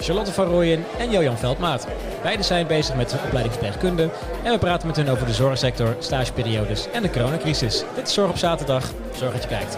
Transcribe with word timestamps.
Charlotte 0.00 0.32
van 0.32 0.46
Rooyen 0.46 0.84
en 0.98 1.10
Jojan 1.10 1.38
Veldmaat. 1.38 1.86
Beiden 2.22 2.44
zijn 2.44 2.66
bezig 2.66 2.94
met 2.96 3.10
de 3.10 3.18
opleiding 3.24 3.54
verpleegkunde 3.54 4.10
en 4.44 4.52
we 4.52 4.58
praten 4.58 4.86
met 4.86 4.96
hen 4.96 5.08
over 5.08 5.26
de 5.26 5.32
zorgsector, 5.32 5.96
stageperiodes 5.98 6.90
en 6.90 7.02
de 7.02 7.10
coronacrisis. 7.10 7.84
Dit 7.94 8.06
is 8.08 8.14
Zorg 8.14 8.30
op 8.30 8.36
zaterdag. 8.36 8.92
Zorg 9.14 9.32
dat 9.32 9.42
je 9.42 9.48
kijkt. 9.48 9.76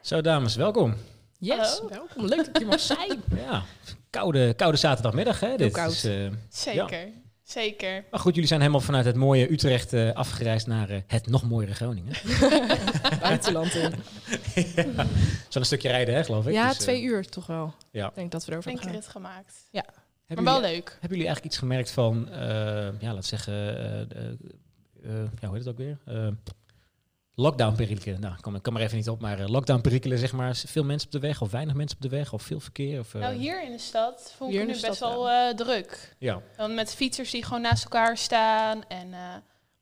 Zo 0.00 0.20
dames, 0.20 0.56
welkom. 0.56 0.94
Yes, 1.38 1.56
Hallo. 1.56 1.88
welkom. 1.88 2.26
Leuk 2.26 2.52
dat 2.52 2.58
je 2.58 2.64
mag 2.64 2.80
zijn. 2.80 3.22
Ja, 3.46 3.62
koude, 4.10 4.54
koude 4.54 4.76
zaterdagmiddag 4.78 5.40
hè. 5.40 5.56
Dit 5.56 5.72
koud. 5.72 5.92
Is, 5.92 6.04
eh, 6.04 6.26
Zeker, 6.48 7.08
zeker. 7.52 8.04
maar 8.10 8.20
goed, 8.20 8.32
jullie 8.32 8.48
zijn 8.48 8.60
helemaal 8.60 8.80
vanuit 8.82 9.04
het 9.04 9.16
mooie 9.16 9.52
Utrecht 9.52 9.92
eh, 9.92 10.12
afgereisd 10.12 10.66
naar 10.66 10.90
eh, 10.90 11.00
het 11.06 11.26
nog 11.26 11.42
mooiere 11.48 11.74
Groningen. 11.74 12.14
Buitenland 13.20 13.74
in. 13.74 13.90
ja. 14.76 14.84
Zo'n 15.48 15.60
een 15.60 15.64
stukje 15.64 15.88
rijden 15.88 16.14
hè, 16.14 16.24
geloof 16.24 16.46
ik. 16.46 16.52
Ja, 16.52 16.68
Dus, 16.68 16.76
eh, 16.76 16.82
twee 16.82 17.02
uur 17.02 17.26
toch 17.28 17.46
wel. 17.46 17.74
Ja. 17.90 18.08
Ik 18.08 18.14
denk 18.14 18.30
dat 18.32 18.44
we 18.44 18.52
erover 18.52 18.70
Flink 18.70 18.82
hebben 18.84 19.00
rit 19.00 19.10
gemaakt. 19.10 19.54
Hebben 20.26 20.44
Maar 20.44 20.54
wel 20.54 20.62
jullie- 20.62 20.76
leuk. 20.76 20.88
Hebben 21.00 21.08
jullie 21.18 21.24
eigenlijk 21.26 21.44
iets 21.44 21.58
gemerkt 21.58 21.90
van, 21.90 22.28
eh, 22.30 23.00
ja, 23.00 23.14
laat 23.14 23.24
zeggen, 23.24 23.54
eh, 23.54 24.00
eh, 24.00 24.06
eh, 25.04 25.10
ja, 25.40 25.48
hoe 25.48 25.56
heet 25.56 25.64
het 25.64 25.68
ook 25.68 25.76
weer? 25.76 25.98
Eh 27.36 27.42
lockdown-perikelen. 27.44 28.20
Nou, 28.20 28.34
ik 28.34 28.40
kan, 28.42 28.54
ik 28.54 28.62
kan 28.62 28.72
maar 28.72 28.82
even 28.82 28.96
niet 28.96 29.08
op, 29.08 29.20
maar 29.20 29.38
eh, 29.40 29.48
lockdown-perikelen, 29.48 30.18
zeg 30.18 30.32
maar. 30.32 30.56
Veel 30.66 30.84
mensen 30.84 31.06
op 31.06 31.12
de 31.12 31.18
weg 31.20 31.40
of 31.42 31.50
weinig 31.50 31.74
mensen 31.74 31.96
op 31.96 32.02
de 32.02 32.08
weg 32.16 32.32
of 32.32 32.42
veel 32.42 32.60
verkeer? 32.60 32.98
Of, 33.00 33.14
eh, 33.14 33.20
Nou, 33.20 33.34
hier 33.34 33.64
in 33.64 33.72
de 33.72 33.78
stad 33.78 34.34
vond 34.36 34.52
ik 34.52 34.58
het 34.58 34.68
nu 34.68 34.80
best 34.88 35.00
wel 35.00 35.30
eh, 35.30 35.54
druk. 35.54 36.16
Ja, 36.18 36.40
Dan 36.56 36.74
met 36.74 36.94
fietsers 36.94 37.30
die 37.30 37.44
gewoon 37.44 37.62
naast 37.62 37.82
elkaar 37.84 38.16
staan. 38.16 38.84
En 38.88 39.12
eh, 39.12 39.18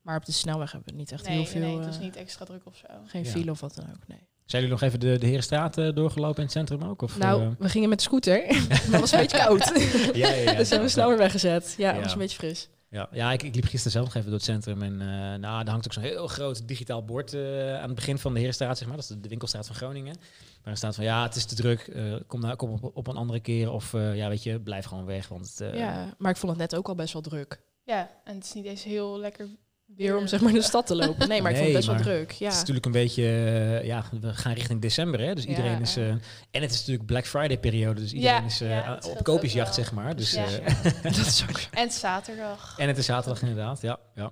Maar 0.01 0.17
op 0.17 0.25
de 0.25 0.31
snelweg 0.31 0.71
hebben 0.71 0.91
we 0.93 0.99
niet 0.99 1.11
echt 1.11 1.25
nee, 1.27 1.35
heel 1.37 1.45
veel... 1.45 1.61
nee, 1.61 1.75
het 1.77 1.85
was 1.85 1.95
eh, 1.95 2.01
niet 2.01 2.15
extra 2.15 2.45
druk 2.45 2.65
of 2.65 2.75
zo. 2.75 2.87
Geen 3.05 3.23
Ja. 3.23 3.29
file 3.29 3.51
of 3.51 3.59
wat 3.59 3.75
dan 3.75 3.85
ook, 3.89 4.07
nee. 4.07 4.27
zijn 4.45 4.61
jullie 4.61 4.69
nog 4.69 4.81
even 4.81 4.99
de, 4.99 5.17
de 5.17 5.25
Herenstraat 5.27 5.77
eh, 5.77 5.93
doorgelopen 5.95 6.37
in 6.37 6.43
het 6.43 6.51
centrum 6.51 6.83
ook? 6.83 7.01
Of, 7.01 7.17
Nou, 7.17 7.41
eh, 7.41 7.47
we 7.59 7.69
gingen 7.69 7.89
met 7.89 7.97
de 7.97 8.03
scooter, 8.03 8.45
maar 8.69 8.77
het 8.91 8.99
was 8.99 9.11
een 9.11 9.19
beetje 9.19 9.37
koud. 9.37 9.71
ja, 10.13 10.29
ja, 10.29 10.35
ja. 10.51 10.53
dus 10.53 10.69
hebben 10.69 10.87
we 10.87 10.93
snel 10.93 11.07
weer 11.07 11.17
weggezet. 11.17 11.73
Ja, 11.77 11.87
het 11.87 11.95
Ja. 11.97 12.01
was 12.03 12.11
een 12.13 12.17
beetje 12.19 12.37
fris. 12.37 12.69
Ja, 12.91 13.09
ja 13.11 13.31
ik, 13.31 13.43
ik 13.43 13.55
liep 13.55 13.63
gisteren 13.63 13.91
zelf 13.91 14.05
nog 14.05 14.15
even 14.15 14.29
door 14.29 14.39
het 14.39 14.47
centrum. 14.47 14.81
En 14.81 15.01
eh 15.01 15.07
nou, 15.07 15.39
daar 15.39 15.69
hangt 15.69 15.85
ook 15.85 15.93
zo'n 15.93 16.03
heel 16.03 16.27
groot 16.27 16.67
digitaal 16.67 17.05
bord 17.05 17.33
eh, 17.33 17.75
aan 17.75 17.85
het 17.85 17.95
begin 17.95 18.17
van 18.17 18.33
de 18.33 18.39
Herenstraat, 18.39 18.77
zeg 18.77 18.87
maar. 18.87 18.95
Dat 18.95 19.05
is 19.05 19.15
de, 19.15 19.19
de 19.19 19.29
winkelstraat 19.29 19.67
van 19.67 19.75
Groningen. 19.75 20.15
Waar 20.63 20.71
er 20.71 20.77
staat 20.77 20.95
van, 20.95 21.03
ja, 21.03 21.23
het 21.23 21.35
is 21.35 21.45
te 21.45 21.55
druk. 21.55 21.79
eh, 21.87 22.15
kom, 22.27 22.39
nou, 22.39 22.55
kom 22.55 22.71
op, 22.71 22.95
op 22.97 23.07
een 23.07 23.15
andere 23.15 23.39
keer. 23.39 23.71
Of 23.71 23.93
eh, 23.93 24.15
ja, 24.15 24.29
weet 24.29 24.43
je, 24.43 24.59
blijf 24.59 24.85
gewoon 24.85 25.05
weg. 25.05 25.27
Want 25.27 25.49
het, 25.49 25.61
eh, 25.61 25.77
ja, 25.77 26.13
maar 26.17 26.31
ik 26.31 26.37
vond 26.37 26.51
het 26.51 26.61
net 26.61 26.75
ook 26.75 26.87
al 26.87 26.95
best 26.95 27.13
wel 27.13 27.21
druk. 27.21 27.61
Ja, 27.83 28.09
en 28.23 28.35
het 28.35 28.43
is 28.43 28.53
niet 28.53 28.65
eens 28.65 28.83
heel 28.83 29.19
lekker 29.19 29.47
Weer 29.95 30.17
om 30.17 30.27
zeg 30.27 30.41
maar 30.41 30.49
in 30.49 30.55
de 30.55 30.61
stad 30.61 30.85
te 30.87 30.95
lopen. 30.95 31.27
Nee, 31.27 31.41
maar 31.41 31.51
ik 31.51 31.57
vond 31.57 31.67
het 31.69 31.77
best 31.85 31.87
wel 31.87 32.01
druk. 32.01 32.29
Het 32.29 32.39
Ja. 32.39 32.49
is 32.49 32.57
natuurlijk 32.57 32.85
een 32.85 32.91
beetje, 32.91 33.23
eh, 33.23 33.83
ja, 33.85 34.03
we 34.21 34.33
gaan 34.33 34.53
richting 34.53 34.81
december, 34.81 35.19
hè. 35.19 35.35
Dus 35.35 35.43
Ja. 35.43 35.49
iedereen 35.49 35.81
is... 35.81 35.95
eh, 35.97 36.07
en 36.07 36.21
het 36.61 36.71
is 36.71 36.77
natuurlijk 36.77 37.05
Black 37.05 37.25
Friday 37.25 37.57
periode. 37.59 38.01
Dus 38.01 38.13
iedereen 38.13 38.39
Ja, 38.39 38.45
is 38.45 38.61
eh, 38.61 38.87
dat 38.87 39.05
op 39.09 39.23
koopjesjacht, 39.23 39.73
zeg 39.75 39.91
maar. 39.91 40.15
Dus, 40.15 40.31
Ja. 40.31 40.45
eh, 40.45 40.83
dat 41.03 41.15
is 41.17 41.43
ook... 41.49 41.59
En 41.71 41.91
zaterdag. 41.91 42.75
en 42.77 42.87
het 42.87 42.97
is 42.97 43.05
zaterdag 43.05 43.41
inderdaad, 43.41 43.81
ja. 43.81 43.99
ja 44.15 44.31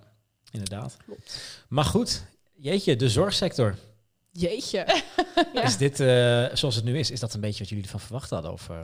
inderdaad. 0.52 0.98
Maar 1.68 1.86
goed, 1.86 2.24
jeetje, 2.56 2.96
de 2.96 3.10
zorgsector. 3.10 3.76
Jeetje. 4.32 4.86
Ja. 5.54 5.64
Is 5.64 5.78
dit, 5.78 6.00
eh, 6.00 6.46
zoals 6.54 6.76
het 6.76 6.84
nu 6.84 7.00
is, 7.00 7.12
is 7.12 7.20
dat 7.20 7.34
een 7.34 7.42
beetje 7.42 7.60
wat 7.60 7.70
jullie 7.70 7.84
ervan 7.84 8.00
verwacht 8.00 8.30
hadden? 8.30 8.52
Of, 8.52 8.70
eh, 8.70 8.78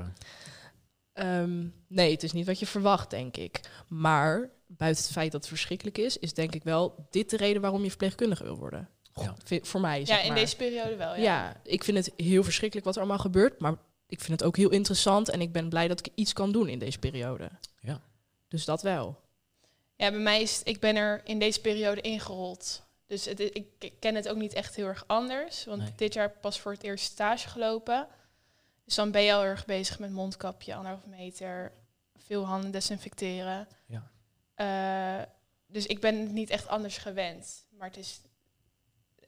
Ehm, 1.14 1.64
nee, 1.88 2.12
het 2.12 2.24
is 2.24 2.32
niet 2.32 2.46
wat 2.46 2.60
je 2.60 2.66
verwacht, 2.66 3.10
denk 3.10 3.38
ik. 3.38 3.60
Maar 3.88 4.50
buiten 4.68 5.04
het 5.04 5.12
feit 5.14 5.32
dat 5.32 5.42
het 5.42 5.50
verschrikkelijk 5.50 5.98
is, 5.98 6.18
is 6.18 6.34
denk 6.34 6.54
ik 6.56 6.64
wel 6.64 7.08
dit 7.10 7.30
de 7.30 7.38
reden 7.38 7.62
waarom 7.62 7.84
je 7.84 7.90
verpleegkundige 7.90 8.44
wil 8.44 8.58
worden. 8.58 8.90
Ja. 9.14 9.36
Voor 9.62 9.82
mij, 9.82 10.00
Ja, 10.00 10.06
zeg 10.06 10.22
in 10.22 10.28
maar. 10.28 10.36
deze 10.38 10.56
periode 10.56 10.96
wel. 10.96 11.16
ja. 11.16 11.22
Ja. 11.22 11.60
ik 11.64 11.84
vind 11.84 11.98
het 11.98 12.12
heel 12.18 12.44
verschrikkelijk 12.44 12.86
wat 12.86 12.96
er 12.96 13.02
allemaal 13.02 13.20
gebeurt, 13.22 13.60
maar 13.60 13.76
ik 14.08 14.20
vind 14.20 14.40
het 14.40 14.44
ook 14.48 14.58
heel 14.58 14.70
interessant 14.70 15.30
en 15.30 15.42
ik 15.42 15.52
ben 15.52 15.70
blij 15.70 15.88
dat 15.88 16.00
ik 16.00 16.12
iets 16.16 16.34
kan 16.34 16.52
doen 16.52 16.68
in 16.68 16.80
deze 16.80 17.00
periode. 17.00 17.50
Ja. 17.80 18.02
Dus 18.48 18.66
dat 18.66 18.82
wel. 18.82 19.20
Ja, 19.96 20.10
bij 20.12 20.20
mij 20.20 20.42
is 20.42 20.62
ik 20.64 20.80
ben 20.80 20.96
er 20.96 21.22
in 21.24 21.40
deze 21.40 21.62
periode 21.62 22.02
ingerold. 22.02 22.84
Dus 23.08 23.26
het, 23.26 23.40
ik, 23.40 23.66
ik 23.80 23.94
ken 24.00 24.16
het 24.16 24.30
ook 24.30 24.38
niet 24.38 24.54
echt 24.54 24.76
heel 24.76 24.88
erg 24.88 25.04
anders. 25.08 25.66
Want 25.66 25.82
Nee. 25.82 25.92
dit 25.96 26.14
jaar 26.14 26.30
pas 26.30 26.60
voor 26.60 26.72
het 26.72 26.84
eerst 26.84 27.06
stage 27.06 27.48
gelopen. 27.50 28.08
Dus 28.86 28.96
dan 28.96 29.12
ben 29.12 29.22
je 29.22 29.34
al 29.34 29.44
erg 29.44 29.66
bezig 29.66 30.00
met 30.00 30.12
mondkapje, 30.12 30.76
anderhalf 30.76 31.06
meter, 31.06 31.72
veel 32.16 32.46
handen 32.46 32.72
desinfecteren. 32.72 33.68
Ja. 33.86 34.12
Eh, 34.56 35.22
dus 35.68 35.86
ik 35.86 36.00
ben 36.00 36.20
het 36.20 36.32
niet 36.32 36.50
echt 36.50 36.68
anders 36.68 36.98
gewend. 36.98 37.66
Maar 37.78 37.88
het 37.88 37.98
is... 37.98 38.22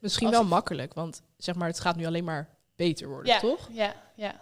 Misschien 0.00 0.30
wel 0.30 0.42
ik- 0.42 0.48
makkelijk, 0.48 0.94
want 0.94 1.22
zeg 1.36 1.54
maar, 1.54 1.68
het 1.68 1.80
gaat 1.80 1.96
nu 1.96 2.06
alleen 2.06 2.24
maar 2.24 2.48
beter 2.76 3.08
worden, 3.08 3.32
Ja, 3.32 3.38
toch? 3.40 3.68
ja, 3.72 3.94
ja. 4.16 4.40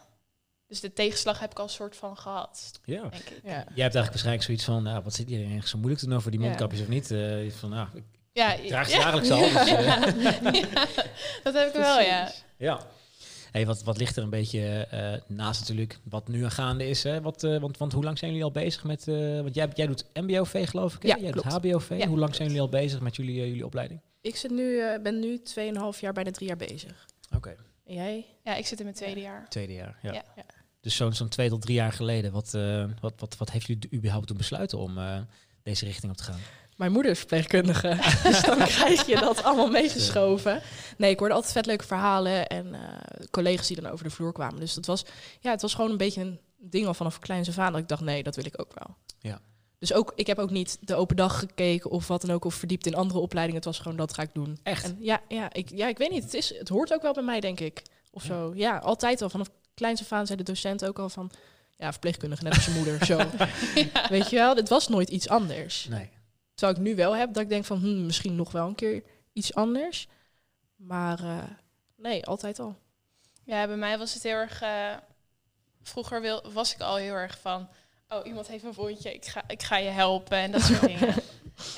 Dus 0.66 0.80
de 0.80 0.92
tegenslag 0.92 1.38
heb 1.38 1.50
ik 1.50 1.58
al 1.58 1.64
een 1.64 1.70
soort 1.70 1.96
van 1.96 2.16
gehad, 2.16 2.72
ja. 2.84 3.00
denk 3.00 3.14
ik. 3.14 3.40
Ja. 3.42 3.50
Jij 3.50 3.56
hebt 3.58 3.76
eigenlijk 3.76 4.06
waarschijnlijk 4.08 4.42
zoiets 4.44 4.64
van, 4.64 4.82
nou, 4.82 5.02
wat 5.02 5.12
zit 5.14 5.20
iedereen 5.26 5.40
eigenlijk 5.50 5.68
zo 5.68 5.76
moeilijk 5.78 6.00
te 6.02 6.06
doen 6.08 6.16
over 6.16 6.30
die 6.30 6.40
Ja. 6.40 6.46
mondkapjes 6.46 6.80
of 6.80 6.88
niet? 6.88 7.10
Eh, 7.10 7.50
van, 7.52 7.70
nou, 7.70 7.88
ik 7.94 8.04
Ja, 8.32 8.56
draag 8.56 8.88
ze 8.88 8.96
ja. 8.96 9.02
dagelijks 9.02 9.30
al. 9.30 9.40
Dus, 9.40 9.54
eh, 9.72 9.84
Ja, 9.84 9.98
dat 11.44 11.54
heb 11.54 11.66
ik 11.66 11.72
wel, 11.72 12.00
ja. 12.00 12.32
Ja. 12.56 12.86
Hey, 13.56 13.66
wat, 13.66 13.82
wat 13.82 13.98
ligt 13.98 14.16
er 14.16 14.22
een 14.22 14.30
beetje 14.30 14.86
eh, 14.90 15.12
naast 15.36 15.60
natuurlijk 15.60 15.98
wat 16.02 16.28
nu 16.28 16.44
aan 16.44 16.50
gaande 16.50 16.88
is? 16.88 17.02
Hè? 17.02 17.20
Wat, 17.20 17.44
eh, 17.44 17.58
want, 17.60 17.76
want 17.78 17.92
hoe 17.92 18.04
lang 18.04 18.18
zijn 18.18 18.30
jullie 18.30 18.44
al 18.46 18.52
bezig 18.52 18.84
met... 18.84 19.08
eh, 19.08 19.40
want 19.40 19.54
jij, 19.54 19.68
jij 19.74 19.86
doet 19.86 20.04
MBOV 20.14 20.68
geloof 20.68 20.94
ik, 20.94 21.02
hè? 21.02 21.08
Ja, 21.08 21.16
jij 21.18 21.30
klopt. 21.30 21.50
doet 21.50 21.72
HBOV. 21.72 21.88
Ja, 21.88 21.96
hoe 21.96 22.06
lang 22.06 22.16
klopt. 22.18 22.36
zijn 22.36 22.48
jullie 22.48 22.62
al 22.62 22.68
bezig 22.68 23.00
met 23.00 23.16
jullie, 23.16 23.34
jullie 23.34 23.64
opleiding? 23.64 24.00
Ik 24.20 24.36
zit 24.36 24.50
nu, 24.50 24.80
eh, 24.80 25.02
ben 25.02 25.20
nu 25.20 25.42
2,5 25.42 26.00
jaar, 26.00 26.12
bijna 26.12 26.30
drie 26.30 26.48
jaar 26.48 26.56
bezig. 26.56 27.06
Oké, 27.34 27.56
En 27.86 27.94
jij? 27.94 28.26
Ja, 28.44 28.54
ik 28.54 28.66
zit 28.66 28.78
in 28.78 28.84
mijn 28.84 28.96
tweede 28.96 29.20
jaar. 29.20 29.48
tweede 29.48 29.72
jaar. 29.72 29.98
Ja. 30.02 30.12
Ja. 30.12 30.24
Dus 30.80 30.96
zo'n 30.96 31.12
zo'n 31.12 31.28
twee 31.28 31.48
tot 31.48 31.62
drie 31.62 31.74
jaar 31.74 31.92
geleden, 31.92 32.32
wat, 32.32 32.54
eh, 32.54 32.84
wat, 33.00 33.14
wat, 33.16 33.36
wat 33.36 33.50
heeft 33.50 33.66
jullie 33.66 33.88
überhaupt 33.92 34.26
toen 34.26 34.36
besluiten 34.36 34.78
om 34.78 34.98
eh, 34.98 35.18
deze 35.62 35.84
richting 35.84 36.12
op 36.12 36.16
te 36.18 36.24
gaan? 36.24 36.40
Mijn 36.76 36.92
moeder 36.92 37.10
is 37.10 37.18
verpleegkundige, 37.18 37.98
dus 38.28 38.42
dan 38.42 38.58
krijg 38.58 39.06
je 39.06 39.16
dat 39.16 39.42
allemaal 39.44 39.70
meegeschoven. 39.70 40.62
Nee, 40.96 41.10
ik 41.10 41.18
hoorde 41.18 41.34
altijd 41.34 41.52
vet 41.52 41.66
leuke 41.66 41.84
verhalen 41.86 42.46
en 42.46 42.74
eh, 42.74 42.80
collega's 43.30 43.66
die 43.66 43.80
dan 43.80 43.90
over 43.92 44.04
de 44.04 44.10
vloer 44.10 44.32
kwamen. 44.32 44.60
Dus 44.60 44.74
dat 44.74 44.86
was, 44.86 45.04
ja, 45.40 45.50
het 45.50 45.62
was 45.62 45.74
gewoon 45.74 45.90
een 45.90 45.96
beetje 45.96 46.20
een 46.20 46.40
ding 46.58 46.86
al 46.86 46.94
vanaf 46.94 47.18
kleins 47.18 47.48
af 47.48 47.58
aan 47.58 47.72
dat 47.72 47.80
ik 47.80 47.88
dacht, 47.88 48.00
nee, 48.02 48.22
dat 48.22 48.36
wil 48.36 48.44
ik 48.46 48.60
ook 48.60 48.72
wel. 48.78 48.96
Ja. 49.18 49.40
Dus 49.78 49.92
ook, 49.92 50.12
ik 50.14 50.26
heb 50.26 50.38
ook 50.38 50.50
niet 50.50 50.78
de 50.80 50.94
open 50.94 51.16
dag 51.16 51.38
gekeken 51.38 51.90
of 51.90 52.08
wat 52.08 52.20
dan 52.20 52.30
ook, 52.30 52.44
of 52.44 52.54
verdiept 52.54 52.86
in 52.86 52.94
andere 52.94 53.20
opleidingen. 53.20 53.60
Het 53.60 53.68
was 53.70 53.78
gewoon, 53.78 53.96
dat 53.96 54.14
ga 54.14 54.22
ik 54.22 54.30
doen. 54.32 54.58
Echt? 54.62 54.84
En 54.84 54.96
ja, 55.00 55.20
ja, 55.28 55.52
ik, 55.52 55.70
ja, 55.70 55.88
ik 55.88 55.98
weet 55.98 56.10
niet, 56.10 56.24
het, 56.24 56.34
is, 56.34 56.54
het 56.58 56.68
hoort 56.68 56.92
ook 56.92 57.02
wel 57.02 57.12
bij 57.12 57.22
mij, 57.22 57.40
denk 57.40 57.60
ik. 57.60 57.82
Of 58.10 58.22
Ja. 58.22 58.28
zo. 58.28 58.52
Ja, 58.54 58.78
altijd 58.78 59.22
al. 59.22 59.30
Vanaf 59.30 59.48
kleins 59.74 60.00
af 60.00 60.12
aan 60.12 60.26
zei 60.26 60.38
de 60.38 60.44
docent 60.44 60.84
ook 60.84 60.98
al 60.98 61.08
van, 61.08 61.30
ja, 61.76 61.90
verpleegkundige, 61.90 62.42
net 62.42 62.54
als 62.54 62.64
je 62.64 62.70
moeder. 62.70 63.04
Zo. 63.04 63.18
Weet 64.08 64.30
je 64.30 64.36
wel, 64.36 64.54
dit 64.54 64.68
was 64.68 64.88
nooit 64.88 65.08
iets 65.08 65.28
anders. 65.28 65.86
Nee. 65.90 66.08
Terwijl 66.56 66.78
ik 66.78 66.84
nu 66.84 66.94
wel 66.94 67.16
heb 67.16 67.32
dat 67.32 67.42
ik 67.42 67.48
denk 67.48 67.64
van 67.64 67.78
hmm, 67.78 68.04
misschien 68.06 68.36
nog 68.36 68.52
wel 68.52 68.66
een 68.68 68.74
keer 68.74 69.02
iets 69.32 69.54
anders. 69.54 70.08
Maar 70.76 71.18
eh, 71.20 71.42
nee, 71.96 72.26
altijd 72.26 72.58
al. 72.58 72.76
Ja, 73.44 73.66
bij 73.66 73.76
mij 73.76 73.98
was 73.98 74.14
het 74.14 74.22
heel 74.22 74.32
erg. 74.36 74.62
eh, 74.62 74.94
vroeger 75.82 76.20
wil, 76.20 76.52
was 76.52 76.74
ik 76.74 76.80
al 76.80 76.96
heel 76.96 77.14
erg 77.14 77.38
van. 77.40 77.68
Oh, 78.08 78.26
iemand 78.26 78.46
heeft 78.46 78.64
een 78.64 78.72
wondje, 78.72 79.14
ik 79.14 79.24
ga, 79.26 79.42
ik 79.46 79.62
ga 79.62 79.76
je 79.76 79.88
helpen 79.88 80.36
en 80.38 80.50
dat 80.52 80.62
soort 80.62 80.80
dingen. 80.96 81.14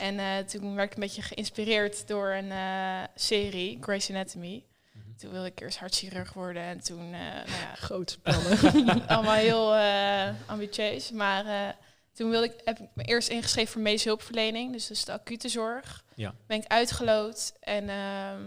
En 0.01 0.19
eh, 0.19 0.39
toen 0.39 0.75
werd 0.75 0.89
ik 0.91 0.95
een 0.95 1.03
beetje 1.03 1.23
geïnspireerd 1.23 2.09
door 2.09 2.31
een 2.31 2.51
eh, 2.51 3.03
serie, 3.15 3.79
Grey's 3.81 4.11
Anatomy. 4.11 4.65
Mhm. 4.93 5.17
Toen 5.17 5.31
wilde 5.31 5.47
ik 5.47 5.61
eerst 5.61 5.79
hartchirurg 5.79 6.33
worden 6.33 6.63
en 6.63 6.81
toen, 6.81 7.01
eh, 7.13 7.21
nou 7.21 7.49
ja, 7.49 7.75
Grote 7.75 8.19
plannen. 8.21 9.07
allemaal 9.09 9.35
heel 9.35 9.75
eh, 9.75 10.29
ambitieus. 10.47 11.11
Maar 11.11 11.47
eh, 11.47 11.75
toen 12.19 12.31
wilde 12.31 12.47
ik, 12.47 12.61
heb 12.65 12.79
ik 12.79 12.89
me 12.95 13.03
eerst 13.03 13.29
ingeschreven 13.29 13.73
voor 13.73 13.83
medische 13.83 14.09
hulpverlening, 14.09 14.73
dus 14.73 14.89
dat 14.89 14.97
is 14.97 15.05
de 15.05 15.13
acute 15.13 15.49
zorg. 15.49 16.05
Ja. 16.15 16.35
Ben 16.47 16.57
ik 16.57 16.67
uitgeloot 16.67 17.53
en 17.61 17.89
ehm, 17.89 18.43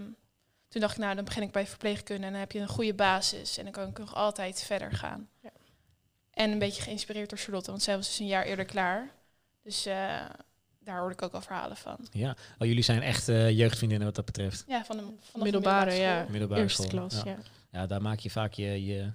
toen 0.68 0.82
dacht 0.82 0.94
ik, 0.94 1.00
nou 1.00 1.16
dan 1.16 1.26
begin 1.26 1.44
ik 1.44 1.52
bij 1.52 1.68
verpleegkunde 1.68 2.26
en 2.26 2.32
dan 2.32 2.40
heb 2.40 2.52
je 2.52 2.60
een 2.60 2.68
goede 2.68 2.94
basis 2.94 3.58
en 3.58 3.64
dan 3.64 3.74
kan 3.74 3.90
ik 3.90 3.98
nog 3.98 4.16
altijd 4.16 4.64
verder 4.64 4.92
gaan. 4.92 5.30
Ja. 5.40 5.50
En 6.32 6.52
een 6.52 6.60
beetje 6.60 6.82
geïnspireerd 6.82 7.30
door 7.30 7.40
Charlotte, 7.40 7.70
want 7.70 7.84
zij 7.84 7.96
was 7.96 8.08
dus 8.08 8.20
een 8.20 8.28
jaar 8.28 8.46
eerder 8.46 8.66
klaar. 8.66 9.12
Dus 9.64 9.86
eh, 9.86 10.26
daar 10.80 11.00
hoorde 11.00 11.14
ik 11.14 11.22
ook 11.22 11.34
al 11.34 11.42
verhalen 11.42 11.78
van. 11.78 12.08
Ja. 12.12 12.36
Oh, 12.58 12.68
jullie 12.68 12.84
zijn 12.84 13.02
echt 13.02 13.30
eh, 13.30 13.50
jeugdvriendinnen 13.50 14.08
wat 14.08 14.16
dat 14.16 14.26
betreft. 14.26 14.64
Ja, 14.68 14.86
van 14.86 14.98
de, 14.98 15.04
van 15.04 15.40
de 15.40 15.44
Middelbare, 15.44 15.94
ja. 15.94 16.18
school. 16.18 16.32
Middelbare 16.32 16.62
Eerste 16.62 16.82
school. 16.82 17.08
klas, 17.08 17.24
ja. 17.24 17.38
Ja, 17.72 17.88
daar 17.88 18.02
maak 18.02 18.20
je 18.20 18.30
vaak 18.30 18.54
je, 18.54 18.86
je, 18.86 19.12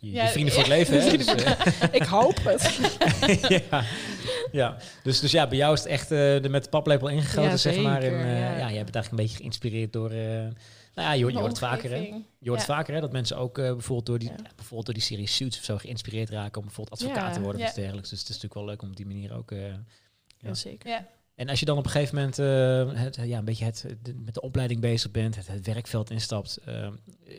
ja, 0.00 0.22
je, 0.22 0.26
je 0.26 0.28
vrienden 0.28 0.54
ja. 0.54 0.60
voor 0.62 0.72
het 0.72 0.78
leven. 0.78 1.00
Hè? 1.10 1.16
Dus, 1.16 1.26
eh, 1.26 1.88
Ik 1.92 2.02
hoop 2.02 2.38
het. 2.44 2.78
ja. 3.70 3.84
ja. 4.52 4.76
Dus, 5.02 5.20
dus 5.20 5.30
ja, 5.30 5.46
bij 5.46 5.58
jou 5.58 5.72
is 5.72 5.78
het 5.80 5.88
echt 5.88 6.10
eh, 6.10 6.44
er 6.44 6.50
met 6.50 6.64
de 6.64 6.70
paplepel 6.70 7.08
ingegoten, 7.08 7.50
Ja, 7.50 7.56
zeg 7.56 7.80
maar. 7.80 8.02
En, 8.02 8.12
eh, 8.12 8.38
ja. 8.40 8.56
ja. 8.56 8.70
jij 8.72 8.84
bent 8.84 8.94
eigenlijk 8.94 9.10
een 9.10 9.16
beetje 9.16 9.36
geïnspireerd 9.36 9.92
door... 9.92 10.10
eh, 10.10 10.18
nou 10.94 11.10
ja, 11.10 11.12
je, 11.12 11.22
hoort- 11.22 11.32
je 11.34 11.38
hoort 11.38 11.50
het 11.50 11.60
vaker, 11.60 11.90
hè? 11.90 11.96
Je 12.38 12.48
hoort 12.48 12.60
Ja. 12.60 12.66
vaker, 12.66 12.94
hè? 12.94 13.00
Dat 13.00 13.12
mensen 13.12 13.36
ook 13.36 13.58
eh, 13.58 13.64
bijvoorbeeld, 13.64 14.06
door 14.06 14.18
die, 14.18 14.28
Ja. 14.28 14.36
bijvoorbeeld 14.56 14.84
door 14.84 14.94
die 14.94 15.02
serie 15.02 15.26
Suits 15.26 15.58
of 15.58 15.64
zo 15.64 15.76
geïnspireerd 15.76 16.30
raken 16.30 16.60
om 16.60 16.66
bijvoorbeeld 16.66 17.00
advocaat 17.00 17.26
Ja. 17.28 17.32
te 17.32 17.40
worden 17.40 17.62
of 17.66 17.72
dergelijks. 17.72 18.08
Dus 18.10 18.18
het 18.18 18.28
is 18.28 18.34
natuurlijk 18.34 18.54
wel 18.60 18.64
leuk 18.64 18.82
om 18.82 18.88
op 18.88 18.96
die 18.96 19.06
manier 19.06 19.36
ook... 19.36 19.50
eh, 19.50 19.58
Ja, 20.38 20.54
zeker. 20.54 21.06
En 21.38 21.48
als 21.48 21.60
je 21.60 21.66
dan 21.66 21.78
op 21.78 21.84
een 21.84 21.90
gegeven 21.90 22.14
moment 22.14 22.38
eh, 22.38 23.02
het, 23.02 23.16
ja, 23.22 23.38
een 23.38 23.44
beetje 23.44 23.64
het, 23.64 23.84
de- 24.02 24.14
met 24.14 24.34
de 24.34 24.40
opleiding 24.40 24.80
bezig 24.80 25.10
bent, 25.10 25.36
het, 25.36 25.46
het 25.46 25.66
werkveld 25.66 26.10
instapt, 26.10 26.56
eh, 26.64 26.88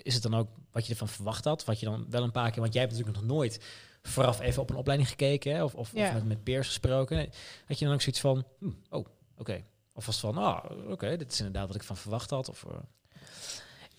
is 0.03 0.13
het 0.13 0.23
dan 0.23 0.35
ook 0.35 0.47
wat 0.71 0.85
je 0.85 0.91
ervan 0.91 1.07
verwacht 1.07 1.45
had? 1.45 1.65
Wat 1.65 1.79
je 1.79 1.85
dan 1.85 2.05
wel 2.09 2.23
een 2.23 2.31
paar 2.31 2.51
keer, 2.51 2.61
want 2.61 2.73
jij 2.73 2.81
hebt 2.81 2.93
natuurlijk 2.95 3.21
nog 3.21 3.29
nooit 3.35 3.59
vooraf 4.01 4.39
even 4.39 4.61
op 4.61 4.69
een 4.69 4.75
opleiding 4.75 5.09
gekeken 5.09 5.55
hè, 5.55 5.63
of, 5.63 5.75
of, 5.75 5.91
Ja. 5.93 6.07
of 6.07 6.13
met, 6.13 6.25
met 6.25 6.43
peers 6.43 6.67
gesproken. 6.67 7.29
Had 7.65 7.79
je 7.79 7.85
dan 7.85 7.93
ook 7.93 8.01
zoiets 8.01 8.21
van, 8.21 8.43
hm, 8.59 8.69
oh, 8.89 9.05
oké. 9.37 9.63
Of 9.93 10.05
was 10.05 10.21
het 10.21 10.33
van, 10.33 10.43
ah, 10.43 10.65
oké, 10.91 11.17
dit 11.17 11.31
is 11.31 11.37
inderdaad 11.37 11.67
wat 11.67 11.75
ik 11.75 11.83
van 11.83 11.97
verwacht 11.97 12.29
had. 12.29 12.49
Of, 12.49 12.65
eh, 12.69 12.77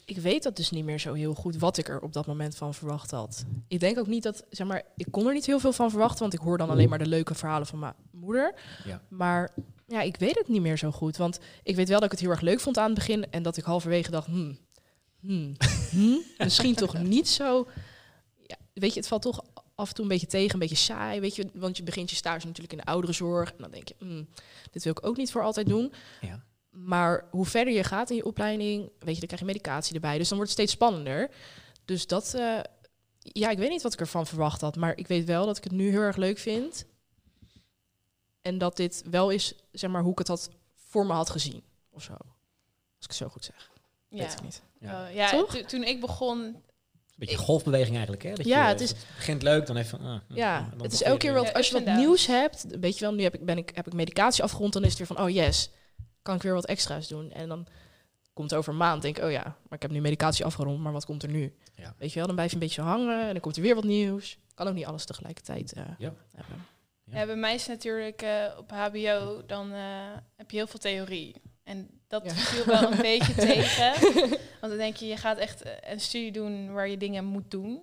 ik 0.05 0.19
weet 0.19 0.43
dat 0.43 0.56
dus 0.56 0.70
niet 0.70 0.85
meer 0.85 0.99
zo 1.00 1.12
heel 1.12 1.35
goed 1.35 1.56
wat 1.56 1.76
ik 1.79 1.88
er 1.88 2.00
op 2.00 2.12
dat 2.12 2.26
moment 2.26 2.56
van 2.56 2.75
verwacht 2.75 3.11
had. 3.11 3.44
Ik 3.69 3.81
denk 3.81 3.99
ook 3.99 4.06
niet 4.06 4.23
dat, 4.23 4.44
zeg 4.50 4.67
maar, 4.67 4.82
ik 4.97 5.06
kon 5.11 5.26
er 5.26 5.32
niet 5.35 5.47
heel 5.47 5.58
veel 5.61 5.73
van 5.73 5.91
verwachten, 5.91 6.19
want 6.20 6.32
ik 6.32 6.41
hoor 6.41 6.58
dan 6.58 6.70
alleen 6.70 6.88
maar 6.88 6.99
de 6.99 7.06
leuke 7.06 7.35
verhalen 7.35 7.67
van 7.67 7.79
mijn 7.79 7.94
moeder. 8.11 8.55
Ja. 8.85 9.00
Maar 9.08 9.50
ja, 9.91 10.01
ik 10.01 10.17
weet 10.17 10.39
het 10.39 10.49
niet 10.49 10.61
meer 10.61 10.79
zo 10.79 10.91
goed, 10.91 11.17
want 11.17 11.39
ik 11.63 11.77
weet 11.77 11.89
wel 11.89 11.97
dat 11.97 12.05
ik 12.05 12.11
het 12.11 12.21
heel 12.21 12.31
erg 12.31 12.41
leuk 12.41 12.61
vond 12.61 12.79
aan 12.79 12.85
het 12.85 12.95
begin 12.95 13.31
en 13.31 13.43
dat 13.43 13.57
ik 13.57 13.65
halverwege 13.65 14.11
dacht, 14.11 14.27
hmm, 14.27 14.59
hmm, 15.21 15.57
hmm, 15.91 16.23
misschien 16.39 16.75
toch 16.75 17.03
niet 17.03 17.29
zo. 17.29 17.69
Ja, 18.47 18.57
weet 18.73 18.93
je, 18.93 18.99
het 18.99 19.09
valt 19.09 19.23
toch 19.23 19.45
af 19.75 19.89
en 19.89 19.95
toe 19.95 20.05
een 20.05 20.11
beetje 20.11 20.27
tegen, 20.27 20.53
een 20.53 20.59
beetje 20.59 20.77
saai, 20.77 21.21
weet 21.21 21.37
je, 21.37 21.51
want 21.55 21.77
je 21.77 21.83
begint 21.83 22.11
je 22.11 22.17
stage 22.17 22.47
natuurlijk 22.47 22.73
in 22.73 22.79
de 22.79 22.91
ouderenzorg 22.91 23.51
en 23.51 23.57
dan 23.59 23.71
denk 23.71 23.89
je, 23.89 23.95
hmm, 23.99 24.29
dit 24.71 24.85
wil 24.85 24.93
ik 24.93 25.07
ook 25.07 25.17
niet 25.17 25.31
voor 25.31 25.43
altijd 25.43 25.67
doen. 25.67 25.93
ja. 26.21 26.45
Maar 26.71 27.27
hoe 27.31 27.47
verder 27.47 27.75
je 27.75 27.85
gaat 27.85 28.11
in 28.11 28.17
je 28.17 28.25
opleiding, 28.25 28.91
weet 28.99 29.15
je, 29.15 29.19
dan 29.19 29.27
krijg 29.27 29.41
je 29.41 29.47
medicatie 29.47 29.95
erbij. 29.95 30.19
Dus 30.19 30.29
dan 30.29 30.37
wordt 30.37 30.53
het 30.53 30.61
steeds 30.61 30.73
spannender. 30.73 31.31
Dus 31.85 32.07
dat, 32.07 32.35
eh, 32.35 32.59
ja, 33.19 33.51
ik 33.51 33.59
weet 33.59 33.71
niet 33.71 33.83
wat 33.83 33.93
ik 33.93 34.01
ervan 34.01 34.27
verwacht 34.27 34.61
had. 34.61 34.77
Maar 34.77 34.97
ik 34.97 35.07
weet 35.07 35.25
wel 35.25 35.47
dat 35.47 35.57
ik 35.57 35.65
het 35.65 35.73
nu 35.73 35.91
heel 35.91 36.01
erg 36.01 36.17
leuk 36.17 36.39
vind. 36.39 36.85
En 38.50 38.58
dat 38.58 38.76
dit 38.76 39.02
wel 39.11 39.31
is, 39.31 39.55
zeg 39.73 39.91
maar, 39.91 40.02
hoe 40.02 40.12
ik 40.12 40.19
het 40.19 40.29
had 40.29 40.50
voor 40.75 41.06
me 41.06 41.12
had 41.12 41.31
gezien. 41.31 41.62
Of 41.91 42.02
zo. 42.02 42.12
Als 42.12 42.20
ik 43.00 43.06
het 43.06 43.14
zo 43.14 43.29
goed 43.29 43.44
zeg. 43.44 43.70
Ja, 44.08 44.19
Weet 44.23 44.32
ik 44.32 44.43
niet. 44.43 44.62
Ja. 44.81 45.06
Oh, 45.08 45.14
ja 45.14 45.31
Toch? 45.31 45.50
to- 45.56 45.64
toen 45.64 45.82
ik 45.85 46.00
begon, 46.00 46.38
Een 46.38 46.56
beetje 47.17 47.37
golfbeweging 47.37 47.93
eigenlijk, 47.93 48.23
hè? 48.23 48.35
Dat 48.35 48.47
Ja, 48.47 48.62
je, 48.67 48.73
het 48.73 48.81
is- 48.81 48.94
begint 49.17 49.43
leuk, 49.43 49.67
dan 49.67 49.76
even... 49.76 50.00
ah, 50.00 50.20
Ja, 50.29 50.69
dan 50.70 50.82
het 50.82 50.93
is 50.93 51.02
elke 51.02 51.19
keer 51.19 51.32
wel, 51.32 51.44
Ja, 51.44 51.50
als 51.52 51.69
je 51.69 51.82
wat 51.85 51.97
nieuws 51.97 52.26
hebt, 52.26 52.64
weet 52.81 52.94
je 52.99 53.05
wel, 53.05 53.14
nu 53.14 53.23
heb 53.23 53.35
ik, 53.35 53.44
ben 53.44 53.58
ik, 53.58 53.70
heb 53.75 53.87
ik 53.87 53.93
medicatie 53.93 54.43
afgerond, 54.43 54.73
dan 54.73 54.82
is 54.82 54.88
het 54.88 54.99
weer 54.99 55.06
van, 55.17 55.20
oh 55.25 55.31
yes, 55.31 55.70
kan 56.23 56.35
ik 56.35 56.43
weer 56.43 56.55
wat 56.55 56.67
extra's 56.67 57.08
doen. 57.08 57.32
En 57.32 57.49
dan 57.49 57.67
komt 58.32 58.55
over 58.55 58.73
een 58.73 58.79
maand, 58.79 59.02
denk 59.02 59.19
ik, 59.19 59.25
oh 59.25 59.31
ja, 59.31 59.43
maar 59.43 59.55
ik 59.79 59.82
heb 59.82 59.91
nu 59.91 60.00
medicatie 60.00 60.44
afgerond, 60.44 60.81
maar 60.81 60.93
wat 60.93 61.05
komt 61.05 61.23
er 61.23 61.29
nu? 61.31 61.55
Ja. 61.75 61.94
Weet 61.99 62.08
je 62.12 62.17
wel, 62.19 62.26
dan 62.26 62.35
blijf 62.35 62.50
je 62.50 62.56
een 62.56 62.62
beetje 62.62 62.82
hangen 62.82 63.20
en 63.26 63.32
dan 63.32 63.41
komt 63.41 63.56
er 63.56 63.62
weer 63.62 63.75
wat 63.75 63.85
nieuws. 63.85 64.38
Kan 64.55 64.69
ook 64.69 64.75
niet 64.75 64.87
alles 64.87 65.05
tegelijkertijd 65.05 65.73
eh, 65.73 65.82
Ja. 65.99 66.12
hebben. 66.35 66.67
Ja. 67.12 67.19
ja. 67.19 67.27
bij 67.27 67.37
mij 67.37 67.55
is 67.55 67.67
natuurlijk 67.67 68.23
eh, 68.23 68.45
op 68.59 68.71
HBO, 68.71 69.43
dan 69.47 69.73
eh, 69.73 69.81
heb 70.37 70.51
je 70.51 70.57
heel 70.57 70.67
veel 70.67 70.79
theorie. 70.81 71.35
En 71.65 71.89
dat 72.09 72.25
Ja. 72.25 72.31
viel 72.33 72.65
wel 72.65 72.93
een 72.93 72.99
beetje 73.03 73.35
tegen. 73.53 73.91
Want 74.61 74.73
dan 74.73 74.77
denk 74.77 74.97
je, 74.97 75.07
je 75.07 75.17
gaat 75.17 75.39
echt 75.39 75.62
eh, 75.62 75.73
een 75.93 76.01
studie 76.01 76.33
doen 76.33 76.73
waar 76.73 76.89
je 76.89 76.97
dingen 76.97 77.25
moet 77.25 77.51
doen. 77.51 77.83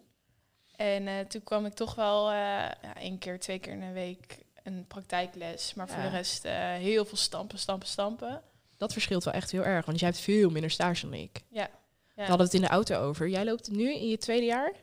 En 0.75 1.27
toen 1.27 1.43
kwam 1.43 1.65
ik 1.65 1.73
toch 1.73 1.95
wel 1.95 2.31
ja, 2.31 2.77
één 2.99 3.17
keer, 3.17 3.39
twee 3.39 3.59
keer 3.59 3.71
in 3.73 3.81
een 3.81 3.93
week 3.93 4.37
een 4.63 4.85
praktijkles. 4.87 5.73
Maar 5.73 5.87
voor 5.87 5.97
Ja. 6.03 6.09
de 6.09 6.15
rest 6.15 6.43
heel 6.77 7.05
veel 7.05 7.17
stampen, 7.17 7.59
stampen, 7.59 7.87
stampen. 7.87 8.41
Dat 8.77 8.91
verschilt 8.93 9.23
wel 9.23 9.33
echt 9.33 9.51
heel 9.51 9.63
erg, 9.65 9.85
want 9.85 9.99
jij 9.99 10.09
hebt 10.09 10.21
veel 10.21 10.49
minder 10.49 10.71
stage 10.71 11.01
dan 11.09 11.13
ik. 11.19 11.41
Ja. 11.49 11.69
We 12.15 12.23
hadden 12.23 12.45
het 12.45 12.55
in 12.55 12.61
de 12.61 12.67
auto 12.67 13.01
over. 13.01 13.27
Jij 13.27 13.45
loopt 13.45 13.69
nu 13.71 13.93
in 13.93 14.07
je 14.07 14.17
tweede 14.17 14.45
jaar? 14.45 14.73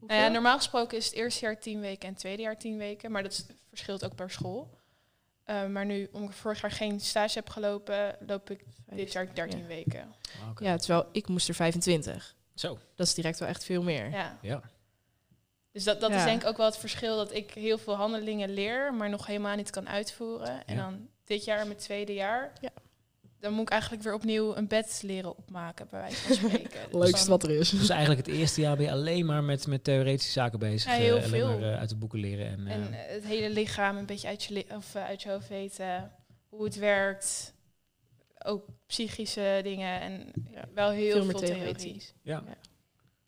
Nou 0.00 0.20
ja, 0.20 0.28
normaal 0.28 0.56
gesproken 0.56 0.98
is 0.98 1.04
het 1.04 1.14
eerste 1.14 1.44
jaar 1.44 1.58
tien 1.58 1.80
weken 1.80 2.02
en 2.02 2.08
het 2.10 2.18
tweede 2.18 2.42
jaar 2.42 2.58
tien 2.58 2.78
weken. 2.78 3.10
Maar 3.10 3.22
dat 3.22 3.46
verschilt 3.68 4.04
ook 4.04 4.14
per 4.14 4.30
school. 4.30 4.78
Eh, 5.44 5.66
maar 5.66 5.86
nu, 5.86 6.08
omdat 6.12 6.30
ik 6.30 6.36
vorig 6.36 6.60
jaar 6.60 6.70
geen 6.70 7.00
stage 7.00 7.38
heb 7.38 7.48
gelopen, 7.50 8.16
loop 8.26 8.50
ik 8.50 8.64
dit 8.86 9.12
jaar 9.12 9.34
13 9.34 9.58
Ja. 9.60 9.66
weken. 9.66 10.14
Ah, 10.42 10.50
oké. 10.50 10.64
Ja, 10.64 10.76
terwijl 10.76 11.08
ik 11.12 11.28
moest 11.28 11.48
er 11.48 11.54
25. 11.54 12.34
Zo, 12.54 12.78
Dat 12.94 13.06
is 13.06 13.14
direct 13.14 13.38
wel 13.38 13.48
echt 13.48 13.64
veel 13.64 13.82
meer. 13.82 14.10
Ja. 14.10 14.38
ja. 14.42 14.62
Dus 15.72 15.84
dat, 15.84 16.00
dat 16.00 16.10
Ja. 16.10 16.16
is 16.16 16.24
denk 16.24 16.42
ik 16.42 16.48
ook 16.48 16.56
wel 16.56 16.66
het 16.66 16.76
verschil 16.76 17.16
dat 17.16 17.34
ik 17.34 17.50
heel 17.54 17.78
veel 17.78 17.94
handelingen 17.94 18.50
leer, 18.50 18.94
maar 18.94 19.08
nog 19.10 19.26
helemaal 19.26 19.56
niet 19.56 19.70
kan 19.70 19.88
uitvoeren. 19.88 20.66
En 20.66 20.76
Ja. 20.76 20.82
dan 20.82 21.08
dit 21.24 21.44
jaar, 21.44 21.66
mijn 21.66 21.78
tweede 21.78 22.14
jaar, 22.14 22.52
Ja. 22.60 22.70
Dan 23.40 23.52
moet 23.52 23.62
ik 23.62 23.70
eigenlijk 23.70 24.02
weer 24.02 24.14
opnieuw 24.14 24.56
een 24.56 24.66
bed 24.68 25.00
leren 25.04 25.36
opmaken, 25.36 25.86
bij 25.90 26.00
wijze 26.00 26.16
van 26.16 26.34
spreken. 26.50 26.70
Dus 26.90 27.00
Leukste 27.00 27.18
dan- 27.18 27.28
wat 27.28 27.42
er 27.42 27.50
is. 27.50 27.70
Dus 27.70 27.88
eigenlijk 27.88 28.26
het 28.26 28.36
eerste 28.36 28.60
jaar 28.60 28.76
ben 28.76 28.84
je 28.84 28.92
alleen 28.92 29.26
maar 29.26 29.44
met, 29.44 29.66
met 29.66 29.84
theoretische 29.84 30.32
zaken 30.32 30.58
bezig. 30.58 30.90
Ja, 30.90 30.96
heel 30.98 31.16
eh, 31.16 31.24
alleen 31.24 31.40
veel. 31.40 31.58
maar 31.58 31.72
eh, 31.72 31.78
uit 31.78 31.88
de 31.88 31.96
boeken 31.96 32.18
leren. 32.20 32.46
En, 32.46 32.66
eh, 32.66 32.74
En 32.74 32.92
eh, 32.92 33.12
het 33.14 33.24
hele 33.24 33.50
lichaam 33.50 33.96
een 33.96 34.06
beetje 34.06 34.28
uit 34.28 34.44
je, 34.44 34.64
of, 34.76 34.96
uit 34.96 35.22
je 35.22 35.30
hoofd 35.30 35.48
weten, 35.48 36.12
hoe 36.48 36.64
het 36.64 36.76
werkt. 36.76 37.54
Ook 38.44 38.64
psychische 38.86 39.60
dingen 39.62 40.00
en 40.00 40.32
Ja. 40.50 40.64
wel 40.74 40.90
heel 40.90 41.12
veel 41.24 41.38
veel, 41.38 41.40
theoretisch. 41.48 42.14
ja. 42.22 42.42
Ja. 42.46 42.54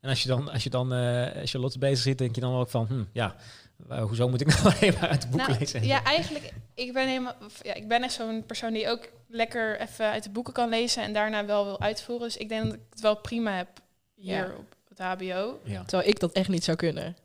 En 0.00 0.08
als 0.08 0.22
je 0.22 0.28
dan, 0.28 0.50
als 0.50 0.62
je 0.62 0.70
dan 0.70 0.92
eh, 0.92 1.44
Charlotte 1.46 1.78
bezig 1.78 1.98
zit, 2.02 2.18
denk 2.18 2.34
je 2.34 2.40
dan 2.40 2.54
ook 2.54 2.68
van, 2.68 2.86
hm, 2.86 3.04
ja, 3.12 3.36
eh, 3.88 4.02
hoezo 4.02 4.29
moet 4.29 4.40
ik 4.40 4.46
nou 4.46 4.61
alleen 4.75 4.93
maar 5.00 5.08
uit 5.08 5.23
de 5.23 5.29
boeken 5.29 5.49
Nou, 5.49 5.58
lezen? 5.61 5.84
Ja, 5.87 6.05
eigenlijk, 6.05 6.52
ik 6.75 6.93
ben, 6.93 7.06
helemaal, 7.08 7.34
ja, 7.62 7.75
ik 7.75 7.88
ben 7.88 8.02
echt 8.02 8.12
zo'n 8.12 8.44
persoon 8.46 8.73
die 8.73 8.88
ook 8.88 9.08
lekker 9.29 9.81
even 9.81 10.06
uit 10.11 10.23
de 10.23 10.31
boeken 10.31 10.52
kan 10.52 10.69
lezen 10.69 11.02
en 11.02 11.12
daarna 11.12 11.44
wel 11.46 11.64
wil 11.64 11.81
uitvoeren. 11.81 12.26
Dus 12.26 12.37
ik 12.37 12.49
denk 12.49 12.64
dat 12.64 12.75
ik 12.75 12.81
het 12.90 13.00
wel 13.00 13.17
prima 13.17 13.56
heb 13.56 13.69
hier 14.14 14.37
Ja. 14.37 14.52
op 14.58 14.75
het 14.88 14.99
HBO. 14.99 15.61
Ja. 15.64 15.82
Terwijl 15.84 16.08
ik 16.08 16.20
dat 16.20 16.32
echt 16.32 16.49
niet 16.49 16.64
zou 16.64 16.76
kunnen. 16.76 17.17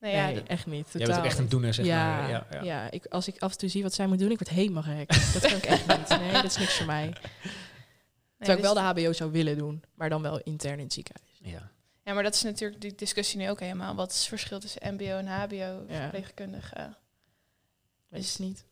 Ja, 0.00 0.26
nee, 0.26 0.42
echt 0.42 0.66
niet. 0.66 0.88
Jij 0.92 1.06
bent 1.06 1.18
ook 1.18 1.24
echt 1.24 1.38
een 1.38 1.48
doener, 1.48 1.74
zeg 1.74 1.86
ja, 1.86 2.16
maar. 2.16 2.30
ja, 2.30 2.46
Ja, 2.50 2.62
ja. 2.62 2.90
ik, 2.90 3.06
als 3.06 3.28
ik 3.28 3.34
af 3.38 3.52
en 3.52 3.58
toe 3.58 3.68
zie 3.68 3.82
wat 3.82 3.94
zij 3.94 4.06
moet 4.06 4.18
doen, 4.18 4.30
ik 4.30 4.38
word 4.38 4.50
helemaal 4.50 4.82
gek. 4.82 5.08
dat 5.32 5.42
kan 5.42 5.56
ik 5.56 5.64
echt 5.64 5.86
niet. 5.98 6.08
Nee, 6.20 6.32
dat 6.32 6.44
is 6.44 6.56
niks 6.56 6.74
voor 6.76 6.86
mij. 6.86 7.04
nee, 7.04 7.12
Terwijl 8.38 8.58
ik 8.58 8.64
dus- 8.64 8.72
wel 8.82 8.92
de 8.94 9.00
HBO 9.00 9.12
zou 9.12 9.30
willen 9.32 9.58
doen, 9.58 9.82
maar 9.94 10.08
dan 10.08 10.22
wel 10.22 10.40
intern 10.40 10.78
in 10.78 10.84
het 10.84 10.92
ziekenhuis. 10.92 11.28
Ja. 11.42 11.70
Ja, 12.04 12.12
maar 12.14 12.22
dat 12.22 12.34
is 12.34 12.42
natuurlijk 12.42 12.80
die 12.80 12.94
discussie 12.94 13.38
nu 13.38 13.50
ook 13.50 13.60
helemaal. 13.60 13.94
Wat 13.94 14.10
is 14.10 14.18
het 14.18 14.26
verschil 14.26 14.58
tussen 14.60 14.94
MBO 14.94 15.04
en 15.16 15.26
HBO, 15.26 15.54
Ja. 15.54 15.84
verpleegkundige? 16.00 16.94
Weet 18.08 18.22
Is- 18.22 18.30
het 18.30 18.38
niet. 18.38 18.64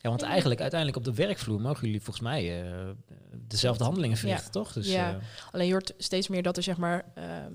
Ja, 0.00 0.08
want 0.08 0.22
eigenlijk 0.22 0.60
uiteindelijk 0.60 0.98
op 1.06 1.14
de 1.14 1.22
werkvloer 1.22 1.60
mogen 1.60 1.84
jullie 1.86 2.02
volgens 2.02 2.24
mij 2.24 2.62
eh, 2.62 2.90
dezelfde 3.34 3.84
handelingen 3.84 4.16
verrichten, 4.16 4.50
toch? 4.50 4.72
Dus, 4.72 4.86
Ja. 4.92 5.14
eh, 5.14 5.22
Alleen 5.50 5.66
je 5.66 5.72
hoort 5.72 5.94
steeds 5.98 6.28
meer 6.28 6.42
dat 6.42 6.56
er 6.56 6.62
zeg 6.62 6.76
maar 6.76 7.12
ehm, 7.14 7.52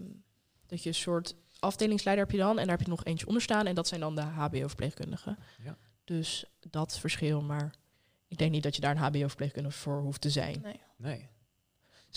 dat 0.67 0.83
je 0.83 0.89
een 0.89 0.95
soort 0.95 1.35
afdelingsleider 1.59 2.23
heb 2.25 2.33
je 2.33 2.39
dan 2.41 2.59
en 2.59 2.67
daar 2.67 2.77
heb 2.77 2.85
je 2.85 2.91
nog 2.91 3.03
eentje 3.05 3.27
onder 3.27 3.41
staan 3.41 3.65
en 3.67 3.75
dat 3.75 3.87
zijn 3.87 3.99
dan 3.99 4.15
de 4.15 4.21
HBO-verpleegkundigen. 4.21 5.37
Ja. 5.63 5.77
Dus 6.03 6.45
dat 6.59 6.99
verschil, 6.99 7.41
maar 7.41 7.73
ik 8.27 8.37
denk 8.37 8.51
niet 8.51 8.63
dat 8.63 8.75
je 8.75 8.81
daar 8.81 8.91
een 8.91 8.97
HBO-verpleegkundige 8.97 9.77
voor 9.77 10.01
hoeft 10.01 10.21
te 10.21 10.29
zijn. 10.29 10.61
Nee. 10.61 10.79
nee. 10.97 11.29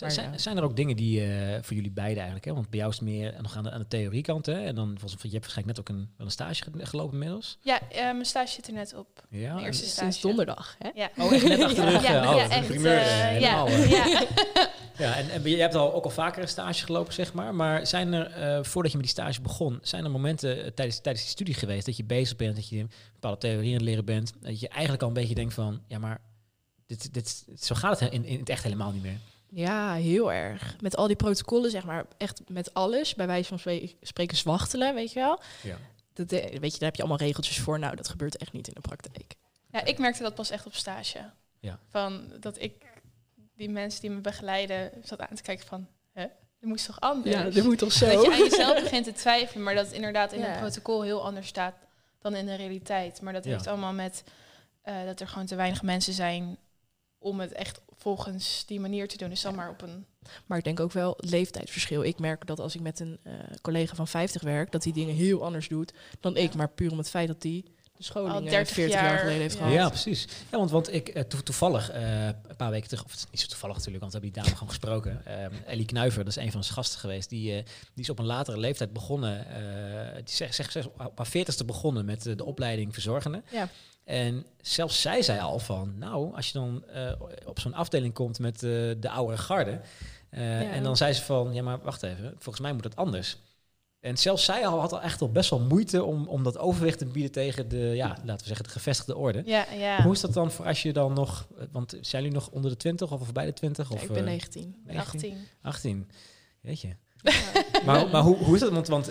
Maar 0.00 0.10
zijn, 0.10 0.32
ja. 0.32 0.38
zijn 0.38 0.56
er 0.56 0.62
ook 0.62 0.76
dingen 0.76 0.96
die 0.96 1.22
eh, 1.24 1.58
voor 1.62 1.74
jullie 1.76 1.90
beiden 1.90 2.16
eigenlijk, 2.16 2.44
hè? 2.44 2.52
want 2.54 2.70
bij 2.70 2.78
jou 2.78 2.90
is 2.92 2.98
het 2.98 3.08
meer 3.08 3.34
nog 3.42 3.56
aan 3.56 3.62
de, 3.62 3.70
aan 3.70 3.80
de 3.80 3.88
theoriekant, 3.88 4.46
hè? 4.46 4.64
en 4.64 4.74
dan 4.74 4.96
volgens 4.98 5.22
je 5.22 5.28
hebt 5.28 5.40
waarschijnlijk 5.42 5.78
net 5.78 5.80
ook 5.80 5.96
een, 5.96 6.08
wel 6.16 6.26
een 6.26 6.32
stage 6.32 6.62
ge- 6.64 6.86
gelopen 6.86 7.12
inmiddels. 7.12 7.58
Ja, 7.60 7.80
eh, 7.90 8.02
mijn 8.02 8.24
stage 8.24 8.52
zit 8.52 8.66
er 8.66 8.72
net 8.72 8.94
op. 8.94 9.26
Ja, 9.30 9.54
Mijn 9.54 9.66
eerste 9.66 9.84
stage. 9.86 10.00
Sinds 10.00 10.20
donderdag, 10.20 10.76
hè? 10.78 10.88
Ja. 10.94 11.10
Oh, 11.18 11.32
echt 11.32 11.44
net 11.48 11.62
achter 11.62 11.84
de 11.84 11.90
rug. 11.90 12.02
Ja, 12.02 12.22
eh, 12.22 12.30
oh, 12.30 12.36
ja, 12.36 12.44
een 12.44 12.50
echt, 12.50 12.66
primeur, 12.66 12.96
eh, 12.98 13.40
ja, 13.40 13.66
ja. 13.68 14.22
Ja, 14.98 15.16
en, 15.16 15.30
en 15.30 15.42
je 15.42 15.56
hebt 15.60 15.74
al, 15.74 15.94
ook 15.94 16.04
al 16.04 16.10
vaker 16.10 16.42
een 16.42 16.48
stage 16.48 16.84
gelopen, 16.84 17.12
zeg 17.12 17.32
maar. 17.32 17.54
Maar 17.54 17.86
zijn 17.86 18.12
er, 18.12 18.26
eh, 18.30 18.62
voordat 18.64 18.92
je 18.92 18.98
met 18.98 19.06
die 19.06 19.16
stage 19.16 19.40
begon, 19.40 19.78
zijn 19.82 20.04
er 20.04 20.10
momenten 20.10 20.74
tijdens, 20.74 21.00
tijdens 21.00 21.24
die 21.24 21.32
studie 21.34 21.54
geweest 21.54 21.86
dat 21.86 21.96
je 21.96 22.04
bezig 22.04 22.36
bent, 22.36 22.56
dat 22.56 22.68
je 22.68 22.86
bepaalde 23.12 23.38
theorieën 23.38 23.66
aan 23.70 23.72
het 23.78 23.82
leren 23.88 24.04
bent, 24.04 24.32
dat 24.40 24.60
je 24.60 24.68
eigenlijk 24.68 25.02
al 25.02 25.08
een 25.08 25.14
beetje 25.14 25.34
denkt 25.34 25.54
van, 25.54 25.80
ja, 25.88 25.98
maar 25.98 26.20
dit, 26.86 27.14
dit, 27.14 27.44
zo 27.58 27.74
gaat 27.74 28.00
het 28.00 28.12
in, 28.12 28.24
in 28.24 28.38
het 28.38 28.48
echt 28.48 28.62
helemaal 28.62 28.92
niet 28.92 29.02
meer. 29.02 29.18
Ja, 29.58 29.94
heel 29.94 30.32
erg. 30.32 30.76
Met 30.80 30.96
al 30.96 31.06
die 31.06 31.16
protocollen, 31.16 31.70
zeg 31.70 31.84
maar, 31.84 32.06
echt 32.16 32.40
met 32.48 32.74
alles. 32.74 33.14
Bij 33.14 33.26
wijze 33.26 33.58
van 33.58 33.58
spreken 34.02 34.36
zwachtelen, 34.36 34.94
weet 34.94 35.12
je 35.12 35.20
wel. 35.20 35.40
Ja. 35.62 35.76
Dat, 36.12 36.32
eh, 36.32 36.58
weet 36.58 36.72
je, 36.72 36.78
daar 36.78 36.88
heb 36.88 36.94
je 36.94 37.02
allemaal 37.02 37.18
regeltjes 37.26 37.58
voor. 37.60 37.78
Nou, 37.78 37.96
dat 37.96 38.08
gebeurt 38.08 38.36
echt 38.36 38.52
niet 38.52 38.68
in 38.68 38.74
de 38.74 38.80
praktijk. 38.80 39.34
Ja, 39.70 39.84
ik 39.84 39.98
merkte 39.98 40.22
dat 40.22 40.34
pas 40.34 40.50
echt 40.50 40.66
op 40.66 40.74
stage. 40.74 41.30
Ja. 41.60 41.78
Van 41.88 42.32
dat 42.40 42.60
ik 42.60 42.84
die 43.54 43.68
mensen 43.70 44.00
die 44.00 44.10
me 44.10 44.20
begeleiden 44.20 44.90
zat 45.02 45.20
aan 45.20 45.36
te 45.36 45.42
kijken 45.42 45.66
van, 45.66 45.88
hè, 46.12 46.22
dat 46.60 46.68
moest 46.68 46.86
toch 46.86 47.00
anders? 47.00 47.62
moet 47.62 47.78
toch 47.78 47.92
zo? 47.92 48.06
Dat 48.12 48.24
je 48.24 48.32
aan 48.32 48.38
jezelf 48.38 48.80
begint 48.82 49.04
te 49.04 49.12
twijfelen, 49.12 49.62
maar 49.64 49.74
dat 49.74 49.86
het 49.86 49.94
inderdaad 49.94 50.32
in 50.32 50.40
Ja. 50.40 50.52
een 50.52 50.58
protocol 50.60 51.02
heel 51.02 51.24
anders 51.24 51.46
staat 51.46 51.74
dan 52.18 52.34
in 52.34 52.46
de 52.46 52.54
realiteit. 52.54 53.20
Maar 53.20 53.32
dat 53.32 53.44
Ja. 53.44 53.50
heeft 53.50 53.66
allemaal 53.66 53.92
met 53.92 54.24
eh, 54.82 55.04
dat 55.04 55.20
er 55.20 55.28
gewoon 55.28 55.46
te 55.46 55.54
weinig 55.56 55.82
mensen 55.82 56.12
zijn 56.12 56.58
om 57.18 57.40
het 57.40 57.52
echt 57.52 57.80
volgens 57.96 58.64
die 58.66 58.80
manier 58.80 59.08
te 59.08 59.16
doen. 59.16 59.28
Dus 59.28 59.42
dan 59.42 59.54
maar 59.54 59.70
op 59.70 59.82
een... 59.82 60.06
Maar 60.46 60.58
ik 60.58 60.64
denk 60.64 60.80
ook 60.80 60.92
wel 60.92 61.14
leeftijdsverschil. 61.16 62.04
Ik 62.04 62.18
merk 62.18 62.46
dat 62.46 62.60
als 62.60 62.74
ik 62.74 62.80
met 62.80 63.00
een 63.00 63.18
eh, 63.22 63.32
collega 63.62 63.94
van 63.94 64.08
50 64.08 64.42
werk, 64.42 64.72
dat 64.72 64.84
hij 64.84 64.92
dingen 64.92 65.14
heel 65.14 65.44
anders 65.44 65.68
doet 65.68 65.92
dan 66.20 66.36
ik. 66.36 66.54
Maar 66.54 66.68
puur 66.68 66.90
om 66.90 66.98
het 66.98 67.10
feit 67.10 67.28
dat 67.28 67.42
hij 67.42 67.64
de 67.96 68.04
scholing 68.04 68.32
Al 68.34 68.42
eh, 68.44 68.50
30 68.50 68.74
40 68.74 68.94
jaar, 68.94 69.04
jaar, 69.04 69.18
geleden 69.18 69.40
heeft 69.40 69.54
ja. 69.54 69.58
gehad. 69.60 69.72
Ja, 69.74 69.88
precies. 69.88 70.24
Ja, 70.50 70.58
want, 70.58 70.70
want 70.70 70.92
ik, 70.92 71.08
eh, 71.08 71.22
to- 71.22 71.40
toevallig, 71.42 71.90
eh, 71.90 72.26
een 72.26 72.56
paar 72.56 72.70
weken 72.70 72.88
terug, 72.88 73.04
of 73.04 73.10
het 73.10 73.20
is 73.20 73.26
niet 73.30 73.40
zo 73.40 73.46
toevallig 73.46 73.76
natuurlijk, 73.76 74.02
want 74.02 74.14
we 74.14 74.18
hebben 74.20 74.34
die 74.42 74.42
dame 74.42 74.56
gewoon 74.58 74.72
gesproken. 74.74 75.22
Ehm, 75.40 75.52
Ellie 75.66 75.84
Knuiver, 75.86 76.24
dat 76.24 76.36
is 76.36 76.42
een 76.44 76.52
van 76.52 76.62
zijn 76.62 76.74
gasten 76.74 77.00
geweest, 77.00 77.28
die, 77.28 77.50
eh, 77.56 77.64
die 77.94 78.04
is 78.04 78.10
op 78.10 78.18
een 78.18 78.24
latere 78.26 78.58
leeftijd 78.58 78.92
begonnen, 78.92 79.46
eh, 79.48 80.14
die 80.24 80.34
zegt, 80.34 80.54
zegt, 80.54 80.72
zegt 80.72 80.86
op 80.86 81.16
haar 81.16 81.26
veertigste 81.26 81.64
begonnen 81.64 82.04
met 82.04 82.26
eh, 82.26 82.36
de 82.36 82.44
opleiding 82.44 82.92
verzorgende. 82.92 83.42
Ja. 83.50 83.68
En 84.04 84.46
zelfs 84.60 85.00
zij 85.00 85.22
zei 85.22 85.40
al 85.40 85.58
van, 85.58 85.94
nou, 85.98 86.34
als 86.34 86.46
je 86.46 86.52
dan 86.52 86.84
eh, 86.88 87.12
op 87.44 87.60
zo'n 87.60 87.74
afdeling 87.74 88.14
komt 88.14 88.38
met 88.38 88.54
eh, 88.54 88.70
de 88.98 89.10
oudere 89.10 89.38
garde, 89.38 89.80
eh, 90.30 90.62
Ja. 90.62 90.70
en 90.70 90.82
dan 90.82 90.96
zei 90.96 91.12
ze 91.12 91.22
van, 91.22 91.54
ja, 91.54 91.62
maar 91.62 91.78
wacht 91.82 92.02
even, 92.02 92.30
volgens 92.38 92.60
mij 92.60 92.72
moet 92.72 92.84
het 92.84 92.96
anders. 92.96 93.36
En 94.06 94.16
zelfs 94.16 94.44
zij 94.44 94.66
al 94.66 94.80
had 94.80 94.92
al 94.92 95.02
echt 95.02 95.20
al 95.20 95.30
best 95.30 95.50
wel 95.50 95.60
moeite 95.60 96.04
om, 96.04 96.28
om 96.28 96.42
dat 96.42 96.58
overwicht 96.58 96.98
te 96.98 97.06
bieden 97.06 97.32
tegen 97.32 97.68
de, 97.68 97.76
ja, 97.76 98.08
laten 98.08 98.38
we 98.38 98.46
zeggen, 98.46 98.64
de 98.64 98.70
gevestigde 98.70 99.16
orde. 99.16 99.42
Ja, 99.44 99.66
ja. 99.72 100.02
Hoe 100.02 100.12
is 100.12 100.20
dat 100.20 100.32
dan 100.32 100.50
voor 100.50 100.66
als 100.66 100.82
je 100.82 100.92
dan 100.92 101.12
nog, 101.12 101.48
want 101.72 101.96
zijn 102.00 102.22
jullie 102.22 102.38
nog 102.38 102.50
onder 102.50 102.70
de 102.70 102.76
20 102.76 103.12
of 103.12 103.24
voorbij 103.24 103.44
de 103.44 103.52
20? 103.52 103.88
Ja, 103.88 103.94
Of, 103.94 104.02
ik 104.02 104.08
ben 104.08 104.16
eh, 104.16 104.24
19. 104.24 104.76
18. 104.96 105.36
18. 105.62 106.08
Weet 106.60 106.80
je. 106.80 106.88
Ja. 107.22 107.32
Maar, 107.84 108.08
maar 108.08 108.22
hoe, 108.22 108.36
hoe 108.36 108.54
is 108.54 108.60
dat? 108.60 108.70
Want, 108.70 108.88
want 108.88 109.10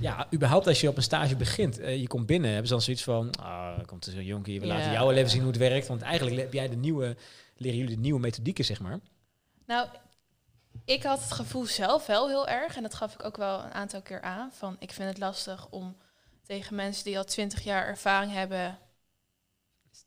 ja, 0.00 0.26
überhaupt 0.34 0.66
als 0.66 0.80
je 0.80 0.88
op 0.88 0.96
een 0.96 1.02
stage 1.02 1.36
begint, 1.36 1.78
eh, 1.78 2.00
je 2.00 2.06
komt 2.06 2.26
binnen, 2.26 2.50
hebben 2.50 2.66
ze 2.68 2.72
dan 2.72 2.82
zoiets 2.82 3.02
van, 3.02 3.30
ah, 3.30 3.78
komt 3.86 4.06
er 4.06 4.12
zo'n 4.12 4.24
jonkie, 4.24 4.60
we 4.60 4.66
laten 4.66 4.92
jou 4.92 5.06
wel 5.06 5.16
even 5.16 5.30
zien 5.30 5.40
hoe 5.40 5.50
het 5.50 5.58
werkt. 5.58 5.86
Want 5.86 6.02
eigenlijk 6.02 6.36
heb 6.36 6.52
jij 6.52 6.68
de 6.68 6.76
nieuwe, 6.76 7.16
leren 7.56 7.78
jullie 7.78 7.94
de 7.94 8.00
nieuwe 8.00 8.20
methodieken, 8.20 8.64
zeg 8.64 8.80
maar. 8.80 9.00
Nou, 9.66 9.88
ik 10.84 11.02
had 11.02 11.20
het 11.20 11.32
gevoel 11.32 11.66
zelf 11.66 12.06
wel 12.06 12.28
heel 12.28 12.48
erg. 12.48 12.76
En 12.76 12.82
dat 12.82 12.94
gaf 12.94 13.14
ik 13.14 13.24
ook 13.24 13.36
wel 13.36 13.64
een 13.64 13.72
aantal 13.72 14.02
keer 14.02 14.20
aan. 14.22 14.50
Van 14.52 14.76
ik 14.78 14.92
vind 14.92 15.08
het 15.08 15.18
lastig 15.18 15.68
om 15.70 15.96
tegen 16.42 16.74
mensen 16.76 17.04
die 17.04 17.18
al 17.18 17.24
20 17.24 17.62
jaar 17.62 17.86
ervaring 17.86 18.32
hebben. 18.32 18.78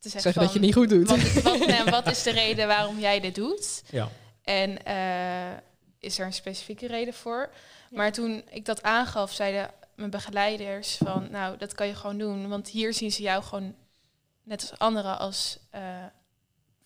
te 0.00 0.08
zeggen, 0.08 0.20
Zeggen 0.20 0.42
dat 0.42 0.52
je 0.52 0.58
van, 0.58 0.66
niet 0.66 0.74
goed 0.74 0.88
doet. 0.88 1.08
Wat, 1.08 1.42
wat, 1.42 1.66
nee, 1.66 1.84
wat 1.84 2.06
is 2.06 2.22
de 2.22 2.30
reden 2.30 2.66
waarom 2.66 2.98
jij 2.98 3.20
dit 3.20 3.34
doet? 3.34 3.82
Ja. 3.90 4.08
En 4.42 4.84
eh, 4.84 5.58
is 5.98 6.18
er 6.18 6.26
een 6.26 6.32
specifieke 6.32 6.86
reden 6.86 7.14
voor? 7.14 7.50
Maar 7.90 8.12
toen 8.12 8.42
ik 8.50 8.64
dat 8.64 8.82
aangaf, 8.82 9.32
zeiden 9.32 9.70
mijn 9.94 10.10
begeleiders 10.10 10.96
van, 10.96 11.28
nou, 11.30 11.56
dat 11.56 11.74
kan 11.74 11.86
je 11.86 11.94
gewoon 11.94 12.18
doen, 12.18 12.48
want 12.48 12.68
hier 12.68 12.94
zien 12.94 13.12
ze 13.12 13.22
jou 13.22 13.42
gewoon 13.42 13.74
net 14.42 14.60
als 14.70 14.78
anderen 14.78 15.18
als 15.18 15.58
eh, 15.70 16.04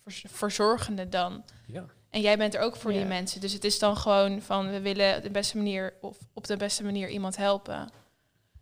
verz- 0.02 0.24
verzorgende 0.28 1.08
dan. 1.08 1.44
ja. 1.66 1.84
En 2.14 2.20
jij 2.20 2.36
bent 2.38 2.54
er 2.54 2.60
ook 2.60 2.76
voor 2.76 2.92
die 2.92 3.04
mensen. 3.04 3.40
Dus 3.40 3.52
het 3.52 3.64
is 3.64 3.78
dan 3.78 3.96
gewoon 3.96 4.42
van 4.42 4.70
we 4.70 4.80
willen 4.80 5.22
de 5.22 5.30
beste 5.30 5.56
manier 5.56 5.94
of 6.00 6.16
op 6.32 6.46
de 6.46 6.56
beste 6.56 6.84
manier 6.84 7.08
iemand 7.08 7.36
helpen. 7.36 7.90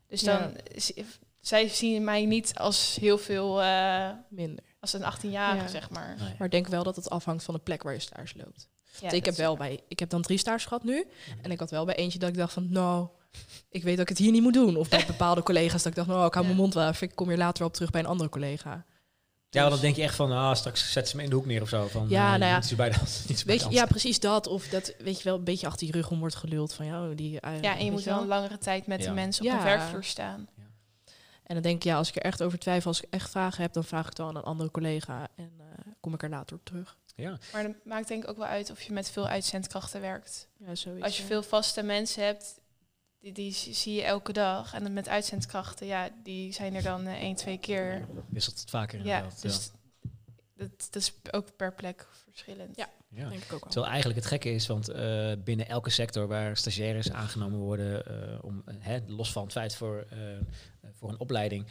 Dus 0.09 0.21
dan 0.23 0.39
Ja. 0.75 1.03
zij 1.41 1.69
zien 1.69 2.05
mij 2.05 2.25
niet 2.25 2.55
als 2.59 2.97
heel 3.01 3.19
veel 3.19 3.63
eh, 3.63 4.09
Minder. 4.29 4.65
als 4.81 4.93
een 4.93 5.03
18-jarige, 5.03 5.63
Ja. 5.65 5.69
zeg 5.69 5.91
maar. 5.91 6.17
Maar 6.19 6.47
ik 6.47 6.51
denk 6.51 6.67
wel 6.69 6.83
dat 6.83 6.97
het 6.97 7.11
afhangt 7.11 7.45
van 7.45 7.55
de 7.55 7.61
plek 7.61 7.83
waar 7.83 7.93
je 7.93 7.99
stage 7.99 8.37
loopt. 8.37 8.69
Want 9.01 9.13
ik 9.13 9.25
heb 9.25 9.35
wel 9.35 9.57
bij, 9.57 9.81
ik 9.89 9.99
heb 9.99 10.09
dan 10.11 10.23
drie 10.23 10.39
stages 10.39 10.65
gehad 10.65 10.85
nu. 10.85 11.07
En 11.43 11.51
ik 11.51 11.59
had 11.59 11.71
wel 11.71 11.85
bij 11.85 11.95
eentje 11.97 12.19
dat 12.19 12.29
ik 12.29 12.37
dacht 12.37 12.53
van, 12.53 12.67
nou, 12.73 13.09
ik 13.71 13.83
weet 13.83 13.93
dat 13.97 14.03
ik 14.03 14.09
het 14.09 14.19
hier 14.19 14.33
niet 14.33 14.43
moet 14.43 14.55
doen. 14.55 14.77
Of 14.77 14.89
bij 14.89 15.05
bepaalde 15.07 15.43
collega's 15.43 15.83
dat 15.83 15.87
ik 15.93 15.95
dacht, 15.95 16.09
nou, 16.09 16.27
ik 16.27 16.35
hou 16.35 16.47
mijn 16.47 16.59
mond 16.59 16.75
wel 16.75 16.89
even. 16.89 17.09
Ik 17.09 17.15
kom 17.15 17.29
hier 17.29 17.37
later 17.39 17.59
wel 17.59 17.69
op 17.69 17.75
terug 17.75 17.91
bij 17.91 18.01
een 18.01 18.07
andere 18.07 18.29
collega. 18.31 18.85
Ja, 19.53 19.61
want 19.61 19.73
Dus- 19.73 19.81
dan 19.81 19.81
denk 19.81 19.97
je 19.97 20.03
echt 20.03 20.15
van, 20.15 20.33
ah, 20.33 20.55
straks 20.55 20.93
zet 20.93 21.09
ze 21.09 21.17
me 21.17 21.23
in 21.23 21.29
de 21.31 21.35
hoek 21.35 21.47
neer 21.47 21.63
of 21.63 21.69
zo. 21.69 21.89
Van, 21.89 22.09
Ja, 22.09 22.33
eh, 22.35 22.41
nou 22.41 22.63
ja. 22.69 22.77
Bij 22.77 22.91
de 22.91 22.97
Weet 23.47 23.61
de 23.61 23.69
je, 23.69 23.75
ja, 23.75 23.87
precies 23.87 24.21
dat. 24.21 24.47
Of 24.47 24.67
dat, 24.69 24.95
weet 24.99 25.17
je 25.19 25.25
wel, 25.25 25.37
een 25.37 25.45
beetje 25.45 25.67
achter 25.67 25.87
je 25.87 25.93
rug 25.93 26.11
om 26.11 26.19
wordt 26.19 26.35
geluld 26.35 26.75
van, 26.75 26.87
ja, 26.87 27.09
die... 27.09 27.41
eh, 27.41 27.61
Ja, 27.63 27.77
en 27.79 27.85
je 27.85 27.91
moet 27.91 28.03
wel 28.03 28.21
een 28.21 28.27
langere 28.27 28.59
tijd 28.59 28.87
met 28.87 29.01
Ja. 29.03 29.09
de 29.09 29.13
mensen 29.15 29.45
op 29.45 29.51
Ja. 29.51 29.57
een 29.59 29.65
werkvloer 29.65 30.05
staan. 30.05 30.49
En 31.43 31.55
dan 31.55 31.63
denk 31.63 31.77
ik, 31.77 31.83
ja, 31.83 31.97
als 31.97 32.09
ik 32.09 32.17
er 32.17 32.23
echt 32.23 32.43
over 32.43 32.59
twijfel, 32.59 32.89
als 32.91 33.01
ik 33.01 33.07
echt 33.11 33.31
vragen 33.31 33.63
heb, 33.63 33.73
dan 33.73 33.85
vraag 33.85 34.03
ik 34.03 34.09
het 34.09 34.19
wel 34.19 34.27
aan 34.29 34.37
een 34.37 34.43
andere 34.43 34.71
collega. 34.71 35.29
En 35.37 35.53
eh, 35.59 35.93
kom 36.01 36.15
ik 36.15 36.23
er 36.23 36.29
later 36.29 36.57
op 36.57 36.65
terug. 36.65 36.97
Ja. 37.17 37.39
Maar 37.53 37.63
dat 37.63 37.73
maakt 37.85 38.09
denk 38.09 38.23
ik 38.23 38.29
ook 38.31 38.37
wel 38.37 38.47
uit 38.47 38.71
of 38.71 38.83
je 38.83 38.93
met 38.93 39.11
veel 39.11 39.27
uitzendkrachten 39.27 40.01
werkt. 40.01 40.49
Ja, 40.59 40.75
zoiets. 40.75 41.05
Als 41.05 41.17
je 41.17 41.23
ja. 41.23 41.29
veel 41.29 41.43
vaste 41.43 41.83
mensen 41.83 42.25
hebt, 42.25 42.61
die, 43.23 43.33
die 43.33 43.53
zie 43.53 43.95
je 43.95 44.03
elke 44.03 44.33
dag. 44.33 44.75
En 44.75 44.93
met 44.93 45.09
uitzendkrachten, 45.09 45.87
ja, 45.87 46.09
die 46.23 46.53
zijn 46.53 46.75
er 46.75 46.83
dan 46.83 47.07
eh, 47.07 47.13
één, 47.13 47.37
twee 47.37 47.59
keer. 47.59 48.07
Wisselt 48.29 48.61
het 48.61 48.71
vaker 48.71 49.05
Ja, 49.05 49.17
inderdaad. 49.17 49.43
dus 49.43 49.71
dat, 50.57 50.89
dat 50.91 51.03
is 51.03 51.13
ook 51.31 51.57
per 51.57 51.75
plek 51.75 52.07
verschillend. 52.31 52.77
Ja. 52.77 52.89
ja. 53.09 53.29
denk 53.29 53.43
ik 53.43 53.53
ook 53.53 53.61
wel. 53.61 53.71
Terwijl 53.71 53.87
eigenlijk 53.93 54.19
het 54.21 54.29
gekke 54.29 54.51
is, 54.51 54.67
want 54.67 54.89
eh, 54.89 55.33
binnen 55.45 55.69
elke 55.69 55.91
sector 55.91 56.27
waar 56.27 56.57
stagiaires 56.57 57.13
aangenomen 57.13 57.59
worden, 57.59 58.07
eh, 58.07 58.45
om, 58.45 58.63
hè, 58.79 58.99
los 59.07 59.33
van 59.33 59.43
het 59.43 59.53
feit 59.53 59.75
voor, 59.75 60.07
eh, 60.11 60.19
voor 60.93 61.11
een 61.11 61.19
opleiding, 61.19 61.67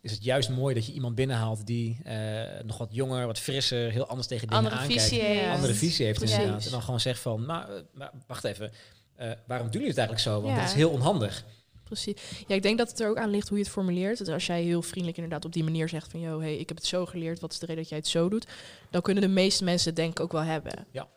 is 0.00 0.10
het 0.10 0.24
juist 0.24 0.48
mooi 0.48 0.74
dat 0.74 0.86
je 0.86 0.92
iemand 0.92 1.14
binnenhaalt 1.14 1.66
die 1.66 1.98
eh, 2.04 2.62
nog 2.64 2.78
wat 2.78 2.88
jonger, 2.90 3.26
wat 3.26 3.38
frisser, 3.38 3.90
heel 3.90 4.06
anders 4.06 4.28
tegen 4.28 4.48
dingen 4.48 4.64
Andere 4.64 4.82
aankijkt. 4.82 5.02
visie 5.02 5.22
heeft. 5.22 5.40
Ja. 5.40 5.52
Andere 5.52 5.74
visie 5.74 6.06
heeft 6.06 6.22
inderdaad. 6.22 6.64
En 6.64 6.70
dan 6.70 6.82
gewoon 6.82 7.00
zegt 7.00 7.20
van, 7.20 7.46
maar, 7.46 7.68
maar 7.92 8.10
wacht 8.26 8.44
even, 8.44 8.72
eh, 9.20 9.30
waarom 9.46 9.66
doen 9.66 9.80
jullie 9.80 9.88
het 9.96 9.98
eigenlijk 9.98 10.28
zo? 10.28 10.40
Want 10.40 10.54
Ja. 10.54 10.60
dat 10.60 10.68
is 10.70 10.74
heel 10.76 10.90
onhandig. 10.90 11.44
Precies. 11.84 12.14
Ja, 12.46 12.54
ik 12.54 12.62
denk 12.62 12.78
dat 12.78 12.90
het 12.90 13.00
er 13.00 13.08
ook 13.08 13.16
aan 13.16 13.30
ligt 13.30 13.48
hoe 13.48 13.58
je 13.58 13.64
het 13.64 13.72
formuleert. 13.72 14.18
Dus 14.18 14.28
als 14.28 14.46
jij 14.46 14.62
heel 14.62 14.82
vriendelijk 14.82 15.16
inderdaad 15.16 15.44
op 15.44 15.52
die 15.52 15.64
manier 15.64 15.88
zegt 15.88 16.10
van... 16.10 16.20
...yo, 16.20 16.40
hey, 16.40 16.56
ik 16.56 16.68
heb 16.68 16.76
het 16.76 16.86
zo 16.86 17.06
geleerd, 17.06 17.40
wat 17.40 17.52
is 17.52 17.58
de 17.58 17.66
reden 17.66 17.80
dat 17.82 17.90
jij 17.90 17.98
het 17.98 18.08
zo 18.08 18.28
doet? 18.28 18.46
Dan 18.90 19.02
kunnen 19.02 19.22
de 19.22 19.28
meeste 19.28 19.64
mensen 19.64 19.86
het 19.88 19.96
denk 19.96 20.10
ik 20.10 20.20
ook 20.20 20.32
wel 20.32 20.42
hebben. 20.42 20.86
Ja. 20.90 21.08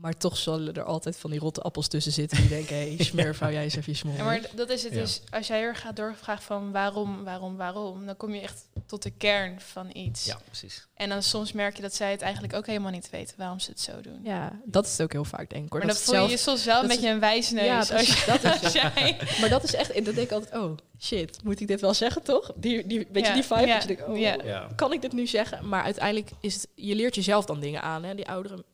Maar 0.00 0.16
toch 0.16 0.36
zullen 0.36 0.74
er 0.74 0.82
altijd 0.82 1.18
van 1.18 1.30
die 1.30 1.40
rotte 1.40 1.60
appels 1.62 1.88
tussen 1.88 2.12
zitten... 2.12 2.38
die 2.38 2.48
denken, 2.48 2.76
hé, 2.76 2.94
hey, 2.96 3.04
smurf, 3.10 3.38
hou 3.38 3.52
jij 3.52 3.62
eens 3.62 3.76
even 3.76 3.92
je 3.92 3.98
smol. 3.98 4.14
Ja, 4.14 4.24
maar 4.24 4.40
dat 4.54 4.70
is 4.70 4.82
het 4.82 4.92
Ja. 4.92 4.98
dus. 5.00 5.20
Als 5.30 5.46
jij 5.46 5.60
er 5.62 5.76
gaat 5.76 5.96
doorvragen 5.96 6.42
van 6.42 6.72
waarom, 6.72 7.24
waarom, 7.24 7.56
waarom, 7.56 8.06
dan 8.06 8.16
kom 8.16 8.34
je 8.34 8.40
echt 8.40 8.68
tot 8.86 9.02
de 9.02 9.10
kern 9.10 9.60
van 9.60 9.90
iets. 9.92 10.24
Ja, 10.24 10.38
precies. 10.44 10.86
En 10.94 11.08
dan 11.08 11.22
soms 11.22 11.52
merk 11.52 11.76
je 11.76 11.82
dat 11.82 11.94
zij 11.94 12.10
het 12.10 12.20
eigenlijk 12.22 12.54
ook 12.54 12.66
helemaal 12.66 12.90
niet 12.90 13.10
weten 13.10 13.34
waarom 13.38 13.60
ze 13.60 13.70
het 13.70 13.80
zo 13.80 14.00
doen. 14.00 14.20
Ja, 14.22 14.60
dat 14.64 14.84
is 14.86 14.90
het 14.92 15.02
ook 15.02 15.12
heel 15.12 15.24
vaak, 15.24 15.50
denk 15.50 15.64
ik. 15.64 15.70
Hoor. 15.72 15.78
maar 15.78 15.88
dan 15.88 15.96
dat 15.96 16.04
voel 16.04 16.14
je 16.14 16.20
je 16.30 16.36
zelf- 16.36 16.40
soms 16.40 16.64
wel 16.64 16.82
een 16.82 16.88
beetje 16.88 17.08
een 17.08 17.20
wijsneus. 17.20 17.64
Ja, 17.64 17.78
als 17.78 17.88
precies, 17.88 18.24
je- 18.24 18.30
dat 18.40 18.54
is 18.54 18.62
als 18.62 18.72
jij- 18.72 19.16
Maar 19.40 19.48
dat 19.48 19.62
is 19.64 19.74
echt... 19.74 19.90
En 19.90 20.04
dan 20.04 20.14
denk 20.14 20.26
ik 20.26 20.32
altijd, 20.32 20.54
oh, 20.62 20.76
shit, 21.00 21.44
moet 21.44 21.60
ik 21.60 21.66
dit 21.68 21.80
wel 21.80 21.94
zeggen, 21.94 22.22
toch? 22.22 22.52
Die, 22.56 22.86
die, 22.86 23.06
weet 23.12 23.22
Ja, 23.24 23.28
je, 23.28 23.34
die 23.34 23.44
vibe? 23.44 23.66
ja, 23.66 23.72
dat 23.78 23.82
je 23.82 23.88
denkt, 23.96 24.02
oh, 24.10 24.18
ja. 24.18 24.36
Ja. 24.44 24.68
kan 24.76 24.92
ik 24.92 25.02
dit 25.02 25.12
nu 25.12 25.26
zeggen? 25.26 25.68
Maar 25.68 25.82
uiteindelijk 25.82 26.30
is 26.40 26.54
het... 26.54 26.68
Je 26.74 26.94
leert 26.94 27.14
jezelf 27.14 27.44
dan 27.44 27.60
dingen 27.60 27.82
aan, 27.82 28.04
hè? 28.04 28.14
Die 28.14 28.28
oudere, 28.28 28.54
ou- 28.54 28.64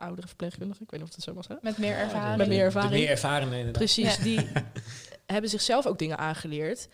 oudere 0.00 0.26
verpleegkundigen, 0.26 0.82
ik 0.82 0.90
weet 0.90 1.00
niet 1.00 1.08
of 1.08 1.14
dat 1.14 1.24
zo 1.24 1.32
was, 1.34 1.48
hè? 1.48 1.54
Met 1.62 1.78
meer 1.78 1.96
ervaring. 1.96 2.36
Met 2.36 2.48
meer 2.48 2.58
De- 2.58 2.64
ervaring. 2.64 2.92
De 2.92 2.98
meer 2.98 3.08
ervaren 3.08 3.46
inderdaad. 3.48 3.72
Precies, 3.72 4.16
Ja. 4.16 4.22
die 4.22 4.48
hebben 5.26 5.50
zichzelf 5.50 5.86
ook 5.86 5.98
dingen 5.98 6.18
aangeleerd. 6.18 6.88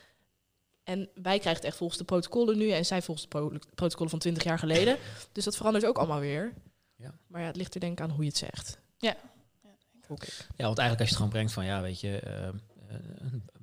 En 0.85 0.99
wij 1.15 1.39
krijgen 1.39 1.55
het 1.55 1.65
echt 1.65 1.77
volgens 1.77 1.99
de 1.99 2.05
protocollen 2.05 2.59
nu 2.59 2.71
en 2.71 2.87
zij 2.87 3.03
volgens 3.03 3.29
de 3.29 3.39
pro- 3.39 3.59
protocollen 3.75 4.11
van 4.11 4.19
20 4.19 4.43
jaar 4.45 4.59
geleden. 4.59 4.97
Dus 5.33 5.45
dat 5.45 5.57
verandert 5.57 5.87
ook 5.87 5.99
allemaal 5.99 6.21
weer. 6.21 6.53
Ja. 6.97 7.15
Maar 7.27 7.41
ja, 7.41 7.47
het 7.47 7.57
ligt 7.57 7.75
er 7.75 7.81
denk 7.81 7.93
ik 7.93 8.01
aan 8.05 8.11
hoe 8.11 8.23
je 8.23 8.29
het 8.29 8.37
zegt. 8.39 8.79
Ja. 8.99 9.17
Ik. 10.09 10.47
Ja, 10.57 10.65
want 10.65 10.79
eigenlijk 10.79 10.89
als 10.89 10.99
je 10.99 11.05
het 11.05 11.15
gewoon 11.17 11.29
brengt 11.29 11.53
van 11.53 11.65
ja, 11.65 11.83
weet 11.83 12.01
je, 12.01 12.19
eh, 12.19 12.47
eh, 12.49 12.53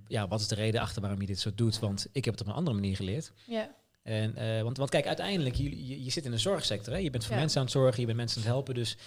ja, 0.08 0.28
wat 0.28 0.40
is 0.40 0.48
de 0.48 0.56
reden 0.56 0.82
achter 0.82 1.02
waarom 1.02 1.22
je 1.22 1.28
dit 1.28 1.40
zo 1.40 1.52
doet? 1.56 1.80
Want 1.80 2.08
ik 2.12 2.26
heb 2.26 2.34
het 2.34 2.44
op 2.44 2.48
een 2.50 2.54
andere 2.54 2.76
manier 2.76 2.96
geleerd. 2.96 3.32
Ja. 3.46 3.70
En, 4.04 4.36
eh, 4.36 4.62
want, 4.62 4.78
want 4.78 4.90
kijk, 4.90 5.06
uiteindelijk, 5.08 5.56
je, 5.56 5.88
je, 5.88 6.04
je 6.04 6.10
zit 6.12 6.26
in 6.26 6.32
een 6.32 6.40
zorgsector. 6.40 6.94
Hè? 6.94 7.00
Je 7.00 7.10
bent 7.10 7.24
voor 7.24 7.34
Ja. 7.34 7.40
mensen 7.40 7.58
aan 7.60 7.64
het 7.66 7.74
zorgen, 7.74 8.00
je 8.00 8.06
bent 8.06 8.18
mensen 8.18 8.38
aan 8.38 8.44
het 8.44 8.54
helpen. 8.54 8.74
Dus 8.74 8.98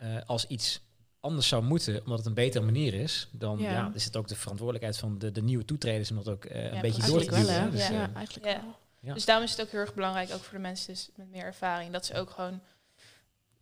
eh, 0.00 0.16
als 0.26 0.46
iets 0.46 0.80
anders 1.20 1.48
zou 1.48 1.62
moeten, 1.62 2.00
omdat 2.00 2.18
het 2.18 2.26
een 2.26 2.34
betere 2.34 2.64
manier 2.64 2.94
is, 2.94 3.28
dan 3.32 3.58
Ja. 3.58 3.70
ja. 3.70 3.90
is 3.94 4.04
het 4.04 4.16
ook 4.16 4.28
de 4.28 4.36
verantwoordelijkheid 4.36 4.98
van 4.98 5.18
de, 5.18 5.32
de 5.32 5.42
nieuwe 5.42 5.64
toetreders 5.64 6.10
om 6.10 6.16
dat 6.16 6.28
ook 6.28 6.44
eh, 6.44 6.64
een 6.64 6.74
Ja, 6.74 6.80
beetje 6.80 7.02
door 7.06 7.20
te 7.24 7.30
duwen. 7.30 7.48
Eigenlijk 7.48 7.54
wel, 7.54 7.54
hè? 7.54 7.64
hè? 7.64 7.70
Dus, 7.70 7.88
ja, 7.88 8.08
eh, 8.08 8.16
eigenlijk 8.16 8.46
Ja. 8.46 8.62
wel. 8.62 8.78
Ja. 9.00 9.14
Dus 9.14 9.24
daarom 9.24 9.44
is 9.44 9.50
het 9.50 9.60
ook 9.60 9.70
heel 9.70 9.80
erg 9.80 9.94
belangrijk, 9.94 10.30
ook 10.32 10.40
voor 10.42 10.54
de 10.54 10.62
mensen 10.62 10.92
dus 10.94 11.10
met 11.16 11.30
meer 11.30 11.44
ervaring, 11.44 11.92
dat 11.92 12.06
ze 12.06 12.14
ook 12.14 12.30
gewoon 12.30 12.60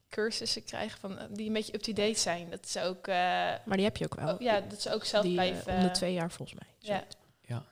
cursussen 0.08 0.64
krijgen 0.64 0.98
van, 1.00 1.18
die 1.30 1.46
een 1.46 1.52
beetje 1.52 1.74
up-to-date 1.74 2.18
zijn. 2.18 2.50
Dat 2.50 2.68
ze 2.68 2.82
ook, 2.82 3.06
eh, 3.06 3.14
Maar 3.14 3.76
die 3.76 3.84
heb 3.84 3.96
je 3.96 4.04
ook 4.04 4.14
wel. 4.14 4.34
oh, 4.34 4.40
ja, 4.40 4.60
dat 4.60 4.82
ze 4.82 4.94
ook 4.94 5.04
zelf 5.04 5.24
die, 5.24 5.32
blijven. 5.32 5.74
om 5.74 5.80
de 5.82 5.90
twee 5.90 6.12
jaar 6.12 6.30
volgens 6.30 6.58
mij. 6.58 6.68
Ja. 6.78 7.04
Ja. 7.42 7.64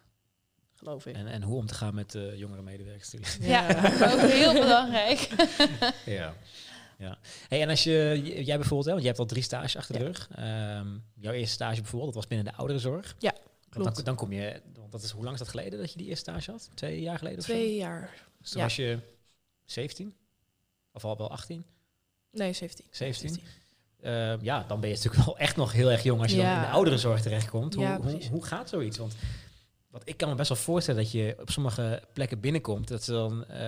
Geloof 0.74 1.06
ik. 1.06 1.16
en, 1.16 1.26
en 1.26 1.42
hoe 1.42 1.56
om 1.56 1.66
te 1.66 1.74
gaan 1.74 1.94
met 1.94 2.14
eh, 2.14 2.38
jongere 2.38 2.62
medewerkers. 2.62 3.36
Ja, 3.40 3.66
ook 4.12 4.20
heel 4.20 4.52
belangrijk. 4.52 5.28
Ja. 6.04 6.34
ja. 6.98 7.18
Hey, 7.48 7.62
en 7.62 7.68
als 7.68 7.84
je, 7.84 8.20
jij 8.22 8.56
bijvoorbeeld, 8.56 8.84
hè, 8.84 8.90
want 8.90 8.98
jij 8.98 9.06
hebt 9.06 9.18
al 9.18 9.26
drie 9.26 9.42
stages 9.42 9.76
achter 9.76 9.98
de 9.98 10.04
rug. 10.04 10.28
Ehm, 10.34 10.86
jouw 11.14 11.32
eerste 11.32 11.54
stage 11.54 11.80
bijvoorbeeld, 11.80 12.12
dat 12.12 12.22
was 12.22 12.26
binnen 12.26 12.52
de 12.52 12.58
ouderenzorg. 12.58 13.16
Ja. 13.18 13.34
Dan, 13.70 13.94
dan 14.04 14.14
kom 14.14 14.32
je, 14.32 14.60
want 14.78 14.92
dat 14.92 15.02
is, 15.02 15.10
hoe 15.10 15.22
lang 15.22 15.32
is 15.32 15.38
dat 15.38 15.48
geleden 15.48 15.78
dat 15.78 15.92
je 15.92 15.98
die 15.98 16.06
eerste 16.06 16.30
stage 16.30 16.50
had? 16.50 16.70
Twee 16.74 17.00
jaar 17.00 17.18
geleden 17.18 17.38
of 17.38 17.44
Twee 17.44 17.70
zo? 17.70 17.76
jaar. 17.76 18.28
Dus 18.40 18.50
toen 18.50 18.62
was 18.62 18.76
je 18.76 18.98
17? 19.64 20.14
Of 20.92 21.04
al 21.04 21.16
wel 21.16 21.30
18? 21.30 21.64
Nee, 22.30 22.52
17. 22.52 22.84
17? 22.90 23.40
Ehm, 24.00 24.38
ja, 24.42 24.64
dan 24.68 24.80
ben 24.80 24.88
je 24.88 24.94
natuurlijk 24.94 25.24
wel 25.26 25.38
echt 25.38 25.56
nog 25.56 25.72
heel 25.72 25.90
erg 25.90 26.02
jong 26.02 26.22
als 26.22 26.30
je 26.30 26.36
dan 26.36 26.54
in 26.54 26.60
de 26.60 26.68
ouderenzorg 26.68 27.22
terechtkomt. 27.22 27.74
Hoe, 27.74 27.86
hoe, 27.86 28.26
hoe 28.30 28.44
gaat 28.44 28.68
zoiets? 28.68 28.98
Want 28.98 29.14
wat 29.98 30.08
ik 30.08 30.16
kan 30.16 30.28
me 30.28 30.34
best 30.34 30.48
wel 30.48 30.58
voorstellen 30.58 31.02
dat 31.02 31.12
je 31.12 31.36
op 31.40 31.50
sommige 31.50 32.02
plekken 32.12 32.40
binnenkomt. 32.40 32.88
Dat 32.88 33.02
ze 33.02 33.12
dan, 33.12 33.44
eh, 33.46 33.60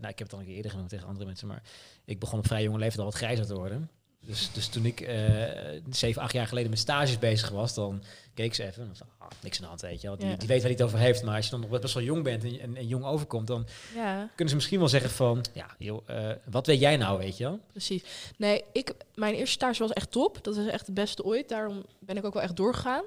nou 0.00 0.08
ik 0.08 0.18
heb 0.18 0.18
het 0.18 0.32
al 0.32 0.38
een 0.38 0.44
keer 0.44 0.54
eerder 0.54 0.70
genoemd 0.70 0.88
tegen 0.88 1.06
andere 1.06 1.26
mensen, 1.26 1.48
maar 1.48 1.62
ik 2.04 2.18
begon 2.18 2.38
op 2.38 2.46
vrij 2.46 2.62
jonge 2.62 2.78
leeftijd 2.78 2.98
al 2.98 3.04
wat 3.04 3.14
grijzer 3.14 3.46
te 3.46 3.54
worden. 3.54 3.90
Dus, 4.20 4.52
dus 4.52 4.68
toen 4.68 4.84
ik 4.84 5.00
eh 5.00 5.80
zeven, 5.90 6.22
acht 6.22 6.32
jaar 6.32 6.46
geleden 6.46 6.70
met 6.70 6.78
stages 6.78 7.18
bezig 7.18 7.48
was, 7.50 7.74
dan 7.74 8.02
keek 8.34 8.54
ze 8.54 8.64
even. 8.64 8.82
En 8.82 8.92
ah, 9.18 9.28
niks 9.42 9.56
aan 9.56 9.62
de 9.62 9.68
hand, 9.68 9.80
weet 9.80 10.00
je 10.00 10.06
wel. 10.06 10.16
Die, 10.16 10.28
Ja. 10.28 10.36
die 10.36 10.48
weet 10.48 10.56
waar 10.62 10.70
hij 10.70 10.78
het 10.78 10.82
over 10.82 10.98
heeft. 10.98 11.22
Maar 11.24 11.34
als 11.36 11.44
je 11.44 11.50
dan 11.50 11.60
nog 11.60 11.80
best 11.80 11.94
wel 11.94 12.02
jong 12.02 12.22
bent 12.22 12.44
en, 12.44 12.60
en, 12.60 12.76
en 12.76 12.86
jong 12.86 13.04
overkomt, 13.04 13.46
dan 13.46 13.66
Ja, 13.94 14.16
kunnen 14.28 14.48
ze 14.48 14.54
misschien 14.54 14.78
wel 14.78 14.88
zeggen 14.88 15.10
van... 15.10 15.44
Ja, 15.52 15.74
joh, 15.78 16.02
eh, 16.06 16.30
wat 16.50 16.66
weet 16.66 16.80
jij 16.80 16.96
nou, 16.96 17.18
weet 17.18 17.36
je 17.36 17.44
wel? 17.44 17.60
precies. 17.70 18.02
Nee, 18.36 18.64
ik, 18.72 18.94
mijn 19.14 19.34
eerste 19.34 19.52
stage 19.54 19.82
was 19.82 19.92
echt 19.92 20.10
top. 20.10 20.44
Dat 20.44 20.56
was 20.56 20.66
echt 20.66 20.86
het 20.86 20.94
beste 20.94 21.24
ooit. 21.24 21.48
Daarom 21.48 21.84
ben 21.98 22.16
ik 22.16 22.24
ook 22.24 22.34
wel 22.34 22.42
echt 22.42 22.56
doorgegaan. 22.56 23.04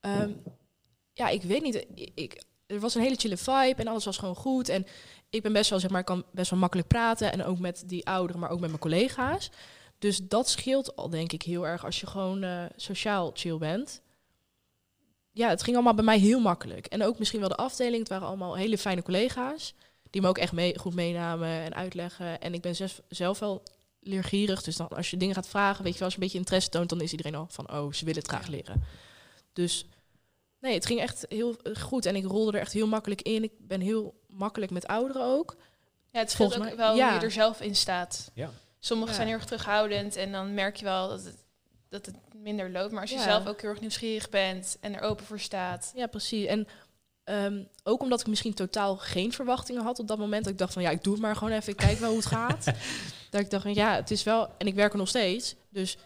Ehm, 0.00 0.30
ja, 1.18 1.28
ik 1.28 1.42
weet 1.42 1.62
niet. 1.62 1.86
Ik, 2.14 2.42
er 2.66 2.80
was 2.80 2.94
een 2.94 3.02
hele 3.02 3.16
chille 3.16 3.36
vibe 3.36 3.74
en 3.76 3.86
alles 3.86 4.04
was 4.04 4.16
gewoon 4.16 4.34
goed. 4.34 4.68
En 4.68 4.86
ik 5.30 5.42
ben 5.42 5.52
best 5.52 5.70
wel, 5.70 5.80
zeg 5.80 5.90
maar, 5.90 6.04
kan 6.04 6.24
best 6.32 6.50
wel 6.50 6.58
makkelijk 6.58 6.88
praten. 6.88 7.32
En 7.32 7.44
ook 7.44 7.58
met 7.58 7.82
die 7.86 8.06
ouderen, 8.06 8.40
maar 8.40 8.50
ook 8.50 8.60
met 8.60 8.68
mijn 8.68 8.80
collega's. 8.80 9.50
Dus 9.98 10.18
dat 10.22 10.48
scheelt 10.48 10.96
al, 10.96 11.10
denk 11.10 11.32
ik, 11.32 11.42
heel 11.42 11.66
erg 11.66 11.84
als 11.84 12.00
je 12.00 12.06
gewoon 12.06 12.42
eh, 12.42 12.64
sociaal 12.76 13.30
chill 13.34 13.58
bent. 13.58 14.02
Ja, 15.32 15.48
het 15.48 15.62
ging 15.62 15.76
allemaal 15.76 15.94
bij 15.94 16.04
mij 16.04 16.18
heel 16.18 16.40
makkelijk. 16.40 16.86
En 16.86 17.02
ook 17.02 17.18
misschien 17.18 17.40
wel 17.40 17.48
de 17.48 17.56
afdeling. 17.56 17.98
Het 17.98 18.08
waren 18.08 18.26
allemaal 18.26 18.56
hele 18.56 18.78
fijne 18.78 19.02
collega's. 19.02 19.74
Die 20.10 20.22
me 20.22 20.28
ook 20.28 20.38
echt 20.38 20.52
mee, 20.52 20.78
goed 20.78 20.94
meenamen 20.94 21.48
en 21.48 21.74
uitleggen. 21.74 22.40
En 22.40 22.54
ik 22.54 22.60
ben 22.60 22.76
zelf, 22.76 23.00
zelf 23.08 23.38
wel 23.38 23.62
leergierig. 24.00 24.62
Dus 24.62 24.76
dan, 24.76 24.88
als 24.88 25.10
je 25.10 25.16
dingen 25.16 25.34
gaat 25.34 25.48
vragen, 25.48 25.84
weet 25.84 25.92
je 25.92 25.98
wel, 25.98 26.08
als 26.08 26.14
je 26.14 26.20
een 26.20 26.26
beetje 26.26 26.42
interesse 26.42 26.68
toont, 26.68 26.88
dan 26.88 27.00
is 27.00 27.10
iedereen 27.10 27.34
al 27.34 27.46
van, 27.50 27.72
oh, 27.72 27.92
ze 27.92 28.04
willen 28.04 28.22
het 28.22 28.30
graag 28.30 28.46
leren. 28.46 28.84
Dus 29.52 29.86
nee, 30.60 30.74
het 30.74 30.86
ging 30.86 31.00
echt 31.00 31.24
heel 31.28 31.56
eh, 31.62 31.74
goed. 31.76 32.06
En 32.06 32.16
ik 32.16 32.24
rolde 32.24 32.52
er 32.52 32.60
echt 32.62 32.72
heel 32.72 32.86
makkelijk 32.86 33.22
in. 33.22 33.42
Ik 33.42 33.52
ben 33.58 33.80
heel 33.80 34.20
makkelijk 34.26 34.72
met 34.72 34.86
ouderen 34.86 35.22
ook. 35.22 35.56
Ja, 36.10 36.18
het 36.18 36.30
scheelt 36.30 36.52
Volgens 36.52 36.72
ook 36.72 36.78
wel 36.78 36.94
ja. 36.96 37.10
hoe 37.10 37.18
je 37.18 37.24
er 37.24 37.32
zelf 37.32 37.60
in 37.60 37.76
staat. 37.76 38.30
Ja. 38.34 38.50
Sommigen 38.78 39.10
Ja. 39.10 39.16
zijn 39.16 39.28
heel 39.28 39.36
erg 39.36 39.46
terughoudend 39.46 40.16
en 40.16 40.32
dan 40.32 40.54
merk 40.54 40.76
je 40.76 40.84
wel 40.84 41.08
dat 41.08 41.24
het, 41.24 41.44
dat 41.88 42.06
het 42.06 42.14
minder 42.34 42.70
loopt. 42.70 42.92
Maar 42.92 43.00
als 43.00 43.10
je 43.10 43.16
Ja. 43.16 43.22
zelf 43.22 43.46
ook 43.46 43.60
heel 43.60 43.70
erg 43.70 43.80
nieuwsgierig 43.80 44.28
bent 44.28 44.76
en 44.80 44.94
er 44.94 45.00
open 45.00 45.24
voor 45.26 45.40
staat. 45.40 45.92
Ja, 45.94 46.06
precies. 46.06 46.46
En 46.46 46.66
ehm, 47.24 47.62
ook 47.82 48.02
omdat 48.02 48.20
ik 48.20 48.26
misschien 48.26 48.54
totaal 48.54 48.96
geen 48.96 49.32
verwachtingen 49.32 49.82
had 49.82 49.98
op 49.98 50.08
dat 50.08 50.18
moment. 50.18 50.44
Dat 50.44 50.52
ik 50.52 50.58
dacht 50.58 50.72
van, 50.72 50.82
ja, 50.82 50.90
ik 50.90 51.02
doe 51.04 51.12
het 51.12 51.22
maar 51.22 51.36
gewoon 51.36 51.52
even. 51.52 51.70
Ik 51.72 51.76
kijk 51.76 51.98
wel 51.98 52.08
hoe 52.08 52.18
het 52.18 52.26
gaat. 52.26 52.64
dat 53.30 53.40
ik 53.40 53.50
dacht 53.50 53.62
van, 53.62 53.74
ja, 53.74 53.94
het 53.94 54.10
is 54.10 54.22
wel... 54.22 54.48
En 54.58 54.66
ik 54.66 54.74
werk 54.74 54.92
er 54.92 54.98
nog 54.98 55.08
steeds. 55.08 55.54
Dus 55.68 55.96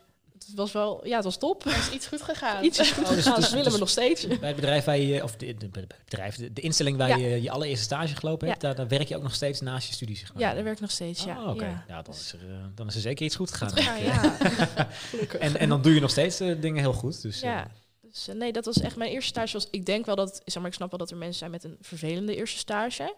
het 0.47 0.57
was 0.57 0.73
wel... 0.73 1.07
Ja, 1.07 1.15
het 1.15 1.25
was 1.25 1.37
top. 1.39 1.65
Er 1.67 1.77
is 1.77 1.91
iets 1.91 2.07
goed 2.07 2.23
gegaan. 2.23 2.65
Iets 2.65 2.79
is 2.79 2.91
goed 2.91 3.05
Oh, 3.05 3.11
dus- 3.15 3.19
gegaan. 3.23 3.35
dus- 3.41 3.45
Ze 3.45 3.51
willen 3.51 3.65
dus- 3.65 3.73
me 3.75 3.79
nog 3.79 3.89
steeds. 3.91 4.27
Bij 4.27 4.37
het 4.49 4.57
bedrijf 4.57 4.85
waar 4.85 4.99
je, 4.99 5.23
of 5.23 5.37
de, 5.37 5.55
de, 5.55 5.71
de- 5.71 5.87
bedrijf, 6.05 6.37
de, 6.37 6.53
de 6.53 6.61
instelling 6.61 6.97
waar 6.97 7.09
Ja. 7.09 7.17
je 7.17 7.43
je 7.43 7.51
allereerste 7.51 7.85
stage 7.85 8.17
gelopen 8.17 8.49
hebt, 8.49 8.63
Ja. 8.63 8.69
daar, 8.69 8.77
daar 8.77 8.89
werk 8.99 9.09
je 9.09 9.17
ook 9.17 9.23
nog 9.23 9.35
steeds 9.35 9.61
naast 9.61 9.87
je 9.89 9.95
studie, 9.95 10.17
zeg 10.17 10.33
maar. 10.33 10.43
Ja, 10.43 10.55
daar 10.55 10.63
werk 10.65 10.75
ik 10.77 10.81
nog 10.83 10.91
steeds, 10.91 11.25
ja. 11.25 11.43
Oh, 11.43 11.49
oké. 11.51 11.65
Ja. 11.65 11.85
Ja, 11.89 12.03
dan, 12.03 12.15
is 12.15 12.33
er, 12.33 12.51
eh, 12.51 12.57
dan 12.75 12.87
is 12.87 12.95
er 12.95 13.01
zeker 13.01 13.25
iets 13.27 13.37
goed 13.37 13.53
gegaan. 13.53 14.03
Ja. 14.03 14.37
En, 15.39 15.57
en 15.57 15.69
dan 15.69 15.83
doe 15.83 15.95
je 15.95 16.01
nog 16.01 16.11
steeds 16.11 16.41
eh, 16.41 16.61
dingen 16.61 16.81
heel 16.83 16.93
goed. 16.93 17.23
Dus, 17.23 17.41
Ja. 17.41 17.65
eh, 17.65 17.71
Dus 18.01 18.29
nee, 18.35 18.53
dat 18.53 18.65
was 18.65 18.81
echt 18.81 18.97
mijn 18.97 19.11
eerste 19.11 19.29
stage. 19.29 19.53
Was, 19.53 19.69
ik 19.71 19.87
denk 19.87 20.07
wel 20.07 20.17
dat, 20.17 20.41
zeg 20.45 20.57
maar, 20.63 20.71
ik 20.71 20.77
snap 20.77 20.91
wel 20.91 20.99
dat 20.99 21.11
er 21.11 21.17
mensen 21.17 21.39
zijn 21.39 21.51
met 21.51 21.65
een 21.65 21.77
vervelende 21.81 22.37
eerste 22.37 22.59
stage. 22.59 23.15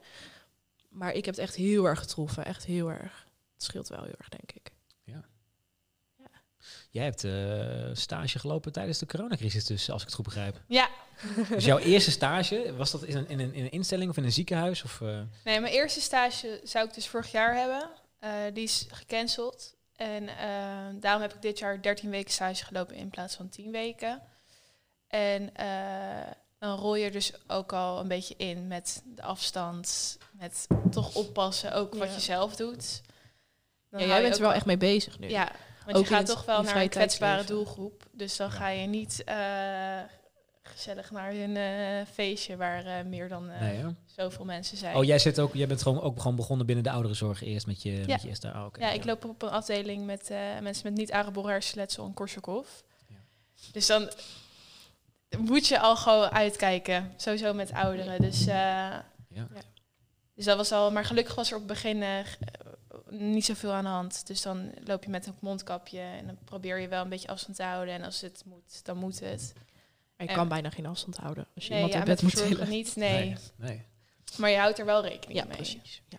Maar 0.89 1.13
ik 1.13 1.25
heb 1.25 1.35
het 1.35 1.45
echt 1.45 1.55
heel 1.55 1.85
erg 1.85 1.99
getroffen. 1.99 2.45
Echt 2.45 2.65
heel 2.65 2.89
erg. 2.91 3.27
Het 3.55 3.63
scheelt 3.63 3.89
wel 3.89 4.03
heel 4.03 4.15
erg, 4.19 4.29
denk 4.29 4.53
ik. 4.53 4.71
Jij 6.95 7.05
hebt 7.05 7.25
eh, 7.25 7.33
stage 7.93 8.39
gelopen 8.39 8.73
tijdens 8.73 8.99
de 8.99 9.07
coronacrisis, 9.07 9.65
dus 9.65 9.91
als 9.91 10.01
ik 10.01 10.07
het 10.07 10.17
goed 10.17 10.25
begrijp. 10.25 10.61
Ja, 10.67 10.89
Dus 11.49 11.65
jouw 11.65 11.79
eerste 11.79 12.11
stage, 12.11 12.75
was 12.77 12.91
dat 12.91 13.03
in 13.03 13.17
een, 13.17 13.29
in 13.29 13.41
een, 13.41 13.55
in 13.55 13.65
een 13.65 13.71
instelling 13.71 14.11
of 14.11 14.17
in 14.17 14.25
een 14.25 14.33
ziekenhuis? 14.33 14.83
Of, 14.83 15.01
eh, 15.01 15.21
nee, 15.45 15.61
mijn 15.61 15.73
eerste 15.73 16.01
stage 16.01 16.61
zou 16.65 16.87
ik 16.87 16.95
dus 16.95 17.09
vorig 17.09 17.31
jaar 17.31 17.57
hebben. 17.57 17.91
Eh, 18.19 18.31
die 18.53 18.65
is 18.65 18.87
gecanceld. 18.91 19.75
En 19.97 20.29
daarom 21.01 21.23
heb 21.23 21.35
ik 21.35 21.43
dit 21.43 21.59
jaar 21.59 21.83
13 21.83 22.11
weken 22.11 22.33
stage 22.33 22.65
gelopen 22.65 22.97
in 22.97 23.11
plaats 23.11 23.35
van 23.35 23.49
10 23.49 23.71
weken. 23.71 24.23
En 25.15 25.55
eh, 25.55 26.33
dan 26.59 26.79
rol 26.79 26.97
je 26.97 27.11
dus 27.11 27.33
ook 27.47 27.73
al 27.73 28.01
een 28.01 28.09
beetje 28.09 28.35
in 28.37 28.67
met 28.67 29.03
de 29.05 29.23
afstand, 29.23 30.19
met 30.33 30.67
toch 30.91 31.15
oppassen, 31.15 31.73
ook 31.73 31.95
wat 31.95 32.15
je 32.15 32.21
zelf 32.21 32.57
doet. 32.57 33.03
Dan 33.91 34.01
Ja, 34.01 34.07
jij 34.07 34.17
je 34.17 34.23
bent 34.23 34.35
er 34.35 34.43
wel 34.43 34.53
echt 34.53 34.67
mee 34.67 34.77
bezig 34.77 35.19
nu. 35.19 35.29
Ja, 35.29 35.53
want 35.85 35.97
Ook 35.97 36.07
je 36.07 36.15
gaat 36.15 36.27
toch 36.27 36.45
wel 36.45 36.63
naar 36.63 36.77
een 36.77 36.89
kwetsbare 36.89 37.45
doelgroep. 37.45 38.07
Dus 38.13 38.37
dan 38.37 38.49
Ja. 38.49 38.55
ga 38.55 38.69
je 38.69 38.87
niet 38.87 39.25
eh, 39.25 39.99
gezellig 40.63 41.11
naar 41.11 41.33
een 41.35 41.57
eh, 41.57 42.07
feestje 42.13 42.57
waar 42.57 42.87
eh, 42.87 43.05
meer 43.05 43.29
dan 43.29 43.47
nee, 43.47 43.85
zoveel 44.05 44.45
mensen 44.45 44.77
zijn. 44.77 44.97
Oh, 44.97 45.05
jij, 45.05 45.19
zit 45.19 45.41
ook, 45.41 45.55
jij 45.55 45.67
bent 45.67 45.83
gewoon, 45.83 46.01
ook 46.01 46.21
gewoon 46.21 46.37
begonnen 46.37 46.67
binnen 46.67 46.85
de 46.85 46.91
ouderenzorg 46.91 47.43
eerst 47.43 47.67
met 47.67 47.83
je, 47.83 47.93
Ja. 47.93 48.05
met 48.07 48.23
je 48.23 48.29
eerste... 48.29 48.49
Oh, 48.49 48.65
oké. 48.65 48.81
ja, 48.81 48.91
ik 48.91 49.05
loop 49.05 49.25
op 49.25 49.43
een 49.43 49.51
afdeling 49.51 50.07
met 50.07 50.29
mensen 50.61 50.85
met 50.85 50.95
niet-aardappel 50.95 51.47
hersenletsel 51.47 52.05
en 52.07 52.15
Korsakoff. 52.15 52.85
Ja. 53.09 53.17
Dus 53.73 53.87
dan 53.87 54.11
moet 55.39 55.67
je 55.67 55.79
al 55.81 55.97
gewoon 55.97 56.31
uitkijken. 56.31 57.13
Sowieso 57.17 57.55
met 57.55 57.73
ouderen. 57.73 58.21
Dus, 58.21 58.45
Ja. 58.45 59.05
dus 60.35 60.45
dat 60.45 60.57
was 60.57 60.73
al... 60.73 60.91
Maar 60.91 61.05
gelukkig 61.05 61.35
was 61.35 61.51
er 61.51 61.57
op 61.57 61.69
het 61.69 61.73
begin 61.73 62.03
niet 63.19 63.45
zoveel 63.45 63.73
aan 63.73 63.85
de 63.85 63.91
hand. 63.91 64.27
Dus 64.27 64.43
dan 64.43 64.71
loop 64.85 65.05
je 65.05 65.11
met 65.11 65.27
een 65.27 65.35
mondkapje 65.41 66.01
en 66.01 66.27
dan 66.27 66.39
probeer 66.45 66.79
je 66.81 66.89
wel 66.89 67.03
een 67.03 67.09
beetje 67.09 67.29
afstand 67.29 67.57
te 67.57 67.63
houden. 67.63 67.95
En 67.95 68.03
als 68.03 68.21
het 68.21 68.43
moet, 68.47 68.85
dan 68.85 68.97
moet 68.97 69.21
het. 69.21 69.53
Maar 70.17 70.27
je 70.29 70.33
kan 70.35 70.49
bijna 70.49 70.71
geen 70.71 70.87
afstand 70.87 71.17
houden. 71.17 71.47
Als 71.55 71.65
je 71.65 71.71
Nee, 71.71 71.83
iemand 71.83 71.99
ja, 71.99 72.05
bed 72.13 72.23
moet 72.23 72.37
tillen. 72.37 72.69
niet. 72.69 72.97
Nee. 72.97 73.25
nee. 73.25 73.37
nee. 73.57 73.83
Maar 74.39 74.51
je 74.51 74.57
houdt 74.57 74.79
er 74.79 74.85
wel 74.85 75.03
rekening 75.03 75.39
Ja, 75.39 75.45
mee. 75.45 75.57
precies. 75.57 76.03
Ja. 76.09 76.19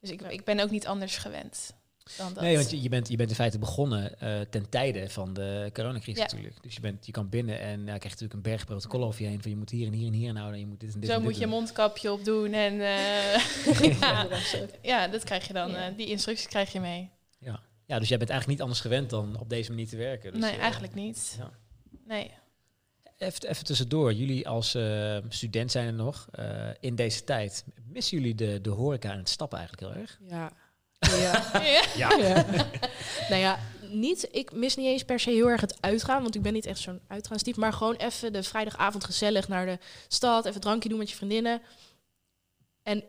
Dus 0.00 0.10
ik, 0.10 0.22
ik 0.22 0.44
ben 0.44 0.60
ook 0.60 0.70
niet 0.70 0.86
anders 0.86 1.16
gewend 1.16 1.74
dan 2.16 2.34
dat. 2.34 2.42
Nee, 2.42 2.56
want 2.56 2.70
je, 2.70 2.82
je, 2.82 2.88
bent, 2.88 3.08
je 3.08 3.16
bent 3.16 3.28
in 3.28 3.34
feite 3.34 3.58
begonnen 3.58 4.20
eh, 4.20 4.40
ten 4.40 4.68
tijde 4.68 5.10
van 5.10 5.32
de 5.34 5.70
coronacrisis 5.72 6.16
Ja. 6.16 6.22
natuurlijk. 6.22 6.62
Dus 6.62 6.74
je, 6.74 6.80
bent, 6.80 7.06
je 7.06 7.12
kan 7.12 7.28
binnen 7.28 7.60
en 7.60 7.78
ja, 7.78 7.84
krijg 7.84 8.02
je 8.02 8.08
natuurlijk 8.08 8.32
een 8.34 8.42
berg 8.42 8.64
protocollen 8.64 9.06
over 9.06 9.22
je 9.22 9.28
heen. 9.28 9.42
Van 9.42 9.50
je 9.50 9.56
moet 9.56 9.70
hier 9.70 9.86
en 9.86 9.92
hier 9.92 10.06
en 10.06 10.12
hier 10.12 10.32
houden. 10.34 10.54
En 10.54 10.60
je 10.60 10.66
moet 10.66 10.80
dit 10.80 10.94
en 10.94 11.00
dit 11.00 11.08
Zo 11.08 11.14
en 11.14 11.20
dit 11.20 11.28
moet 11.30 11.38
je 11.38 11.46
doen. 11.46 11.54
mondkapje 11.54 12.12
op 12.12 12.24
doen 12.24 12.52
en 12.52 12.72
eh, 12.80 13.92
ja, 14.00 14.26
ja, 14.82 15.08
dat 15.08 15.24
krijg 15.24 15.46
je 15.46 15.52
dan. 15.52 15.70
Ja. 15.70 15.88
eh, 15.88 15.96
die 15.96 16.06
instructies 16.06 16.46
krijg 16.46 16.72
je 16.72 16.80
mee. 16.80 17.10
Ja. 17.38 17.60
ja, 17.86 17.98
dus 17.98 18.08
jij 18.08 18.18
bent 18.18 18.30
eigenlijk 18.30 18.46
niet 18.46 18.60
anders 18.60 18.80
gewend 18.80 19.10
dan 19.10 19.38
op 19.38 19.48
deze 19.48 19.70
manier 19.70 19.88
te 19.88 19.96
werken. 19.96 20.32
Dus, 20.32 20.40
nee, 20.40 20.56
eigenlijk 20.56 20.94
niet. 20.94 21.34
ja. 21.38 21.50
Nee. 22.06 22.30
Even, 23.18 23.48
even 23.48 23.64
tussendoor, 23.64 24.12
jullie 24.12 24.48
als 24.48 24.74
eh, 24.74 25.16
student 25.28 25.70
zijn 25.70 25.86
er 25.86 25.92
nog 25.92 26.28
eh, 26.32 26.68
in 26.80 26.94
deze 26.94 27.24
tijd. 27.24 27.64
Missen 27.86 28.18
jullie 28.18 28.34
de, 28.34 28.60
de 28.60 28.70
horeca 28.70 29.12
en 29.12 29.18
het 29.18 29.28
stappen 29.28 29.58
eigenlijk 29.58 29.92
heel 29.92 30.02
erg? 30.02 30.18
Ja. 30.28 30.52
Ja. 31.10 31.62
Ja. 31.96 32.44
Nou 33.28 33.40
ja, 33.40 33.58
niet, 33.80 34.28
ik 34.30 34.52
mis 34.52 34.76
niet 34.76 34.86
eens 34.86 35.04
per 35.04 35.20
se 35.20 35.30
heel 35.30 35.48
erg 35.48 35.60
het 35.60 35.76
uitgaan, 35.80 36.22
want 36.22 36.34
ik 36.34 36.42
ben 36.42 36.52
niet 36.52 36.66
echt 36.66 36.78
zo'n 36.78 37.00
uitgaanstype, 37.08 37.60
maar 37.60 37.72
gewoon 37.72 37.94
even 37.94 38.32
de 38.32 38.42
vrijdagavond 38.42 39.04
gezellig 39.04 39.48
naar 39.48 39.66
de 39.66 39.78
stad, 40.08 40.44
even 40.44 40.54
een 40.54 40.60
drankje 40.60 40.88
doen 40.88 40.98
met 40.98 41.10
je 41.10 41.16
vriendinnen. 41.16 41.62
En 42.82 43.04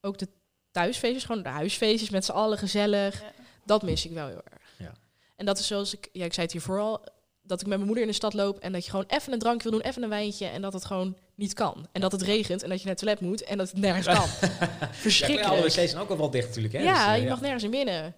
ook 0.00 0.18
de 0.18 0.28
thuisfeestjes, 0.70 1.24
gewoon 1.24 1.42
de 1.42 1.48
huisfeestjes 1.48 2.10
met 2.10 2.24
z'n 2.24 2.32
allen 2.32 2.58
gezellig. 2.58 3.20
Ja. 3.20 3.32
Dat 3.64 3.82
mis 3.82 4.04
ik 4.04 4.12
wel 4.12 4.26
heel 4.26 4.42
erg. 4.52 4.74
Ja. 4.78 4.92
En 5.36 5.46
dat 5.46 5.58
is 5.58 5.66
zoals 5.66 5.94
ik, 5.94 6.08
ja, 6.12 6.24
ik 6.24 6.32
zei 6.32 6.46
het 6.46 6.52
hiervoor 6.52 6.80
al, 6.80 7.04
dat 7.42 7.60
ik 7.60 7.66
met 7.66 7.76
mijn 7.76 7.86
moeder 7.86 8.04
in 8.04 8.10
de 8.10 8.16
stad 8.16 8.34
loop 8.34 8.58
en 8.58 8.72
dat 8.72 8.84
je 8.84 8.90
gewoon 8.90 9.06
even 9.08 9.32
een 9.32 9.38
drankje 9.38 9.70
wil 9.70 9.78
doen, 9.78 9.88
even 9.88 10.02
een 10.02 10.08
wijntje 10.08 10.46
en 10.46 10.62
dat 10.62 10.72
het 10.72 10.84
gewoon 10.84 11.16
niet 11.36 11.52
kan. 11.54 11.88
En 11.92 12.00
dat 12.00 12.12
het 12.12 12.22
regent 12.22 12.62
en 12.62 12.68
dat 12.68 12.78
je 12.78 12.84
naar 12.86 12.94
het 12.94 13.02
toilet 13.04 13.20
moet 13.20 13.42
en 13.42 13.58
dat 13.58 13.68
het 13.70 13.78
nergens 13.78 14.06
kan. 14.06 14.16
Alle 14.16 14.28
Verschrikkelijk. 14.92 15.64
wc's 15.64 15.74
zijn 15.74 15.96
ook 15.96 16.10
al 16.10 16.16
wel 16.16 16.30
dicht 16.30 16.46
natuurlijk. 16.46 16.74
Hè? 16.74 16.80
Ja, 16.82 17.06
Dus, 17.06 17.16
eh, 17.16 17.22
je 17.22 17.28
mag 17.28 17.40
nergens 17.40 17.62
in 17.64 17.70
binnen. 17.70 18.14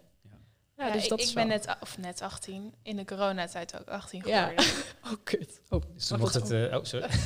Ja, 0.77 0.87
Ja, 0.87 0.93
dus 0.93 1.03
ik 1.03 1.09
dat 1.09 1.21
ik 1.21 1.35
ben 1.35 1.47
net, 1.49 1.77
of 1.81 1.99
net 1.99 2.23
18, 2.23 2.75
in 2.83 2.97
de 2.97 3.05
coronatijd 3.05 3.79
ook 3.81 3.89
18 3.89 4.23
Ja. 4.27 4.47
geworden. 4.47 4.65
Oh, 5.05 5.15
kut. 5.25 5.61
Oh, 5.69 5.83
Dus 5.95 6.07
toen 6.07 6.19
mocht 6.19 6.35
het... 6.35 6.51
eh, 6.51 6.77
oh, 6.77 6.85
sorry. 6.85 7.07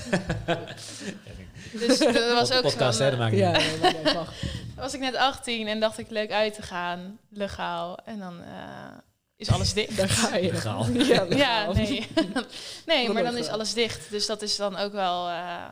Dus 1.73 1.99
dat 1.99 2.33
was 2.33 2.53
ook 2.53 2.63
podcast, 2.63 2.99
hè, 2.99 3.11
dat 3.11 3.21
eh, 3.21 3.27
niet 3.31 3.39
Ja, 3.39 3.51
nee, 3.51 3.79
nee, 4.05 4.15
wacht. 4.15 4.33
was 4.77 4.95
ik 4.95 5.01
net 5.01 5.15
18 5.17 5.69
en 5.69 5.81
dacht 5.81 5.99
ik 5.99 6.11
leuk 6.11 6.31
uit 6.33 6.55
te 6.55 6.63
gaan, 6.63 7.19
legaal. 7.31 7.99
En 8.05 8.19
dan 8.19 8.41
eh, 8.43 8.99
is 9.49 9.51
alles 9.55 9.73
dicht. 9.75 9.97
Daar 9.97 10.09
ga 10.09 10.37
je. 10.37 10.53
Legaal. 10.53 10.91
Ja, 10.91 11.23
Ja, 11.29 11.73
nee. 11.73 12.07
nee, 12.87 13.09
maar 13.13 13.23
dan 13.23 13.37
is 13.37 13.49
alles 13.49 13.75
dicht. 13.75 14.11
Dus 14.11 14.27
dat 14.27 14.43
is 14.43 14.57
dan 14.57 14.77
ook 14.77 14.93
wel 14.93 15.29
eh, 15.29 15.65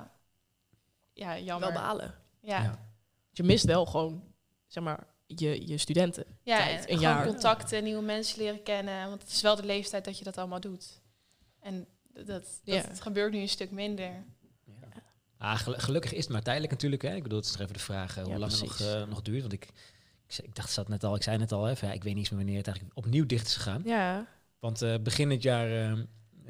ja, 1.12 1.38
jammer. 1.38 1.72
Wel 1.72 1.82
balen. 1.82 2.14
Ja, 2.40 2.62
Ja. 2.62 2.88
Je 3.32 3.42
mist 3.42 3.64
wel 3.64 3.86
gewoon, 3.86 4.22
zeg 4.66 4.82
maar, 4.84 5.06
je, 5.26 5.66
je 5.66 5.78
studenten. 5.78 6.24
ja 6.42 6.68
en 6.68 6.76
een 6.76 6.82
gewoon 6.82 7.00
jaar. 7.00 7.26
contacten, 7.26 7.84
nieuwe 7.84 8.02
mensen 8.02 8.38
leren 8.38 8.62
kennen. 8.62 9.08
Want 9.08 9.22
het 9.22 9.30
is 9.30 9.40
wel 9.40 9.56
de 9.56 9.64
leeftijd 9.64 10.04
dat 10.04 10.18
je 10.18 10.24
dat 10.24 10.38
allemaal 10.38 10.60
doet. 10.60 11.00
En 11.60 11.86
dat, 12.12 12.26
dat, 12.26 12.44
Ja. 12.64 12.74
het 12.88 13.00
gebeurt 13.00 13.32
nu 13.32 13.38
een 13.40 13.48
stuk 13.48 13.70
minder. 13.70 14.24
Ah, 15.38 15.58
gel- 15.58 15.74
gelukkig 15.78 16.12
is 16.12 16.22
het 16.24 16.32
maar 16.32 16.42
tijdelijk 16.42 16.72
natuurlijk. 16.72 17.02
Hè. 17.02 17.14
Ik 17.14 17.22
bedoel, 17.22 17.38
het 17.38 17.46
is 17.46 17.58
even 17.58 17.72
de 17.72 17.78
vraag 17.78 18.16
eh, 18.16 18.22
hoe 18.22 18.32
Ja, 18.32 18.38
lang 18.38 18.52
het 18.52 18.60
nog, 18.60 18.80
eh, 18.80 19.04
nog 19.06 19.22
duurt. 19.22 19.40
Want 19.40 19.52
ik, 19.52 19.68
ik, 20.38 20.54
dacht, 20.54 20.70
zat 20.70 20.88
net 20.88 21.04
al, 21.04 21.14
ik 21.14 21.22
zei 21.22 21.38
net 21.38 21.52
al, 21.52 21.76
van, 21.76 21.88
ja, 21.88 21.94
ik 21.94 22.02
weet 22.02 22.14
niet 22.14 22.16
eens 22.16 22.30
meer 22.30 22.38
wanneer 22.38 22.56
het 22.56 22.66
eigenlijk 22.66 22.98
opnieuw 22.98 23.26
dicht 23.26 23.46
is 23.46 23.56
gegaan. 23.56 23.82
Ja, 23.84 24.26
Want 24.58 24.82
eh, 24.82 24.94
begin 25.02 25.28
dit 25.28 25.42
jaar 25.42 25.70
eh, 25.70 25.98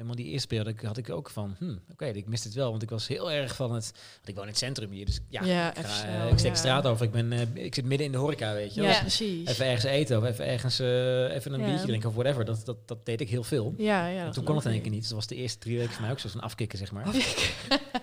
helemaal 0.01 0.15
die 0.15 0.25
eerste 0.33 0.47
periode 0.47 0.73
had 0.87 0.97
ik 0.97 1.09
ook 1.09 1.29
van, 1.29 1.55
hm, 1.59 1.75
oké, 1.91 2.05
ik 2.05 2.27
mis 2.27 2.43
het 2.43 2.53
wel, 2.53 2.69
want 2.69 2.81
ik 2.83 2.89
was 2.89 3.07
heel 3.07 3.31
erg 3.31 3.55
van 3.55 3.73
het, 3.73 3.91
want 4.15 4.27
ik 4.27 4.33
woon 4.35 4.43
in 4.43 4.49
het 4.49 4.57
centrum 4.57 4.91
hier, 4.91 5.05
dus 5.05 5.19
ja, 5.29 5.43
Ja, 5.43 5.75
ik, 5.77 5.85
ga, 5.85 6.05
eh, 6.25 6.31
ik 6.31 6.37
steek 6.37 6.51
ja. 6.51 6.57
straat 6.57 6.85
over, 6.87 7.05
ik 7.05 7.11
ben, 7.11 7.31
eh, 7.31 7.41
ik 7.53 7.75
zit 7.75 7.85
midden 7.85 8.05
in 8.05 8.11
de 8.11 8.17
horeca, 8.17 8.53
weet 8.53 8.73
je. 8.73 8.81
Ja. 8.81 8.87
Dus 8.87 8.99
precies. 8.99 9.47
even 9.49 9.65
ergens 9.65 9.83
eten 9.83 10.17
of 10.17 10.23
even 10.25 10.45
ergens 10.45 10.79
eh, 10.79 11.35
even 11.35 11.53
een 11.53 11.59
Ja. 11.59 11.65
biertje 11.65 11.85
drinken 11.87 12.09
of 12.09 12.15
whatever, 12.15 12.45
dat, 12.45 12.65
dat, 12.65 12.87
dat 12.87 13.05
deed 13.05 13.21
ik 13.21 13.29
heel 13.29 13.43
veel. 13.43 13.73
ja, 13.77 14.07
ja. 14.07 14.25
En 14.25 14.31
toen 14.31 14.43
kon 14.43 14.55
het 14.55 14.65
in 14.65 14.71
één 14.71 14.81
keer 14.81 14.91
niet, 14.91 14.99
dus 14.99 15.09
dat 15.09 15.17
was 15.17 15.27
de 15.27 15.35
eerste 15.35 15.57
drie 15.59 15.77
weken 15.77 15.91
voor 15.93 16.01
mij 16.01 16.11
ook 16.11 16.19
zo'n 16.19 16.41
afkicken, 16.41 16.77
zeg 16.77 16.91
maar. 16.91 17.05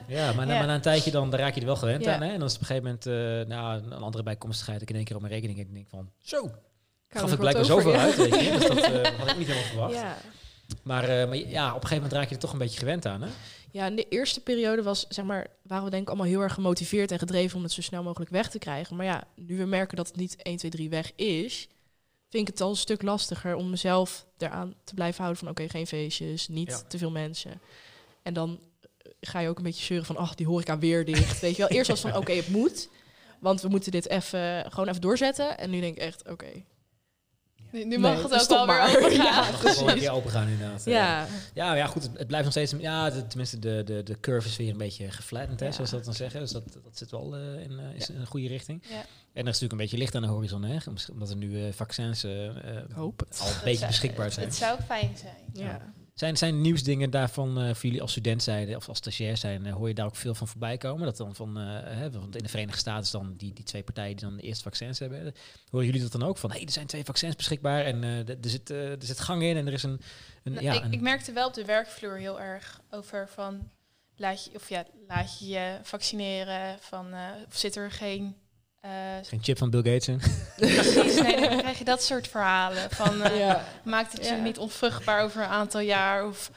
Ja, 0.09 0.33
maar, 0.33 0.47
na- 0.47 0.53
Ja. 0.53 0.59
maar 0.59 0.67
na 0.69 0.75
een 0.75 0.81
tijdje 0.81 1.11
dan, 1.11 1.31
dan 1.31 1.41
raak 1.41 1.55
je 1.55 1.61
er 1.61 1.67
wel 1.67 1.77
gewend 1.77 2.07
aan. 2.07 2.23
Hè? 2.23 2.33
En 2.33 2.39
dan 2.39 2.49
is 2.49 2.53
het 2.53 2.63
op 2.63 2.69
een 2.71 2.77
gegeven 2.77 2.99
moment 3.07 3.49
nou, 3.49 3.83
een 3.83 3.93
andere 4.03 4.23
bijkomstigheid. 4.23 4.83
Ik 4.83 4.89
in 4.91 4.97
één 4.97 5.05
keer 5.05 5.15
op 5.17 5.21
mijn 5.23 5.33
rekening 5.35 5.59
en 5.59 5.67
ik 5.67 5.75
denk 5.75 5.87
van, 5.89 6.11
zo, 6.19 6.51
gaf 7.09 7.33
ik 7.33 7.39
blijkbaar 7.39 7.71
over, 7.71 7.75
zoveel 7.75 7.93
ja. 7.93 8.01
uit. 8.01 8.17
Weet 8.17 8.41
je? 8.45 8.51
Dus 8.51 8.67
dat 8.67 8.87
had 9.19 9.31
ik 9.31 9.37
niet 9.39 9.47
helemaal 9.47 9.69
verwacht. 9.69 9.95
Maar, 10.83 11.04
eh, 11.04 11.26
maar 11.28 11.37
ja, 11.37 11.66
op 11.68 11.74
een 11.74 11.88
gegeven 11.88 11.96
moment 11.96 12.12
raak 12.12 12.28
je 12.28 12.35
er 12.35 12.40
toch 12.40 12.52
een 12.52 12.59
beetje 12.59 12.78
gewend 12.78 13.07
aan. 13.07 13.22
Hè? 13.22 13.28
Ja, 13.70 13.87
in 13.87 13.96
de 13.96 14.09
eerste 14.09 14.40
periode 14.40 14.83
was, 14.83 15.07
zeg 15.09 15.24
maar, 15.24 15.46
waren 15.62 15.85
we 15.85 15.90
denk 15.90 16.02
ik 16.02 16.09
allemaal 16.09 16.26
heel 16.26 16.40
erg 16.40 16.54
gemotiveerd 16.54 17.11
en 17.12 17.18
gedreven 17.18 17.57
om 17.57 17.62
het 17.62 17.72
zo 17.72 17.83
snel 17.83 18.02
mogelijk 18.02 18.31
weg 18.31 18.50
te 18.50 18.59
krijgen. 18.59 18.96
Maar 18.96 19.07
ja, 19.07 19.24
nu 19.35 19.57
we 19.57 19.64
merken 19.64 19.96
dat 19.96 20.07
het 20.07 20.16
niet 20.16 20.37
1, 20.42 20.57
2, 20.57 20.70
3 20.70 20.88
weg 20.88 21.12
is, 21.14 21.68
vind 22.31 22.48
ik 22.48 22.54
het 22.54 22.61
al 22.61 22.70
een 22.70 22.76
stuk 22.76 23.02
lastiger 23.02 23.54
om 23.54 23.70
mezelf 23.70 24.26
eraan 24.38 24.74
te 24.85 24.94
blijven 24.94 25.20
houden 25.22 25.38
van 25.44 25.48
oké, 25.52 25.68
geen 25.68 25.87
feestjes, 25.87 26.48
niet 26.48 26.68
Ja. 26.70 26.83
te 26.88 26.98
veel 26.98 27.11
mensen. 27.11 27.61
En 28.22 28.33
dan 28.35 28.61
eh, 28.81 29.12
ga 29.20 29.40
je 29.40 29.48
ook 29.48 29.57
een 29.59 29.62
beetje 29.64 29.85
zeuren 29.85 30.07
van 30.07 30.16
ach, 30.16 30.35
die 30.35 30.46
horeca 30.46 30.78
weer 30.78 31.04
dicht. 31.04 31.40
Weet 31.40 31.57
je 31.57 31.62
wel, 31.62 31.70
eerst 31.76 31.90
was 31.90 32.00
van 32.00 32.16
oké, 32.16 32.33
het 32.33 32.48
moet. 32.48 32.88
Want 33.40 33.61
we 33.61 33.68
moeten 33.68 33.90
dit 33.92 34.09
even, 34.09 34.72
gewoon 34.72 34.88
even 34.88 35.00
doorzetten. 35.00 35.59
En 35.59 35.70
nu 35.70 35.81
denk 35.81 35.96
ik 35.96 36.02
echt, 36.02 36.28
oké. 36.28 36.46
Nu, 37.72 37.85
nu 37.85 37.98
mag 37.98 38.12
Nee, 38.14 38.22
het 38.22 38.33
ook 38.33 38.40
stop 38.40 38.59
alweer 38.59 38.76
maar. 38.76 38.88
overgaan. 38.96 39.24
Ja, 39.24 39.35
Mag 39.50 39.62
het 39.62 39.70
gewoon 39.76 39.92
een 39.92 39.98
keer 39.98 40.11
open 40.11 40.31
gaan 40.31 40.48
inderdaad. 40.48 40.87
Eh, 40.87 40.92
Ja, 40.92 41.26
ja, 41.54 41.74
ja, 41.74 41.87
goed. 41.87 42.02
Het, 42.02 42.18
het 42.18 42.26
blijft 42.26 42.44
nog 42.44 42.52
steeds... 42.54 42.74
Ja, 42.78 43.11
de- 43.11 43.26
tenminste, 43.26 43.59
de, 43.59 43.83
de, 43.85 44.02
de 44.02 44.20
curve 44.20 44.48
is 44.48 44.57
weer 44.57 44.70
een 44.70 44.76
beetje 44.78 45.11
geflattend, 45.11 45.61
hè, 45.61 45.72
zoals 45.72 45.88
ze 45.90 45.96
dat 45.96 46.04
dan 46.04 46.14
zeggen. 46.14 46.40
Dus 46.40 46.50
dat, 46.50 46.62
dat 46.72 46.98
zit 46.98 47.11
wel 47.11 47.37
eh, 47.37 47.40
in, 47.62 47.78
eh, 47.78 47.94
is 47.94 48.07
Ja. 48.07 48.14
in 48.14 48.20
een 48.20 48.26
goede 48.26 48.48
richting. 48.48 48.83
Ja. 48.88 48.94
En 49.33 49.44
er 49.44 49.52
is 49.52 49.61
natuurlijk 49.61 49.72
een 49.72 49.78
beetje 49.78 49.96
licht 49.98 50.14
aan 50.14 50.22
de 50.22 50.28
horizon, 50.28 50.62
hè, 50.64 50.76
omdat 51.12 51.31
er 51.31 51.37
nu 51.37 51.64
eh, 51.66 51.72
vaccins 51.72 52.24
al 52.24 52.31
een 52.31 53.14
beetje 53.64 53.76
zou- 53.76 53.87
beschikbaar 53.87 54.33
zijn. 54.33 54.46
Het 54.46 54.54
zou 54.54 54.78
fijn 54.87 55.16
zijn. 55.16 55.37
Ja. 55.52 55.92
Zijn, 56.18 56.37
zijn 56.37 56.61
nieuwsdingen 56.61 57.11
daarvan, 57.11 57.59
eh 57.61 57.64
voor 57.64 57.83
jullie 57.83 58.00
als 58.02 58.11
student 58.11 58.42
zijn 58.42 58.76
of 58.76 58.88
als 58.88 58.98
stagiair 58.98 59.37
zijn, 59.37 59.66
hoor 59.66 59.88
je 59.88 59.94
daar 59.94 60.07
ook 60.07 60.16
veel 60.16 60.35
van 60.35 60.48
voorbij 60.48 60.76
komen? 60.76 61.04
Dat 61.04 61.16
dan 61.16 61.35
van, 61.35 61.59
eh, 61.59 61.64
hè, 61.83 62.11
want 62.11 62.37
in 62.37 62.42
de 62.42 62.48
Verenigde 62.48 62.78
Staten 62.78 63.02
is 63.02 63.11
dan 63.11 63.35
die, 63.37 63.52
die 63.52 63.64
twee 63.64 63.83
partijen 63.83 64.16
die 64.16 64.24
dan 64.24 64.37
de 64.37 64.42
eerste 64.42 64.62
vaccins 64.62 64.98
hebben. 64.98 65.35
Horen 65.70 65.87
jullie 65.87 66.00
dat 66.00 66.12
dan 66.12 66.22
ook 66.22 66.38
van, 66.38 66.50
hé, 66.50 66.57
hey, 66.57 66.66
er 66.66 66.72
zijn 66.72 66.87
twee 66.87 67.04
vaccins 67.04 67.37
beschikbaar 67.37 67.85
en 67.85 68.04
eh, 68.04 68.28
er, 68.28 68.37
zit, 68.40 68.70
er 68.70 68.96
zit 68.98 69.20
gang 69.20 69.42
in 69.42 69.57
en 69.57 69.66
er 69.66 69.72
is 69.72 69.83
een, 69.83 70.00
een 70.42 70.52
Nou, 70.52 70.64
ja, 70.64 70.72
ik, 70.72 70.85
een, 70.85 70.92
ik 70.92 71.00
merkte 71.00 71.33
wel 71.33 71.46
op 71.46 71.54
de 71.54 71.64
werkvloer 71.64 72.16
heel 72.16 72.40
erg 72.40 72.81
over 72.90 73.28
van 73.28 73.70
laat 74.16 74.44
je, 74.44 74.50
of 74.54 74.68
ja, 74.68 74.85
laat 75.07 75.38
je 75.38 75.46
je 75.46 75.78
vaccineren 75.83 76.78
van 76.81 77.07
of 77.46 77.57
zit 77.57 77.76
er 77.76 77.90
geen 77.90 78.37
eh, 78.81 78.91
geen 79.23 79.43
chip 79.43 79.59
van 79.59 79.71
Bill 79.71 79.83
Gates 79.83 80.09
in. 80.09 80.21
precies, 80.57 81.21
nee, 81.21 81.41
dan 81.49 81.59
krijg 81.59 81.79
je 81.79 81.85
dat 81.85 82.03
soort 82.03 82.29
verhalen 82.29 82.91
van 82.91 83.23
eh, 83.23 83.38
Ja. 83.38 83.64
maakt 83.85 84.12
het 84.12 84.27
Ja. 84.27 84.35
je 84.35 84.41
niet 84.43 84.59
onvruchtbaar 84.59 85.23
over 85.23 85.43
een 85.43 85.49
aantal 85.49 85.81
jaar 85.81 86.27
of 86.27 86.51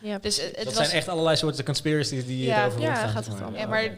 Ja, 0.00 0.18
dus 0.18 0.36
het, 0.36 0.46
het 0.56 0.64
dat 0.64 0.74
was 0.74 0.86
zijn 0.86 0.90
echt 0.98 1.08
allerlei 1.08 1.36
soorten 1.36 1.64
conspiracies 1.64 2.26
die 2.26 2.44
Ja, 2.44 2.60
erover 2.62 2.80
ja, 2.80 2.94
gaat 3.08 3.26
het 3.26 3.38
dan. 3.38 3.54
ja, 3.54 3.66
maar 3.66 3.94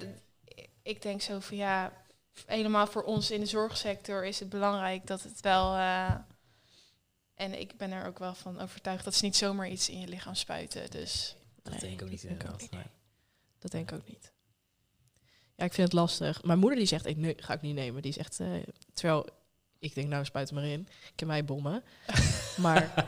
ik 0.82 1.02
denk 1.02 1.22
zo 1.22 1.40
van 1.40 1.56
ja 1.56 1.92
helemaal 2.46 2.86
voor 2.86 3.02
ons 3.02 3.30
in 3.30 3.40
de 3.40 3.46
zorgsector 3.46 4.24
is 4.24 4.40
het 4.40 4.48
belangrijk 4.48 5.06
dat 5.06 5.22
het 5.22 5.40
wel 5.40 5.74
eh, 5.74 6.10
en 7.34 7.60
ik 7.60 7.76
ben 7.76 7.92
er 7.92 8.06
ook 8.06 8.18
wel 8.18 8.34
van 8.34 8.60
overtuigd 8.60 9.04
dat 9.04 9.14
ze 9.14 9.24
niet 9.24 9.36
zomaar 9.36 9.68
iets 9.68 9.88
in 9.88 10.00
je 10.00 10.08
lichaam 10.08 10.34
spuiten 10.34 10.90
dus 10.90 11.36
dat 11.62 11.72
Nee, 11.72 11.80
denk 11.80 11.92
ik 11.92 12.02
ook 12.02 12.10
niet 12.10 12.20
dat 12.20 12.28
denk 12.30 12.42
ik 12.42 12.48
inderdaad. 12.50 12.62
ook 12.62 12.70
Nee. 12.84 12.92
Dat 13.58 13.70
denk 13.70 13.90
ik 13.90 13.96
ook 13.96 14.08
niet. 14.08 14.32
Ja, 15.56 15.64
ik 15.64 15.72
vind 15.72 15.88
het 15.88 15.96
lastig. 15.96 16.42
Mijn 16.42 16.58
moeder 16.58 16.78
die 16.78 16.86
zegt, 16.88 17.06
ik 17.06 17.16
nee, 17.16 17.34
ga 17.36 17.54
ik 17.54 17.60
niet 17.60 17.74
nemen. 17.74 18.02
Die 18.02 18.12
zegt, 18.12 18.40
eh, 18.40 18.48
terwijl 18.94 19.26
ik 19.78 19.94
denk, 19.94 20.08
nou 20.08 20.24
spuit 20.24 20.52
maar 20.52 20.64
in. 20.64 20.80
Ik 21.12 21.18
heb 21.18 21.28
mij 21.28 21.44
bommen. 21.44 21.82
maar 22.56 23.06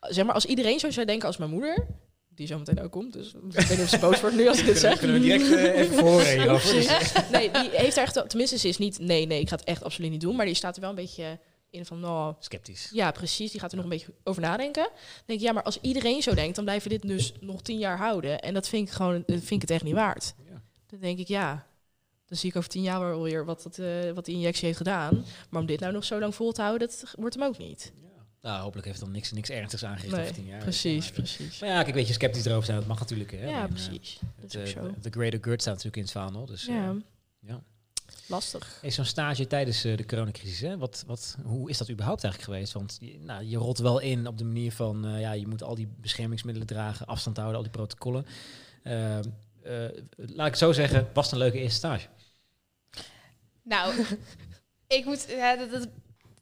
zeg 0.00 0.24
maar, 0.24 0.34
als 0.34 0.46
iedereen 0.46 0.78
zo 0.78 0.90
zou 0.90 1.06
denken 1.06 1.26
als 1.26 1.36
mijn 1.36 1.50
moeder, 1.50 1.86
die 2.28 2.46
zo 2.46 2.58
meteen 2.58 2.80
ook 2.80 2.90
komt, 2.90 3.12
dus 3.12 3.34
ik 3.34 3.40
weet 3.50 3.68
niet 3.68 3.80
of 3.80 3.88
ze 3.88 3.98
boos 3.98 4.20
wordt 4.20 4.36
nu 4.36 4.48
als 4.48 4.58
ik 4.58 4.66
dit 4.72 4.78
zeg. 4.78 4.98
Kunnen 4.98 5.20
we 5.20 5.22
direct 5.22 5.52
eh, 5.52 5.80
even 5.80 5.94
voor 5.94 6.08
horen 6.08 6.38
hierover. 6.38 6.70
Precies. 6.70 7.12
Nee, 7.30 7.50
die 7.50 7.70
heeft 7.70 7.96
er 7.96 8.02
echt, 8.02 8.28
tenminste, 8.28 8.58
ze 8.58 8.68
is 8.68 8.78
niet, 8.78 8.98
nee, 8.98 9.26
nee, 9.26 9.40
ik 9.40 9.48
ga 9.48 9.56
het 9.56 9.64
echt 9.64 9.84
absoluut 9.84 10.10
niet 10.10 10.20
doen. 10.20 10.36
Maar 10.36 10.46
die 10.46 10.54
staat 10.54 10.74
er 10.74 10.80
wel 10.80 10.90
een 10.90 10.96
beetje 10.96 11.38
in 11.70 11.86
van, 11.86 12.00
nou, 12.00 12.34
Sceptisch. 12.38 12.90
ja, 12.92 13.10
precies. 13.10 13.50
Die 13.50 13.60
gaat 13.60 13.70
er 13.70 13.76
nog 13.76 13.84
een 13.84 13.90
beetje 13.90 14.12
over 14.24 14.42
nadenken. 14.42 14.82
Dan 14.82 15.22
denk 15.26 15.40
ik, 15.40 15.46
ja, 15.46 15.52
maar 15.52 15.62
als 15.62 15.78
iedereen 15.80 16.22
zo 16.22 16.34
denkt, 16.34 16.54
dan 16.54 16.64
blijven 16.64 16.90
we 16.90 16.98
dit 16.98 17.08
dus 17.08 17.32
nog 17.40 17.62
tien 17.62 17.78
jaar 17.78 17.98
houden. 17.98 18.40
En 18.40 18.54
dat 18.54 18.68
vind 18.68 18.88
ik 18.88 18.94
gewoon, 18.94 19.22
dat 19.26 19.38
vind 19.38 19.50
ik 19.50 19.60
het 19.60 19.70
echt 19.70 19.82
niet 19.82 19.94
waard. 19.94 20.34
Ja. 20.94 21.00
Dan 21.00 21.08
denk 21.08 21.18
ik, 21.18 21.28
ja, 21.28 21.66
dan 22.26 22.38
zie 22.38 22.50
ik 22.50 22.56
over 22.56 22.68
tien 22.70 22.82
jaar 22.82 23.00
wel 23.00 23.22
weer 23.22 23.44
wat, 23.44 23.62
dat, 23.62 23.78
eh, 23.78 24.10
wat 24.10 24.24
die 24.24 24.34
injectie 24.34 24.64
heeft 24.64 24.76
gedaan. 24.76 25.24
Maar 25.50 25.60
om 25.60 25.66
dit 25.66 25.80
nou 25.80 25.92
nog 25.92 26.04
zo 26.04 26.18
lang 26.18 26.34
vol 26.34 26.52
te 26.52 26.62
houden, 26.62 26.88
dat 26.88 27.14
wordt 27.18 27.34
hem 27.34 27.44
ook 27.44 27.58
niet. 27.58 27.92
Nou, 28.40 28.62
hopelijk 28.62 28.86
heeft 28.86 29.00
dan 29.00 29.10
niks, 29.10 29.32
niks 29.32 29.50
ernstigs 29.50 29.84
aangericht 29.84 30.12
Nee, 30.12 30.22
over 30.22 30.34
tien 30.34 30.46
jaar. 30.46 30.58
Precies, 30.62 31.04
Maar, 31.04 31.12
precies. 31.12 31.58
Maar 31.60 31.68
ja, 31.68 31.82
kijk, 31.82 31.94
weet 31.94 32.06
je, 32.06 32.12
sceptisch 32.12 32.44
erover 32.44 32.64
zijn, 32.64 32.78
dat 32.78 32.86
mag 32.86 32.98
natuurlijk. 32.98 33.30
Hè. 33.30 33.48
Ja, 33.48 33.58
En, 33.58 33.62
eh, 33.62 33.68
precies. 33.68 34.20
Dat 34.40 34.54
is 34.54 34.60
ook 34.60 34.66
eh, 34.66 34.82
zo. 34.82 34.94
De 35.00 35.10
greater 35.10 35.38
good 35.42 35.60
staat 35.60 35.74
natuurlijk 35.74 35.96
in 35.96 36.02
het 36.02 36.12
vaandel. 36.12 36.46
Dus, 36.46 36.64
Ja, 36.64 36.94
ja. 37.40 37.62
lastig. 38.26 38.78
Hey, 38.80 38.90
Zo'n 38.90 39.04
stage 39.04 39.46
tijdens 39.46 39.82
de 39.82 40.04
coronacrisis, 40.06 40.60
hè? 40.60 40.78
Wat, 40.78 41.04
wat, 41.06 41.36
hoe 41.44 41.70
is 41.70 41.78
dat 41.78 41.90
überhaupt 41.90 42.24
eigenlijk 42.24 42.52
geweest? 42.54 42.72
Want 42.72 42.96
je, 43.00 43.18
nou, 43.18 43.44
je 43.44 43.56
rolt 43.56 43.78
wel 43.78 43.98
in 43.98 44.26
op 44.26 44.38
de 44.38 44.44
manier 44.44 44.72
van, 44.72 45.18
ja, 45.18 45.32
je 45.32 45.46
moet 45.46 45.62
al 45.62 45.74
die 45.74 45.88
beschermingsmiddelen 46.00 46.68
dragen, 46.68 47.06
afstand 47.06 47.36
houden, 47.36 47.56
al 47.56 47.62
die 47.62 47.72
protocollen. 47.72 48.26
Eh, 48.84 49.18
eh, 49.18 49.24
laat 50.16 50.46
ik 50.46 50.54
zo 50.54 50.72
zeggen, 50.72 51.08
was 51.12 51.32
een 51.32 51.38
leuke 51.38 51.58
eerste 51.58 51.76
stage? 51.78 52.06
Nou, 53.62 53.94
ik 54.86 55.04
moet. 55.04 55.28
Dat, 55.70 55.88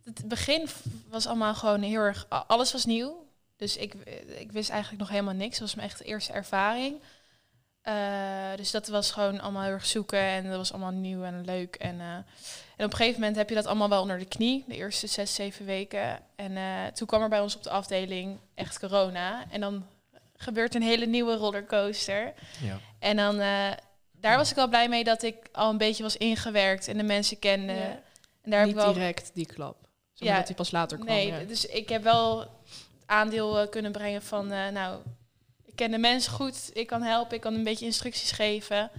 het 0.05 0.29
begin 0.29 0.69
was 1.09 1.27
allemaal 1.27 1.55
gewoon 1.55 1.83
heel 1.83 2.01
erg. 2.01 2.27
Alles 2.29 2.73
was 2.73 2.85
nieuw. 2.85 3.27
Dus 3.57 3.77
ik, 3.77 3.95
ik 4.39 4.53
wist 4.53 4.71
eigenlijk 4.71 5.01
nog 5.01 5.11
helemaal 5.11 5.35
niks. 5.35 5.59
Dat 5.59 5.61
was 5.61 5.75
mijn 5.75 5.89
echt 5.89 6.03
eerste 6.03 6.33
ervaring. 6.33 7.01
Eh, 7.83 8.57
dus 8.57 8.71
dat 8.71 8.89
was 8.89 9.11
gewoon 9.11 9.41
allemaal 9.41 9.63
heel 9.63 9.73
erg 9.73 9.87
zoeken. 9.87 10.19
En 10.19 10.49
dat 10.49 10.57
was 10.57 10.73
allemaal 10.73 10.91
nieuw 10.91 11.25
en 11.25 11.45
leuk. 11.45 11.75
En, 11.75 12.01
eh, 12.01 12.15
en 12.77 12.85
op 12.85 12.91
een 12.91 12.97
gegeven 12.97 13.21
moment 13.21 13.37
heb 13.37 13.49
je 13.49 13.55
dat 13.55 13.67
allemaal 13.67 13.89
wel 13.89 14.03
onder 14.03 14.19
de 14.19 14.25
knie. 14.25 14.65
De 14.69 14.75
eerste 14.75 15.07
zes, 15.07 15.35
zeven 15.35 15.67
weken. 15.67 16.21
En 16.37 16.57
eh, 16.57 16.87
toen 16.95 17.07
kwam 17.07 17.23
er 17.23 17.29
bij 17.29 17.41
ons 17.41 17.57
op 17.57 17.63
de 17.63 17.71
afdeling 17.71 18.39
echt 18.55 18.79
corona. 18.79 19.45
En 19.51 19.61
dan 19.61 19.87
gebeurt 20.43 20.75
een 20.75 20.83
hele 20.83 21.07
nieuwe 21.07 21.35
rollercoaster. 21.37 22.33
Ja. 22.63 22.79
En 22.99 23.17
dan, 23.17 23.41
eh, 23.41 23.71
daar 24.13 24.37
was 24.37 24.51
ik 24.51 24.57
al 24.59 24.69
blij 24.69 24.89
mee 24.89 25.05
dat 25.05 25.23
ik 25.23 25.37
al 25.53 25.71
een 25.71 25.79
beetje 25.79 26.03
was 26.03 26.17
ingewerkt 26.17 26.89
en 26.89 26.97
de 26.97 27.03
mensen 27.03 27.39
kende. 27.39 27.73
Ja. 27.73 28.01
En 28.43 28.51
daar 28.51 28.59
heb 28.59 28.69
niet 28.69 28.77
ik 28.77 28.83
wel. 28.83 28.93
direct 28.93 29.31
die 29.35 29.47
klap. 29.47 29.77
Maar 29.81 30.29
Ja, 30.31 30.37
dat 30.37 30.47
hij 30.47 30.57
pas 30.57 30.71
later 30.71 30.99
kwam. 30.99 31.09
nee, 31.15 31.27
ja. 31.27 31.39
dus 31.39 31.67
ik 31.67 31.89
heb 31.89 32.03
wel 32.03 32.47
aandeel 33.07 33.59
eh, 33.59 33.69
kunnen 33.71 33.93
brengen 33.93 34.23
van, 34.23 34.53
eh, 34.53 34.69
nou, 34.69 35.01
ik 35.65 35.77
ken 35.77 35.91
de 35.91 35.99
mensen 35.99 36.33
goed, 36.33 36.71
ik 36.73 36.87
kan 36.87 37.03
helpen, 37.03 37.35
ik 37.35 37.41
kan 37.41 37.55
een 37.55 37.65
beetje 37.65 37.85
instructies 37.85 38.31
geven. 38.31 38.91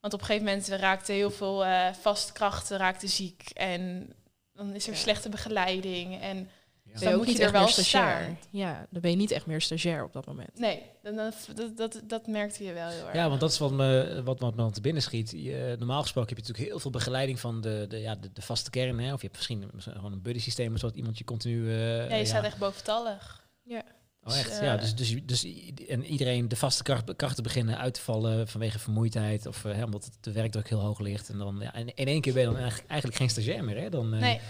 Want 0.00 0.14
op 0.14 0.20
een 0.20 0.26
gegeven 0.26 0.46
moment 0.48 0.68
raakten 0.68 1.14
heel 1.14 1.30
veel 1.30 1.64
eh 1.64 1.86
vaste 2.00 2.32
krachten 2.32 2.76
raakten 2.78 3.08
ziek 3.08 3.50
en 3.54 4.12
dan 4.52 4.74
is 4.74 4.86
er 4.86 4.92
Ja. 4.92 4.98
slechte 4.98 5.28
begeleiding 5.28 6.20
en 6.20 6.50
Ja. 6.94 7.00
dan 7.10 7.16
moet 7.16 7.32
je 7.36 7.44
er 7.44 7.52
wel 7.52 7.68
stagiair. 7.68 8.20
staan. 8.22 8.38
Ja, 8.50 8.86
dan 8.90 9.00
ben 9.00 9.10
je 9.10 9.16
niet 9.16 9.30
echt 9.30 9.46
meer 9.46 9.60
stagiair 9.60 10.04
op 10.04 10.12
dat 10.12 10.26
moment. 10.26 10.58
nee, 10.58 10.82
dan, 11.02 11.16
dan- 11.16 11.32
dat, 11.54 11.76
dat, 11.76 12.00
dat 12.06 12.26
merkte 12.26 12.64
je 12.64 12.72
wel 12.72 12.88
heel 12.88 13.04
erg. 13.04 13.14
Ja, 13.14 13.28
want 13.28 13.40
dat 13.40 13.50
is 13.52 13.58
wat 13.58 13.70
me, 13.72 14.20
wat, 14.24 14.40
wat 14.40 14.50
me 14.50 14.56
dan 14.62 14.72
te 14.72 14.80
binnen 14.80 15.02
schiet. 15.02 15.30
Je, 15.30 15.76
normaal 15.78 16.02
gesproken 16.02 16.28
heb 16.28 16.38
je 16.38 16.42
natuurlijk 16.44 16.70
heel 16.72 16.80
veel 16.82 16.90
begeleiding 16.90 17.40
van 17.40 17.60
de, 17.60 17.84
de, 17.88 17.96
ja, 17.98 18.14
de, 18.14 18.32
de 18.32 18.42
vaste 18.42 18.70
kern. 18.70 18.98
Hè? 18.98 19.12
Of 19.12 19.20
je 19.20 19.26
hebt 19.26 19.36
misschien 19.36 19.70
gewoon 19.82 20.12
een 20.12 20.22
buddy 20.22 20.40
systeem, 20.40 20.76
zodat 20.76 20.96
iemand 20.96 21.18
je 21.18 21.24
continu... 21.24 21.70
eh, 21.70 22.08
ja, 22.08 22.14
je 22.16 22.24
staat 22.24 22.44
echt 22.44 22.58
boventallig. 22.58 23.38
Oh, 24.24 24.36
echt? 24.36 24.48
Dus, 24.48 24.58
ja, 24.58 24.74
eh, 24.74 24.80
dus, 24.80 24.94
dus, 24.94 25.14
dus 25.24 25.44
en 25.88 26.04
iedereen, 26.04 26.48
de 26.48 26.56
vaste 26.56 26.82
kracht, 26.82 27.16
krachten 27.16 27.42
beginnen 27.42 27.78
uit 27.78 27.94
te 27.94 28.00
vallen 28.00 28.48
vanwege 28.48 28.78
vermoeidheid 28.78 29.46
of 29.46 29.64
eh, 29.64 29.74
hè, 29.74 29.84
omdat 29.84 30.04
het- 30.04 30.16
de 30.20 30.32
werkdruk 30.32 30.68
heel 30.68 30.78
hoog 30.80 30.98
ligt. 30.98 31.28
En 31.28 31.38
dan 31.38 31.58
ja, 31.60 31.74
in, 31.74 31.94
in 31.94 32.06
één 32.06 32.20
keer 32.20 32.32
ben 32.32 32.42
je 32.42 32.48
dan 32.48 32.56
eigenlijk, 32.58 32.88
eigenlijk 32.88 33.18
geen 33.20 33.30
stagiair 33.30 33.64
meer. 33.64 33.76
Hè? 33.80 33.88
Dan 33.88 34.14
eh, 34.14 34.20
Nee, 34.20 34.40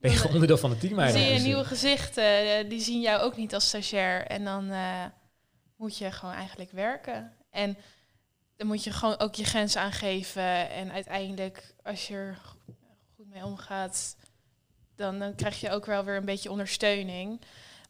ben 0.00 0.10
je 0.10 0.28
onderdeel 0.28 0.58
van 0.58 0.70
het 0.70 0.80
team 0.80 0.96
Dan 0.96 1.06
zie 1.06 1.14
eigenlijk. 1.14 1.40
je 1.42 1.46
nieuwe 1.46 1.64
gezichten, 1.64 2.24
eh, 2.24 2.68
die 2.68 2.80
zien 2.80 3.00
jou 3.00 3.20
ook 3.20 3.36
niet 3.36 3.54
als 3.54 3.68
stagiair. 3.68 4.26
En 4.26 4.44
dan 4.44 4.70
eh, 4.70 5.04
moet 5.76 5.98
je 5.98 6.12
gewoon 6.12 6.34
eigenlijk 6.34 6.70
werken. 6.70 7.32
En 7.50 7.76
dan 8.56 8.66
moet 8.66 8.84
je 8.84 8.90
gewoon 8.90 9.18
ook 9.18 9.34
je 9.34 9.44
grenzen 9.44 9.80
aangeven. 9.80 10.70
En 10.70 10.92
uiteindelijk, 10.92 11.74
als 11.82 12.06
je 12.06 12.14
er 12.14 12.38
goed 13.16 13.28
mee 13.28 13.44
omgaat, 13.44 14.16
dan, 14.96 15.18
dan 15.18 15.34
krijg 15.34 15.60
je 15.60 15.70
ook 15.70 15.86
wel 15.86 16.04
weer 16.04 16.16
een 16.16 16.24
beetje 16.24 16.50
ondersteuning. 16.50 17.40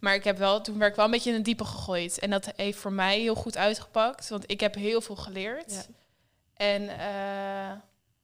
Maar 0.00 0.14
ik 0.14 0.24
heb 0.24 0.38
wel, 0.38 0.60
toen 0.60 0.78
werd 0.78 0.90
ik 0.90 0.96
wel 0.96 1.04
een 1.04 1.10
beetje 1.10 1.30
in 1.30 1.36
het 1.36 1.44
diepe 1.44 1.64
gegooid. 1.64 2.18
En 2.18 2.30
dat 2.30 2.52
heeft 2.56 2.78
voor 2.78 2.92
mij 2.92 3.20
heel 3.20 3.34
goed 3.34 3.56
uitgepakt. 3.56 4.28
Want 4.28 4.50
ik 4.50 4.60
heb 4.60 4.74
heel 4.74 5.00
veel 5.00 5.16
geleerd. 5.16 5.72
Ja. 5.72 5.82
En 6.54 6.88
eh, 6.88 7.78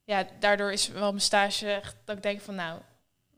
ja, 0.04 0.26
daardoor 0.38 0.72
is 0.72 0.88
wel 0.88 1.10
mijn 1.10 1.20
stage 1.20 1.70
echt 1.70 1.96
dat 2.04 2.16
ik 2.16 2.22
denk 2.22 2.40
van 2.40 2.54
nou, 2.54 2.80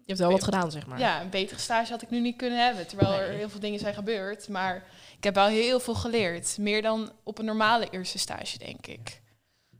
hebt 0.09 0.19
wel 0.19 0.31
wat 0.31 0.45
gedaan, 0.45 0.71
zeg 0.71 0.87
maar. 0.87 0.99
Ja, 0.99 1.21
een 1.21 1.31
betere 1.31 1.61
stage 1.61 1.91
had 1.93 2.03
ik 2.03 2.11
nu 2.11 2.21
niet 2.21 2.37
kunnen 2.37 2.65
hebben. 2.65 2.87
Terwijl 2.87 3.13
er 3.21 3.29
heel 3.33 3.49
veel 3.49 3.61
dingen 3.61 3.79
zijn 3.79 3.95
gebeurd. 3.95 4.49
Maar 4.49 4.85
ik 5.17 5.25
heb 5.25 5.35
wel 5.35 5.47
heel 5.47 5.81
veel 5.81 5.95
geleerd. 5.95 6.59
Meer 6.59 6.83
dan 6.83 7.13
op 7.25 7.39
een 7.39 7.45
normale 7.45 7.91
eerste 7.91 8.19
stage, 8.19 8.59
denk 8.59 8.87
ik. 8.87 9.23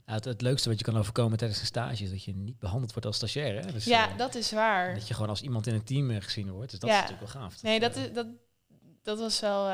Ja, 0.05 0.13
het, 0.13 0.25
het 0.25 0.41
leukste 0.41 0.69
wat 0.69 0.77
je 0.77 0.83
kan 0.85 0.97
overkomen 0.97 1.37
tijdens 1.37 1.59
een 1.59 1.65
stage 1.65 2.03
is 2.03 2.09
dat 2.09 2.23
je 2.23 2.35
niet 2.35 2.59
behandeld 2.59 2.91
wordt 2.91 3.05
als 3.07 3.15
stagiair. 3.15 3.65
Hè? 3.65 3.71
Dus, 3.71 3.85
ja, 3.85 4.09
eh, 4.11 4.17
dat 4.17 4.35
is 4.35 4.51
waar. 4.51 4.93
dat 4.93 5.07
je 5.07 5.13
gewoon 5.13 5.29
als 5.29 5.41
iemand 5.41 5.67
in 5.67 5.73
een 5.73 5.83
team 5.83 6.11
eh, 6.11 6.21
gezien 6.21 6.51
wordt. 6.51 6.71
Dus 6.71 6.79
dat 6.79 6.89
Ja. 6.89 6.95
is 6.95 7.01
natuurlijk 7.09 7.33
wel 7.33 7.41
gaaf. 7.41 7.61
Nee, 7.61 7.79
dat, 7.79 7.95
eh, 7.95 8.03
is, 8.03 8.13
dat, 8.13 8.27
dat 9.03 9.19
was 9.19 9.39
wel 9.39 9.67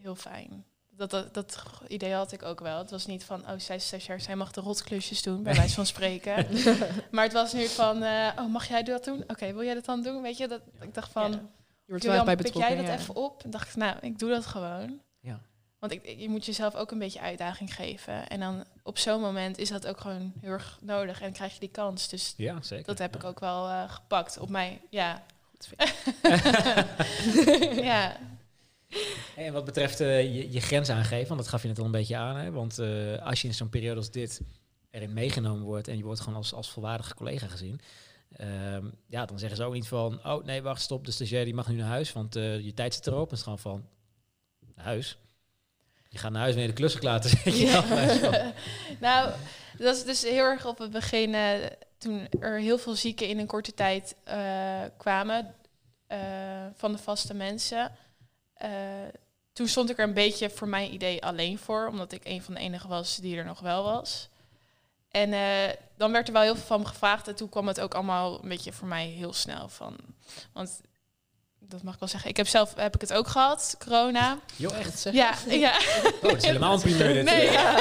heel 0.00 0.14
fijn. 0.14 0.64
Dat, 0.96 1.10
dat, 1.10 1.34
dat 1.34 1.62
idee 1.88 2.12
had 2.12 2.32
ik 2.32 2.42
ook 2.42 2.60
wel. 2.60 2.78
Het 2.78 2.90
was 2.90 3.06
niet 3.06 3.24
van, 3.24 3.40
oh, 3.40 3.58
zij 3.58 3.76
is 3.76 3.86
stagiair, 3.86 4.20
zij 4.20 4.36
mag 4.36 4.52
de 4.52 4.60
rotklusjes 4.60 5.22
doen, 5.22 5.42
bij 5.42 5.54
wijze 5.54 5.74
van 5.74 5.86
spreken. 5.86 6.46
maar 7.10 7.24
het 7.24 7.32
was 7.32 7.52
nu 7.52 7.66
van, 7.66 8.02
eh, 8.02 8.32
oh, 8.38 8.52
mag 8.52 8.68
jij 8.68 8.82
dat 8.82 9.04
doen? 9.04 9.24
Oké, 9.26 9.52
wil 9.52 9.64
jij 9.64 9.74
dat 9.74 9.84
dan 9.84 10.02
doen? 10.02 10.22
Weet 10.22 10.36
je, 10.36 10.48
dat, 10.48 10.60
ik 10.80 10.94
dacht 10.94 11.12
van, 11.12 11.30
Ja. 11.30 11.40
Je 11.86 11.92
wordt 11.92 12.04
Julian, 12.04 12.26
wel 12.26 12.34
bij 12.34 12.44
pik 12.44 12.52
betrokken. 12.52 12.76
jij 12.76 12.84
dat 12.84 12.94
ja. 12.94 13.02
even 13.02 13.14
op? 13.14 13.44
En 13.44 13.50
dacht 13.50 13.68
ik, 13.68 13.76
nou, 13.76 13.96
ik 14.00 14.18
doe 14.18 14.30
dat 14.30 14.46
gewoon. 14.46 15.00
Ja. 15.20 15.40
Want 15.78 15.92
ik, 15.92 16.18
je 16.20 16.28
moet 16.28 16.46
jezelf 16.46 16.74
ook 16.74 16.90
een 16.90 16.98
beetje 16.98 17.20
uitdaging 17.20 17.74
geven. 17.74 18.28
En 18.28 18.40
dan 18.40 18.64
op 18.82 18.98
zo'n 18.98 19.20
moment 19.20 19.58
is 19.58 19.68
dat 19.68 19.86
ook 19.86 20.00
gewoon 20.00 20.32
heel 20.40 20.50
erg 20.50 20.78
nodig. 20.80 21.20
En 21.20 21.32
krijg 21.32 21.52
je 21.52 21.60
die 21.60 21.68
kans. 21.68 22.08
Dus 22.08 22.34
Ja, 22.36 22.62
zeker. 22.62 22.86
dat 22.86 22.98
heb 22.98 23.16
ik 23.16 23.24
ook 23.24 23.40
wel 23.40 23.68
eh, 23.68 23.90
gepakt 23.90 24.38
op 24.38 24.48
mij. 24.48 24.80
Ja. 24.90 25.22
ja. 27.92 28.16
En 29.36 29.52
wat 29.52 29.64
betreft 29.64 30.00
eh, 30.00 30.34
je, 30.34 30.52
je 30.52 30.60
grens 30.60 30.88
aangeven, 30.88 31.28
want 31.28 31.40
dat 31.40 31.48
gaf 31.48 31.62
je 31.62 31.68
net 31.68 31.78
al 31.78 31.84
een 31.84 31.90
beetje 31.90 32.16
aan. 32.16 32.36
Hè? 32.36 32.50
Want 32.50 32.78
eh, 32.78 33.26
als 33.26 33.42
je 33.42 33.48
in 33.48 33.54
zo'n 33.54 33.68
periode 33.68 33.96
als 33.96 34.10
dit 34.10 34.40
erin 34.90 35.12
meegenomen 35.12 35.64
wordt 35.64 35.88
en 35.88 35.96
je 35.96 36.04
wordt 36.04 36.20
gewoon 36.20 36.36
als, 36.36 36.52
als 36.52 36.70
volwaardige 36.70 37.14
collega 37.14 37.46
gezien. 37.46 37.80
ehm, 38.36 38.86
ja, 39.06 39.26
dan 39.26 39.38
zeggen 39.38 39.58
ze 39.58 39.64
ook 39.64 39.72
niet 39.72 39.88
van, 39.88 40.24
oh 40.24 40.44
nee, 40.44 40.62
wacht, 40.62 40.82
stop, 40.82 41.04
de 41.04 41.10
stagiair 41.10 41.44
die 41.44 41.54
mag 41.54 41.68
nu 41.68 41.76
naar 41.76 41.88
huis, 41.88 42.12
want 42.12 42.36
eh, 42.36 42.60
je 42.60 42.74
tijd 42.74 42.94
zit 42.94 43.06
erop. 43.06 43.18
En 43.18 43.28
het 43.28 43.36
is 43.36 43.42
gewoon 43.42 43.58
van, 43.58 43.88
naar 44.74 44.84
huis? 44.84 45.18
Je 46.08 46.18
gaat 46.18 46.30
naar 46.30 46.40
huis 46.40 46.54
wanneer 46.54 46.72
de 46.72 46.78
klussen 46.78 47.00
klaar 47.00 47.20
te 47.20 47.28
zo. 47.28 48.30
nou, 49.06 49.32
dat 49.78 49.96
is 49.96 50.04
dus 50.04 50.22
heel 50.22 50.44
erg 50.44 50.66
op 50.66 50.78
het 50.78 50.90
begin, 50.90 51.34
toen 51.98 52.28
er 52.40 52.58
heel 52.58 52.78
veel 52.78 52.94
zieken 52.94 53.28
in 53.28 53.38
een 53.38 53.46
korte 53.46 53.74
tijd 53.74 54.16
kwamen 54.96 55.54
van 56.74 56.92
de 56.92 56.98
vaste 56.98 57.34
mensen. 57.34 57.92
Eh, 58.56 58.70
toen 59.52 59.68
stond 59.68 59.90
ik 59.90 59.98
er 59.98 60.04
een 60.04 60.14
beetje 60.14 60.50
voor 60.50 60.68
mijn 60.68 60.92
idee 60.92 61.22
alleen 61.22 61.58
voor, 61.58 61.86
omdat 61.88 62.12
ik 62.12 62.20
een 62.24 62.42
van 62.42 62.54
de 62.54 62.60
enigen 62.60 62.88
was 62.88 63.16
die 63.16 63.36
er 63.36 63.44
nog 63.44 63.60
wel 63.60 63.82
was. 63.84 64.28
En 65.10 65.32
eh, 65.32 65.72
dan 65.96 66.12
werd 66.12 66.26
er 66.26 66.32
wel 66.32 66.42
heel 66.42 66.54
veel 66.56 66.66
van 66.66 66.80
me 66.80 66.86
gevraagd 66.86 67.28
en 67.28 67.34
toen 67.34 67.48
kwam 67.48 67.66
het 67.66 67.80
ook 67.80 67.94
allemaal 67.94 68.42
een 68.42 68.48
beetje 68.48 68.72
voor 68.72 68.88
mij 68.88 69.06
heel 69.06 69.32
snel 69.32 69.68
van. 69.68 69.96
Want 70.52 70.80
dat 71.58 71.82
mag 71.82 71.94
ik 71.94 72.00
wel 72.00 72.08
zeggen. 72.08 72.30
Ik 72.30 72.36
heb 72.36 72.48
zelf 72.48 72.74
heb 72.74 72.94
ik 72.94 73.00
het 73.00 73.12
ook 73.12 73.28
gehad, 73.28 73.76
corona. 73.84 74.38
Joh, 74.56 74.78
echt? 74.78 74.98
Zeg. 74.98 75.12
Ja, 75.14 75.34
ja. 75.48 75.76
Oh, 75.76 76.22
dat 76.22 76.36
is 76.36 76.44
helemaal 76.44 76.72
een 76.74 76.80
primeur 76.80 77.12
dit. 77.14 77.24
Nee, 77.24 77.46
eh. 77.46 77.52
ja. 77.52 77.74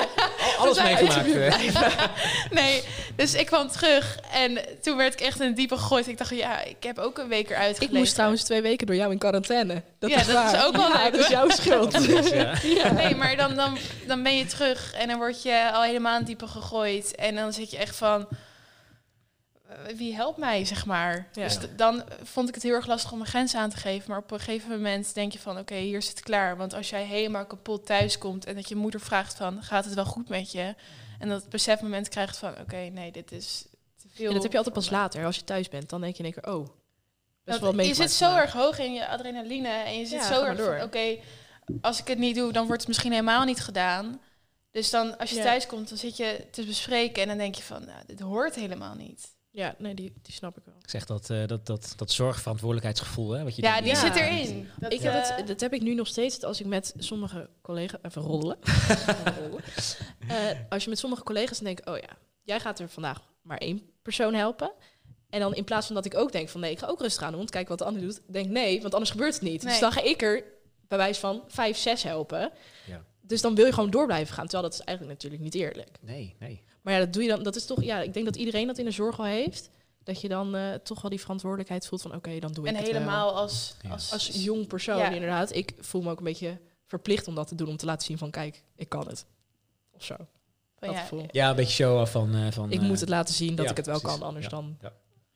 Al- 0.58 0.58
Alles 0.58 0.84
meegemaakt. 0.84 2.52
nee, 2.52 2.84
dus 3.16 3.34
ik 3.34 3.46
kwam 3.46 3.68
terug 3.68 4.20
en 4.34 4.60
toen 4.82 4.98
werd 4.98 5.14
ik 5.14 5.20
echt 5.20 5.40
in 5.40 5.48
het 5.48 5.56
diepe 5.56 5.78
gegooid. 5.78 6.08
Ik 6.08 6.18
dacht, 6.18 6.30
ja, 6.30 6.62
ik 6.64 6.84
heb 6.84 6.98
ook 7.00 7.18
een 7.18 7.28
week 7.28 7.50
eruit 7.50 7.82
Ik 7.82 7.92
moest 7.92 8.14
trouwens 8.14 8.44
twee 8.44 8.62
weken 8.62 8.88
door 8.88 8.96
jou 8.96 9.12
in 9.12 9.18
quarantaine. 9.18 9.82
Dat 10.00 10.10
Ja, 10.10 10.20
is 10.20 10.26
dat 10.26 10.36
waar. 10.36 10.54
is 10.56 10.64
ook 10.64 10.76
wel 10.76 10.88
ja, 10.90 11.10
dat 11.10 11.20
is 11.20 11.28
jouw 11.28 11.50
schuld. 11.50 11.94
Ja. 12.34 12.92
Nee, 12.92 13.16
maar 13.16 13.36
dan, 13.38 13.56
dan, 13.56 13.78
dan 14.08 14.24
ben 14.24 14.38
je 14.38 14.46
terug 14.46 14.94
en 14.94 15.08
dan 15.08 15.18
word 15.18 15.44
je 15.44 15.72
al 15.74 15.82
helemaal 15.84 16.12
in 16.12 16.18
het 16.18 16.28
diepe 16.28 16.48
gegooid. 16.48 17.16
En 17.16 17.36
dan 17.36 17.54
zit 17.54 17.72
je 17.72 17.78
echt 17.78 17.96
van, 17.96 18.28
eh, 19.68 19.76
wie 19.96 20.16
helpt 20.16 20.38
mij, 20.38 20.66
zeg 20.66 20.86
maar. 20.86 21.28
Ja. 21.34 21.44
Dus 21.44 21.58
dan 21.76 22.04
vond 22.24 22.48
ik 22.50 22.54
het 22.54 22.64
heel 22.64 22.74
erg 22.74 22.88
lastig 22.88 23.12
om 23.12 23.18
mijn 23.18 23.30
grens 23.30 23.56
aan 23.56 23.70
te 23.70 23.78
geven. 23.78 24.10
Maar 24.10 24.20
op 24.20 24.32
een 24.32 24.40
gegeven 24.40 24.70
moment 24.70 25.14
denk 25.14 25.32
je 25.32 25.40
van, 25.40 25.58
oké, 25.58 25.76
hier 25.76 25.98
is 25.98 26.08
het 26.08 26.20
klaar. 26.20 26.58
Want 26.58 26.74
als 26.74 26.90
jij 26.90 27.04
helemaal 27.04 27.46
kapot 27.46 27.86
thuis 27.86 28.18
komt 28.18 28.46
en 28.46 28.56
dat 28.56 28.70
je 28.70 28.76
moeder 28.76 29.00
vraagt 29.00 29.36
van, 29.36 29.64
gaat 29.64 29.86
het 29.86 29.94
wel 29.94 30.06
goed 30.06 30.30
met 30.30 30.52
je? 30.52 30.76
En 31.20 31.30
dat 31.30 31.50
besefmoment 31.50 32.10
krijgt 32.10 32.38
van, 32.38 32.60
oké, 32.60 32.76
nee, 32.78 33.12
dit 33.12 33.32
is 33.32 33.66
te 33.96 34.08
veel. 34.14 34.28
En 34.28 34.34
dat 34.34 34.44
heb 34.44 34.52
je 34.52 34.58
altijd 34.58 34.76
pas 34.76 34.90
later. 34.90 35.26
Als 35.26 35.36
je 35.36 35.44
thuis 35.44 35.70
bent, 35.70 35.90
dan 35.90 36.02
denk 36.02 36.16
je 36.16 36.24
in 36.24 36.34
één 36.34 36.42
keer, 36.42 36.54
oh. 36.54 36.68
Best 37.44 37.60
Dat- 37.62 37.76
wel 37.76 37.86
je 37.86 37.94
zit 37.94 38.12
zo 38.12 38.36
erg 38.36 38.52
hoog 38.54 38.80
in 38.80 38.94
je 38.94 39.08
adrenaline 39.08 39.68
en 39.68 40.00
je 40.00 40.06
zit 40.06 40.20
Ja, 40.20 40.28
zo 40.34 40.44
erg 40.44 40.58
door. 40.58 40.80
oké, 40.84 41.18
als 41.82 42.00
ik 42.00 42.08
het 42.08 42.18
niet 42.18 42.36
doe, 42.36 42.52
dan 42.52 42.66
wordt 42.66 42.80
het 42.80 42.88
misschien 42.88 43.12
helemaal 43.12 43.44
niet 43.46 43.60
gedaan. 43.60 44.22
Dus 44.72 44.90
dan, 44.90 45.18
als 45.18 45.30
je 45.30 45.36
Ja. 45.36 45.44
thuis 45.44 45.66
komt, 45.68 45.90
dan 45.90 45.98
zit 45.98 46.18
je 46.18 46.48
te 46.52 46.64
bespreken 46.66 47.22
en 47.22 47.28
dan 47.28 47.38
denk 47.38 47.56
je 47.56 47.64
van, 47.64 47.86
nou, 47.86 48.00
dit 48.08 48.20
hoort 48.20 48.56
helemaal 48.56 48.96
niet. 48.96 49.36
Ja, 49.52 49.76
nee, 49.78 49.94
die, 49.94 50.14
die 50.22 50.34
snap 50.34 50.58
ik 50.58 50.64
wel. 50.66 50.75
Ik 50.86 50.92
zeg 50.92 51.06
dat, 51.06 51.30
eh, 51.30 51.48
dat, 51.48 51.66
dat, 51.66 51.94
dat 51.96 52.12
zorgverantwoordelijkheidsgevoel, 52.12 53.32
hè, 53.32 53.44
wat 53.44 53.56
je 53.56 53.62
Ja, 53.62 53.82
die 53.82 53.88
Ja. 53.88 54.00
zit 54.00 54.16
erin. 54.16 54.70
Dat, 54.80 54.94
ik 54.94 55.02
heb 55.02 55.14
eh, 55.14 55.36
het, 55.38 55.48
dat 55.48 55.60
heb 55.60 55.74
ik 55.74 55.82
nu 55.82 55.94
nog 55.96 56.08
steeds 56.08 56.44
als 56.44 56.60
ik 56.60 56.66
met 56.66 56.94
sommige 56.98 57.50
collega's... 57.62 58.00
Even. 58.02 58.22
Rollen. 58.32 58.58
Eh, 60.28 60.38
als 60.70 60.84
je 60.84 60.90
met 60.90 61.00
sommige 61.00 61.24
collega's 61.24 61.60
denkt... 61.60 61.86
Oh 61.90 61.98
ja, 61.98 62.18
jij 62.44 62.60
gaat 62.60 62.80
er 62.80 62.90
vandaag 62.90 63.22
maar 63.42 63.58
één 63.58 63.82
persoon 64.02 64.34
helpen. 64.34 64.72
En 65.30 65.40
dan 65.40 65.56
in 65.56 65.64
plaats 65.64 65.86
van 65.86 65.96
dat 65.96 66.06
ik 66.06 66.16
ook 66.16 66.32
denk 66.32 66.50
van... 66.50 66.62
Nee, 66.62 66.72
ik 66.72 66.80
ga 66.80 66.88
ook 66.88 67.00
rustig 67.02 67.24
aan 67.24 67.30
doen, 67.30 67.38
want 67.38 67.50
kijk 67.52 67.68
wat 67.68 67.78
de 67.78 67.86
ander 67.86 68.02
doet. 68.02 68.22
Denk 68.28 68.50
nee, 68.50 68.82
want 68.82 68.94
anders 68.94 69.12
gebeurt 69.12 69.34
het 69.34 69.42
niet. 69.44 69.62
Nee. 69.64 69.72
Dus 69.72 69.80
dan 69.82 69.92
ga 69.92 70.02
ik 70.02 70.22
er 70.22 70.44
bij 70.88 70.98
wijze 70.98 71.20
van 71.20 71.44
vijf, 71.48 71.78
zes 71.78 72.04
helpen. 72.04 72.52
Ja. 72.88 73.04
Dus 73.22 73.42
dan 73.42 73.56
wil 73.56 73.66
je 73.66 73.74
gewoon 73.74 73.90
door 73.90 74.06
blijven 74.06 74.34
gaan. 74.34 74.48
Terwijl 74.48 74.70
dat 74.70 74.80
is 74.80 74.86
eigenlijk 74.86 75.18
natuurlijk 75.18 75.44
niet 75.44 75.56
eerlijk. 75.56 75.98
Nee, 76.02 76.36
nee. 76.40 76.64
Maar 76.82 76.94
ja, 76.94 77.00
dat 77.00 77.14
doe 77.14 77.24
je 77.24 77.30
dan. 77.30 77.44
Dat 77.44 77.56
is 77.56 77.66
toch... 77.66 77.84
Ja, 77.84 78.02
ik 78.02 78.14
denk 78.14 78.26
dat 78.26 78.36
iedereen 78.36 78.68
dat 78.68 78.78
in 78.78 78.86
de 78.86 78.92
zorg 78.92 79.20
al 79.20 79.26
heeft. 79.26 79.70
Dat 80.06 80.22
je 80.22 80.28
dan 80.28 80.56
eh, 80.56 80.74
toch 80.74 81.02
wel 81.02 81.10
die 81.12 81.20
verantwoordelijkheid 81.20 81.88
voelt 81.88 82.02
van... 82.02 82.16
Oké, 82.16 82.40
dan 82.40 82.52
doe 82.54 82.64
ik 82.66 82.70
en 82.72 82.76
het 82.78 82.86
wel. 82.86 82.94
helemaal 82.94 83.36
als, 83.36 83.76
als, 83.90 84.12
Als 84.12 84.28
jong 84.44 84.68
persoon, 84.68 84.98
Ja. 84.98 85.10
inderdaad. 85.10 85.56
Ik 85.56 85.74
voel 85.80 86.02
me 86.02 86.10
ook 86.12 86.18
een 86.18 86.24
beetje 86.24 86.60
verplicht 86.86 87.28
om 87.28 87.36
dat 87.36 87.48
te 87.48 87.56
doen. 87.56 87.68
Om 87.68 87.78
te 87.78 87.86
laten 87.86 88.06
zien 88.06 88.18
van, 88.18 88.32
kijk, 88.32 88.64
ik 88.76 88.90
kan 88.90 89.08
het. 89.08 89.26
Of 89.92 90.04
zo. 90.04 90.16
van, 90.16 90.28
dat 90.88 90.92
ja, 90.92 91.02
gevoel. 91.02 91.26
Ja, 91.32 91.50
een 91.50 91.56
beetje 91.56 91.72
show 91.74 92.00
af 92.00 92.12
van... 92.12 92.36
eh, 92.36 92.52
van 92.52 92.72
ik 92.72 92.80
eh, 92.82 92.88
moet 92.88 93.00
het 93.00 93.10
laten 93.10 93.34
zien 93.34 93.56
dat 93.56 93.66
ja, 93.66 93.72
ik 93.72 93.78
het 93.78 93.86
wel 93.86 94.00
precies. 94.00 94.18
kan. 94.20 94.28
Anders 94.28 94.46
Ja. 94.46 94.52
dan... 94.52 94.78
Ja. 94.82 94.94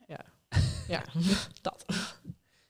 Ja. 0.07 0.25
Ja, 0.87 1.03
dat. 1.61 1.85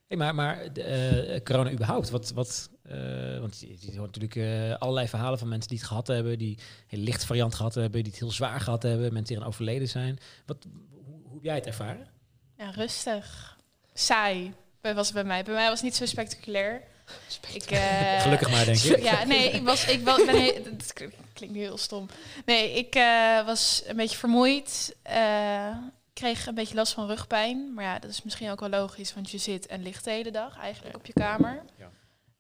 Hey, 0.08 0.18
maar 0.18 0.36
maar 0.36 0.74
de, 0.74 0.84
eh, 0.84 1.44
corona 1.44 1.72
überhaupt, 1.72 2.10
wat, 2.10 2.32
wat, 2.32 2.70
eh, 2.82 3.40
want 3.40 3.60
je, 3.60 3.68
je 3.80 3.98
hoort 3.98 4.16
natuurlijk 4.16 4.36
eh, 4.36 4.78
allerlei 4.80 5.08
verhalen 5.08 5.40
van 5.40 5.48
mensen 5.48 5.70
die 5.70 5.78
het 5.78 5.88
gehad 5.88 6.08
hebben, 6.08 6.38
die 6.38 6.56
een 6.58 6.64
hele 6.88 7.04
lichte 7.04 7.26
variant 7.26 7.56
gehad 7.56 7.74
hebben, 7.76 8.04
die 8.04 8.12
het 8.12 8.20
heel 8.22 8.32
zwaar 8.32 8.60
gehad 8.62 8.84
hebben, 8.84 9.02
mensen 9.14 9.24
die 9.26 9.36
eraan 9.36 9.48
overleden 9.48 9.88
zijn. 9.90 10.18
Wat, 10.46 10.66
heb 11.40 11.48
jij 11.48 11.56
het 11.56 11.66
ervaren? 11.66 12.08
ja, 12.58 12.70
rustig. 12.70 13.58
Saai 13.94 14.54
bij- 14.82 14.96
was 14.96 15.06
het 15.06 15.16
bij 15.16 15.24
mij. 15.24 15.44
Bij 15.44 15.54
mij 15.54 15.66
was 15.70 15.74
het 15.82 15.84
niet 15.84 15.96
zo 15.96 16.06
spectaculair. 16.06 16.82
Ik, 17.54 17.64
eh, 17.72 18.22
Gelukkig 18.22 18.50
maar, 18.52 18.66
denk 18.66 18.78
ik. 18.80 19.04
Ja, 19.04 19.24
nee, 19.24 19.50
ik 19.52 19.64
was, 19.64 19.86
ik 19.88 20.04
was, 20.04 20.26
ben 20.26 20.42
he- 20.42 20.62
dat 20.64 20.94
klinkt 21.34 21.56
nu 21.56 21.62
heel 21.62 21.78
stom. 21.78 22.10
Nee, 22.46 22.74
ik 22.74 22.96
eh, 22.96 23.46
was 23.46 23.84
een 23.86 23.96
beetje 23.96 24.18
vermoeid. 24.18 24.96
eh, 25.02 25.78
kreeg 26.14 26.46
een 26.46 26.56
beetje 26.56 26.76
last 26.76 26.94
van 26.94 27.08
rugpijn. 27.08 27.74
Maar 27.74 27.84
ja, 27.84 28.00
dat 28.00 28.10
is 28.10 28.24
misschien 28.24 28.50
ook 28.50 28.60
wel 28.60 28.70
logisch, 28.70 29.14
want 29.14 29.30
je 29.32 29.38
zit 29.38 29.68
en 29.68 29.84
ligt 29.84 30.04
de 30.04 30.12
hele 30.12 30.32
dag 30.32 30.58
eigenlijk 30.58 30.96
op 30.96 31.06
je 31.06 31.14
kamer. 31.14 31.64
Ja. 31.78 31.90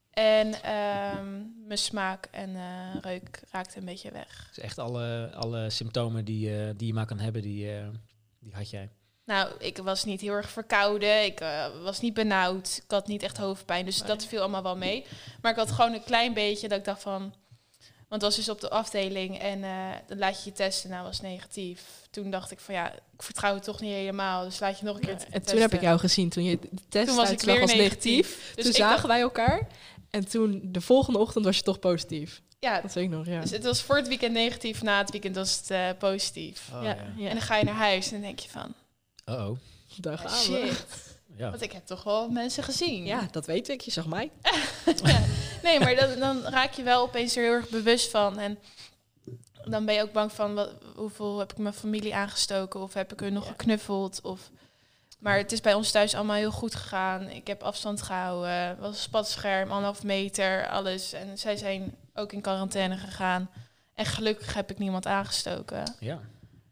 En 0.09 0.63
ehm, 0.63 1.41
mijn 1.67 1.77
smaak 1.77 2.27
en 2.31 2.55
reuk 3.01 3.41
raakte 3.51 3.77
een 3.79 3.85
beetje 3.85 4.12
weg. 4.12 4.47
Dus 4.55 4.63
echt 4.63 4.77
alle, 4.79 5.31
alle 5.35 5.69
symptomen 5.69 6.25
die, 6.25 6.75
die 6.75 6.88
je 6.88 6.93
maar 6.93 7.05
kan 7.05 7.19
hebben, 7.19 7.41
die, 7.41 7.69
die 8.39 8.54
had 8.54 8.69
jij. 8.69 8.89
Nou, 9.25 9.52
ik 9.60 9.78
was 9.78 10.04
niet 10.04 10.21
heel 10.21 10.34
erg 10.34 10.49
verkouden. 10.49 11.25
Ik 11.25 11.39
eh, 11.39 11.65
was 11.84 11.99
niet 12.02 12.13
benauwd. 12.13 12.82
Ik 12.84 12.91
had 12.91 13.08
niet 13.08 13.23
echt 13.23 13.38
hoofdpijn. 13.38 13.86
Dus 13.86 13.97
Nee. 13.99 14.08
dat 14.08 14.25
viel 14.25 14.39
allemaal 14.39 14.63
wel 14.63 14.78
mee. 14.78 15.06
Maar 15.41 15.52
ik 15.52 15.58
had 15.58 15.71
gewoon 15.71 15.93
een 15.93 16.04
klein 16.04 16.34
beetje 16.34 16.67
dat 16.67 16.78
ik 16.78 16.86
dacht 16.86 17.02
van... 17.02 17.34
Want 18.08 18.21
dat 18.21 18.30
was 18.36 18.36
dus 18.45 18.49
op 18.49 18.62
de 18.62 18.69
afdeling 18.69 19.39
en 19.39 19.63
eh, 19.63 19.89
dan 20.08 20.17
laat 20.17 20.43
je 20.43 20.49
je 20.49 20.56
testen. 20.56 20.89
Nou, 20.89 21.04
was 21.04 21.21
negatief. 21.21 21.84
Toen 22.10 22.30
dacht 22.32 22.52
ik 22.52 22.60
van 22.60 22.73
ja, 22.75 22.91
ik 22.93 23.21
vertrouw 23.23 23.54
het 23.54 23.63
toch 23.63 23.80
niet 23.82 23.91
helemaal. 23.93 24.43
Dus 24.43 24.60
laat 24.60 24.80
je 24.80 24.86
nog 24.86 24.95
een 24.95 25.02
keer 25.02 25.10
En 25.12 25.17
testen. 25.17 25.41
toen 25.45 25.60
heb 25.60 25.73
ik 25.73 25.82
jou 25.82 25.99
gezien. 25.99 26.30
Toen 26.30 26.43
je 26.43 26.60
de 26.60 26.69
test 26.89 27.08
Toen 27.08 27.15
was 27.15 27.30
ik 27.32 27.41
weer 27.41 27.60
was 27.60 27.73
negatief. 27.73 28.28
negatief. 28.28 28.52
Dus 28.56 28.63
toen 28.63 28.71
ik 28.73 28.78
zagen 28.78 28.95
dacht- 28.95 29.08
wij 29.08 29.19
elkaar. 29.21 29.67
En 30.10 30.28
toen 30.30 30.60
de 30.63 30.82
volgende 30.82 31.19
ochtend 31.19 31.45
was 31.45 31.58
je 31.58 31.63
toch 31.63 31.80
positief. 31.80 32.41
Ja, 32.60 32.82
Dat 32.82 32.93
weet 32.93 33.04
ik 33.04 33.10
nog, 33.10 33.26
ja. 33.26 33.41
dus 33.41 33.52
het 33.52 33.63
was 33.63 33.82
voor 33.82 33.95
het 33.95 34.08
weekend 34.08 34.34
negatief. 34.34 34.82
Na 34.82 34.98
het 34.98 35.12
weekend 35.12 35.36
was 35.36 35.58
het 35.58 35.72
eh, 35.72 35.89
positief. 36.00 36.69
Oh, 36.74 36.84
ja, 36.84 36.98
ja. 37.15 37.28
En 37.28 37.34
dan 37.36 37.41
ga 37.41 37.56
je 37.56 37.63
naar 37.63 37.74
huis 37.74 38.06
en 38.06 38.12
dan 38.12 38.22
denk 38.22 38.39
je 38.39 38.50
van... 38.50 38.74
Uh-oh. 39.26 39.58
daar 39.98 40.17
gaan 40.17 40.52
we. 40.52 40.67
Shit, 40.67 40.86
Ja. 41.38 41.50
want 41.50 41.62
ik 41.62 41.72
heb 41.72 41.86
toch 41.86 42.04
wel 42.04 42.30
mensen 42.30 42.63
gezien. 42.63 43.06
Ja, 43.06 43.28
dat 43.32 43.45
weet 43.45 43.69
ik. 43.69 43.82
Je 43.82 43.91
zag 43.91 44.06
mij. 44.08 44.32
Ja. 45.04 45.19
Nee, 45.63 45.80
maar 45.80 45.95
dan, 45.95 46.19
dan 46.19 46.41
raak 46.43 46.74
je 46.74 46.84
wel 46.84 47.02
opeens 47.02 47.36
er 47.36 47.43
heel 47.43 47.54
erg 47.54 47.69
bewust 47.69 48.10
van. 48.12 48.39
En 48.39 48.60
dan 49.63 49.86
ben 49.86 49.95
je 49.95 50.02
ook 50.02 50.12
bang 50.12 50.32
van 50.32 50.54
wat, 50.54 50.72
hoeveel 50.95 51.39
heb 51.39 51.52
ik 51.52 51.58
mijn 51.58 51.74
familie 51.74 52.15
aangestoken 52.15 52.80
of 52.80 52.93
heb 52.93 53.12
ik 53.12 53.22
er 53.22 53.32
nog 53.32 53.43
Ja. 53.43 53.50
geknuffeld. 53.50 54.22
Of, 54.22 54.50
maar 55.19 55.38
het 55.38 55.51
is 55.51 55.62
bij 55.62 55.73
ons 55.73 55.91
thuis 55.91 56.15
allemaal 56.15 56.36
heel 56.36 56.51
goed 56.51 56.75
gegaan. 56.75 57.29
Ik 57.29 57.47
heb 57.47 57.63
afstand 57.63 58.01
gehouden, 58.01 58.79
was 58.79 58.89
een 58.89 59.01
spatscherm, 59.01 59.69
anderhalf 59.71 60.03
meter, 60.03 60.67
alles. 60.69 61.13
En 61.13 61.38
zij 61.38 61.55
zijn 61.58 61.95
ook 62.13 62.32
in 62.34 62.41
quarantaine 62.41 62.97
gegaan. 62.97 63.49
En 63.93 64.05
gelukkig 64.05 64.53
heb 64.53 64.71
ik 64.71 64.77
niemand 64.77 65.05
aangestoken. 65.05 65.95
ja. 65.99 66.19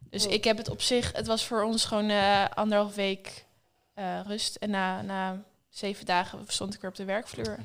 Dus 0.10 0.26
Oh. 0.26 0.32
ik 0.32 0.44
heb 0.44 0.58
het 0.58 0.70
op 0.70 0.82
zich, 0.82 1.12
het 1.12 1.28
was 1.28 1.46
voor 1.46 1.64
ons 1.64 1.86
gewoon 1.86 2.10
eh 2.10 2.46
anderhalf 2.54 2.96
week 2.96 3.46
eh, 3.94 4.20
rust. 4.26 4.56
En 4.56 4.70
na, 4.70 5.02
na 5.02 5.44
zeven 5.70 6.06
dagen 6.06 6.40
stond 6.48 6.74
ik 6.74 6.82
weer 6.82 6.90
op 6.90 6.96
de 6.96 7.06
werkvloer. 7.06 7.58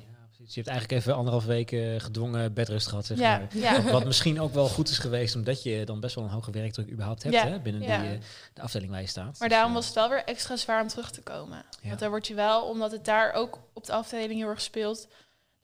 Precies. 0.53 0.55
Je 0.55 0.61
hebt 0.61 0.69
eigenlijk 0.69 1.01
even 1.01 1.15
anderhalf 1.15 1.45
weken 1.45 2.01
gedwongen 2.01 2.53
bedrust 2.55 2.87
gehad, 2.87 3.07
zeg 3.07 3.19
Ja, 3.19 3.39
maar. 3.39 3.57
ja. 3.57 3.83
Wat 3.93 4.05
misschien 4.05 4.41
ook 4.41 4.55
wel 4.55 4.69
goed 4.69 4.89
is 4.89 4.99
geweest, 4.99 5.35
omdat 5.35 5.63
je 5.63 5.85
dan 5.85 6.01
best 6.01 6.15
wel 6.15 6.25
een 6.25 6.31
hoge 6.31 6.51
werkdruk 6.51 6.91
überhaupt 6.91 7.23
hebt 7.23 7.35
Ja, 7.35 7.47
hè, 7.49 7.59
binnen 7.61 7.81
die, 7.83 7.91
eh, 7.91 8.21
de 8.55 8.61
afdeling 8.63 8.91
waar 8.91 9.01
je 9.01 9.07
staat. 9.07 9.39
Maar 9.39 9.49
Dus, 9.49 9.57
daarom 9.57 9.71
eh, 9.71 9.77
was 9.77 9.87
het 9.87 9.95
wel 9.95 10.09
weer 10.09 10.25
extra 10.25 10.57
zwaar 10.57 10.83
om 10.83 10.89
terug 10.89 11.11
te 11.11 11.23
komen. 11.23 11.65
Want 11.83 11.99
dan 11.99 12.09
word 12.09 12.27
je 12.27 12.35
wel, 12.35 12.63
omdat 12.69 12.93
het 12.93 13.05
daar 13.05 13.33
ook 13.33 13.59
op 13.73 13.85
de 13.87 13.93
afdeling 13.93 14.41
heel 14.41 14.49
erg 14.49 14.61
speelt, 14.61 15.01
dan 15.01 15.11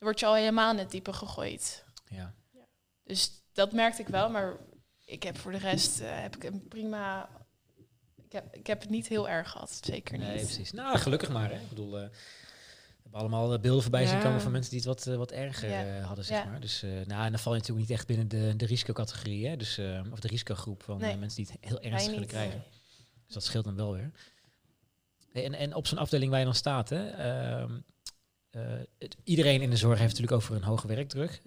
word 0.07 0.19
je 0.19 0.25
al 0.25 0.35
helemaal 0.35 0.71
in 0.71 0.77
het 0.77 0.91
diepe 0.91 1.13
gegooid. 1.13 1.83
ja. 2.09 2.33
Dus 3.03 3.31
dat 3.53 3.71
merkte 3.71 4.01
ik 4.01 4.07
wel, 4.07 4.29
maar 4.29 4.55
ik 5.05 5.23
heb 5.23 5.37
voor 5.37 5.51
de 5.51 5.57
rest 5.57 5.99
eh, 5.99 6.07
heb 6.11 6.35
ik 6.35 6.43
een 6.43 6.67
prima. 6.67 7.29
Ik 8.25 8.31
heb, 8.31 8.55
ik 8.55 8.67
heb 8.67 8.81
het 8.81 8.89
niet 8.89 9.07
heel 9.07 9.29
erg 9.29 9.49
gehad, 9.51 9.79
zeker 9.83 10.17
niet. 10.17 10.27
Nee, 10.27 10.37
precies. 10.37 10.71
Nou, 10.71 10.97
gelukkig 10.97 11.29
maar. 11.29 11.49
Hè. 11.49 11.55
Ik 11.55 11.69
bedoel, 11.69 11.99
eh, 11.99 12.07
hebben 13.11 13.19
allemaal 13.29 13.53
eh, 13.53 13.59
beelden 13.61 13.81
voorbij 13.81 14.05
zien 14.05 14.19
komen 14.19 14.41
van 14.41 14.51
mensen 14.51 14.71
die 14.71 14.79
het 14.79 14.87
wat, 14.87 15.07
eh, 15.07 15.15
wat 15.15 15.31
erger 15.31 15.71
eh, 15.71 16.05
hadden, 16.05 16.25
zeg 16.25 16.45
maar. 16.45 16.59
Dus, 16.59 16.81
nou, 16.81 17.25
en 17.25 17.31
dan 17.31 17.39
val 17.39 17.53
je 17.53 17.59
natuurlijk 17.59 17.87
niet 17.87 17.97
echt 17.97 18.07
binnen 18.07 18.27
de, 18.27 18.53
de 18.57 18.65
risicocategorie, 18.65 19.47
hè. 19.47 19.57
Dus, 19.57 19.79
of 20.11 20.19
de 20.19 20.27
risicogroep 20.27 20.83
van 20.83 20.97
Nee. 20.97 21.17
mensen 21.17 21.43
die 21.43 21.51
het 21.59 21.69
heel 21.69 21.81
ernstig 21.81 22.11
willen 22.13 22.27
krijgen. 22.27 22.63
Dus 23.25 23.33
dat 23.33 23.43
scheelt 23.43 23.65
dan 23.65 23.75
wel 23.75 23.93
weer. 23.93 24.11
En, 25.33 25.53
en 25.53 25.73
op 25.75 25.87
zo'n 25.87 25.97
afdeling 25.97 26.29
waar 26.29 26.39
je 26.39 26.45
dan 26.45 26.55
staat, 26.55 26.89
hè, 26.89 27.07
ehm, 27.09 27.71
eh, 28.49 28.61
het- 28.99 29.15
iedereen 29.23 29.61
in 29.61 29.69
de 29.69 29.75
zorg 29.77 29.97
heeft 29.99 30.09
natuurlijk 30.11 30.41
over 30.41 30.55
een 30.55 30.63
hoge 30.63 30.87
werkdruk. 30.87 31.41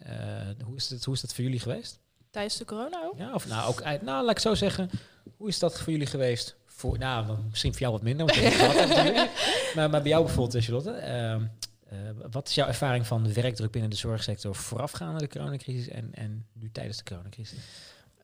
Hoe, 0.64 0.77
is 0.77 0.88
het, 0.90 1.05
hoe 1.05 1.14
is 1.14 1.20
dat 1.20 1.35
voor 1.35 1.44
jullie 1.44 1.61
geweest? 1.61 2.01
Tijdens 2.31 2.57
de 2.57 2.64
corona 2.64 3.03
ook? 3.05 3.18
Ja, 3.18 3.35
of 3.35 3.48
nou, 3.48 3.68
ook, 3.68 3.81
nou, 3.83 4.03
laat 4.25 4.31
ik 4.31 4.38
zo 4.38 4.55
zeggen, 4.55 4.90
hoe 5.37 5.48
is 5.48 5.59
dat 5.59 5.81
voor 5.81 5.92
jullie 5.92 6.07
geweest? 6.07 6.57
Voor, 6.82 6.98
nou, 6.98 7.26
dan 7.26 7.46
misschien 7.50 7.72
voor 7.72 7.80
jou 7.80 7.92
wat 7.92 8.02
minder, 8.02 8.26
want 8.26 8.38
je 8.38 8.50
gehad 8.50 8.88
maar, 9.74 9.90
maar 9.90 10.02
bij 10.02 10.10
jou 10.10 10.24
bijvoorbeeld, 10.24 10.64
Charlotte, 10.64 10.90
ehm, 10.90 11.42
eh, 11.88 11.98
wat 12.30 12.48
is 12.48 12.54
jouw 12.54 12.66
ervaring 12.66 13.06
van 13.06 13.22
de 13.22 13.32
werkdruk 13.32 13.70
binnen 13.70 13.90
de 13.90 13.96
zorgsector 13.96 14.54
voorafgaande 14.54 15.18
de 15.18 15.28
coronacrisis 15.28 15.88
en, 15.88 16.10
en 16.14 16.46
nu 16.52 16.70
tijdens 16.72 16.96
de 16.96 17.04
coronacrisis? 17.04 17.58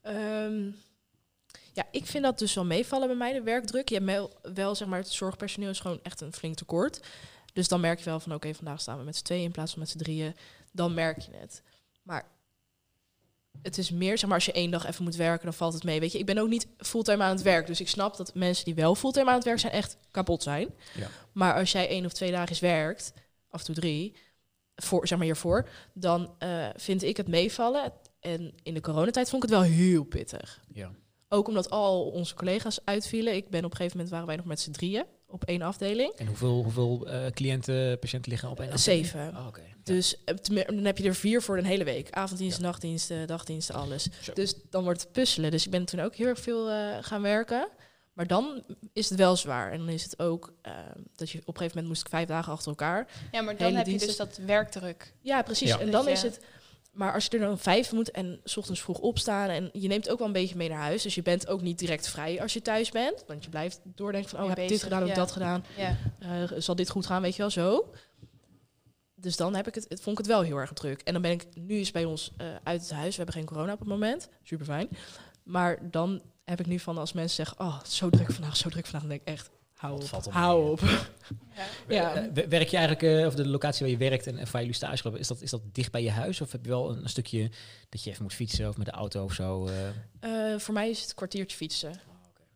Ehm, 0.02 0.70
ja, 1.72 1.86
ik 1.90 2.06
vind 2.06 2.24
dat 2.24 2.38
dus 2.38 2.54
wel 2.54 2.64
meevallen 2.64 3.06
bij 3.06 3.16
mij, 3.16 3.32
de 3.32 3.42
werkdruk. 3.42 3.88
Je 3.88 3.94
hebt 3.94 4.06
wel, 4.06 4.32
wel, 4.54 4.74
zeg 4.74 4.88
maar, 4.88 4.98
het 4.98 5.08
zorgpersoneel 5.08 5.70
is 5.70 5.80
gewoon 5.80 6.00
echt 6.02 6.20
een 6.20 6.32
flink 6.32 6.56
tekort. 6.56 7.00
Dus 7.52 7.68
dan 7.68 7.80
merk 7.80 7.98
je 7.98 8.04
wel 8.04 8.20
van, 8.20 8.34
oké, 8.34 8.54
vandaag 8.54 8.80
staan 8.80 8.98
we 8.98 9.04
met 9.04 9.16
z'n 9.16 9.24
tweeën 9.24 9.44
in 9.44 9.50
plaats 9.50 9.70
van 9.70 9.80
met 9.80 9.90
z'n 9.90 9.98
drieën. 9.98 10.36
Dan 10.72 10.94
merk 10.94 11.18
je 11.18 11.30
het. 11.36 11.62
Maar 12.02 12.24
het 13.62 13.78
is 13.78 13.90
meer, 13.90 14.18
zeg 14.18 14.28
maar, 14.28 14.38
als 14.38 14.46
je 14.46 14.52
één 14.52 14.70
dag 14.70 14.86
even 14.86 15.04
moet 15.04 15.16
werken, 15.16 15.44
dan 15.44 15.54
valt 15.54 15.74
het 15.74 15.84
mee. 15.84 16.00
Weet 16.00 16.12
je, 16.12 16.18
ik 16.18 16.26
ben 16.26 16.38
ook 16.38 16.48
niet 16.48 16.66
fulltime 16.78 17.22
aan 17.22 17.30
het 17.30 17.42
werk. 17.42 17.66
Dus 17.66 17.80
ik 17.80 17.88
snap 17.88 18.16
dat 18.16 18.34
mensen 18.34 18.64
die 18.64 18.74
wel 18.74 18.94
fulltime 18.94 19.28
aan 19.28 19.34
het 19.34 19.44
werk 19.44 19.58
zijn, 19.58 19.72
echt 19.72 19.96
kapot 20.10 20.42
zijn. 20.42 20.68
Ja. 20.94 21.08
Maar 21.32 21.54
als 21.54 21.72
jij 21.72 21.88
één 21.88 22.04
of 22.04 22.12
twee 22.12 22.30
dagen 22.30 22.48
eens 22.48 22.60
werkt, 22.60 23.12
af 23.50 23.60
en 23.60 23.66
toe 23.66 23.74
drie, 23.74 24.16
voor, 24.76 25.06
zeg 25.06 25.18
maar 25.18 25.26
hiervoor, 25.26 25.68
dan 25.94 26.34
eh, 26.38 26.68
vind 26.76 27.02
ik 27.02 27.16
het 27.16 27.28
meevallen. 27.28 27.92
En 28.20 28.54
in 28.62 28.74
de 28.74 28.80
coronatijd 28.80 29.30
vond 29.30 29.44
ik 29.44 29.50
het 29.50 29.58
wel 29.58 29.68
heel 29.68 30.04
pittig. 30.04 30.60
Ja. 30.72 30.90
Ook 31.28 31.48
omdat 31.48 31.70
al 31.70 32.10
onze 32.10 32.34
collega's 32.34 32.80
uitvielen. 32.84 33.34
Ik 33.34 33.50
ben 33.50 33.64
op 33.64 33.70
een 33.70 33.76
gegeven 33.76 33.96
moment 33.96 34.10
waren 34.12 34.26
wij 34.26 34.36
nog 34.36 34.46
met 34.46 34.60
z'n 34.60 34.70
drieën 34.70 35.04
op 35.30 35.44
één 35.44 35.62
afdeling. 35.62 36.12
En 36.12 36.26
hoeveel, 36.26 36.62
hoeveel 36.62 37.08
eh, 37.08 37.26
cliënten, 37.30 37.98
patiënten 37.98 38.30
liggen 38.30 38.50
op 38.50 38.60
één 38.60 38.72
afdeling? 38.72 39.06
Zeven. 39.06 39.36
Oh, 39.36 39.46
oké. 39.46 39.60
Ja. 39.60 39.74
Dus 39.82 40.24
eh, 40.24 40.34
dan 40.66 40.84
heb 40.84 40.98
je 40.98 41.04
er 41.04 41.14
vier 41.14 41.42
voor 41.42 41.58
een 41.58 41.64
hele 41.64 41.84
week. 41.84 42.10
Avonddiensten, 42.10 42.62
nachtdiensten, 42.62 43.26
dagdiensten, 43.26 43.74
alles. 43.74 44.08
Zo. 44.20 44.32
Dus 44.32 44.54
dan 44.70 44.84
wordt 44.84 45.00
het 45.00 45.12
puzzelen. 45.12 45.50
Dus 45.50 45.64
ik 45.64 45.70
ben 45.70 45.84
toen 45.84 46.00
ook 46.00 46.14
heel 46.14 46.26
erg 46.26 46.40
veel 46.40 46.70
eh, 46.70 46.96
gaan 47.00 47.22
werken. 47.22 47.68
Maar 48.12 48.26
dan 48.26 48.62
is 48.92 49.08
het 49.08 49.18
wel 49.18 49.36
zwaar. 49.36 49.72
En 49.72 49.78
dan 49.78 49.88
is 49.88 50.02
het 50.02 50.18
ook 50.18 50.52
eh, 50.62 50.72
dat 51.16 51.30
je 51.30 51.38
op 51.38 51.46
een 51.46 51.54
gegeven 51.54 51.68
moment 51.68 51.86
moest 51.86 52.00
ik 52.00 52.08
vijf 52.08 52.28
dagen 52.28 52.52
achter 52.52 52.68
elkaar. 52.68 53.06
Ja, 53.32 53.40
maar 53.42 53.56
dan 53.56 53.74
heb 53.74 53.86
je 53.86 53.98
dus 53.98 54.16
dat 54.16 54.36
werkdruk. 54.36 55.14
Ja, 55.20 55.42
precies. 55.42 55.68
Ja. 55.68 55.78
En 55.78 55.90
dan 55.90 56.04
Dat 56.04 56.14
is 56.14 56.22
het. 56.22 56.40
Maar 56.90 57.12
als 57.12 57.24
je 57.24 57.30
er 57.30 57.38
dan 57.38 57.58
vijf 57.58 57.92
moet 57.92 58.10
en 58.10 58.40
s 58.44 58.56
ochtends 58.56 58.80
vroeg 58.80 58.98
opstaan 58.98 59.48
en 59.48 59.70
je 59.72 59.88
neemt 59.88 60.08
ook 60.08 60.18
wel 60.18 60.26
een 60.26 60.32
beetje 60.32 60.56
mee 60.56 60.68
naar 60.68 60.78
huis. 60.80 61.02
Dus 61.02 61.14
je 61.14 61.22
bent 61.22 61.48
ook 61.48 61.60
niet 61.62 61.78
direct 61.78 62.08
vrij 62.08 62.40
als 62.42 62.52
je 62.52 62.62
thuis 62.62 62.90
bent. 62.90 63.24
Want 63.26 63.44
je 63.44 63.50
blijft 63.50 63.80
doordenken 63.84 64.30
van, 64.30 64.42
oh, 64.42 64.48
heb 64.48 64.68
dit 64.68 64.82
gedaan, 64.82 64.98
heb 65.00 65.08
Ja. 65.08 65.14
dat 65.14 65.32
gedaan. 65.32 65.64
Ja. 65.76 65.96
Eh, 66.18 66.42
zal 66.58 66.74
dit 66.74 66.90
goed 66.90 67.06
gaan, 67.06 67.22
weet 67.22 67.32
je 67.36 67.42
wel, 67.42 67.50
zo. 67.50 67.90
Dus 69.14 69.36
dan 69.36 69.54
heb 69.54 69.66
ik 69.66 69.74
het, 69.74 69.86
het, 69.88 70.00
vond 70.02 70.18
ik 70.18 70.24
het 70.24 70.34
wel 70.34 70.42
heel 70.42 70.56
erg 70.56 70.72
druk. 70.72 71.00
En 71.00 71.12
dan 71.12 71.22
ben 71.22 71.30
ik, 71.30 71.46
nu 71.54 71.74
is 71.76 71.90
bij 71.90 72.04
ons 72.04 72.32
eh, 72.36 72.46
uit 72.62 72.80
het 72.80 72.90
huis, 72.90 73.10
we 73.10 73.16
hebben 73.16 73.34
geen 73.34 73.44
corona 73.44 73.72
op 73.72 73.78
het 73.78 73.88
moment, 73.88 74.28
super 74.42 74.66
fijn. 74.66 74.88
Maar 75.42 75.90
dan 75.90 76.22
heb 76.44 76.60
ik 76.60 76.66
nu 76.66 76.78
van 76.78 76.98
als 76.98 77.12
mensen 77.12 77.36
zeggen, 77.46 77.66
oh, 77.66 77.84
zo 77.84 78.10
druk 78.10 78.32
vandaag, 78.32 78.56
zo 78.56 78.68
druk 78.68 78.84
vandaag, 78.84 79.00
dan 79.00 79.10
denk 79.10 79.20
ik 79.20 79.28
echt, 79.28 79.50
hou 79.78 79.94
op, 79.94 80.04
valt 80.04 80.26
hou 80.30 80.70
op. 80.70 80.80
Ja. 80.80 80.98
Ja. 81.88 82.14
Eh, 82.14 82.22
wer- 82.34 82.48
werk 82.48 82.68
je 82.68 82.76
eigenlijk, 82.76 83.18
eh, 83.20 83.26
of 83.26 83.34
de 83.34 83.48
locatie 83.48 83.80
waar 83.80 83.90
je 83.90 84.10
werkt 84.10 84.26
en, 84.26 84.38
en 84.38 84.46
waar 84.50 84.60
jullie 84.60 84.76
stage 84.76 85.00
lopen, 85.04 85.20
is 85.20 85.28
dat, 85.28 85.40
is 85.40 85.50
dat 85.50 85.60
dicht 85.72 85.92
bij 85.92 86.02
je 86.02 86.10
huis? 86.10 86.40
Of 86.40 86.52
heb 86.52 86.64
je 86.64 86.70
wel 86.70 86.90
een, 86.90 87.02
een 87.02 87.08
stukje 87.08 87.50
dat 87.88 88.02
je 88.04 88.10
even 88.10 88.22
moet 88.22 88.34
fietsen 88.34 88.68
of 88.68 88.76
met 88.76 88.86
de 88.86 88.92
auto 88.92 89.24
of 89.24 89.32
zo? 89.32 89.66
eh? 90.20 90.52
Eh, 90.52 90.58
voor 90.60 90.74
mij 90.74 90.90
is 90.90 91.00
het 91.02 91.14
kwartiertje 91.14 91.56
fietsen. 91.56 92.00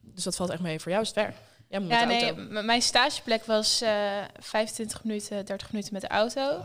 Dus 0.00 0.24
dat 0.24 0.36
valt 0.36 0.50
echt 0.50 0.60
mee. 0.60 0.80
Voor 0.80 0.90
jou 0.90 1.02
is 1.02 1.10
het 1.10 1.18
ver. 1.18 1.34
Ja, 1.68 1.78
met 1.80 2.00
de 2.00 2.06
nee, 2.06 2.24
auto. 2.24 2.42
m- 2.42 2.64
mijn 2.64 2.82
stageplek 2.82 3.44
was 3.44 3.80
eh 3.80 4.18
25 4.38 5.04
minuten, 5.04 5.44
30 5.44 5.72
minuten 5.72 5.92
met 5.92 6.02
de 6.02 6.08
auto. 6.08 6.64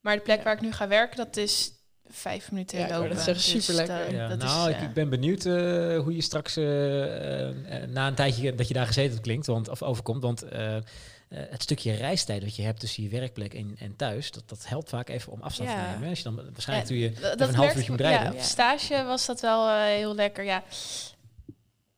Maar 0.00 0.16
de 0.16 0.22
plek 0.22 0.38
Ja. 0.38 0.42
waar 0.44 0.54
ik 0.54 0.60
nu 0.60 0.72
ga 0.72 0.88
werken, 0.88 1.16
dat 1.16 1.36
is 1.36 1.70
vijf 2.10 2.50
minuten 2.50 2.78
Ja, 2.78 2.88
lopen. 2.88 3.08
net 3.08 3.20
zeggen, 3.20 3.34
Dus 3.52 3.64
superlekker. 3.64 4.04
dat- 4.04 4.14
Ja, 4.14 4.28
dat 4.28 4.38
nou, 4.38 4.70
is, 4.70 4.76
ik, 4.76 4.82
ik 4.82 4.92
ben 4.92 5.08
benieuwd 5.08 5.44
eh, 5.44 5.52
hoe 5.98 6.14
je 6.14 6.22
straks 6.22 6.56
eh, 6.56 7.48
eh, 7.82 7.88
na 7.88 8.06
een 8.06 8.14
tijdje 8.14 8.54
dat 8.54 8.68
je 8.68 8.74
daar 8.74 8.86
gezeten 8.86 9.20
klinkt, 9.20 9.46
want, 9.46 9.68
of 9.68 9.82
overkomt. 9.82 10.22
Want 10.22 10.42
eh, 10.42 10.76
eh, 10.76 10.82
het 11.28 11.62
stukje 11.62 11.92
reistijd 11.92 12.40
dat 12.40 12.56
je 12.56 12.62
hebt 12.62 12.80
tussen 12.80 13.02
je 13.02 13.08
werkplek 13.08 13.54
en, 13.54 13.76
en 13.78 13.96
thuis, 13.96 14.30
dat, 14.30 14.42
dat 14.46 14.64
helpt 14.68 14.88
vaak 14.88 15.08
even 15.08 15.32
om 15.32 15.40
afstand 15.42 15.68
te 15.68 15.74
nemen. 15.92 16.08
Als 16.08 16.18
je 16.18 16.24
dan 16.24 16.34
waarschijnlijk 16.52 16.88
Ja, 16.88 16.94
doe 16.94 17.04
je 17.04 17.12
dat- 17.20 17.38
dat 17.38 17.48
een 17.48 17.54
half 17.54 17.74
uurtje 17.76 17.90
moet 17.90 18.00
rijden. 18.00 18.20
Ja, 18.22 18.30
Ja. 18.30 18.36
op 18.36 18.40
stage 18.42 19.04
was 19.04 19.26
dat 19.26 19.40
wel 19.40 19.68
eh, 19.68 19.82
heel 19.84 20.14
lekker. 20.14 20.44
Ja. 20.44 20.62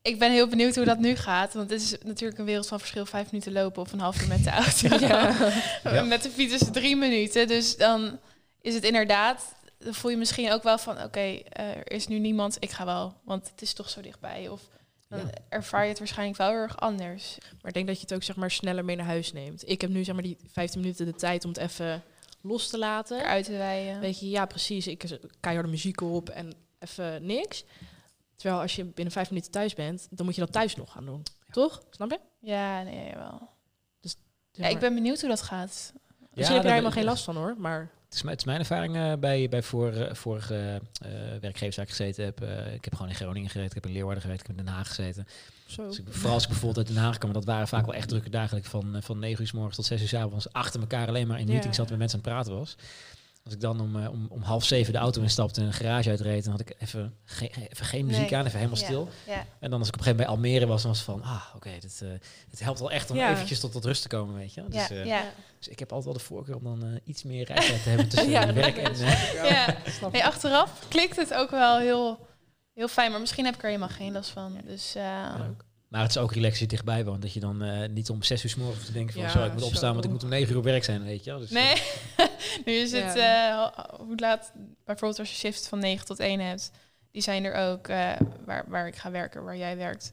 Ik 0.03 0.19
ben 0.19 0.33
heel 0.33 0.49
benieuwd 0.49 0.77
hoe 0.77 0.85
dat 0.85 0.99
nu 0.99 1.17
gaat. 1.17 1.55
Want 1.55 1.71
het 1.71 1.83
is 1.83 1.95
natuurlijk 2.05 2.39
een 2.39 2.45
wereld 2.45 2.67
van 2.69 2.79
verschil. 2.79 3.07
Vijf 3.07 3.31
minuten 3.31 3.53
lopen 3.53 3.83
of 3.83 3.93
een 3.93 4.01
half 4.01 4.23
uur 4.23 4.29
met 4.29 4.45
de 4.45 4.51
auto. 4.51 4.99
Ja. 5.95 6.03
Met 6.03 6.23
de 6.23 6.31
fiets 6.31 6.55
is 6.55 6.69
drie 6.73 6.97
minuten. 6.97 7.49
Dus 7.49 7.77
dan 7.77 8.19
is 8.61 8.75
het 8.75 8.85
inderdaad... 8.85 9.55
Dan 9.85 9.95
voel 9.95 10.11
je 10.11 10.17
misschien 10.17 10.53
ook 10.53 10.63
wel 10.63 10.79
van... 10.79 11.03
Oké, 11.03 11.21
eh, 11.21 11.69
er 11.77 11.91
is 11.93 12.07
nu 12.07 12.19
niemand. 12.19 12.57
Ik 12.61 12.71
ga 12.71 12.85
wel. 12.85 13.15
Want 13.25 13.51
het 13.51 13.63
is 13.63 13.73
toch 13.73 13.91
zo 13.91 14.01
dichtbij. 14.01 14.49
Of 14.49 14.69
dan 15.09 15.19
Ja. 15.19 15.31
ervaar 15.49 15.83
je 15.83 15.89
het 15.89 15.99
waarschijnlijk 15.99 16.39
wel 16.39 16.49
heel 16.49 16.57
erg 16.57 16.81
anders. 16.81 17.37
Maar 17.41 17.69
ik 17.69 17.75
denk 17.75 17.87
dat 17.87 17.97
je 17.97 18.03
het 18.03 18.13
ook 18.15 18.23
zeg 18.23 18.37
maar, 18.37 18.51
sneller 18.51 18.85
mee 18.85 18.97
naar 18.97 19.07
huis 19.07 19.33
neemt. 19.33 19.69
Ik 19.69 19.81
heb 19.81 19.91
nu 19.91 20.05
zeg 20.05 20.15
maar, 20.15 20.23
die 20.23 20.37
15 20.53 20.81
minuten 20.81 21.07
de 21.07 21.15
tijd 21.15 21.45
om 21.45 21.51
het 21.51 21.59
even 21.59 22.03
los 22.41 22.69
te 22.69 22.79
laten. 22.79 23.21
Eruit 23.21 23.45
te 23.45 23.53
wijden. 23.57 24.01
Weet 24.01 24.21
je, 24.21 24.29
ja 24.31 24.47
precies. 24.47 24.87
Ik 24.87 25.03
zet 25.07 25.27
keiharde 25.41 25.71
muziek 25.71 26.01
op 26.01 26.29
en 26.29 26.53
even 26.79 27.27
niks. 27.27 27.65
Terwijl 28.37 28.61
als 28.61 28.77
je 28.77 28.85
binnen 28.85 29.13
vijf 29.13 29.29
minuten 29.31 29.51
thuis 29.51 29.75
bent, 29.75 30.09
dan 30.11 30.27
moet 30.27 30.35
je 30.35 30.41
dat 30.41 30.53
thuis 30.53 30.77
nog 30.77 30.93
gaan 30.93 31.05
doen. 31.07 31.23
Toch? 31.51 31.83
Snap 31.91 32.11
je? 32.11 32.19
Ja, 32.41 32.83
nee, 32.83 33.15
wel. 33.15 33.49
Zeg 34.01 34.15
Ja, 34.53 34.67
ik 34.67 34.79
ben 34.79 34.95
benieuwd 34.95 35.21
hoe 35.21 35.29
dat 35.29 35.43
gaat. 35.43 35.93
Misschien 36.35 36.55
heb 36.55 36.63
je 36.63 36.63
daar 36.63 36.71
helemaal 36.71 36.91
geen 36.91 37.05
last 37.05 37.25
van 37.25 37.37
hoor. 37.37 37.55
Maar 37.59 37.91
Het 38.11 38.19
is, 38.19 38.25
mijn- 38.25 38.37
het 38.37 38.47
is 38.47 38.53
mijn 38.53 38.59
ervaring 38.61 38.97
eh, 38.97 39.13
bij, 39.21 39.49
bij 39.49 39.63
voor, 39.63 39.93
eh, 39.93 40.15
vorige 40.15 40.81
eh, 41.03 41.11
werkgevers 41.41 41.77
waar 41.77 41.85
ik 41.85 41.91
gezeten 41.91 42.25
heb. 42.25 42.41
Ik 42.75 42.85
heb 42.85 42.95
gewoon 42.95 43.09
in 43.09 43.15
Groningen 43.15 43.49
gezeten, 43.51 43.69
ik 43.69 43.75
heb 43.75 43.87
in 43.87 43.93
Leeuwarden 43.93 44.23
gezeten, 44.23 44.41
ik 44.43 44.47
heb 44.47 44.59
in 44.59 44.65
Den 44.65 44.75
Haag 44.75 44.89
gezeten. 44.89 45.27
zo. 45.67 45.87
Dus 45.89 45.99
ik, 45.99 46.05
vooral 46.11 46.33
als 46.35 46.43
ik 46.43 46.49
bijvoorbeeld 46.49 46.87
uit 46.87 46.97
Den 46.97 47.05
Haag 47.05 47.19
kwam, 47.19 47.33
dat 47.33 47.45
waren 47.45 47.69
vaak 47.69 47.87
wel 47.87 47.95
echt 47.95 48.09
drukke 48.09 48.31
dagen. 48.31 48.65
Van, 48.65 48.97
van 49.03 49.19
9 49.19 49.41
uur 49.41 49.47
s 49.49 49.53
morgens 49.53 49.77
tot 49.77 49.85
6 49.85 50.01
uur 50.03 50.09
s 50.09 50.15
avonds 50.15 50.53
achter 50.53 50.81
elkaar 50.81 51.09
alleen 51.09 51.27
maar 51.27 51.41
in 51.41 51.47
meetings 51.47 51.77
zat 51.77 51.89
met 51.91 51.99
mensen 51.99 52.19
aan 52.19 52.25
het 52.25 52.33
praten 52.35 52.55
was. 52.59 52.77
Als 53.45 53.55
ik 53.55 53.61
dan 53.61 53.81
om, 53.81 54.07
om, 54.07 54.27
om 54.29 54.43
half 54.43 54.65
zeven 54.65 54.93
de 54.93 54.99
auto 54.99 55.23
instapte 55.23 55.61
en 55.61 55.67
een 55.67 55.73
garage 55.73 56.09
uitreed, 56.11 56.43
dan 56.45 56.53
had 56.53 56.61
ik 56.61 56.75
even, 56.79 57.15
geen 57.25 57.51
even 57.69 57.87
geen 57.87 58.07
muziek 58.07 58.31
Nee. 58.31 58.37
aan, 58.39 58.47
even 58.47 58.59
helemaal 58.59 58.79
Ja, 58.81 58.85
stil. 58.85 59.09
Ja. 59.27 59.47
En 59.61 59.71
dan 59.71 59.79
als 59.79 59.89
ik 59.89 59.95
op 59.95 60.01
een 60.01 60.07
gegeven 60.07 60.27
moment 60.27 60.43
bij 60.43 60.51
Almere 60.51 60.67
was, 60.67 60.83
dan 60.83 60.91
was 60.91 61.01
het 61.01 61.07
van, 61.11 61.23
ah, 61.23 61.45
oké, 61.55 61.71
dit, 61.81 62.03
het 62.51 62.61
helpt 62.61 62.79
wel 62.79 62.91
echt 62.91 63.11
om 63.11 63.17
Ja. 63.17 63.31
eventjes 63.31 63.61
tot, 63.61 63.73
tot 63.73 63.85
rust 63.85 64.03
te 64.03 64.09
komen, 64.09 64.35
weet 64.35 64.55
je. 64.55 64.65
Dus, 64.69 64.89
Ja, 64.89 65.03
ja. 65.05 65.23
Dus 65.61 65.69
ik 65.69 65.79
heb 65.79 65.93
altijd 65.93 66.05
wel 66.05 66.23
de 66.23 66.29
voorkeur 66.29 66.57
om 66.57 66.65
dan 66.65 66.85
eh, 66.85 67.01
iets 67.05 67.23
meer 67.23 67.45
reistijd 67.45 67.83
te 67.83 67.89
hebben 67.89 68.09
tussen 68.11 68.31
Ja, 68.31 68.53
werk 68.53 68.77
en... 68.77 68.91
ik 68.95 68.99
eh, 69.01 69.51
ja. 69.51 69.77
Snap 69.91 70.13
Nee, 70.13 70.25
achteraf 70.25 70.89
klikt 70.89 71.17
het 71.17 71.35
ook 71.35 71.51
wel 71.51 71.79
heel, 71.79 72.27
heel 72.75 72.89
fijn. 72.89 73.11
Maar 73.11 73.21
misschien 73.21 73.45
heb 73.45 73.55
ik 73.55 73.61
er 73.63 73.67
helemaal 73.69 73.89
geen 73.89 74.13
last 74.13 74.31
van. 74.31 74.53
Ja. 74.53 74.61
Dus 74.65 74.95
eh, 74.95 75.03
Ja. 75.03 75.55
Maar 75.91 76.03
het 76.03 76.11
is 76.11 76.19
ook 76.19 76.35
je 76.35 76.67
dichtbij 76.67 77.05
woont. 77.05 77.23
Dat 77.23 77.33
je 77.33 77.41
dan 77.41 77.63
eh, 77.63 77.89
niet 77.89 78.11
om 78.11 78.23
zes 78.23 78.45
uur 78.45 78.51
s 78.51 78.55
morgens 78.55 78.77
hoeft 78.77 78.87
te 78.87 78.93
denken 78.93 79.15
van... 79.15 79.23
Ja, 79.23 79.29
zo, 79.29 79.45
ik 79.45 79.53
moet 79.53 79.61
zo. 79.61 79.67
opstaan, 79.67 79.93
want 79.93 80.05
ik 80.05 80.11
moet 80.11 80.23
om 80.23 80.29
negen 80.29 80.51
uur 80.53 80.59
op 80.59 80.65
werk 80.65 80.85
zijn, 80.85 81.05
weet 81.05 81.25
je 81.25 81.31
wel. 81.31 81.39
Dus, 81.41 81.51
nee. 81.51 81.83
nu 82.65 82.73
is 82.73 82.93
het 82.93 83.15
Ja. 83.15 83.73
eh, 83.75 83.99
hoe 83.99 84.17
laat... 84.17 84.53
Bijvoorbeeld 84.85 85.19
als 85.19 85.31
je 85.31 85.37
shift 85.37 85.69
van 85.69 85.79
9 85.79 86.07
tot 86.07 86.19
1 86.19 86.41
hebt. 86.41 86.71
Die 87.11 87.23
zijn 87.23 87.45
er 87.45 87.55
ook 87.55 87.89
eh, 87.89 88.13
waar, 88.45 88.65
waar 88.69 88.87
ik 88.87 88.97
ga 88.97 89.11
werken, 89.11 89.45
waar 89.45 89.57
jij 89.57 89.77
werkt. 89.77 90.11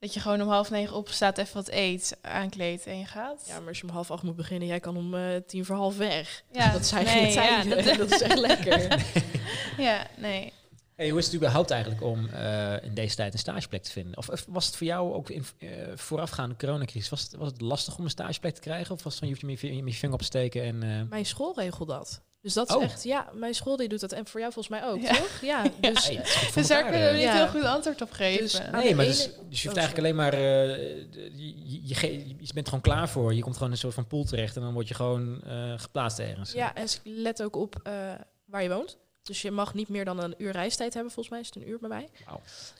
Dat 0.00 0.14
je 0.14 0.20
gewoon 0.20 0.42
om 0.42 0.48
half 0.48 0.70
negen 0.70 0.96
opstaat, 0.96 1.38
even 1.38 1.54
wat 1.54 1.68
eet, 1.68 2.16
aankleedt 2.22 2.86
en 2.86 2.98
je 2.98 3.04
gaat. 3.06 3.44
Ja, 3.46 3.58
maar 3.58 3.68
als 3.68 3.78
je 3.78 3.82
om 3.86 3.92
half 3.92 4.10
acht 4.10 4.22
moet 4.22 4.36
beginnen, 4.36 4.68
jij 4.68 4.80
kan 4.80 4.96
om 4.96 5.14
eh, 5.14 5.22
tien 5.46 5.64
voor 5.64 5.76
half 5.76 5.96
weg. 5.96 6.42
Ja, 6.52 6.72
dat 6.72 6.86
zijn 6.86 7.04
nee, 7.04 7.32
geen 7.32 7.32
ja, 7.32 7.64
dat- 7.64 7.84
dat, 7.98 8.10
is 8.12 8.20
echt 8.20 8.38
lekker. 8.38 9.04
Ja, 9.78 10.06
nee. 10.16 10.52
Hey, 10.96 11.08
hoe 11.10 11.18
is 11.18 11.26
het 11.26 11.34
überhaupt 11.34 11.70
eigenlijk 11.70 12.02
om 12.02 12.28
eh, 12.28 12.82
in 12.84 12.94
deze 12.94 13.16
tijd 13.16 13.32
een 13.32 13.38
stageplek 13.38 13.82
te 13.82 13.90
vinden? 13.90 14.16
Of, 14.16 14.28
of 14.28 14.44
was 14.48 14.66
het 14.66 14.76
voor 14.76 14.86
jou 14.86 15.12
ook 15.14 15.30
in, 15.30 15.44
eh, 15.58 15.68
voorafgaande 15.94 16.56
coronacrisis, 16.56 17.08
was 17.10 17.22
het, 17.22 17.34
was 17.34 17.48
het 17.50 17.60
lastig 17.60 17.98
om 17.98 18.04
een 18.04 18.10
stageplek 18.10 18.54
te 18.54 18.60
krijgen? 18.60 18.94
Of 18.94 19.02
was 19.02 19.12
het 19.12 19.18
van, 19.24 19.28
je 19.28 19.34
hoeft 19.46 19.60
je 19.62 19.74
je, 19.84 19.92
vinger 19.92 20.14
op 20.14 20.20
te 20.20 20.26
steken 20.26 20.62
en... 20.62 20.82
eh, 20.82 21.02
Mijn 21.10 21.26
school 21.26 21.54
regelt 21.56 21.88
dat. 21.88 22.20
Dus 22.40 22.52
dat 22.52 22.68
is 22.68 22.74
Oh. 22.76 22.82
echt, 22.82 23.02
ja, 23.02 23.28
mijn 23.34 23.54
school 23.54 23.76
die 23.76 23.88
doet 23.88 24.00
dat. 24.00 24.12
En 24.12 24.26
voor 24.26 24.40
jou 24.40 24.52
volgens 24.52 24.80
mij 24.80 24.88
ook, 24.90 25.00
Ja. 25.00 25.12
toch? 25.14 25.40
Ja, 25.40 25.62
dus 25.80 26.10
Dus 26.54 26.66
daar 26.66 26.82
kunnen 26.82 27.06
we 27.06 27.12
niet 27.12 27.22
Ja. 27.22 27.34
heel 27.34 27.48
goed 27.48 27.62
antwoord 27.64 28.02
op 28.02 28.10
geven. 28.10 28.42
Dus- 28.42 28.58
Nee, 28.58 28.70
maar 28.70 28.82
ene- 28.82 29.04
dus, 29.04 29.16
dus 29.48 29.62
je 29.62 29.68
hoeft 29.68 29.78
Oh, 29.80 29.84
eigenlijk 29.84 29.98
alleen 29.98 30.16
maar... 30.16 30.32
eh, 30.32 30.76
je, 31.36 31.70
je, 31.70 31.86
je, 31.88 31.94
ge- 31.94 32.28
je 32.28 32.52
bent 32.54 32.66
gewoon 32.66 32.80
klaar 32.80 33.08
voor. 33.08 33.34
Je 33.34 33.40
komt 33.42 33.52
gewoon 33.54 33.68
in 33.68 33.74
een 33.74 33.80
soort 33.80 33.94
van 33.94 34.06
pool 34.06 34.24
terecht 34.24 34.56
en 34.56 34.62
dan 34.62 34.72
word 34.72 34.88
je 34.88 34.94
gewoon 34.94 35.42
eh, 35.42 35.72
geplaatst 35.76 36.18
ergens. 36.18 36.52
Ja, 36.52 36.74
en 36.74 36.86
let 37.04 37.42
ook 37.42 37.56
op 37.56 37.80
eh, 37.82 37.92
waar 38.44 38.62
je 38.62 38.68
woont. 38.68 38.96
Dus 39.22 39.42
je 39.42 39.50
mag 39.50 39.74
niet 39.74 39.88
meer 39.88 40.04
dan 40.04 40.22
een 40.22 40.34
uur 40.38 40.52
reistijd 40.52 40.94
hebben. 40.94 41.12
Volgens 41.12 41.34
mij 41.34 41.40
is 41.44 41.46
het 41.46 41.56
een 41.56 41.68
uur 41.68 41.78
bij 41.78 41.88
mij. 41.88 42.08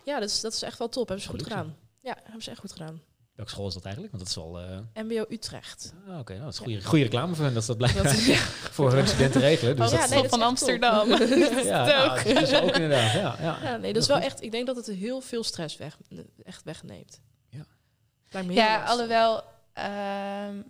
Ja, 0.05 0.21
dat 0.21 0.29
is, 0.29 0.41
dat 0.41 0.53
is 0.53 0.63
echt 0.63 0.79
wel 0.79 0.89
top. 0.89 1.07
Hebben 1.09 1.25
ze 1.25 1.31
goed 1.31 1.43
gedaan. 1.43 1.77
Ja, 2.03 2.17
hebben 2.23 2.43
ze 2.43 2.51
echt 2.51 2.61
goed 2.61 2.73
gedaan. 2.73 3.03
Welke 3.39 3.53
school 3.53 3.67
is 3.69 3.75
dat 3.75 3.85
eigenlijk? 3.85 4.15
Want 4.15 4.27
dat 4.29 4.37
is 4.37 4.43
wel... 4.45 4.61
eh, 4.95 5.03
MBO 5.05 5.25
Utrecht. 5.29 5.93
ah, 6.09 6.19
Oké, 6.19 6.33
nou, 6.33 6.45
dat 6.45 6.53
is 6.53 6.59
goede, 6.59 6.85
goede 6.85 7.05
reclame 7.05 7.35
voor 7.35 7.45
hen 7.45 7.55
dat 7.55 7.63
ze 7.65 7.69
dat 7.69 7.77
blijven 7.77 8.05
Dat, 8.05 8.25
ja. 8.25 8.37
voor 8.77 8.93
hun 8.93 9.07
studenten 9.07 9.41
regelen. 9.41 9.77
Dus 9.77 9.85
Oh, 9.85 9.91
dat 9.91 10.01
ja, 10.01 10.09
nee, 10.15 10.23
dat 10.23 10.31
van. 10.31 10.43
Amsterdam. 10.43 11.09
ja, 11.09 11.19
dat 11.19 11.65
nou, 11.65 12.11
ook. 12.11 12.35
dat 12.35 12.43
is 12.43 12.55
ook 12.55 12.75
inderdaad. 12.75 13.13
Ja, 13.13 13.37
ja. 13.41 13.59
Ja, 13.63 13.77
nee, 13.77 13.93
dat 13.93 14.03
is 14.03 14.09
wel 14.09 14.19
echt... 14.19 14.43
Ik 14.43 14.51
denk 14.51 14.67
dat 14.67 14.77
het 14.77 14.87
heel 14.87 15.21
veel 15.21 15.45
stress 15.45 15.77
weg, 15.77 15.97
echt 16.45 16.63
wegneemt. 16.65 17.21
Ja. 17.49 18.43
Ja, 18.49 18.85
alhoewel... 18.85 19.43
ehm, 19.73 20.63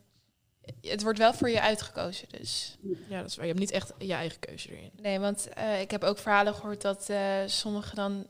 het 0.80 1.02
wordt 1.02 1.18
wel 1.18 1.34
voor 1.34 1.50
je 1.50 1.60
uitgekozen, 1.60 2.28
dus. 2.28 2.76
Ja, 3.08 3.20
dat 3.20 3.28
is 3.30 3.36
waar. 3.36 3.44
Je 3.46 3.50
hebt 3.52 3.64
niet 3.64 3.70
echt 3.72 3.92
je 3.98 4.12
eigen 4.12 4.38
keuze 4.38 4.70
erin. 4.76 4.90
Nee, 5.02 5.18
want 5.18 5.48
eh, 5.48 5.80
ik 5.80 5.90
heb 5.90 6.04
ook 6.04 6.18
verhalen 6.18 6.54
gehoord 6.54 6.82
dat 6.82 7.08
eh, 7.08 7.20
sommigen 7.46 7.96
dan 7.96 8.26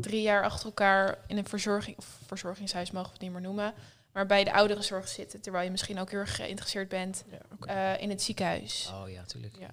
drie 0.00 0.22
jaar 0.22 0.42
achter 0.42 0.66
elkaar 0.66 1.18
in 1.26 1.36
een 1.36 1.46
verzorging, 1.48 1.96
of 1.96 2.18
verzorgingshuis 2.26 2.90
mogen 2.90 3.08
we 3.08 3.14
het 3.14 3.22
niet 3.22 3.32
meer 3.32 3.40
noemen, 3.40 3.74
maar 4.12 4.26
bij 4.26 4.44
de 4.44 4.52
ouderenzorg 4.52 5.08
zitten, 5.08 5.40
terwijl 5.40 5.64
je 5.64 5.70
misschien 5.70 5.98
ook 5.98 6.10
heel 6.10 6.18
erg 6.18 6.36
geïnteresseerd 6.36 6.88
bent 6.88 7.24
Ja, 7.66 7.94
eh, 7.94 8.02
in 8.02 8.10
het 8.10 8.22
ziekenhuis. 8.22 8.90
Oh 8.92 9.10
ja, 9.10 9.24
tuurlijk. 9.24 9.56
Ja. 9.58 9.70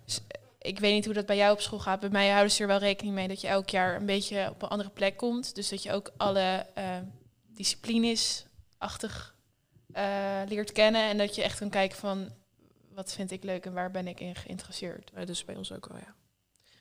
Ik 0.59 0.80
weet 0.80 0.93
niet 0.93 1.05
hoe 1.05 1.13
dat 1.13 1.26
bij 1.26 1.36
jou 1.36 1.53
op 1.53 1.61
school 1.61 1.80
gaat. 1.80 1.99
Bij 1.99 2.09
mij 2.09 2.30
houden 2.30 2.51
ze 2.51 2.61
er 2.61 2.67
wel 2.67 2.78
rekening 2.78 3.15
mee 3.15 3.28
dat 3.28 3.41
je 3.41 3.47
elk 3.47 3.69
jaar 3.69 3.95
een 3.95 4.05
beetje 4.05 4.49
op 4.49 4.61
een 4.61 4.69
andere 4.69 4.89
plek 4.89 5.17
komt. 5.17 5.55
Dus 5.55 5.69
dat 5.69 5.84
je 5.84 5.91
ook 5.91 6.11
alle 6.17 6.65
eh, 6.73 6.97
disciplines 7.47 8.45
achtig 8.78 9.36
eh, 9.91 10.41
leert 10.47 10.71
kennen. 10.71 11.09
En 11.09 11.17
dat 11.17 11.36
je 11.36 11.43
echt 11.43 11.59
kan 11.59 11.69
kijken 11.69 11.97
van 11.97 12.34
wat 12.93 13.13
vind 13.13 13.32
ik 13.32 13.43
leuk 13.43 13.65
en 13.65 13.73
waar 13.73 13.91
ben 13.91 14.07
ik 14.07 14.19
in 14.19 14.36
geïnteresseerd. 14.36 15.11
Ja, 15.15 15.26
dus 15.26 15.45
bij 15.45 15.55
ons 15.55 15.71
ook 15.71 15.88
wel, 15.88 15.97
ja. 15.97 16.15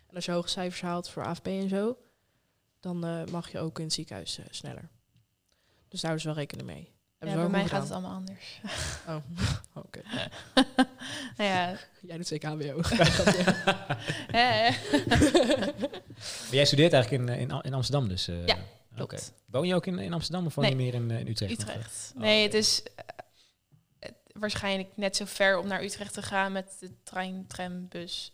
En 0.09 0.15
als 0.15 0.25
je 0.25 0.33
hoge 0.33 0.49
cijfers 0.49 0.81
haalt 0.81 1.09
voor 1.09 1.25
AFP 1.25 1.47
en 1.47 1.69
zo, 1.69 1.97
dan 2.85 3.05
eh, 3.07 3.25
mag 3.31 3.51
je 3.53 3.59
ook 3.59 3.79
in 3.79 3.85
het 3.85 3.93
ziekenhuis 3.93 4.39
eh, 4.39 4.45
sneller. 4.51 4.89
Dus 5.89 6.01
daar 6.01 6.21
ze 6.21 6.27
wel 6.27 6.37
rekening 6.37 6.67
mee. 6.69 6.93
Ja, 7.19 7.31
Hebben 7.31 7.37
bij 7.37 7.45
ze 7.47 7.51
wel 7.53 7.61
mij 7.61 7.69
gaat 7.69 7.83
het 7.83 7.93
allemaal 7.93 8.15
anders. 8.17 8.61
Oh, 9.09 9.17
oké. 9.85 10.01
nou 11.37 11.51
ja, 11.51 11.77
Jij 12.01 12.17
doet 12.17 12.27
zeker 12.27 12.49
HBO. 12.49 12.81
jij 16.51 16.65
studeert 16.65 16.93
eigenlijk 16.93 17.23
in, 17.23 17.29
eh, 17.29 17.41
in, 17.41 17.61
in 17.63 17.75
Amsterdam 17.75 18.09
dus? 18.09 18.29
eh, 18.29 18.47
Ja, 18.47 18.57
oké. 18.99 19.19
Woon 19.47 19.67
je 19.67 19.75
ook 19.75 19.87
in, 19.87 19.99
in 19.99 20.13
Amsterdam 20.13 20.47
of 20.47 20.55
woon 20.55 20.69
je 20.69 20.77
meer 20.77 20.95
in, 20.95 21.11
in 21.11 21.29
Utrecht? 21.29 21.53
Utrecht. 21.53 22.13
Oh, 22.15 22.21
Nee, 22.21 22.43
het 22.43 22.55
is 22.55 22.83
het- 23.99 24.15
waarschijnlijk 24.33 24.89
net 24.97 25.17
zo 25.17 25.25
ver 25.25 25.59
om 25.59 25.67
naar 25.67 25.83
Utrecht 25.83 26.15
te 26.15 26.23
gaan 26.23 26.53
met 26.53 26.77
de 26.81 26.91
trein, 27.03 27.45
tram, 27.47 27.89
bus 27.89 28.33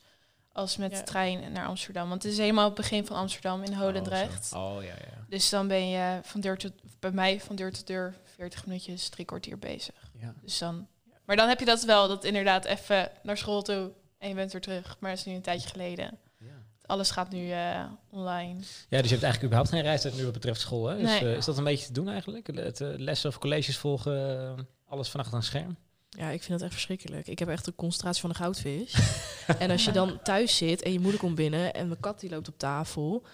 als 0.53 0.77
met 0.77 0.91
Ja. 0.91 0.99
de 0.99 1.05
trein 1.05 1.53
naar 1.53 1.67
Amsterdam. 1.67 2.09
Want 2.09 2.23
het 2.23 2.33
is 2.33 2.39
helemaal 2.39 2.65
het 2.65 2.75
begin 2.75 3.07
van 3.07 3.17
Amsterdam 3.17 3.63
in 3.63 3.75
Holendrecht. 3.75 4.53
Oh, 4.55 4.71
zo. 4.71 4.77
oh 4.77 4.83
ja, 4.83 4.89
ja. 4.89 5.25
Dus 5.29 5.49
dan 5.51 5.69
ben 5.69 5.89
je 5.89 6.19
van 6.23 6.41
deur 6.41 6.57
tot, 6.59 6.73
bij 7.01 7.11
mij 7.11 7.41
van 7.41 7.57
deur 7.57 7.73
tot 7.73 7.87
deur 7.87 8.15
40 8.35 8.67
minuutjes, 8.67 9.09
drie 9.09 9.25
kwartier 9.25 9.59
bezig. 9.59 9.95
ja. 10.21 10.35
Dus 10.43 10.59
dan, 10.59 10.87
maar 11.25 11.37
dan 11.37 11.49
heb 11.49 11.59
je 11.59 11.65
dat 11.65 11.83
wel, 11.85 12.09
dat 12.09 12.25
inderdaad 12.25 12.65
even 12.65 13.11
naar 13.23 13.37
school 13.39 13.63
toe 13.63 13.91
en 14.19 14.29
je 14.29 14.35
bent 14.35 14.53
weer 14.53 14.61
terug. 14.61 14.97
Maar 14.99 15.11
dat 15.11 15.19
is 15.19 15.25
nu 15.25 15.35
een 15.35 15.43
tijdje 15.43 15.69
geleden. 15.69 16.19
Ja. 16.39 16.47
Alles 16.87 17.11
gaat 17.11 17.31
nu 17.31 17.51
eh, 17.51 17.85
online. 18.11 18.59
Ja, 18.89 19.01
dus 19.01 19.11
je 19.11 19.17
hebt 19.17 19.23
eigenlijk 19.23 19.43
überhaupt 19.43 19.69
geen 19.71 19.83
reistijd 19.83 20.17
nu 20.17 20.25
wat 20.25 20.33
betreft 20.33 20.61
school. 20.61 20.87
Hè? 20.87 20.97
Dus, 20.97 21.05
Nee. 21.05 21.21
eh, 21.21 21.37
is 21.37 21.45
dat 21.45 21.59
een 21.59 21.65
beetje 21.65 21.87
te 21.87 21.93
doen 21.93 22.09
eigenlijk? 22.09 22.47
Het, 22.47 22.81
eh, 22.81 22.89
lessen 22.97 23.29
of 23.31 23.39
colleges 23.39 23.77
volgen, 23.79 24.69
alles 24.89 25.09
van 25.09 25.21
achter 25.21 25.37
een 25.37 25.43
scherm? 25.43 25.77
Ja, 26.19 26.29
ik 26.29 26.43
vind 26.43 26.53
dat 26.53 26.63
echt 26.63 26.73
verschrikkelijk. 26.73 27.27
Ik 27.27 27.39
heb 27.39 27.49
echt 27.49 27.65
de 27.65 27.75
concentratie 27.75 28.21
van 28.21 28.31
een 28.31 28.37
goudvis. 28.37 28.95
en 29.59 29.71
als 29.71 29.85
je 29.85 29.93
dan 29.93 30.23
thuis 30.23 30.57
zit 30.57 30.83
en 30.83 30.93
je 30.93 31.01
moeder 31.01 31.21
komt 31.21 31.35
binnen 31.35 31.75
en 31.75 31.89
mijn 31.89 32.01
kat 32.01 32.21
die 32.21 32.31
loopt 32.31 32.49
op 32.49 32.59
tafel, 32.59 33.25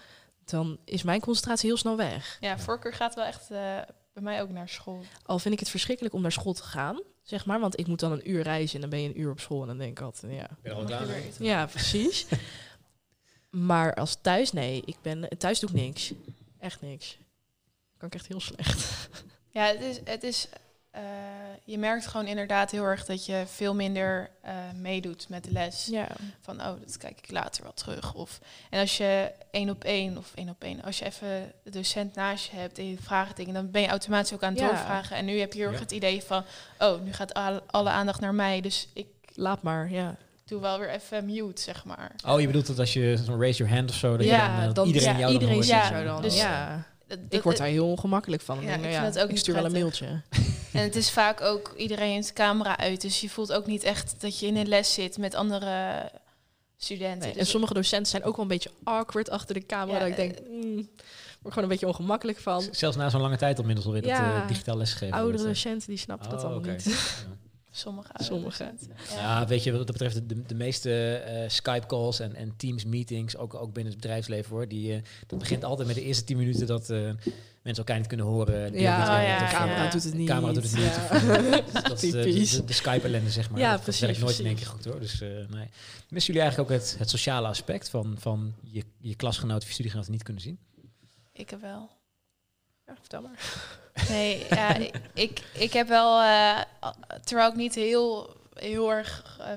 dan 0.45 0.77
is 0.85 1.03
mijn 1.03 1.21
concentratie 1.21 1.67
heel 1.67 1.77
snel 1.77 1.97
weg. 1.97 2.37
Ja, 2.39 2.59
voorkeur 2.59 2.93
gaat 2.93 3.15
wel 3.15 3.25
echt 3.25 3.51
eh, 3.51 3.57
bij 4.13 4.23
mij 4.23 4.41
ook 4.41 4.49
naar 4.49 4.69
school. 4.69 5.03
Al 5.25 5.39
vind 5.39 5.53
ik 5.53 5.59
het 5.59 5.69
verschrikkelijk 5.69 6.15
om 6.15 6.21
naar 6.21 6.31
school 6.31 6.53
te 6.53 6.63
gaan, 6.63 7.01
zeg 7.23 7.45
maar, 7.45 7.59
want 7.59 7.79
ik 7.79 7.87
moet 7.87 7.99
dan 7.99 8.11
een 8.11 8.29
uur 8.29 8.41
reizen 8.41 8.75
en 8.75 8.81
dan 8.81 8.89
ben 8.89 9.01
je 9.01 9.09
een 9.09 9.19
uur 9.19 9.31
op 9.31 9.39
school 9.39 9.61
en 9.61 9.67
dan 9.67 9.77
denk 9.77 9.99
ik 9.99 10.05
altijd, 10.05 10.33
ja, 10.33 10.49
Ben 10.61 11.13
eten? 11.13 11.45
ja, 11.45 11.65
precies. 11.65 12.25
maar 13.49 13.93
als 13.93 14.17
thuis, 14.21 14.51
nee, 14.51 14.81
ik 14.85 14.97
ben 15.01 15.37
thuis 15.37 15.59
doe 15.59 15.69
ik 15.69 15.75
niks, 15.75 16.13
echt 16.59 16.81
niks. 16.81 17.17
Kan 17.97 18.07
ik 18.07 18.15
echt 18.15 18.27
heel 18.27 18.41
slecht. 18.41 19.09
Ja, 19.49 19.65
het 19.65 19.81
is, 19.81 19.99
het 20.03 20.23
is 20.23 20.47
eh, 20.97 21.03
je 21.63 21.77
merkt 21.77 22.07
gewoon 22.07 22.27
inderdaad 22.27 22.71
heel 22.71 22.83
erg 22.83 23.05
dat 23.05 23.25
je 23.25 23.43
veel 23.45 23.75
minder 23.75 24.29
eh, 24.41 24.53
meedoet 24.75 25.29
met 25.29 25.43
de 25.43 25.51
les. 25.51 25.85
Ja, 25.85 26.07
Van, 26.41 26.59
oh, 26.61 26.73
dat 26.85 26.97
kijk 26.97 27.17
ik 27.21 27.31
later 27.31 27.63
wel 27.63 27.73
terug. 27.73 28.13
Of, 28.13 28.39
en 28.69 28.79
als 28.79 28.97
je 28.97 29.31
één 29.51 29.69
op 29.69 29.83
één, 29.83 30.17
of 30.17 30.31
één 30.35 30.49
op 30.49 30.63
één, 30.63 30.81
als 30.83 30.99
je 30.99 31.05
even 31.05 31.51
de 31.63 31.69
docent 31.71 32.15
naast 32.15 32.49
je 32.51 32.57
hebt 32.57 32.77
en 32.77 32.89
je 32.89 32.97
vraagt 33.01 33.35
dingen, 33.35 33.53
dan 33.53 33.71
ben 33.71 33.81
je 33.81 33.87
automatisch 33.87 34.33
ook 34.33 34.43
aan 34.43 34.51
het 34.51 34.59
Ja. 34.59 34.67
doorvragen. 34.67 35.15
En 35.17 35.25
nu 35.25 35.39
heb 35.39 35.53
je 35.53 35.59
heel 35.59 35.67
erg 35.67 35.77
Ja. 35.77 35.83
het 35.83 35.91
idee 35.91 36.23
van, 36.23 36.43
oh, 36.79 37.01
nu 37.01 37.13
gaat 37.13 37.33
al- 37.33 37.61
alle 37.67 37.89
aandacht 37.89 38.19
naar 38.19 38.33
mij, 38.35 38.61
dus 38.61 38.87
ik 38.93 39.07
laat 39.33 39.61
maar, 39.61 39.91
ja. 39.91 40.15
doe 40.45 40.61
wel 40.61 40.79
weer 40.79 40.89
even 40.89 41.25
mute, 41.25 41.61
zeg 41.61 41.85
maar. 41.85 42.11
Oh, 42.25 42.39
je 42.39 42.45
bedoelt 42.47 42.67
dat 42.67 42.79
als 42.79 42.93
je 42.93 43.17
zo'n 43.25 43.39
raise 43.39 43.57
your 43.57 43.73
hand 43.75 43.89
of 43.89 43.95
zo, 43.95 44.17
dat 44.17 44.25
je 44.25 44.31
ja, 44.31 44.57
dan, 44.59 44.67
eh, 44.69 44.73
dat 44.73 44.87
iedereen 44.87 45.13
ja, 45.13 45.19
jou 45.19 45.31
iedereen 45.33 45.55
dan 45.55 45.63
ziet 45.63 45.73
hoort. 45.73 45.89
Ja, 45.89 46.03
dan. 46.03 46.21
dus- 46.21 46.37
ja. 46.37 46.83
Dat- 47.07 47.19
Ik 47.29 47.43
word 47.43 47.57
daar 47.57 47.67
heel 47.67 47.89
ongemakkelijk 47.91 48.41
van. 48.41 48.61
Ja, 48.61 48.69
ik, 48.69 48.75
ik 48.75 48.81
nou 48.91 49.13
ja, 49.13 49.21
ook 49.21 49.29
ik 49.29 49.37
stuur 49.37 49.53
wel 49.55 49.65
een 49.65 49.71
mailtje. 49.71 50.21
En 50.73 50.83
het 50.83 50.95
is 50.95 51.11
vaak 51.11 51.41
ook 51.41 51.73
iedereen 51.77 52.23
zijn 52.23 52.35
camera 52.35 52.77
uit, 52.77 53.01
dus 53.01 53.21
je 53.21 53.29
voelt 53.29 53.53
ook 53.53 53.65
niet 53.65 53.83
echt 53.83 54.21
dat 54.21 54.39
je 54.39 54.47
in 54.47 54.55
een 54.55 54.67
les 54.67 54.93
zit 54.93 55.17
met 55.17 55.35
andere 55.35 56.09
studenten. 56.77 57.19
Nee, 57.19 57.31
en 57.31 57.37
Dus- 57.37 57.49
sommige 57.49 57.73
docenten 57.73 58.07
zijn 58.11 58.23
ook 58.23 58.35
wel 58.35 58.41
een 58.45 58.51
beetje 58.51 58.71
awkward 58.83 59.29
achter 59.29 59.53
de 59.53 59.65
camera. 59.65 59.93
Ja, 59.97 59.99
dat 59.99 60.09
ik 60.09 60.15
denk, 60.15 60.49
mm, 60.49 60.75
word 60.75 61.53
gewoon 61.53 61.63
een 61.63 61.67
beetje 61.69 61.87
ongemakkelijk 61.87 62.37
van. 62.39 62.63
Zelfs 62.71 62.97
na 62.97 63.09
zo'n 63.09 63.21
lange 63.21 63.37
tijd 63.37 63.59
inmiddels 63.59 63.85
alweer 63.87 64.05
Ja. 64.05 64.33
dat 64.33 64.41
eh, 64.41 64.47
digitaal 64.47 64.77
lesgeven. 64.77 65.15
Oudere 65.17 65.37
eh. 65.43 65.49
docenten 65.49 65.87
die 65.87 65.97
snappen 65.97 66.29
dat 66.29 66.43
Oh, 66.43 66.49
allemaal 66.49 66.71
niet. 66.71 66.83
Ja. 66.83 66.91
Sommige. 67.77 68.11
Ja, 69.09 69.47
weet 69.47 69.63
je, 69.63 69.71
wat 69.71 69.87
dat 69.87 69.97
betreft 69.97 70.29
de, 70.29 70.41
de 70.41 70.55
meeste 70.55 71.15
eh, 71.15 71.49
Skype-calls 71.49 72.19
en, 72.19 72.35
en 72.35 72.53
Teams-meetings, 72.57 73.37
ook, 73.37 73.53
ook 73.53 73.73
binnen 73.73 73.93
het 73.93 74.01
bedrijfsleven 74.01 74.55
hoor, 74.55 74.67
die, 74.67 74.93
eh, 74.93 75.01
dat 75.27 75.39
begint 75.39 75.63
altijd 75.63 75.87
met 75.87 75.95
de 75.95 76.03
eerste 76.03 76.23
tien 76.23 76.37
minuten 76.37 76.67
dat 76.67 76.89
eh, 76.89 77.09
mensen 77.67 77.85
elkaar 77.85 77.97
niet 77.97 78.07
kunnen 78.07 78.25
horen. 78.25 78.79
Ja, 78.79 79.01
oh 79.01 79.23
ja, 79.23 79.37
de 79.37 79.45
eh, 79.45 79.51
camera 79.51 79.83
ja. 79.83 79.89
doet 79.89 80.03
het 80.03 80.13
niet. 80.13 80.27
camera 80.27 80.53
doet 80.53 80.63
het 80.63 80.75
niet. 80.75 80.95
Ja. 80.95 81.61
Of, 81.73 81.81
dat 81.89 82.03
is 82.03 82.11
de, 82.11 82.17
de, 82.17 82.23
Typisch. 82.23 82.51
de, 82.51 82.65
de 82.65 82.73
Skype-ellende, 82.73 83.29
zeg 83.29 83.49
maar. 83.49 83.59
Ja, 83.59 83.71
dat, 83.71 83.81
precies, 83.81 83.99
dat 83.99 84.09
werkt 84.09 84.23
nooit 84.25 84.39
in 84.39 84.45
één 84.45 84.55
keer 84.55 84.65
goed 84.65 84.85
hoor. 84.85 84.99
Dus 84.99 85.21
eh, 85.21 85.29
nee. 85.29 85.69
Missen 86.09 86.33
jullie 86.33 86.41
eigenlijk 86.49 86.71
ook 86.71 86.77
het, 86.79 86.95
het 86.99 87.09
sociale 87.09 87.47
aspect 87.47 87.89
van, 87.89 88.15
van 88.19 88.53
je, 88.61 88.83
je 88.97 89.15
klasgenoten 89.15 89.61
of 89.61 89.67
je 89.67 89.73
studiegenoten 89.73 90.11
niet 90.11 90.23
kunnen 90.23 90.41
zien? 90.41 90.59
Ik 91.33 91.49
heb 91.49 91.61
wel. 91.61 91.89
Ja, 92.87 92.93
vertel 92.99 93.21
maar. 93.21 93.65
Nee, 94.09 94.45
ja, 94.49 94.75
ik- 95.13 95.41
ik, 95.53 95.73
heb 95.73 95.87
wel, 95.87 96.21
eh, 96.21 96.59
terwijl 97.23 97.49
ik 97.49 97.55
niet 97.55 97.75
heel, 97.75 98.35
heel 98.53 98.91
erg 98.91 99.37
eh, 99.39 99.47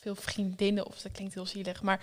veel 0.00 0.14
vriendinnen, 0.14 0.86
of 0.86 1.00
dat 1.02 1.12
klinkt 1.12 1.34
heel 1.34 1.46
zielig, 1.46 1.82
maar 1.82 2.00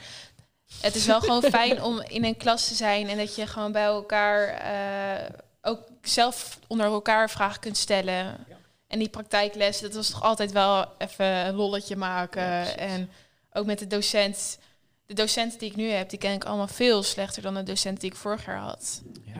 het 0.82 0.96
is 0.96 1.06
wel 1.06 1.20
gewoon 1.20 1.42
fijn 1.60 1.82
om 1.84 2.02
in 2.02 2.24
een 2.24 2.38
klas 2.38 2.68
te 2.68 2.74
zijn 2.74 3.08
en 3.10 3.18
dat 3.18 3.36
je 3.36 3.48
gewoon 3.48 3.72
bij 3.72 3.84
elkaar 3.84 4.48
eh, 4.48 5.30
ook 5.62 5.80
zelf 6.02 6.60
onder 6.68 6.86
elkaar 6.86 7.30
vragen 7.30 7.60
kunt 7.60 7.78
stellen. 7.78 8.46
En 8.88 9.00
die 9.00 9.10
praktijkles, 9.10 9.80
dat 9.80 9.94
was 9.94 10.10
toch 10.10 10.22
altijd 10.24 10.52
wel 10.52 10.88
even 10.98 11.26
een 11.26 11.56
lolletje 11.56 11.96
maken. 11.96 12.42
Ja, 12.42 12.76
en 12.76 13.10
ook 13.54 13.66
met 13.66 13.80
de 13.80 13.88
docent. 13.88 14.58
De 15.06 15.14
docenten 15.14 15.60
die 15.60 15.70
ik 15.70 15.76
nu 15.76 15.90
heb, 15.90 16.10
die 16.10 16.20
ken 16.20 16.34
ik 16.34 16.44
allemaal 16.46 16.68
veel 16.68 17.04
slechter 17.04 17.42
dan 17.42 17.54
de 17.54 17.64
docenten 17.64 18.02
die 18.02 18.10
ik 18.12 18.16
vorig 18.18 18.46
jaar 18.46 18.58
had. 18.58 19.02
Ja. 19.26 19.34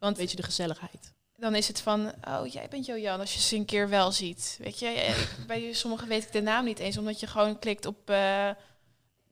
Want 0.00 0.16
Weet 0.16 0.30
je, 0.30 0.36
de 0.36 0.42
gezelligheid. 0.42 1.12
dan 1.36 1.54
is 1.54 1.68
het 1.68 1.80
van, 1.80 2.12
oh, 2.28 2.46
jij 2.46 2.66
bent 2.70 2.86
Jojan, 2.86 3.20
als 3.20 3.34
je 3.34 3.40
ze 3.40 3.56
een 3.56 3.64
keer 3.64 3.88
wel 3.88 4.12
ziet. 4.12 4.56
Weet 4.60 4.78
je, 4.78 4.86
eh, 4.86 5.14
bij 5.46 5.72
sommigen 5.72 6.08
weet 6.08 6.22
ik 6.22 6.32
de 6.32 6.40
naam 6.42 6.64
niet 6.64 6.78
eens, 6.78 6.96
omdat 6.98 7.20
je 7.20 7.26
gewoon 7.26 7.58
klikt 7.58 7.86
op 7.86 8.10
eh, 8.10 8.50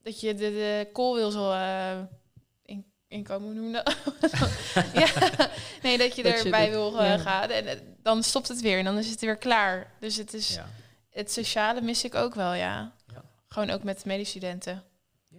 dat 0.03 0.21
je 0.21 0.35
de, 0.35 0.51
de 0.51 0.89
call 0.93 1.14
wil 1.14 1.31
zo 1.31 1.51
eh, 1.53 1.99
in, 2.64 2.85
inkomen, 3.09 3.47
hoe 3.49 3.55
noem 3.61 3.69
je 3.69 3.83
dat? 3.83 3.97
ja, 5.05 5.11
nee, 5.83 5.99
dat 5.99 6.16
je 6.16 6.23
Dat 6.23 6.45
erbij 6.45 6.71
wil 6.71 7.03
ja. 7.03 7.19
gaan. 7.19 7.51
En 7.51 7.97
dan 8.03 8.23
stopt 8.23 8.49
het 8.49 8.61
weer 8.61 8.79
en 8.79 8.85
dan 8.85 8.99
is 8.99 9.11
het 9.11 9.21
weer 9.21 9.37
klaar. 9.37 9.93
Dus 10.01 10.16
het 10.16 10.35
is, 10.35 10.55
Ja. 10.55 10.69
het 11.11 11.33
sociale 11.33 11.81
mis 11.81 12.05
ik 12.05 12.14
ook 12.14 12.35
wel, 12.35 12.53
ja. 12.53 12.93
Ja. 13.12 13.23
Gewoon 13.49 13.71
ook 13.71 13.83
met 13.83 14.05
medestudenten. 14.05 14.83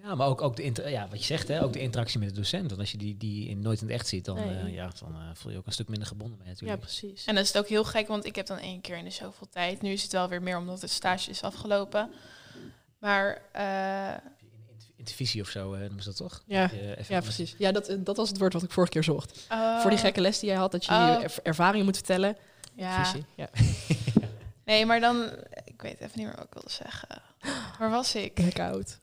Ja, 0.04 0.16
maar 0.16 0.28
ook, 0.28 0.42
ook 0.42 0.56
de 0.56 0.64
inter- 0.64 0.90
ja, 0.90 1.08
wat 1.08 1.20
je 1.20 1.26
zegt, 1.26 1.48
hè, 1.48 1.64
ook 1.64 1.74
de 1.74 1.80
interactie 1.80 2.20
met 2.20 2.30
de 2.30 2.36
docent. 2.36 2.68
Want 2.70 2.80
als 2.80 2.92
je 2.92 2.98
die, 2.98 3.18
die 3.18 3.50
in, 3.50 3.60
nooit 3.60 3.82
in 3.82 3.88
het 3.88 3.96
echt 3.96 4.08
ziet, 4.08 4.26
dan, 4.26 4.36
Nee. 4.36 4.58
eh, 4.58 4.74
ja, 4.74 4.92
dan 5.00 5.14
eh, 5.16 5.30
voel 5.34 5.52
je 5.52 5.58
ook 5.58 5.66
een 5.66 5.72
stuk 5.72 5.88
minder 5.88 6.08
gebonden 6.08 6.38
mee 6.38 6.48
Ja, 6.48 6.54
natuurlijk. 6.54 6.80
precies. 6.82 7.26
En 7.26 7.36
dat 7.36 7.44
is 7.44 7.50
het 7.54 7.58
ook 7.64 7.68
heel 7.70 7.84
gek, 7.84 8.08
want 8.08 8.26
ik 8.26 8.36
heb 8.36 8.46
dan 8.46 8.58
één 8.58 8.82
keer 8.82 8.98
in 8.98 9.04
de 9.04 9.10
zoveel 9.10 9.48
tijd. 9.50 9.82
Nu 9.82 9.92
is 9.92 10.04
het 10.04 10.12
wel 10.12 10.28
weer 10.28 10.42
meer 10.42 10.58
omdat 10.58 10.82
het 10.82 10.92
stage 10.92 11.30
is 11.30 11.44
afgelopen. 11.44 12.12
Maar 13.00 13.42
eh, 13.52 14.14
Intervisie 14.96 15.42
of 15.42 15.50
zo, 15.50 15.74
eh, 15.74 15.80
noemen 15.80 16.04
ze 16.04 16.10
dat 16.10 16.18
toch? 16.18 16.44
Ja, 16.48 16.70
ja 17.08 17.22
precies. 17.22 17.56
Ja, 17.58 17.72
dat, 17.72 17.96
dat 18.00 18.18
was 18.18 18.30
het 18.30 18.38
woord 18.38 18.54
wat 18.54 18.64
ik 18.64 18.72
vorige 18.72 18.92
keer 18.92 19.04
zocht. 19.04 19.48
oh, 19.52 19.80
Voor 19.82 19.90
die 19.90 20.00
gekke 20.00 20.22
les 20.22 20.40
die 20.40 20.50
jij 20.50 20.58
had, 20.58 20.72
dat 20.72 20.86
je 20.86 20.92
Oh. 20.92 21.18
je 21.20 21.24
er- 21.24 21.40
ervaringen 21.44 21.86
moet 21.86 21.96
vertellen. 21.98 22.38
Ja, 22.76 23.06
Visie. 23.06 23.26
Ja. 23.36 23.50
nee, 24.66 24.86
maar 24.86 25.00
dan, 25.00 25.30
ik 25.66 25.82
weet 25.82 26.00
even 26.00 26.12
niet 26.20 26.26
meer 26.28 26.36
wat 26.36 26.46
ik 26.46 26.54
wilde 26.54 26.70
zeggen. 26.72 27.22
Waar 27.80 27.90
was 27.90 28.16
ik? 28.16 28.34
Blackout. 28.34 29.00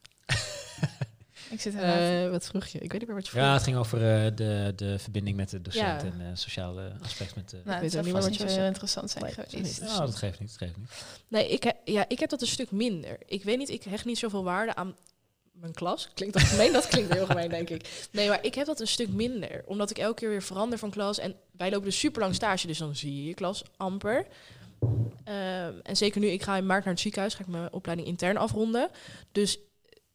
Ik 1.51 1.61
zit 1.61 1.75
Eh 1.75 2.31
wat 2.31 2.47
vroeg 2.47 2.67
je? 2.67 2.79
Ik 2.79 2.91
weet 2.91 2.99
niet 3.01 3.07
meer 3.07 3.17
wat 3.17 3.25
je 3.25 3.31
vroeg. 3.31 3.43
Ja, 3.43 3.53
het 3.53 3.63
ging 3.63 3.77
over 3.77 3.99
eh, 4.25 4.31
de, 4.37 4.73
de 4.77 4.99
verbinding 4.99 5.37
met 5.37 5.51
de 5.51 5.63
docent 5.63 6.03
Ja. 6.03 6.09
en 6.09 6.21
eh, 6.21 6.27
sociale 6.35 6.93
aspect 7.03 7.35
met 7.37 7.51
de... 7.51 7.57
nou, 7.65 7.81
weet 7.81 7.81
het 7.83 7.91
zou 7.93 7.99
ook 7.99 8.05
niet 8.05 8.23
meer 8.39 8.39
wat 8.41 8.51
je 8.51 8.59
heel 8.59 8.67
interessant 8.69 9.11
zijn 9.11 9.25
Nee, 9.25 9.33
geweest. 9.33 9.55
niet. 9.81 9.91
Ja, 9.91 9.99
dat 9.99 10.17
geeft 10.17 10.41
niet, 10.41 10.49
dat 10.49 10.59
geeft 10.59 10.77
niet. 10.77 10.89
Nee, 11.29 11.49
ik, 11.49 11.63
he- 11.63 11.93
ja, 11.93 12.05
ik 12.09 12.19
heb 12.21 12.31
dat 12.31 12.41
een 12.41 12.47
stuk 12.47 12.71
minder. 12.71 13.19
Ik 13.27 13.45
weet 13.45 13.59
niet, 13.59 13.69
ik 13.71 13.83
hecht 13.83 14.05
niet 14.05 14.19
zoveel 14.19 14.45
waarde 14.45 14.75
aan 14.75 14.97
mijn 15.53 15.73
klas. 15.75 16.09
Klinkt 16.15 16.35
dat 16.39 16.43
gemeen? 16.43 16.73
Dat 16.73 16.87
klinkt 16.89 17.13
heel 17.15 17.27
gemeen, 17.27 17.49
denk 17.49 17.69
ik. 17.71 18.09
Nee, 18.11 18.29
maar 18.29 18.45
ik 18.45 18.55
heb 18.55 18.67
dat 18.67 18.81
een 18.81 18.87
stuk 18.89 19.09
minder. 19.09 19.63
Omdat 19.67 19.91
ik 19.91 19.99
elke 19.99 20.15
keer 20.21 20.29
weer 20.29 20.43
verander 20.43 20.79
van 20.79 20.91
klas. 20.91 21.19
En 21.19 21.35
wij 21.57 21.71
lopen 21.71 21.85
dus 21.87 21.99
super 21.99 22.21
lang 22.23 22.35
stage, 22.35 22.67
dus 22.67 22.79
dan 22.79 22.97
zie 22.97 23.17
je 23.17 23.25
je 23.29 23.35
klas 23.35 23.63
amper. 23.77 24.27
Ehm, 25.25 25.73
en 25.83 25.97
zeker 25.97 26.21
nu, 26.21 26.27
ik 26.27 26.43
ga 26.43 26.57
in 26.57 26.67
maart 26.67 26.85
naar 26.85 26.93
het 26.93 27.03
ziekenhuis, 27.03 27.35
ga 27.35 27.41
ik 27.41 27.47
mijn 27.47 27.73
opleiding 27.73 28.09
intern 28.09 28.37
afronden. 28.37 28.89
Dus 29.33 29.59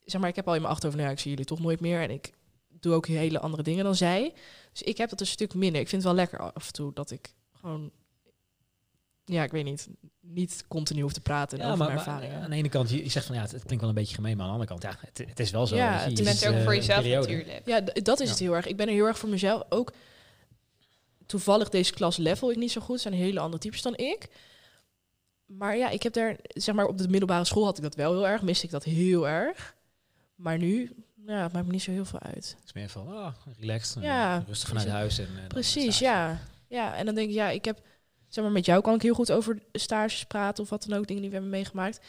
zeg 0.04 0.20
maar, 0.20 0.30
ik 0.30 0.36
heb 0.36 0.48
al 0.48 0.54
in 0.54 0.60
mijn 0.60 0.72
achterhoofd, 0.72 0.98
nou 0.98 1.08
ja, 1.10 1.16
ik 1.16 1.22
zie 1.22 1.30
jullie 1.30 1.46
toch 1.46 1.60
nooit 1.60 1.80
meer. 1.80 2.00
En 2.00 2.10
ik 2.10 2.32
doe 2.68 2.94
ook 2.94 3.06
hele 3.06 3.38
andere 3.40 3.62
dingen 3.62 3.84
dan 3.84 3.94
zij. 3.94 4.32
Dus 4.72 4.82
ik 4.82 4.96
heb 4.98 5.10
dat 5.10 5.20
een 5.20 5.26
stuk 5.26 5.54
minder. 5.54 5.80
Ik 5.80 5.88
vind 5.88 6.02
het 6.02 6.12
wel 6.12 6.20
lekker 6.20 6.38
af 6.52 6.66
en 6.66 6.72
toe 6.72 6.92
dat 6.94 7.10
ik 7.10 7.34
gewoon, 7.52 7.90
ja, 9.24 9.42
ik 9.42 9.50
weet 9.50 9.64
niet, 9.64 9.88
niet 10.20 10.64
continu 10.68 11.02
hoef 11.02 11.12
te 11.12 11.20
praten 11.20 11.58
Ja, 11.58 11.64
over 11.64 11.78
maar, 11.78 11.86
mijn 11.86 11.98
maar 12.06 12.14
ervaringen. 12.14 12.42
aan 12.44 12.50
de 12.50 12.56
ene 12.56 12.68
kant, 12.68 12.90
je, 12.90 13.08
zegt 13.08 13.26
van 13.26 13.34
ja, 13.34 13.42
het, 13.42 13.50
het 13.50 13.62
klinkt 13.62 13.80
wel 13.80 13.88
een 13.88 13.96
beetje 13.98 14.14
gemeen, 14.14 14.36
maar 14.36 14.46
aan 14.46 14.52
de 14.58 14.58
andere 14.60 14.78
kant, 14.80 14.82
ja, 15.00 15.06
het, 15.06 15.28
het 15.28 15.40
is 15.40 15.50
wel 15.50 15.66
zo. 15.66 15.76
Ja, 15.76 16.04
je, 16.06 16.22
bent 16.22 16.42
er 16.42 16.50
ook 16.50 16.56
eh, 16.56 16.62
voor 16.62 16.74
jezelf 16.74 17.04
natuurlijk. 17.04 17.62
Ja, 17.64 17.80
dat 17.80 18.20
is 18.20 18.26
Ja. 18.26 18.30
het 18.32 18.38
heel 18.42 18.54
erg. 18.56 18.66
Ik 18.66 18.76
ben 18.76 18.86
er 18.86 18.92
heel 18.92 19.06
erg 19.06 19.18
voor 19.18 19.28
mezelf. 19.28 19.62
Ook 19.68 19.92
toevallig 21.26 21.68
deze 21.68 21.92
klas 21.92 22.16
level 22.16 22.50
ik 22.50 22.56
niet 22.56 22.72
zo 22.72 22.80
goed. 22.80 23.00
zijn 23.00 23.14
hele 23.14 23.40
andere 23.40 23.62
types 23.62 23.82
dan 23.82 23.96
ik. 23.96 24.28
Maar 25.46 25.76
ja, 25.76 25.88
ik 25.90 26.02
heb 26.02 26.12
daar, 26.12 26.36
zeg 26.42 26.74
maar, 26.74 26.86
op 26.86 26.98
de 26.98 27.08
middelbare 27.08 27.44
school 27.44 27.64
had 27.64 27.76
ik 27.76 27.82
dat 27.82 27.94
wel 27.94 28.12
heel 28.12 28.26
erg. 28.28 28.42
Miste 28.42 28.64
ik 28.64 28.70
dat 28.70 28.84
heel 28.84 29.28
erg. 29.28 29.74
Maar 30.42 30.58
nu, 30.58 30.92
ja, 31.26 31.42
het 31.42 31.52
maakt 31.52 31.66
me 31.66 31.72
niet 31.72 31.82
zo 31.82 31.90
heel 31.90 32.04
veel 32.04 32.20
uit. 32.20 32.34
Het 32.58 32.64
is 32.64 32.72
meer 32.72 32.88
van, 32.88 33.16
ah, 33.16 33.34
relaxed, 33.58 33.96
eh, 33.96 34.02
Ja, 34.02 34.44
rustig 34.46 34.68
vanuit 34.68 34.88
huis. 34.88 35.18
En, 35.18 35.28
eh, 35.36 35.46
Precies, 35.46 35.98
ja. 35.98 36.40
Ja, 36.68 36.94
en 36.94 37.06
dan 37.06 37.14
denk 37.14 37.28
ik, 37.28 37.34
ja, 37.34 37.50
ik 37.50 37.64
heb, 37.64 37.80
zeg 38.28 38.44
maar, 38.44 38.52
met 38.52 38.64
jou 38.64 38.82
kan 38.82 38.94
ik 38.94 39.02
heel 39.02 39.14
goed 39.14 39.32
over 39.32 39.58
stages 39.72 40.24
praten 40.24 40.62
of 40.62 40.70
wat 40.70 40.84
dan 40.88 40.98
ook, 40.98 41.06
dingen 41.06 41.22
die 41.22 41.30
we 41.30 41.36
hebben 41.36 41.54
meegemaakt. 41.54 42.00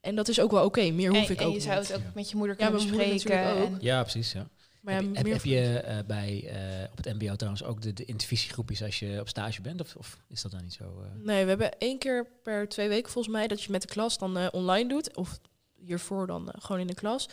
En 0.00 0.14
dat 0.14 0.28
is 0.28 0.40
ook 0.40 0.50
wel 0.50 0.64
oké. 0.64 0.90
Meer 0.90 1.08
hoef 1.08 1.26
En, 1.26 1.32
ik 1.32 1.40
en 1.40 1.46
ook 1.46 1.54
je 1.54 1.60
zou 1.60 1.78
het 1.78 1.94
ook 1.94 2.14
met 2.14 2.30
je 2.30 2.36
moeder 2.36 2.56
kunnen 2.56 2.74
bespreken. 2.74 3.56
ook. 3.56 3.80
Ja, 3.80 4.02
precies, 4.02 4.32
ja. 4.32 4.48
Maar 4.80 5.02
ja, 5.02 5.10
heb, 5.12 5.44
je 5.44 5.78
eh, 5.78 5.98
bij, 6.06 6.44
eh, 6.48 6.90
op 6.90 6.96
het 6.96 7.14
mbo 7.14 7.34
trouwens 7.36 7.64
ook 7.64 7.82
de, 7.82 7.92
de 7.92 8.04
intervisiegroepjes 8.04 8.82
als 8.82 8.98
je 8.98 9.16
op 9.20 9.28
stage 9.28 9.60
bent? 9.62 9.80
Of, 9.80 9.96
of 9.96 10.18
is 10.28 10.42
dat 10.42 10.50
dan 10.50 10.62
niet 10.62 10.72
zo? 10.72 10.84
eh? 10.84 11.24
Nee, 11.24 11.42
we 11.42 11.48
hebben 11.48 11.78
één 11.78 11.98
keer 11.98 12.26
per 12.42 12.68
twee 12.68 12.88
weken 12.88 13.10
volgens 13.12 13.34
mij 13.34 13.46
dat 13.46 13.62
je 13.62 13.70
met 13.70 13.82
de 13.82 13.88
klas 13.88 14.18
dan 14.18 14.36
eh, 14.38 14.46
online 14.52 14.88
doet. 14.88 15.16
Of 15.16 15.38
hiervoor 15.74 16.26
dan 16.26 16.52
gewoon 16.58 16.80
in 16.80 16.86
de 16.86 16.94
klas. 16.94 17.28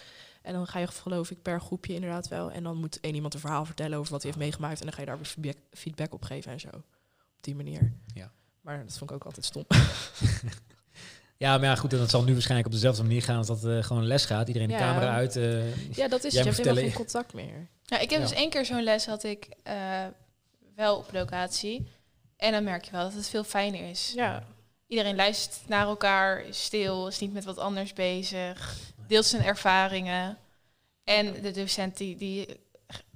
En 0.46 0.54
dan 0.54 0.68
ga 0.68 0.80
je 0.80 0.88
geloof 0.88 1.32
ik 1.32 1.42
per 1.42 1.62
groepje 1.62 1.94
inderdaad 1.94 2.28
wel. 2.28 2.52
En 2.52 2.64
dan 2.64 2.78
moet 2.78 3.00
één 3.00 3.16
iemand 3.16 3.34
een 3.34 3.40
verhaal 3.40 3.66
vertellen 3.66 3.98
over 3.98 4.12
wat 4.12 4.22
hij 4.22 4.32
heeft 4.32 4.44
meegemaakt. 4.44 4.80
En 4.80 4.86
dan 4.86 4.94
ga 4.94 5.00
je 5.02 5.06
daar 5.08 5.20
weer 5.42 5.54
feedback, 5.72 6.14
op 6.14 6.24
geven 6.24 6.52
en 6.52 6.60
zo. 6.60 6.68
Op 6.68 6.84
die 7.42 7.56
manier. 7.56 7.94
Ja. 8.14 8.32
Maar 8.62 8.86
dat 8.86 8.98
vond 8.98 9.10
ik 9.10 9.16
ook 9.16 9.24
altijd 9.26 9.46
stom. 9.46 9.66
Ja, 11.38 11.58
maar 11.58 11.66
ja, 11.68 11.76
goed, 11.76 11.94
en 11.94 12.00
dat 12.00 12.10
zal 12.10 12.24
nu 12.24 12.32
waarschijnlijk 12.32 12.68
op 12.68 12.74
dezelfde 12.74 13.04
manier 13.04 13.22
gaan 13.22 13.38
als 13.38 13.48
dat 13.48 13.66
eh, 13.66 13.84
gewoon 13.84 14.06
les 14.06 14.26
gaat. 14.26 14.48
Iedereen 14.48 14.68
de 14.68 14.76
camera 14.76 15.14
uit. 15.14 15.36
eh, 15.36 15.76
ja, 15.96 16.08
dat 16.08 16.24
is 16.24 16.34
Jij 16.34 16.44
het. 16.44 16.56
Je 16.56 16.56
hebt 16.56 16.58
helemaal 16.58 16.84
geen 16.84 16.94
contact 16.94 17.34
meer. 17.34 17.68
Ja, 17.84 18.00
ik 18.00 18.10
heb 18.10 18.20
Ja. 18.22 18.28
dus 18.28 18.36
één 18.36 18.50
keer 18.50 18.66
zo'n 18.66 18.84
les 18.84 19.06
had 19.06 19.24
ik 19.24 19.48
eh, 19.64 20.06
wel 20.76 20.98
op 20.98 21.10
locatie. 21.14 21.88
En 22.38 22.52
dan 22.52 22.64
merk 22.64 22.84
je 22.86 22.92
wel 22.92 23.04
dat 23.04 23.14
het 23.14 23.28
veel 23.30 23.44
fijner 23.44 23.90
is. 23.90 24.12
Ja, 24.16 24.44
Iedereen 24.88 25.16
luistert 25.16 25.68
naar 25.68 25.86
elkaar, 25.88 26.46
is 26.46 26.64
stil, 26.64 27.08
is 27.08 27.20
niet 27.20 27.34
met 27.34 27.44
wat 27.46 27.58
anders 27.58 27.94
bezig, 27.94 28.78
deelt 29.08 29.26
zijn 29.26 29.44
ervaringen. 29.44 30.38
En 31.04 31.42
de 31.42 31.52
docent 31.52 31.98
die, 31.98 32.16
die 32.16 32.60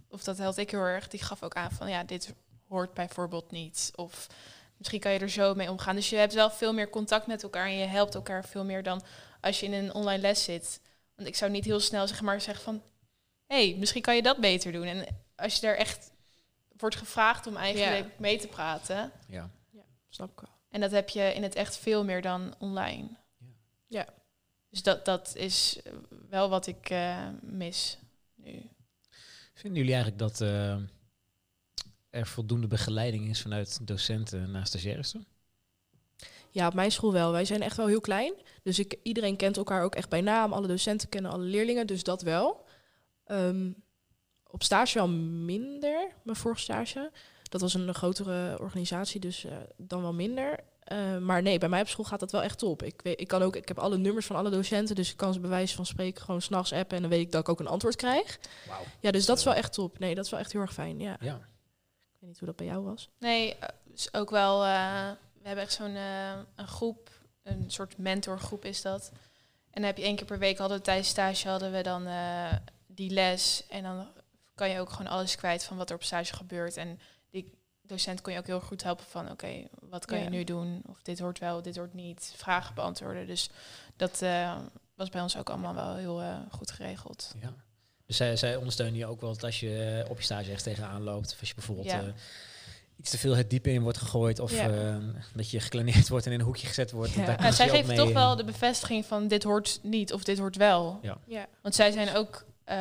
of 0.10 0.24
dat 0.24 0.38
helpt 0.38 0.58
ik 0.58 0.72
heel 0.72 0.80
erg, 0.80 1.08
die 1.08 1.24
gaf 1.24 1.44
ook 1.44 1.54
aan 1.54 1.72
van 1.72 1.90
ja, 1.90 2.04
dit 2.04 2.34
hoort 2.68 2.94
bijvoorbeeld 2.94 3.52
niet. 3.52 3.92
Of 3.96 4.28
misschien 4.78 5.00
kan 5.00 5.12
je 5.12 5.20
er 5.20 5.30
zo 5.30 5.56
mee 5.56 5.70
omgaan. 5.70 5.96
Dus 5.96 6.10
je 6.10 6.16
hebt 6.16 6.34
wel 6.34 6.50
veel 6.50 6.74
meer 6.74 6.90
contact 6.90 7.28
met 7.28 7.44
elkaar 7.44 7.66
en 7.66 7.78
je 7.78 7.86
helpt 7.86 8.16
elkaar 8.16 8.46
veel 8.46 8.64
meer 8.64 8.84
dan 8.84 9.02
als 9.42 9.60
je 9.60 9.66
in 9.66 9.74
een 9.74 9.94
online 9.94 10.22
les 10.22 10.44
zit. 10.44 10.82
Want 11.16 11.28
ik 11.28 11.36
zou 11.36 11.52
niet 11.52 11.66
heel 11.66 11.80
snel 11.80 12.08
zeg 12.08 12.22
maar 12.22 12.42
zeggen 12.42 12.64
van 12.64 12.82
hé, 13.46 13.70
hey, 13.70 13.78
misschien 13.80 14.02
kan 14.02 14.16
je 14.16 14.22
dat 14.22 14.38
beter 14.38 14.72
doen. 14.72 14.86
En 14.86 15.06
als 15.36 15.56
je 15.56 15.62
daar 15.62 15.76
echt 15.76 16.12
wordt 16.78 16.96
gevraagd 16.96 17.48
om 17.48 17.56
eigenlijk 17.56 18.20
mee 18.20 18.38
te 18.38 18.48
praten. 18.48 19.12
ja. 19.28 19.50
snap 20.10 20.32
ik 20.32 20.40
wel. 20.40 20.50
En 20.70 20.82
dat 20.82 20.92
heb 20.92 21.10
je 21.10 21.34
in 21.34 21.44
het 21.44 21.56
echt 21.56 21.78
veel 21.78 22.04
meer 22.04 22.22
dan 22.22 22.54
online. 22.60 23.08
Ja. 23.38 23.48
Ja. 23.88 24.08
Dus 24.70 24.84
dat, 24.84 25.06
dat 25.06 25.36
is 25.36 25.80
wel 26.30 26.50
wat 26.50 26.68
ik 26.68 26.90
eh, 26.90 27.28
mis 27.42 27.98
nu. 28.36 28.70
Vinden 29.54 29.80
jullie 29.80 29.94
eigenlijk 29.94 30.22
dat 30.22 30.42
eh, 30.42 30.78
er 32.10 32.28
voldoende 32.28 32.68
begeleiding 32.68 33.30
is 33.30 33.42
vanuit 33.42 33.88
docenten 33.88 34.52
naar 34.52 34.68
stagiaires 34.68 35.12
toe? 35.12 35.22
Ja, 36.52 36.68
op 36.68 36.74
mijn 36.74 36.92
school 36.92 37.14
wel. 37.14 37.32
Wij 37.32 37.46
zijn 37.46 37.62
echt 37.62 37.78
wel 37.78 37.88
heel 37.88 38.02
klein. 38.02 38.34
Dus 38.64 38.80
ik, 38.80 39.00
iedereen 39.04 39.36
kent 39.36 39.58
elkaar 39.58 39.84
ook 39.84 39.96
echt 39.96 40.10
bij 40.10 40.22
naam. 40.22 40.54
Alle 40.54 40.68
docenten 40.68 41.10
kennen 41.10 41.32
alle 41.32 41.44
leerlingen, 41.44 41.88
dus 41.88 42.04
dat 42.04 42.22
wel. 42.22 42.66
Ehm, 43.26 43.72
op 44.48 44.64
stage 44.64 44.98
wel 44.98 45.10
minder, 45.10 46.12
mijn 46.24 46.38
vorige 46.38 46.62
stage. 46.62 47.12
Dat 47.44 47.62
was 47.62 47.74
een 47.74 47.94
grotere 47.94 48.60
organisatie, 48.60 49.20
dus 49.20 49.46
eh, 49.46 49.58
dan 49.78 50.02
wel 50.02 50.14
minder. 50.14 50.60
Eh, 50.90 51.18
maar 51.18 51.42
nee, 51.42 51.58
bij 51.58 51.70
mij 51.70 51.82
op 51.82 51.88
school 51.88 52.06
gaat 52.06 52.20
dat 52.20 52.32
wel 52.32 52.44
echt 52.44 52.58
top. 52.58 52.84
Ik, 52.84 53.02
weet, 53.02 53.20
ik, 53.22 53.28
kan 53.28 53.42
ook, 53.42 53.56
ik 53.56 53.68
heb 53.68 53.80
alle 53.80 53.98
nummers 53.98 54.26
van 54.26 54.36
alle 54.36 54.50
docenten, 54.50 54.96
dus 54.96 55.12
ik 55.12 55.18
kan 55.18 55.34
ze 55.34 55.40
bij 55.40 55.50
wijze 55.50 55.76
van 55.76 55.86
spreken 55.86 56.22
gewoon 56.24 56.42
s'nachts 56.42 56.74
appen 56.74 56.96
en 56.96 57.02
dan 57.02 57.12
weet 57.12 57.22
ik 57.22 57.32
dat 57.32 57.42
ik 57.42 57.50
ook 57.50 57.60
een 57.60 57.68
antwoord 57.68 57.96
krijg. 57.96 58.40
Wauw. 58.68 58.82
Ja, 59.00 59.12
dus 59.12 59.26
dat 59.26 59.38
is 59.38 59.44
wel 59.44 59.54
echt 59.54 59.74
top. 59.74 60.00
Nee, 60.00 60.16
dat 60.16 60.26
is 60.26 60.32
wel 60.32 60.40
echt 60.40 60.52
heel 60.52 60.62
erg 60.62 60.74
fijn. 60.74 61.00
Ja. 61.00 61.18
Ja. 61.20 61.36
Ik 61.36 62.18
weet 62.20 62.30
niet 62.30 62.38
hoe 62.40 62.48
dat 62.48 62.56
bij 62.58 62.66
jou 62.66 62.84
was. 62.84 63.10
Nee, 63.20 63.56
eh, 63.56 63.68
is 63.94 64.14
ook 64.14 64.30
wel. 64.30 64.64
eh, 64.66 65.10
we 65.42 65.48
hebben 65.48 65.64
echt 65.64 65.74
zo'n 65.74 65.96
eh, 65.96 66.32
een 66.56 66.68
groep, 66.68 67.10
een 67.44 67.72
soort 67.72 67.98
mentorgroep 67.98 68.66
is 68.66 68.82
dat. 68.82 69.12
En 69.72 69.82
dan 69.82 69.84
heb 69.84 69.98
je 69.98 70.04
één 70.04 70.16
keer 70.16 70.26
per 70.26 70.40
week 70.40 70.58
hadden 70.58 70.78
we 70.78 70.84
tijdens 70.84 71.08
stage 71.08 71.48
hadden 71.50 71.72
we 71.72 71.82
dan 71.84 72.06
eh, 72.08 72.52
die 72.88 73.10
les. 73.10 73.64
En 73.70 73.84
dan 73.84 74.08
kan 74.56 74.70
je 74.70 74.80
ook 74.80 74.90
gewoon 74.90 75.12
alles 75.12 75.36
kwijt 75.36 75.64
van 75.64 75.78
wat 75.78 75.90
er 75.90 75.96
op 75.96 76.04
stage 76.04 76.34
gebeurt. 76.36 76.78
En 76.78 77.00
docent 77.90 78.22
kon 78.22 78.34
je 78.34 78.40
ook 78.40 78.46
heel 78.48 78.60
goed 78.62 78.84
helpen 78.84 79.06
van 79.10 79.32
oké, 79.32 79.68
wat 79.90 80.06
kan 80.06 80.18
Ja. 80.18 80.24
je 80.24 80.30
nu 80.30 80.44
doen? 80.44 80.82
Of 80.88 81.02
dit 81.02 81.20
hoort 81.20 81.40
wel, 81.40 81.62
dit 81.62 81.78
hoort 81.78 81.94
niet. 81.94 82.34
Vragen 82.36 82.76
beantwoorden. 82.76 83.28
Dus 83.28 83.50
dat 83.96 84.22
eh, 84.22 84.58
was 84.96 85.10
bij 85.10 85.22
ons 85.22 85.38
ook 85.38 85.50
allemaal 85.50 85.76
wel 85.76 85.96
heel 85.96 86.22
eh, 86.22 86.36
goed 86.52 86.72
geregeld. 86.72 87.34
ja. 87.42 87.54
Dus 88.06 88.18
zij, 88.18 88.36
zij 88.36 88.56
ondersteunen 88.56 88.96
je 88.98 89.06
ook 89.06 89.22
wel 89.22 89.34
dat 89.34 89.44
als 89.44 89.60
je 89.60 90.02
eh, 90.04 90.10
op 90.12 90.18
je 90.18 90.24
stage 90.24 90.44
ergens 90.44 90.64
tegenaan 90.64 91.04
loopt. 91.04 91.32
Of 91.34 91.40
als 91.40 91.50
je 91.50 91.56
bijvoorbeeld 91.56 91.88
Ja. 91.88 92.00
eh, 92.02 92.08
iets 92.98 93.10
te 93.10 93.18
veel 93.18 93.36
het 93.36 93.50
diepe 93.50 93.72
in 93.72 93.82
wordt 93.82 93.98
gegooid. 93.98 94.40
Of 94.40 94.52
Ja. 94.52 94.70
eh, 94.70 94.98
dat 95.34 95.50
je 95.50 95.60
gekleineerd 95.60 96.10
wordt 96.10 96.26
en 96.26 96.32
in 96.32 96.40
een 96.40 96.46
hoekje 96.46 96.68
gezet 96.68 96.92
wordt. 96.92 97.12
Ja. 97.12 97.18
Daar 97.18 97.28
Ja, 97.30 97.36
kunnen 97.36 97.52
Ja, 97.52 97.56
zij 97.56 97.70
geven 97.70 97.96
toch 97.96 98.12
wel 98.12 98.36
de 98.36 98.44
bevestiging 98.44 99.06
van 99.06 99.28
dit 99.28 99.44
hoort 99.44 99.80
niet 99.84 100.14
of 100.14 100.24
dit 100.24 100.38
hoort 100.40 100.56
wel. 100.56 101.00
Ja. 101.28 101.48
Want 101.62 101.76
zij 101.76 101.92
zijn 101.92 102.16
ook 102.16 102.46
eh, 102.64 102.78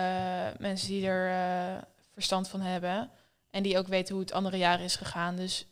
mensen 0.59 0.89
die 0.89 1.07
er 1.07 1.31
eh, 1.31 1.83
verstand 2.13 2.49
van 2.49 2.61
hebben. 2.61 3.11
En 3.51 3.63
die 3.63 3.79
ook 3.79 3.87
weten 3.87 4.15
hoe 4.15 4.23
het 4.25 4.33
andere 4.33 4.57
jaren 4.57 4.85
is 4.85 4.97
gegaan. 4.97 5.37
Dus 5.37 5.67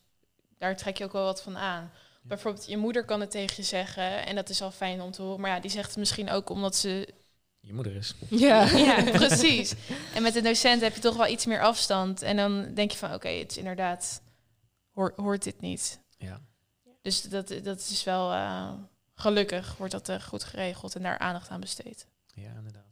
daar 0.58 0.76
trek 0.76 0.98
je 0.98 1.04
ook 1.04 1.12
wel 1.12 1.24
wat 1.24 1.42
van 1.42 1.56
aan. 1.56 1.90
Bijvoorbeeld, 2.22 2.66
je 2.66 2.76
moeder 2.76 3.04
kan 3.04 3.20
het 3.20 3.30
tegen 3.30 3.56
je 3.56 3.62
zeggen. 3.62 4.26
En 4.26 4.34
dat 4.34 4.48
is 4.48 4.62
al 4.62 4.70
fijn 4.70 5.00
om 5.00 5.10
te 5.10 5.22
horen. 5.22 5.40
Maar 5.40 5.50
ja, 5.50 5.60
die 5.60 5.70
zegt 5.70 5.88
het 5.88 5.96
misschien 5.96 6.30
ook 6.30 6.50
omdat 6.50 6.76
ze... 6.76 7.08
Je 7.60 7.72
moeder 7.74 7.96
is. 7.96 8.14
Ja. 8.28 8.64
Ja, 8.86 9.02
precies. 9.02 9.74
En 10.14 10.22
met 10.22 10.36
een 10.36 10.42
docent 10.44 10.80
heb 10.80 10.94
je 10.94 11.00
toch 11.00 11.16
wel 11.16 11.26
iets 11.26 11.46
meer 11.46 11.62
afstand. 11.62 12.22
En 12.22 12.36
dan 12.36 12.74
denk 12.74 12.90
je 12.90 12.96
van, 12.98 13.14
oké, 13.14 13.28
het 13.28 13.50
is 13.50 13.56
inderdaad... 13.56 14.22
Hoor, 14.92 15.12
hoort 15.16 15.42
dit 15.42 15.60
niet. 15.60 16.00
Ja. 16.18 16.40
Dus 17.02 17.22
dat, 17.22 17.54
dat 17.62 17.78
is 17.78 18.04
wel... 18.04 18.32
eh, 18.32 18.72
gelukkig 19.14 19.76
wordt 19.76 19.92
dat 19.92 20.08
eh, 20.08 20.20
goed 20.20 20.44
geregeld 20.44 20.94
en 20.94 21.02
daar 21.02 21.18
aandacht 21.18 21.48
aan 21.48 21.60
besteed. 21.60 22.06
Ja, 22.34 22.52
inderdaad. 22.56 22.85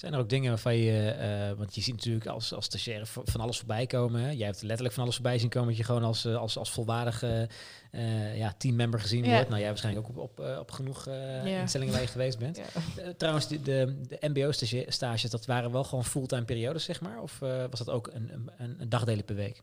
Zijn 0.00 0.12
er 0.12 0.18
ook 0.18 0.28
dingen 0.28 0.48
waarvan 0.48 0.76
je, 0.76 1.08
eh, 1.10 1.52
want 1.58 1.74
je 1.74 1.80
ziet 1.80 1.94
natuurlijk 1.94 2.26
als, 2.26 2.52
als 2.54 2.64
stagiaire 2.64 3.06
v- 3.06 3.16
van 3.24 3.40
alles 3.40 3.58
voorbij 3.58 3.86
komen. 3.86 4.20
Hè? 4.20 4.30
Jij 4.30 4.46
hebt 4.46 4.62
letterlijk 4.62 4.94
van 4.94 5.02
alles 5.02 5.14
voorbij 5.14 5.38
zien 5.38 5.48
komen 5.48 5.68
dat 5.68 5.76
je 5.76 5.84
gewoon 5.84 6.02
als, 6.02 6.24
eh, 6.24 6.36
als, 6.36 6.56
als 6.58 6.70
volwaardige 6.70 7.48
eh, 7.90 8.38
ja, 8.38 8.52
teammember 8.58 9.00
gezien 9.00 9.24
Ja. 9.24 9.30
wordt. 9.32 9.48
Nou, 9.48 9.60
jij 9.60 9.68
waarschijnlijk 9.68 10.08
ook 10.08 10.18
op, 10.18 10.38
op, 10.38 10.58
op 10.58 10.70
genoeg 10.70 11.04
Ja. 11.04 11.42
instellingen 11.60 11.92
waar 11.92 12.02
je 12.02 12.08
geweest 12.08 12.38
bent. 12.38 12.56
Ja. 12.56 13.12
Trouwens, 13.16 13.48
de, 13.48 13.62
de, 13.62 14.00
de 14.08 14.28
mbo-stages, 14.28 15.30
dat 15.30 15.46
waren 15.46 15.72
wel 15.72 15.84
gewoon 15.84 16.04
fulltime 16.04 16.44
periodes, 16.44 16.84
zeg 16.84 17.00
maar? 17.00 17.20
Of 17.22 17.38
was 17.38 17.78
dat 17.78 17.90
ook 17.90 18.06
een, 18.12 18.30
een, 18.58 18.74
een, 18.78 18.88
dagdelen 18.88 19.24
per 19.24 19.34
week? 19.36 19.62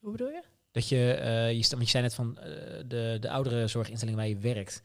Hoe 0.00 0.10
bedoel 0.12 0.28
je? 0.28 0.42
Dat 0.72 0.88
je, 0.88 0.96
je, 1.48 1.76
je 1.78 1.86
zei 1.86 2.02
net 2.02 2.14
van 2.14 2.38
de, 2.86 3.16
de 3.20 3.30
oudere 3.30 3.66
zorginstelling 3.68 4.16
waar 4.16 4.28
je 4.28 4.36
werkt, 4.38 4.82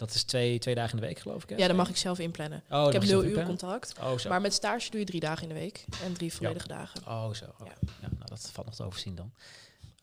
dat 0.00 0.14
is 0.14 0.22
twee, 0.22 0.58
twee 0.58 0.74
dagen 0.74 0.94
in 0.94 1.00
de 1.00 1.06
week, 1.06 1.18
geloof 1.18 1.42
ik. 1.42 1.48
Hè? 1.48 1.56
Ja, 1.56 1.66
dat 1.66 1.76
mag 1.76 1.88
ik 1.88 1.96
zelf 1.96 2.18
inplannen. 2.18 2.62
Oh, 2.70 2.86
ik 2.86 2.92
heb 2.92 3.02
nul 3.04 3.24
uur 3.24 3.44
contact. 3.44 3.94
Oh, 4.00 4.18
zo. 4.18 4.28
Maar 4.28 4.40
met 4.40 4.52
stage 4.54 4.90
doe 4.90 5.00
je 5.00 5.06
drie 5.06 5.20
dagen 5.20 5.42
in 5.42 5.48
de 5.48 5.54
week 5.54 5.84
en 6.04 6.12
drie 6.12 6.32
volledige 6.32 6.68
dagen. 6.68 7.00
Oh, 7.06 7.32
zo. 7.34 7.44
Ja. 7.58 7.64
Ja. 8.00 8.08
nou, 8.10 8.24
dat 8.24 8.50
valt 8.52 8.66
nog 8.66 8.74
te 8.76 8.82
overzien 8.84 9.14
dan. 9.14 9.32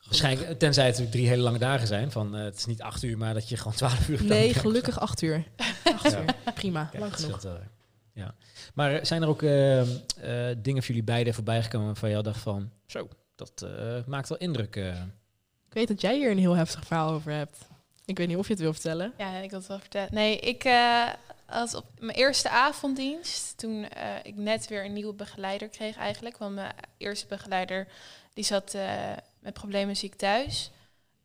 Waarschijnlijk, 0.05 0.59
tenzij 0.59 0.83
het 0.85 0.91
natuurlijk 0.93 1.11
drie 1.11 1.27
hele 1.27 1.41
lange 1.41 1.57
dagen 1.57 1.87
zijn. 1.87 2.11
Van, 2.11 2.35
eh, 2.35 2.43
het 2.43 2.55
is 2.57 2.65
niet 2.65 2.81
acht 2.81 3.03
uur, 3.03 3.17
maar 3.17 3.33
dat 3.33 3.49
je 3.49 3.57
gewoon 3.57 3.73
twaalf 3.73 4.09
uur... 4.09 4.23
Nee, 4.23 4.53
gelukkig 4.53 4.99
acht 4.99 5.21
uur. 5.21 5.43
Acht 5.95 6.11
Ja. 6.11 6.21
uur. 6.21 6.53
Prima, 6.53 6.83
Kijk, 6.85 7.01
lang 7.03 7.15
genoeg. 7.15 7.47
Ja. 8.13 8.35
Maar 8.73 8.93
eh, 8.95 9.03
zijn 9.03 9.21
er 9.21 9.27
ook 9.27 9.41
eh, 9.41 9.81
eh, 9.81 9.87
dingen 10.57 10.81
voor 10.83 10.87
jullie 10.89 11.03
beiden 11.03 11.33
voorbij 11.33 11.63
gekomen 11.63 11.87
waarvan 11.87 12.09
je 12.09 12.21
dacht 12.21 12.39
van... 12.39 12.71
Zo, 12.85 13.07
dat 13.35 13.61
eh, 13.61 13.95
maakt 14.05 14.29
wel 14.29 14.37
indruk. 14.37 14.75
eh. 14.75 14.87
Ik 15.67 15.73
weet 15.73 15.87
dat 15.87 16.01
jij 16.01 16.15
hier 16.17 16.31
een 16.31 16.37
heel 16.37 16.55
heftig 16.55 16.85
verhaal 16.85 17.11
over 17.11 17.31
hebt. 17.31 17.57
Ik 18.07 18.17
weet 18.17 18.27
niet 18.27 18.37
of 18.37 18.47
je 18.47 18.53
het 18.53 18.61
wil 18.61 18.73
vertellen. 18.73 19.13
Ja, 19.17 19.37
ik 19.37 19.49
wil 19.49 19.59
het 19.59 19.67
wel 19.67 19.79
vertellen. 19.79 20.13
Nee, 20.13 20.37
ik 20.39 20.63
eh, 20.63 21.07
had 21.45 21.73
op 21.73 21.85
mijn 21.99 22.17
eerste 22.17 22.49
avonddienst, 22.49 23.57
toen 23.57 23.89
eh, 23.89 24.09
ik 24.23 24.35
net 24.35 24.67
weer 24.67 24.85
een 24.85 24.93
nieuwe 24.93 25.13
begeleider 25.13 25.67
kreeg 25.69 25.97
eigenlijk. 25.97 26.37
Want 26.37 26.55
mijn 26.55 26.73
eerste 26.97 27.27
begeleider, 27.27 27.87
die 28.33 28.43
zat 28.43 28.73
eh, 28.73 29.11
met 29.39 29.53
problemen 29.53 29.95
ziek 29.95 30.15
thuis. 30.15 30.71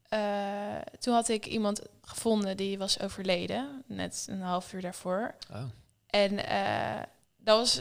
Eh, 0.08 0.76
toen 0.98 1.14
had 1.14 1.28
ik 1.28 1.46
iemand 1.46 1.82
gevonden 2.02 2.56
die 2.56 2.78
was 2.78 3.00
overleden, 3.00 3.82
net 3.86 4.26
een 4.30 4.40
half 4.40 4.72
uur 4.72 4.80
daarvoor. 4.80 5.34
Oh. 5.52 5.62
En 6.06 6.46
eh, 6.46 7.02
dat 7.36 7.58
was 7.58 7.80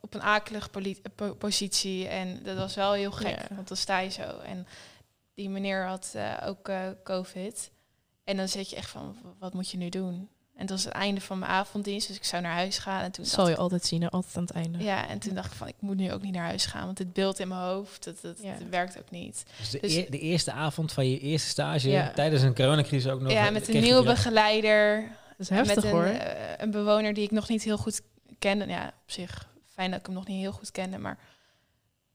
op 0.00 0.14
een 0.14 0.22
akelige 0.22 0.70
po- 1.14 1.34
positie. 1.34 2.08
En 2.08 2.42
dat 2.42 2.56
was 2.56 2.74
wel 2.74 2.92
heel 2.92 3.12
gek, 3.12 3.38
Ja. 3.48 3.54
want 3.54 3.68
dan 3.68 3.76
sta 3.76 3.98
je 3.98 4.10
zo. 4.10 4.38
En 4.38 4.66
die 5.34 5.48
meneer 5.50 5.86
had 5.86 6.12
eh, 6.14 6.36
ook 6.44 6.68
eh, 6.68 6.88
COVID. 7.04 7.70
En 8.24 8.36
dan 8.36 8.48
zit 8.48 8.70
je 8.70 8.76
echt 8.76 8.90
van, 8.90 9.16
wat 9.38 9.54
moet 9.54 9.70
je 9.70 9.76
nu 9.76 9.88
doen? 9.88 10.28
En 10.56 10.66
dat 10.66 10.70
was 10.76 10.84
het 10.84 10.94
einde 10.94 11.20
van 11.20 11.38
mijn 11.38 11.50
avonddienst, 11.50 12.06
dus 12.08 12.16
ik 12.16 12.24
zou 12.24 12.42
naar 12.42 12.52
huis 12.52 12.78
gaan. 12.78 13.02
En 13.02 13.10
toen 13.12 13.24
Dat 13.24 13.32
zal 13.32 13.46
je 13.46 13.52
ik- 13.52 13.58
altijd 13.58 13.84
zien, 13.84 14.08
altijd 14.08 14.36
aan 14.36 14.42
het 14.42 14.52
einde. 14.52 14.78
ja, 14.78 15.08
en 15.08 15.18
toen 15.18 15.34
dacht 15.34 15.50
ik 15.50 15.56
van, 15.56 15.68
ik 15.68 15.74
moet 15.78 15.96
nu 15.96 16.12
ook 16.12 16.22
niet 16.22 16.32
naar 16.32 16.44
huis 16.44 16.66
gaan. 16.66 16.84
Want 16.84 16.96
dit 16.96 17.12
beeld 17.12 17.38
in 17.38 17.48
mijn 17.48 17.60
hoofd, 17.60 18.04
dat, 18.04 18.20
dat, 18.20 18.38
Ja. 18.42 18.58
dat 18.58 18.68
werkt 18.68 18.98
ook 18.98 19.10
niet. 19.10 19.44
Dus 19.58 19.70
de, 19.70 19.80
Dus- 19.80 19.92
de 19.94 20.18
eerste 20.18 20.52
avond 20.52 20.92
van 20.92 21.10
je 21.10 21.18
eerste 21.18 21.48
stage 21.48 21.88
Ja. 21.88 22.10
tijdens 22.10 22.42
een 22.42 22.54
coronacrisis 22.54 23.10
ook 23.12 23.20
nog... 23.20 23.32
ja, 23.32 23.46
eh, 23.46 23.52
met 23.52 23.68
een 23.68 23.82
nieuwe 23.82 24.02
begeleider. 24.02 25.00
Dat 25.28 25.38
is 25.38 25.48
heftig 25.48 25.74
met 25.74 25.84
een, 25.84 25.90
hoor. 25.90 26.04
eh, 26.04 26.52
een 26.58 26.70
bewoner 26.70 27.14
die 27.14 27.24
ik 27.24 27.30
nog 27.30 27.48
niet 27.48 27.62
heel 27.62 27.78
goed 27.78 28.00
kende. 28.38 28.66
Ja, 28.66 28.86
op 28.86 29.10
zich 29.10 29.48
fijn 29.72 29.90
dat 29.90 30.00
ik 30.00 30.06
hem 30.06 30.14
nog 30.14 30.26
niet 30.26 30.40
heel 30.40 30.52
goed 30.52 30.70
kende, 30.70 30.98
maar 30.98 31.18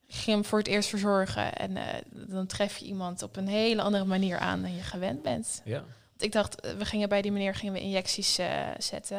ik 0.07 0.15
ging 0.15 0.35
hem 0.35 0.45
voor 0.45 0.57
het 0.59 0.67
eerst 0.67 0.89
verzorgen. 0.89 1.53
En 1.55 1.77
eh, 1.77 2.01
dan 2.11 2.45
tref 2.45 2.77
je 2.77 2.85
iemand 2.85 3.23
op 3.23 3.35
een 3.35 3.47
hele 3.47 3.81
andere 3.81 4.05
manier 4.05 4.37
aan 4.37 4.61
dan 4.61 4.75
je 4.75 4.81
gewend 4.81 5.21
bent. 5.21 5.61
Ja. 5.65 5.83
Ik 6.19 6.31
dacht, 6.31 6.59
eh, 6.61 6.71
we 6.71 6.85
gingen 6.85 7.09
bij 7.09 7.21
die 7.21 7.31
meneer 7.31 7.55
gingen 7.55 7.73
we 7.73 7.79
injecties 7.81 8.37
eh, 8.37 8.67
zetten. 8.77 9.17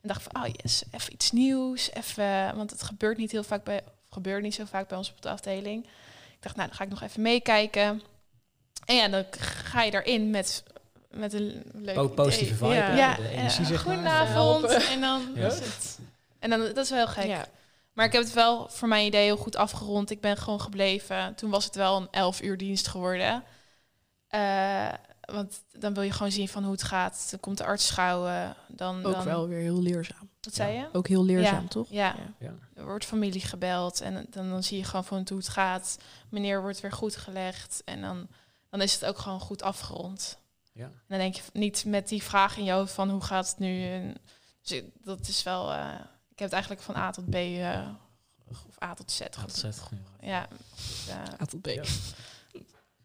En 0.00 0.08
dacht 0.08 0.22
van, 0.22 0.42
oh 0.44 0.48
yes, 0.62 0.82
even 0.90 1.12
iets 1.12 1.30
nieuws. 1.32 1.90
Even, 1.92 2.56
want 2.56 2.70
het 2.70 2.82
gebeurt 2.82 3.18
niet 3.18 3.30
heel 3.32 3.42
vaak 3.44 3.64
bij, 3.64 3.80
gebeurt 4.10 4.42
niet 4.42 4.54
zo 4.54 4.64
vaak 4.64 4.88
bij 4.88 4.98
ons 4.98 5.10
op 5.10 5.22
de 5.22 5.28
afdeling. 5.30 5.84
Ik 6.32 6.38
dacht, 6.40 6.56
nou, 6.56 6.68
dan 6.68 6.76
ga 6.76 6.84
ik 6.84 6.90
nog 6.90 7.02
even 7.02 7.22
meekijken. 7.22 8.02
En 8.84 8.94
ja, 8.94 9.08
dan 9.08 9.24
ga 9.38 9.82
je 9.82 9.90
daarin 9.90 10.30
met, 10.30 10.62
met 11.10 11.32
een 11.32 11.62
leuk 11.72 11.94
Po- 11.94 12.08
positieve 12.08 12.64
idee. 12.66 12.80
vibe, 12.82 12.96
Ja. 12.96 13.14
de 13.14 13.28
energie, 13.28 13.64
zeg 13.64 13.84
maar. 13.86 13.94
goedenavond. 13.94 14.64
En 14.70 15.00
dan 15.00 15.32
Ja. 15.34 15.46
is 15.46 15.54
het. 15.58 15.98
En 16.38 16.50
dan, 16.50 16.60
dat 16.60 16.76
is 16.78 16.90
wel 16.90 16.98
heel 16.98 17.08
gek. 17.14 17.26
Ja. 17.26 17.46
Maar 17.92 18.06
ik 18.06 18.12
heb 18.12 18.22
het 18.22 18.32
wel 18.32 18.68
voor 18.68 18.88
mijn 18.88 19.06
idee 19.06 19.24
heel 19.24 19.36
goed 19.36 19.56
afgerond. 19.56 20.10
Ik 20.10 20.20
ben 20.20 20.36
gewoon 20.36 20.60
gebleven. 20.60 21.34
Toen 21.34 21.50
was 21.50 21.64
het 21.64 21.74
wel 21.74 21.96
een 22.00 22.08
11 22.10 22.42
uur 22.42 22.56
dienst 22.56 22.88
geworden. 22.88 23.44
Eh, 24.28 24.88
want 25.32 25.62
dan 25.78 25.94
wil 25.94 26.02
je 26.02 26.10
gewoon 26.12 26.32
zien 26.32 26.48
van 26.48 26.62
hoe 26.62 26.72
het 26.72 26.82
gaat. 26.82 27.26
Dan 27.30 27.40
komt 27.40 27.58
de 27.58 27.64
arts 27.64 27.86
schouwen. 27.86 28.54
Dan, 28.68 29.04
Ook 29.04 29.12
dan, 29.12 29.24
wel 29.24 29.48
weer 29.48 29.60
heel 29.60 29.82
leerzaam. 29.82 30.30
Wat 30.40 30.54
zei 30.54 30.76
je? 30.76 30.88
Ook 30.92 31.08
heel 31.08 31.24
leerzaam, 31.24 31.62
Ja. 31.62 31.68
toch? 31.68 31.86
Ja. 31.90 32.14
Ja. 32.38 32.54
Er 32.74 32.84
wordt 32.84 33.04
familie 33.04 33.40
gebeld. 33.40 34.00
En 34.00 34.26
dan, 34.30 34.48
dan 34.48 34.62
zie 34.62 34.78
je 34.78 34.84
gewoon 34.84 35.04
van 35.04 35.26
hoe 35.28 35.36
het 35.38 35.48
gaat. 35.48 35.98
Meneer 36.28 36.60
wordt 36.60 36.80
weer 36.80 36.92
goed 36.92 37.16
gelegd. 37.16 37.82
En 37.84 38.00
dan, 38.00 38.28
dan 38.70 38.80
is 38.80 38.92
het 38.94 39.04
ook 39.04 39.18
gewoon 39.18 39.40
goed 39.40 39.62
afgerond. 39.62 40.38
Ja. 40.72 40.84
En 40.84 40.92
dan 41.08 41.18
denk 41.18 41.34
je 41.34 41.42
niet 41.52 41.84
met 41.84 42.08
die 42.08 42.22
vraag 42.22 42.56
in 42.56 42.64
je 42.64 42.72
hoofd 42.72 42.92
van 42.92 43.10
hoe 43.10 43.20
gaat 43.22 43.48
het 43.48 43.58
nu. 43.58 43.84
En, 43.84 44.14
dus 44.62 44.82
dat 45.04 45.28
is 45.28 45.42
wel. 45.42 45.72
eh, 45.72 45.88
ik 46.30 46.38
heb 46.38 46.46
het 46.48 46.52
eigenlijk 46.52 46.82
van 46.82 46.96
A 46.96 47.10
tot 47.10 47.30
B 47.30 47.34
eh, 47.34 47.88
of 48.48 48.82
A 48.82 48.94
tot 48.94 49.10
Z. 49.12 49.18
Dat 49.18 49.52
is 49.56 49.62
het. 49.62 49.82
Ja. 50.20 50.48
eh, 51.08 51.40
A 51.40 51.44
tot 51.46 51.60
B. 51.60 51.66
Ja. 51.66 51.82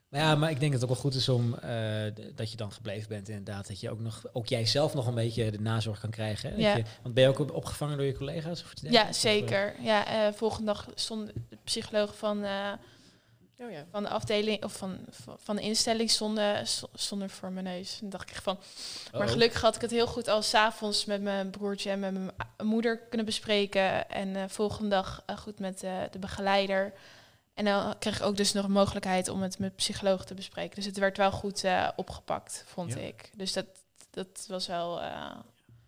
Maar 0.09 0.19
ja, 0.21 0.35
maar 0.35 0.49
ik 0.49 0.59
denk 0.59 0.71
dat 0.71 0.81
het 0.81 0.89
ook 0.89 0.95
wel 0.95 1.05
goed 1.05 1.15
is 1.19 1.29
om 1.29 1.53
eh, 1.55 2.03
dat 2.35 2.51
je 2.51 2.57
dan 2.57 2.71
gebleven 2.71 3.09
bent 3.09 3.29
inderdaad. 3.29 3.67
Dat 3.67 3.79
je 3.79 3.89
ook 3.91 3.99
nog, 3.99 4.23
ook 4.33 4.47
jijzelf 4.47 4.93
nog 4.93 5.07
een 5.07 5.13
beetje 5.15 5.51
de 5.51 5.59
nazorg 5.61 5.99
kan 5.99 6.09
krijgen. 6.09 6.49
Hè? 6.49 6.55
Ja. 6.57 6.75
je, 6.75 6.83
want 7.01 7.15
ben 7.15 7.23
je 7.23 7.29
ook 7.29 7.39
op- 7.39 7.51
opgevangen 7.51 7.97
door 7.97 8.05
je 8.05 8.17
collega's? 8.17 8.63
Of 8.63 8.71
ja, 8.81 9.13
zeker. 9.13 9.75
Ja, 9.81 10.07
eh, 10.27 10.33
volgende 10.33 10.65
dag 10.65 10.87
stond 10.95 11.27
de 11.49 11.57
psycholoog 11.63 12.17
van, 12.17 12.43
eh, 12.43 12.71
Oh 13.59 13.71
ja. 13.71 13.85
van 13.91 14.03
de 14.03 14.09
afdeling 14.09 14.63
of 14.63 14.73
van, 14.77 14.97
van 15.37 15.55
de 15.55 15.61
instelling 15.61 16.09
stonden, 16.09 16.67
sto- 16.67 16.89
stonden 16.93 17.29
voor 17.29 17.51
mijn 17.51 17.65
neus. 17.65 17.99
En 18.01 18.09
dacht 18.09 18.23
ik 18.29 18.35
echt 18.35 18.43
van. 18.43 18.57
Oh, 19.13 19.19
Maar 19.19 19.27
gelukkig 19.27 19.61
had 19.61 19.75
ik 19.75 19.81
het 19.81 19.91
heel 19.91 20.07
goed 20.07 20.27
al 20.27 20.41
s'avonds 20.41 21.05
met 21.05 21.21
mijn 21.21 21.49
broertje 21.49 21.89
en 21.89 21.99
met 21.99 22.13
mijn 22.13 22.31
moeder 22.63 22.97
kunnen 22.99 23.25
bespreken. 23.25 24.09
En 24.09 24.35
eh 24.35 24.43
volgende 24.47 24.89
dag 24.89 25.23
eh, 25.25 25.37
goed 25.37 25.59
met 25.59 25.83
eh, 25.83 25.91
de 26.11 26.19
begeleider. 26.19 26.93
En 27.57 27.65
dan 27.65 27.95
kreeg 27.99 28.15
ik 28.17 28.23
ook 28.23 28.37
dus 28.37 28.51
nog 28.53 28.65
een 28.65 28.71
mogelijkheid 28.71 29.27
om 29.29 29.41
het 29.41 29.59
met 29.59 29.75
psycholoog 29.75 30.25
te 30.25 30.33
bespreken. 30.33 30.75
Dus 30.75 30.85
het 30.85 30.97
werd 30.97 31.17
wel 31.17 31.31
goed 31.31 31.63
eh, 31.63 31.87
opgepakt, 31.95 32.63
vond 32.67 32.93
Ja. 32.93 32.99
ik. 32.99 33.29
Dus 33.35 33.53
dat, 33.53 33.65
dat 34.09 34.45
was 34.47 34.67
wel. 34.67 35.01
eh, 35.01 35.31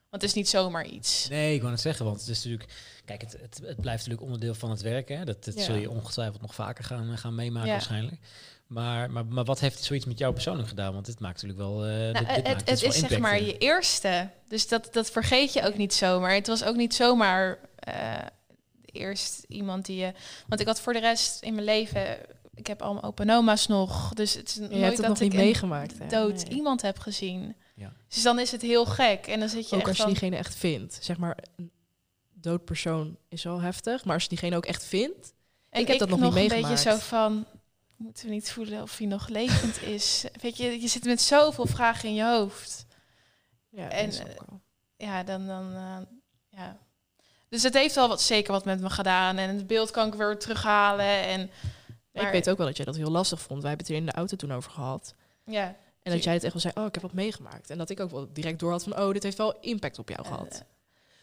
want 0.10 0.22
het 0.22 0.24
is 0.24 0.34
niet 0.34 0.50
zomaar 0.50 0.86
iets. 0.86 1.28
Nee, 1.30 1.54
ik 1.54 1.60
wou 1.60 1.72
het 1.74 1.82
zeggen, 1.82 2.06
want 2.06 2.20
het 2.20 2.30
is 2.30 2.44
natuurlijk... 2.44 2.70
Kijk, 3.06 3.22
het, 3.22 3.32
het, 3.32 3.58
het 3.64 3.82
blijft 3.82 3.98
natuurlijk 4.08 4.22
onderdeel 4.22 4.54
van 4.56 4.70
het 4.70 4.82
werk. 4.82 5.10
Hè? 5.10 5.26
Dat, 5.26 5.44
dat 5.46 5.54
Ja. 5.54 5.64
zul 5.64 5.76
je 5.76 5.90
ongetwijfeld 5.90 6.42
nog 6.42 6.56
vaker 6.56 6.84
gaan, 6.84 7.18
gaan 7.18 7.36
meemaken 7.36 7.68
Ja. 7.68 7.74
waarschijnlijk. 7.74 8.18
Maar, 8.68 9.12
maar, 9.12 9.26
maar 9.26 9.44
wat 9.44 9.60
heeft 9.60 9.84
zoiets 9.84 10.06
met 10.06 10.18
jou 10.18 10.34
persoonlijk 10.34 10.68
gedaan? 10.68 10.94
Want 10.94 11.06
dit 11.06 11.20
maakt 11.20 11.42
natuurlijk 11.44 11.60
wel... 11.70 11.86
eh, 11.86 11.92
dit, 12.06 12.14
Nou, 12.14 12.26
dit 12.26 12.36
het 12.36 12.46
maakt 12.46 12.70
het 12.70 12.80
dus 12.80 12.84
is 12.84 13.00
zeg 13.08 13.20
maar 13.20 13.34
eh. 13.38 13.46
je 13.48 13.58
eerste. 13.58 14.30
Dus 14.48 14.68
dat, 14.68 14.90
dat 14.94 15.10
vergeet 15.12 15.54
je 15.54 15.62
ook 15.68 15.78
niet 15.78 15.94
zomaar. 15.94 16.34
Het 16.34 16.48
was 16.48 16.64
ook 16.64 16.76
niet 16.76 16.96
zomaar 16.96 17.58
eh, 17.80 18.18
eerst 19.00 19.44
iemand 19.48 19.86
die 19.86 19.98
je. 19.98 20.14
Want 20.48 20.62
ik 20.62 20.68
had 20.68 20.82
voor 20.82 20.94
de 20.94 21.00
rest 21.00 21.42
in 21.44 21.54
mijn 21.54 21.66
leven. 21.66 22.18
Ik 22.54 22.68
heb 22.68 22.82
allemaal 22.82 23.04
open 23.04 23.30
oma's 23.30 23.68
nog. 23.68 24.14
Dus 24.14 24.34
het 24.34 24.48
is 24.48 24.56
Je 24.56 24.62
nooit 24.62 24.74
hebt 24.74 24.88
het 24.88 24.98
dat 24.98 25.08
nog 25.08 25.18
ik 25.18 25.24
niet 25.24 25.34
meegemaakt. 25.34 26.00
hè? 26.00 26.08
dood 26.08 26.36
Nee. 26.46 26.56
iemand 26.56 26.82
heb 26.82 27.00
gezien. 27.00 27.56
Ja. 27.76 27.94
Dus 28.08 28.24
dan 28.24 28.40
is 28.40 28.52
het 28.52 28.62
heel 28.62 28.86
gek. 28.86 29.28
En 29.28 29.40
dan 29.40 29.50
zit 29.50 29.70
je 29.70 29.76
Ook 29.76 29.80
echt 29.82 29.88
als 29.88 29.98
je 29.98 30.04
van, 30.04 30.12
diegene 30.12 30.36
echt 30.36 30.56
vindt. 30.56 30.98
Zeg 31.02 31.18
maar, 31.18 31.38
een 31.56 31.72
dood 32.34 32.66
persoon 32.66 33.18
is 33.30 33.44
wel 33.44 33.62
heftig. 33.62 34.06
Maar 34.06 34.14
als 34.14 34.24
je 34.24 34.30
diegene 34.30 34.56
ook 34.56 34.66
echt 34.66 34.86
vindt... 34.86 35.34
En 35.70 35.82
ik 35.82 35.88
heb 35.88 36.00
dat 36.00 36.10
nog 36.10 36.20
niet 36.20 36.28
een 36.28 36.34
beetje 36.34 36.54
meegemaakt. 36.56 36.82
zo 36.82 36.96
van. 36.98 37.46
Moeten 37.96 38.26
we 38.26 38.32
niet 38.32 38.52
voelen 38.52 38.82
of 38.82 38.98
hij 38.98 39.08
nog 39.08 39.28
levend 39.28 39.82
is? 39.96 40.26
Weet 40.42 40.58
je, 40.58 40.82
je 40.82 40.88
zit 40.88 41.04
met 41.04 41.22
zoveel 41.22 41.66
vragen 41.66 42.10
in 42.10 42.16
je 42.16 42.24
hoofd. 42.26 42.86
Ja, 43.70 43.90
En, 43.90 44.06
dat 44.06 44.14
is 44.14 44.22
ook 44.22 44.50
wel. 44.50 44.62
ja, 44.96 45.24
dan, 45.24 45.48
dan 45.48 45.74
eh, 45.74 45.98
ja. 46.50 46.78
Dus 47.50 47.64
het 47.64 47.74
heeft 47.74 47.96
wel 47.96 48.08
wat, 48.08 48.22
zeker 48.22 48.52
wat 48.52 48.66
met 48.66 48.82
me 48.82 48.90
gedaan. 48.90 49.38
En 49.38 49.56
het 49.56 49.68
beeld 49.68 49.92
kan 49.92 50.08
ik 50.08 50.14
weer 50.14 50.38
terughalen. 50.38 51.24
En, 51.24 51.50
ik 52.12 52.32
weet 52.32 52.50
ook 52.50 52.58
wel 52.58 52.68
dat 52.68 52.78
jij 52.78 52.86
dat 52.86 52.96
heel 52.96 53.12
lastig 53.12 53.42
vond. 53.42 53.62
Wij 53.62 53.70
hebben 53.70 53.88
het 53.88 53.96
er 53.96 54.02
in 54.02 54.06
de 54.10 54.18
auto 54.18 54.36
toen 54.36 54.54
over 54.54 54.72
gehad. 54.72 55.14
ja. 55.46 55.76
En 56.04 56.12
dat 56.12 56.24
jij 56.24 56.34
het 56.34 56.44
echt 56.44 56.54
wel 56.54 56.62
zei, 56.62 56.74
oh, 56.78 56.86
ik 56.86 56.94
heb 56.94 57.04
wat 57.04 57.14
meegemaakt. 57.14 57.70
En 57.70 57.78
dat 57.78 57.90
ik 57.90 58.00
ook 58.00 58.12
wel 58.12 58.28
direct 58.34 58.60
door 58.60 58.72
had 58.72 58.84
van, 58.84 59.00
oh, 59.00 59.14
dit 59.14 59.24
heeft 59.24 59.38
wel 59.38 59.58
impact 59.60 60.00
op 60.00 60.10
jou 60.10 60.22
Eh, 60.22 60.28
gehad. 60.28 60.50
Terwijl 60.50 60.66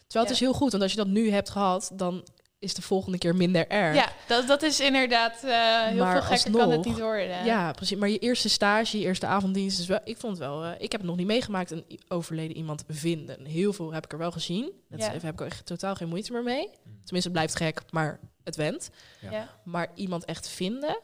ja. 0.07 0.19
het 0.19 0.29
is 0.29 0.39
heel 0.39 0.53
goed, 0.53 0.71
want 0.71 0.83
als 0.83 0.91
je 0.91 0.97
dat 0.97 1.07
nu 1.07 1.31
hebt 1.31 1.49
gehad, 1.49 1.91
dan 1.93 2.25
is 2.59 2.73
de 2.73 2.81
volgende 2.81 3.17
keer 3.17 3.35
minder 3.35 3.67
erg. 3.67 3.95
ja, 3.95 4.11
dat, 4.27 4.47
dat 4.47 4.61
is 4.61 4.79
inderdaad 4.79 5.43
eh, 5.43 5.81
heel 5.85 6.03
Maar 6.03 6.11
veel 6.11 6.21
gekker 6.21 6.51
kan 6.51 6.59
het 6.61 6.69
alsnog- 6.77 6.85
niet 6.85 6.97
worden. 6.99 7.45
Ja, 7.45 7.71
precies. 7.71 7.97
Maar 7.97 8.09
je 8.09 8.19
eerste 8.19 8.49
stage, 8.49 8.99
je 8.99 9.05
eerste 9.05 9.25
avonddienst, 9.25 9.79
is 9.79 9.87
wel, 9.87 9.99
ik 10.03 10.17
vond 10.17 10.37
het 10.37 10.47
wel, 10.47 10.63
eh, 10.63 10.71
ik 10.71 10.91
heb 10.91 11.01
het 11.01 11.09
nog 11.09 11.17
niet 11.17 11.27
meegemaakt, 11.27 11.71
een 11.71 11.85
overleden 12.07 12.57
iemand 12.57 12.83
vinden. 12.87 13.45
Heel 13.45 13.73
veel 13.73 13.93
heb 13.93 14.05
ik 14.05 14.11
er 14.11 14.17
wel 14.17 14.31
gezien. 14.31 14.71
Dat 14.89 14.99
Ja. 14.99 15.11
heb 15.11 15.23
ik 15.23 15.41
ook 15.41 15.47
echt 15.47 15.65
totaal 15.65 15.95
geen 15.95 16.07
moeite 16.07 16.31
meer 16.31 16.43
mee. 16.43 16.69
Tenminste, 16.83 17.15
het 17.29 17.31
blijft 17.31 17.55
gek, 17.55 17.81
maar 17.91 18.19
het 18.43 18.55
went. 18.55 18.89
Ja. 19.21 19.31
Ja. 19.31 19.49
Maar 19.63 19.87
iemand 19.95 20.25
echt 20.25 20.49
vinden, 20.49 20.99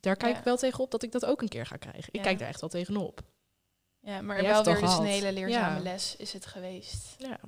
daar 0.00 0.16
kijk 0.16 0.32
Ja. 0.32 0.38
ik 0.38 0.44
wel 0.44 0.56
tegenop 0.56 0.90
dat 0.90 1.02
ik 1.02 1.12
dat 1.12 1.24
ook 1.24 1.42
een 1.42 1.48
keer 1.48 1.66
ga 1.66 1.76
krijgen. 1.76 2.04
Ik 2.06 2.14
Ja. 2.16 2.22
kijk 2.22 2.38
daar 2.38 2.48
echt 2.48 2.60
wel 2.60 2.70
tegenop. 2.70 3.20
Ja, 4.00 4.20
maar 4.20 4.42
wel 4.42 4.64
weer 4.64 4.80
dus 4.80 4.96
een 4.96 5.04
hele 5.04 5.32
leerzame 5.32 5.76
Ja. 5.76 5.82
les 5.82 6.16
is 6.16 6.32
het 6.32 6.46
geweest. 6.46 7.14
Ja. 7.18 7.38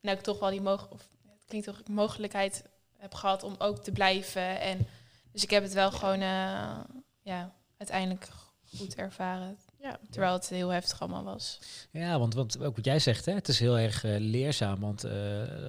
Nou, 0.00 0.16
ik 0.16 0.22
toch 0.22 0.38
wel 0.38 0.50
die 0.50 0.60
mogen, 0.60 0.90
of, 0.90 1.08
het 1.32 1.44
klinkt 1.46 1.66
toch, 1.66 1.80
mogelijkheid 1.90 2.64
heb 3.02 3.14
gehad 3.14 3.42
om 3.42 3.54
ook 3.58 3.78
te 3.78 3.92
blijven. 3.92 4.60
En 4.60 4.86
dus 5.32 5.42
ik 5.42 5.50
heb 5.50 5.62
het 5.62 5.72
wel 5.72 5.90
gewoon, 5.90 6.20
eh, 6.20 6.80
ja, 7.22 7.52
uiteindelijk 7.76 8.28
goed 8.76 8.94
ervaren. 8.94 9.58
Ja. 9.82 9.98
Terwijl 10.10 10.32
het 10.32 10.48
heel 10.48 10.68
heftig 10.68 11.00
allemaal 11.00 11.24
was. 11.24 11.58
Ja, 11.90 12.18
want, 12.18 12.34
want 12.34 12.62
ook 12.62 12.76
wat 12.76 12.84
jij 12.84 12.98
zegt, 12.98 13.24
hè, 13.24 13.32
het 13.32 13.48
is 13.48 13.58
heel 13.58 13.78
erg 13.78 14.04
eh, 14.04 14.14
leerzaam. 14.18 14.80
Want 14.80 15.04
eh, 15.04 15.12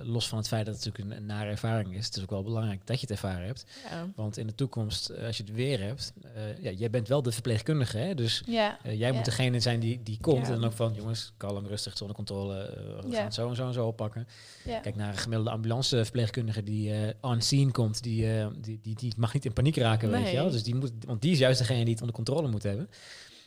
los 0.03 0.27
van 0.27 0.37
het 0.37 0.47
feit 0.47 0.65
dat 0.65 0.75
het 0.75 0.85
natuurlijk 0.85 1.11
een, 1.15 1.17
een 1.21 1.25
nare 1.25 1.49
ervaring 1.49 1.95
is, 1.95 2.05
het 2.05 2.15
is 2.15 2.21
ook 2.23 2.29
wel 2.29 2.43
belangrijk 2.43 2.87
dat 2.87 2.95
je 2.95 3.01
het 3.01 3.11
ervaren 3.11 3.45
hebt. 3.45 3.65
Ja. 3.89 4.07
Want 4.15 4.37
in 4.37 4.47
de 4.47 4.55
toekomst, 4.55 5.09
eh, 5.09 5.25
als 5.25 5.37
je 5.37 5.43
het 5.43 5.51
weer 5.51 5.79
hebt, 5.81 6.13
ja, 6.59 6.71
jij 6.71 6.89
bent 6.89 7.07
wel 7.07 7.21
de 7.21 7.31
verpleegkundige, 7.31 7.97
hè? 7.97 8.15
dus 8.15 8.43
Ja, 8.45 8.79
jij 8.83 9.11
moet 9.11 9.25
degene 9.25 9.59
zijn 9.59 9.79
die, 9.79 10.03
die 10.03 10.17
komt 10.21 10.45
en 10.47 10.53
dan 10.53 10.63
ook 10.65 10.73
van, 10.73 10.93
jongens, 10.93 11.33
kalm, 11.37 11.67
rustig, 11.67 11.97
zonder 11.97 12.15
controle, 12.15 12.53
we 13.01 13.07
Ja. 13.09 13.15
gaan 13.15 13.23
het 13.25 13.33
zo 13.33 13.49
en 13.49 13.55
zo 13.55 13.67
en 13.67 13.73
zo 13.73 13.87
oppakken. 13.87 14.27
Kijk 14.63 14.95
naar 14.95 15.09
een 15.11 15.17
gemiddelde 15.17 15.51
ambulanceverpleegkundige 15.51 16.63
die 16.63 16.93
on 17.21 17.41
scene 17.41 17.71
komt, 17.71 18.03
die, 18.03 18.27
die, 18.61 18.79
die, 18.81 18.95
die 18.95 19.13
mag 19.17 19.33
niet 19.33 19.45
in 19.45 19.53
paniek 19.53 19.75
raken, 19.77 20.09
weet 20.11 20.29
je 20.29 20.35
wel. 20.35 20.51
Dus 20.51 20.63
die 20.63 20.75
moet, 20.75 20.91
want 21.05 21.21
die 21.21 21.31
is 21.31 21.37
juist 21.39 21.59
degene 21.59 21.83
die 21.83 21.93
het 21.93 22.01
onder 22.01 22.15
controle 22.15 22.47
moet 22.47 22.63
hebben. 22.63 22.89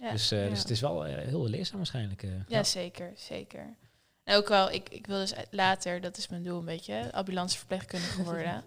Ja. 0.01 0.11
Dus, 0.11 0.31
eh, 0.31 0.45
Ja. 0.45 0.51
dus 0.51 0.59
het 0.59 0.71
is 0.71 0.81
wel 0.81 1.07
eh, 1.07 1.15
heel 1.15 1.47
leerzaam 1.49 1.77
waarschijnlijk. 1.77 2.23
eh. 2.23 2.31
Ja, 2.49 2.65
zeker, 2.65 3.13
zeker. 3.17 3.77
En 4.25 4.37
ook 4.37 4.49
wel, 4.49 4.71
ik, 4.71 4.89
ik 4.89 5.07
wil 5.07 5.19
dus 5.19 5.33
later, 5.51 6.01
dat 6.01 6.17
is 6.17 6.29
mijn 6.29 6.43
doel 6.43 6.59
een 6.59 6.65
beetje, 6.65 7.13
ambulanceverpleegkundige 7.13 8.23
worden. 8.33 8.65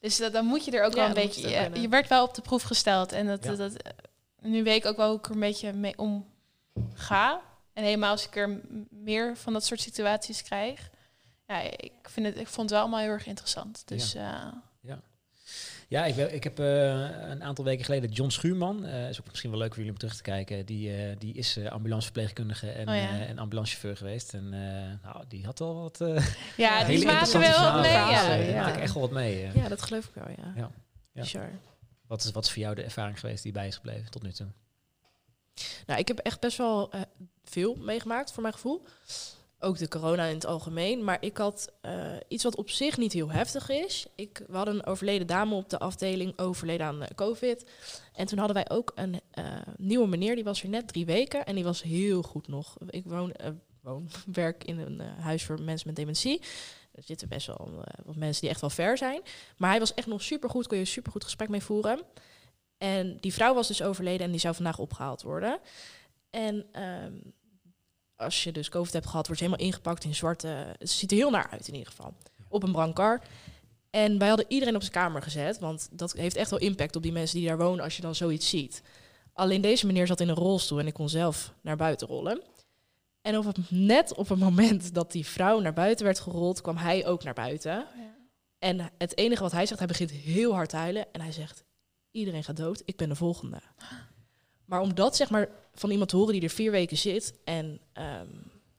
dus 0.00 0.16
dat, 0.16 0.32
dan 0.32 0.44
moet 0.46 0.64
je 0.64 0.70
er 0.70 0.84
ook 0.84 0.94
Ja, 0.94 0.98
wel 0.98 1.08
een 1.08 1.14
beetje, 1.14 1.70
je 1.80 1.88
werd 1.88 2.08
wel 2.08 2.24
op 2.24 2.34
de 2.34 2.42
proef 2.42 2.62
gesteld. 2.62 3.12
En 3.12 3.26
dat, 3.26 3.44
Ja. 3.44 3.54
dat, 3.54 3.72
nu 4.40 4.62
weet 4.62 4.76
ik 4.84 4.86
ook 4.90 4.96
wel 4.96 5.08
hoe 5.08 5.18
ik 5.18 5.24
er 5.26 5.30
een 5.32 5.40
beetje 5.40 5.72
mee 5.72 5.94
omga. 5.98 7.40
En 7.72 7.84
helemaal 7.84 8.10
als 8.10 8.26
ik 8.26 8.36
er 8.36 8.60
meer 8.90 9.36
van 9.36 9.52
dat 9.52 9.64
soort 9.64 9.80
situaties 9.80 10.42
krijg. 10.42 10.90
Ja, 11.46 11.60
ik, 11.60 11.92
vind 12.02 12.26
het, 12.26 12.36
ik 12.36 12.46
vond 12.46 12.60
het 12.60 12.70
wel 12.70 12.80
allemaal 12.80 13.00
heel 13.00 13.10
erg 13.10 13.26
interessant. 13.26 13.82
Dus 13.88 14.14
eh, 14.14 14.46
Ja, 15.92 16.04
ik, 16.04 16.14
ben- 16.14 16.34
ik 16.34 16.44
heb 16.44 16.58
eh, 16.58 16.90
een 17.30 17.42
aantal 17.42 17.64
weken 17.64 17.84
geleden 17.84 18.10
John 18.10 18.30
Schuurman, 18.30 18.84
eh 18.84 19.08
is 19.08 19.20
ook 19.20 19.26
misschien 19.28 19.50
wel 19.50 19.58
leuk 19.58 19.68
voor 19.68 19.76
jullie 19.76 19.92
om 19.92 19.98
terug 19.98 20.16
te 20.16 20.22
kijken. 20.22 20.66
Die, 20.66 20.96
eh, 20.96 21.16
die 21.18 21.34
is 21.34 21.58
ambulanceverpleegkundige 21.68 22.70
en, 22.70 22.88
Oh 22.88 22.94
ja. 22.94 23.20
en 23.26 23.38
ambulancechauffeur 23.38 23.96
geweest. 23.96 24.34
En 24.34 24.48
nou, 25.02 25.24
die 25.28 25.44
had 25.44 25.58
wel 25.58 25.74
wat 25.74 25.98
ja, 26.56 26.84
die 26.84 27.00
interessante 27.00 27.38
wel 27.60 27.80
mee. 27.80 27.92
Ja. 28.52 28.62
maken 28.64 28.80
echt 28.82 28.92
wel 28.94 29.02
wat 29.02 29.10
mee. 29.10 29.50
ja, 29.54 29.68
dat 29.68 29.82
geloof 29.82 30.06
ik 30.06 30.14
wel, 30.14 30.28
ja. 30.28 30.52
Ja. 30.56 30.70
Ja. 31.12 31.20
Bizar. 31.22 31.50
Wat, 32.06 32.24
is, 32.24 32.30
wat 32.30 32.44
is 32.44 32.50
voor 32.50 32.62
jou 32.62 32.74
de 32.74 32.82
ervaring 32.82 33.20
geweest 33.20 33.42
die 33.42 33.52
bij 33.52 33.66
is 33.66 33.74
gebleven 33.74 34.10
tot 34.10 34.22
nu 34.22 34.32
toe? 34.32 34.46
Nou, 35.86 36.00
ik 36.00 36.08
heb 36.08 36.18
echt 36.18 36.40
best 36.40 36.56
wel 36.58 36.90
veel 37.44 37.74
meegemaakt, 37.74 38.32
voor 38.32 38.42
mijn 38.42 38.54
gevoel. 38.54 38.82
Ook 39.64 39.78
de 39.78 39.88
corona 39.88 40.24
in 40.24 40.34
het 40.34 40.46
algemeen. 40.46 41.04
Maar 41.04 41.16
ik 41.20 41.36
had 41.36 41.72
eh, 41.80 42.16
iets 42.28 42.44
wat 42.44 42.56
op 42.56 42.70
zich 42.70 42.96
niet 42.96 43.12
heel 43.12 43.30
heftig 43.30 43.68
is. 43.68 44.06
Ik, 44.14 44.42
we 44.46 44.56
hadden 44.56 44.74
een 44.74 44.86
overleden 44.86 45.26
dame 45.26 45.54
op 45.54 45.68
de 45.68 45.78
afdeling, 45.78 46.38
overleden 46.38 46.86
aan 46.86 47.02
eh, 47.02 47.14
COVID. 47.14 47.70
En 48.14 48.26
toen 48.26 48.38
hadden 48.38 48.56
wij 48.56 48.76
ook 48.76 48.92
een 48.94 49.20
eh, 49.30 49.44
nieuwe 49.76 50.06
meneer, 50.06 50.34
die 50.34 50.44
was 50.44 50.62
er 50.62 50.68
net 50.68 50.88
drie 50.88 51.06
weken. 51.06 51.44
En 51.44 51.54
die 51.54 51.64
was 51.64 51.82
heel 51.82 52.22
goed 52.22 52.48
nog. 52.48 52.76
Ik 52.88 53.04
woon, 53.06 53.34
woon 53.80 54.08
werk 54.32 54.64
in 54.64 54.78
een 54.78 55.00
huis 55.00 55.44
voor 55.44 55.60
mensen 55.60 55.86
met 55.86 55.96
dementie. 55.96 56.42
Er 56.92 57.02
zitten 57.02 57.28
best 57.28 57.46
wel 57.46 57.84
wat 58.04 58.16
mensen 58.16 58.40
die 58.40 58.50
echt 58.50 58.60
wel 58.60 58.70
ver 58.70 58.98
zijn. 58.98 59.20
Maar 59.56 59.70
hij 59.70 59.78
was 59.78 59.94
echt 59.94 60.06
nog 60.06 60.22
supergoed, 60.22 60.66
kon 60.66 60.76
je 60.76 60.82
een 60.82 60.88
supergoed 60.88 61.24
gesprek 61.24 61.48
mee 61.48 61.62
voeren. 61.62 62.00
En 62.78 63.16
die 63.20 63.32
vrouw 63.32 63.54
was 63.54 63.68
dus 63.68 63.82
overleden 63.82 64.26
en 64.26 64.30
die 64.30 64.40
zou 64.40 64.54
vandaag 64.54 64.78
opgehaald 64.78 65.22
worden. 65.22 65.58
En 66.30 66.66
ehm, 66.72 67.12
als 68.22 68.44
je 68.44 68.52
dus 68.52 68.68
COVID 68.68 68.92
hebt 68.92 69.06
gehad, 69.06 69.26
wordt 69.26 69.42
je 69.42 69.46
helemaal 69.46 69.66
ingepakt 69.66 70.04
in 70.04 70.14
zwarte... 70.14 70.46
Het 70.78 70.90
ziet 70.90 71.10
er 71.10 71.16
heel 71.16 71.30
naar 71.30 71.48
uit 71.50 71.68
in 71.68 71.74
ieder 71.74 71.88
geval. 71.88 72.14
Op 72.48 72.62
een 72.62 72.72
brancard. 72.72 73.26
En 73.90 74.18
wij 74.18 74.28
hadden 74.28 74.46
iedereen 74.48 74.74
op 74.74 74.80
zijn 74.80 74.92
kamer 74.92 75.22
gezet. 75.22 75.58
Want 75.58 75.88
dat 75.90 76.12
heeft 76.12 76.36
echt 76.36 76.50
wel 76.50 76.58
impact 76.58 76.96
op 76.96 77.02
die 77.02 77.12
mensen 77.12 77.38
die 77.38 77.48
daar 77.48 77.58
wonen 77.58 77.84
als 77.84 77.96
je 77.96 78.02
dan 78.02 78.14
zoiets 78.14 78.48
ziet. 78.48 78.82
Alleen 79.32 79.60
deze 79.60 79.86
meneer 79.86 80.06
zat 80.06 80.20
in 80.20 80.28
een 80.28 80.34
rolstoel 80.34 80.78
en 80.78 80.86
ik 80.86 80.94
kon 80.94 81.08
zelf 81.08 81.54
naar 81.60 81.76
buiten 81.76 82.06
rollen. 82.06 82.42
En 83.22 83.38
op 83.38 83.44
het, 83.44 83.70
net 83.70 84.14
op 84.14 84.28
het 84.28 84.38
moment 84.38 84.94
dat 84.94 85.12
die 85.12 85.26
vrouw 85.26 85.60
naar 85.60 85.72
buiten 85.72 86.04
werd 86.04 86.20
gerold, 86.20 86.60
kwam 86.60 86.76
hij 86.76 87.06
ook 87.06 87.24
naar 87.24 87.34
buiten. 87.34 87.72
Ja. 87.72 87.86
En 88.58 88.90
het 88.98 89.16
enige 89.16 89.42
wat 89.42 89.52
hij 89.52 89.66
zegt, 89.66 89.78
hij 89.78 89.88
begint 89.88 90.10
heel 90.10 90.54
hard 90.54 90.68
te 90.68 90.76
huilen. 90.76 91.12
En 91.12 91.20
hij 91.20 91.32
zegt, 91.32 91.64
iedereen 92.10 92.44
gaat 92.44 92.56
dood, 92.56 92.82
ik 92.84 92.96
ben 92.96 93.08
de 93.08 93.14
volgende. 93.14 93.60
Maar 94.72 94.80
om 94.80 94.94
dat 94.94 95.16
zeg 95.16 95.30
maar 95.30 95.48
van 95.74 95.90
iemand 95.90 96.10
te 96.10 96.16
horen 96.16 96.32
die 96.32 96.42
er 96.42 96.48
vier 96.48 96.70
weken 96.70 96.96
zit... 96.96 97.34
en 97.44 97.80
ehm, 97.92 98.26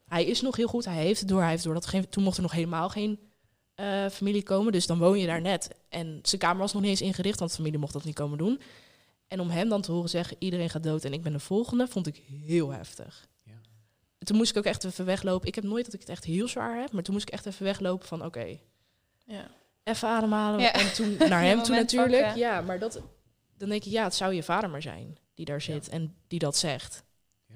hij 0.08 0.26
is 0.26 0.42
nog 0.42 0.56
heel 0.56 0.68
goed, 0.68 0.86
hij 0.86 1.04
heeft 1.04 1.20
het 1.20 1.30
door, 1.30 1.42
hij 1.42 1.50
heeft 1.50 1.64
door 1.64 1.74
dat 1.74 1.86
geen, 1.86 2.10
toen 2.10 2.24
mocht 2.24 2.36
er 2.36 2.42
nog 2.42 2.52
helemaal 2.52 2.90
geen 2.90 3.20
eh, 3.76 4.10
familie 4.10 4.44
komen. 4.44 4.72
Dus 4.72 4.88
dan 4.88 4.98
woon 4.98 5.20
je 5.20 5.26
daar 5.28 5.42
net. 5.42 5.70
En 5.90 6.20
zijn 6.24 6.42
kamer 6.42 6.58
was 6.58 6.74
nog 6.74 6.82
niet 6.82 6.92
eens 6.92 7.02
ingericht, 7.02 7.40
want 7.40 7.52
de 7.52 7.58
familie 7.58 7.80
mocht 7.80 7.94
dat 7.94 8.04
niet 8.04 8.16
komen 8.16 8.38
doen. 8.38 8.62
En 9.28 9.40
om 9.40 9.50
hem 9.50 9.70
dan 9.70 9.82
te 9.82 9.92
horen 9.92 10.10
zeggen, 10.10 10.38
iedereen 10.40 10.70
gaat 10.70 10.84
dood 10.84 11.04
en 11.04 11.14
ik 11.14 11.24
ben 11.24 11.34
de 11.34 11.40
volgende, 11.40 11.88
vond 11.88 12.08
ik 12.08 12.22
heel 12.46 12.70
heftig. 12.70 13.28
Ja. 13.44 13.60
Toen 14.20 14.38
moest 14.38 14.52
ik 14.52 14.58
ook 14.58 14.66
echt 14.66 14.84
even 14.84 15.06
weglopen. 15.06 15.48
Ik 15.48 15.56
heb 15.56 15.64
nooit 15.64 15.86
dat 15.86 15.94
ik 15.94 16.00
het 16.00 16.10
echt 16.10 16.24
heel 16.24 16.48
zwaar 16.48 16.80
heb, 16.80 16.92
maar 16.92 17.04
toen 17.04 17.14
moest 17.14 17.28
ik 17.28 17.34
echt 17.34 17.46
even 17.46 17.66
weglopen 17.66 18.08
van 18.08 18.26
oké, 18.26 18.58
Ja. 19.26 19.48
even 19.84 20.08
ademhalen. 20.08 20.60
Ja. 20.60 20.74
En 20.74 20.94
toen 20.94 21.18
naar 21.30 21.44
hem 21.44 21.64
toe 21.64 21.76
natuurlijk. 21.76 22.22
pakken. 22.22 22.40
Ja, 22.40 22.62
maar 22.62 22.80
dat, 22.80 23.02
dan 23.58 23.70
denk 23.70 23.84
ik, 23.84 23.92
ja, 23.92 24.04
het 24.04 24.16
zou 24.16 24.34
je 24.34 24.44
vader 24.44 24.70
maar 24.70 24.82
zijn 24.82 25.18
die 25.34 25.46
daar 25.46 25.62
zit 25.62 25.90
en 25.90 26.16
die 26.28 26.40
dat 26.40 26.58
zegt. 26.58 27.04
Ja. 27.48 27.56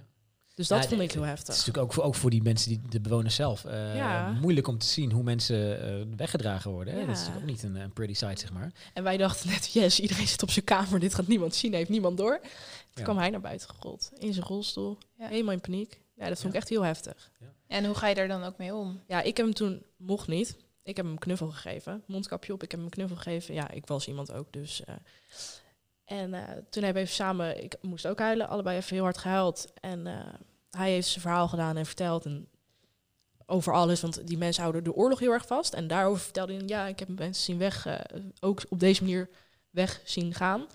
Dus 0.55 0.67
dat 0.67 0.83
Ja, 0.83 0.89
vond 0.89 1.01
ik 1.01 1.11
heel 1.11 1.21
Het 1.21 1.29
heftig. 1.29 1.53
is 1.53 1.59
natuurlijk 1.59 1.85
ook 1.85 1.93
voor, 1.93 2.03
ook 2.03 2.15
voor 2.15 2.29
die 2.29 2.41
mensen, 2.41 2.69
die, 2.69 2.81
de 2.89 2.99
bewoners 3.01 3.35
zelf, 3.35 3.65
eh, 3.65 3.95
Ja. 3.95 4.31
moeilijk 4.31 4.67
om 4.67 4.77
te 4.77 4.85
zien 4.85 5.11
hoe 5.11 5.23
mensen 5.23 5.81
eh, 5.81 6.15
weggedragen 6.17 6.71
worden. 6.71 6.93
Hè? 6.93 6.99
Ja. 6.99 7.05
Dat 7.05 7.15
is 7.15 7.21
natuurlijk 7.21 7.45
ook 7.45 7.51
niet 7.51 7.63
een, 7.63 7.75
een 7.75 7.93
pretty 7.93 8.13
sight, 8.13 8.39
zeg 8.39 8.53
maar. 8.53 8.71
En 8.93 9.03
wij 9.03 9.17
dachten 9.17 9.49
net, 9.49 9.71
yes, 9.73 9.99
iedereen 9.99 10.27
zit 10.27 10.43
op 10.43 10.49
zijn 10.51 10.65
kamer, 10.65 10.99
dit 10.99 11.13
gaat 11.15 11.27
niemand 11.27 11.55
zien, 11.55 11.73
heeft 11.73 11.89
niemand 11.89 12.17
door. 12.17 12.39
Toen 12.41 12.49
Ja. 12.93 13.03
kwam 13.03 13.17
hij 13.17 13.29
naar 13.29 13.41
buiten 13.41 13.69
gerold, 13.69 14.11
in 14.17 14.33
zijn 14.33 14.45
rolstoel, 14.45 14.97
Ja. 15.17 15.27
helemaal 15.27 15.53
in 15.53 15.61
paniek. 15.61 16.01
Ja, 16.15 16.27
dat 16.27 16.39
vond 16.39 16.41
Ja. 16.41 16.49
ik 16.49 16.55
echt 16.55 16.69
heel 16.69 16.81
heftig. 16.83 17.31
En 17.67 17.85
hoe 17.85 17.95
ga 17.95 18.07
je 18.07 18.15
daar 18.15 18.27
dan 18.27 18.43
ook 18.43 18.57
mee 18.57 18.73
om? 18.73 19.01
Ja, 19.07 19.21
ik 19.21 19.37
heb 19.37 19.45
hem 19.45 19.55
toen, 19.55 19.83
mocht 19.97 20.27
niet, 20.27 20.55
ik 20.83 20.95
heb 20.95 21.05
hem 21.05 21.13
een 21.13 21.19
knuffel 21.19 21.47
gegeven, 21.51 22.03
mondkapje 22.07 22.53
op, 22.53 22.63
ik 22.63 22.71
heb 22.71 22.79
hem 22.79 22.89
een 22.89 22.93
knuffel 22.95 23.15
gegeven. 23.17 23.53
Ja, 23.53 23.69
ik 23.71 23.85
was 23.87 24.07
iemand 24.07 24.31
ook, 24.31 24.53
dus... 24.53 24.83
eh, 24.83 24.95
en 26.07 26.33
eh, 26.33 26.41
toen 26.69 26.83
hebben 26.83 26.93
we 26.93 26.99
even 26.99 27.15
samen, 27.15 27.63
ik 27.63 27.75
moest 27.81 28.07
ook 28.07 28.19
huilen, 28.19 28.47
allebei 28.47 28.77
even 28.77 28.95
heel 28.95 29.03
hard 29.03 29.17
gehuild. 29.17 29.73
En 29.81 30.07
eh, 30.07 30.33
hij 30.69 30.91
heeft 30.91 31.07
zijn 31.07 31.21
verhaal 31.21 31.47
gedaan 31.47 31.77
en 31.77 31.85
verteld 31.85 32.25
en 32.25 32.47
over 33.45 33.73
alles, 33.73 34.01
want 34.01 34.27
die 34.27 34.37
mensen 34.37 34.61
houden 34.61 34.83
de 34.83 34.93
oorlog 34.93 35.19
heel 35.19 35.31
erg 35.31 35.47
vast. 35.47 35.73
En 35.73 35.87
daarover 35.87 36.23
vertelde 36.23 36.53
hij, 36.53 36.63
ja, 36.65 36.85
ik 36.85 36.99
heb 36.99 37.07
mensen 37.07 37.43
zien 37.43 37.57
weg, 37.57 37.85
eh, 37.85 37.99
ook 38.39 38.61
op 38.69 38.79
deze 38.79 39.03
manier 39.03 39.29
weg 39.69 40.01
zien 40.03 40.33
gaan. 40.33 40.67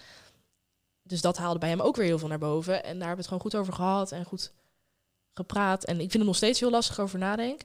Dus 1.02 1.20
dat 1.20 1.36
haalde 1.36 1.58
bij 1.58 1.68
hem 1.68 1.80
ook 1.80 1.96
weer 1.96 2.06
heel 2.06 2.18
veel 2.18 2.28
naar 2.28 2.38
boven. 2.38 2.74
En 2.74 2.98
daar 2.98 3.08
hebben 3.08 3.08
we 3.08 3.16
het 3.16 3.26
gewoon 3.26 3.42
goed 3.42 3.54
over 3.54 3.72
gehad 3.72 4.12
en 4.12 4.24
goed 4.24 4.52
gepraat. 5.34 5.84
En 5.84 5.94
ik 5.94 6.00
vind 6.00 6.12
het 6.12 6.24
nog 6.24 6.36
steeds 6.36 6.60
heel 6.60 6.70
lastig 6.70 7.00
over 7.00 7.18
nadenk. 7.18 7.60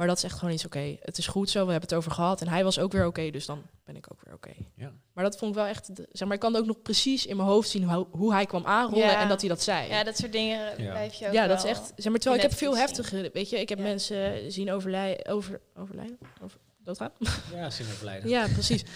Maar 0.00 0.08
dat 0.08 0.18
is 0.18 0.24
echt 0.24 0.38
gewoon 0.38 0.54
iets 0.54 0.64
oké. 0.64 0.96
Het 1.00 1.18
is 1.18 1.26
goed 1.26 1.50
zo, 1.50 1.64
we 1.66 1.70
hebben 1.70 1.88
het 1.88 1.98
over 1.98 2.10
gehad. 2.10 2.40
En 2.40 2.48
hij 2.48 2.64
was 2.64 2.78
ook 2.78 2.92
weer 2.92 3.06
oké, 3.06 3.30
dus 3.30 3.46
dan 3.46 3.62
ben 3.84 3.96
ik 3.96 4.06
ook 4.12 4.20
weer 4.24 4.34
oké. 4.34 4.50
Ja. 4.76 4.92
Maar 5.12 5.24
dat 5.24 5.36
vond 5.38 5.50
ik 5.50 5.56
wel 5.56 5.66
echt... 5.66 5.96
de- 5.96 6.08
zeg 6.12 6.26
maar, 6.26 6.36
ik 6.36 6.42
kan 6.42 6.56
ook 6.56 6.66
nog 6.66 6.82
precies 6.82 7.26
in 7.26 7.36
mijn 7.36 7.48
hoofd 7.48 7.68
zien 7.68 7.90
hoe, 7.90 8.06
hoe 8.10 8.32
hij 8.32 8.46
kwam 8.46 8.66
aanrollen 8.66 9.06
Ja. 9.06 9.20
en 9.22 9.28
dat 9.28 9.40
hij 9.40 9.48
dat 9.48 9.62
zei. 9.62 9.88
Ja, 9.88 10.04
dat 10.04 10.16
soort 10.16 10.32
dingen 10.32 10.82
Ja. 10.82 10.90
blijf 10.90 11.14
je 11.14 11.26
ook 11.26 11.32
Ja, 11.32 11.46
dat 11.46 11.58
is 11.64 11.70
echt... 11.70 11.92
Zeg 11.96 12.12
maar, 12.12 12.20
terwijl 12.20 12.42
ik 12.42 12.48
heb 12.50 12.58
veel 12.58 12.72
Netflix 12.74 12.96
zien. 13.08 13.16
heftige... 13.18 13.30
Weet 13.38 13.50
je, 13.50 13.60
ik 13.60 13.68
heb 13.68 13.78
Ja. 13.78 13.84
mensen 13.84 14.52
zien 14.52 14.72
overlijden... 14.72 15.26
Over, 15.32 15.60
overlijden? 15.76 16.18
Over, 16.42 16.58
doodgaan? 16.84 17.10
Ja, 17.54 17.70
zin 17.70 17.86
overlijden. 17.86 18.28
Ja, 18.28 18.46
precies. 18.52 18.84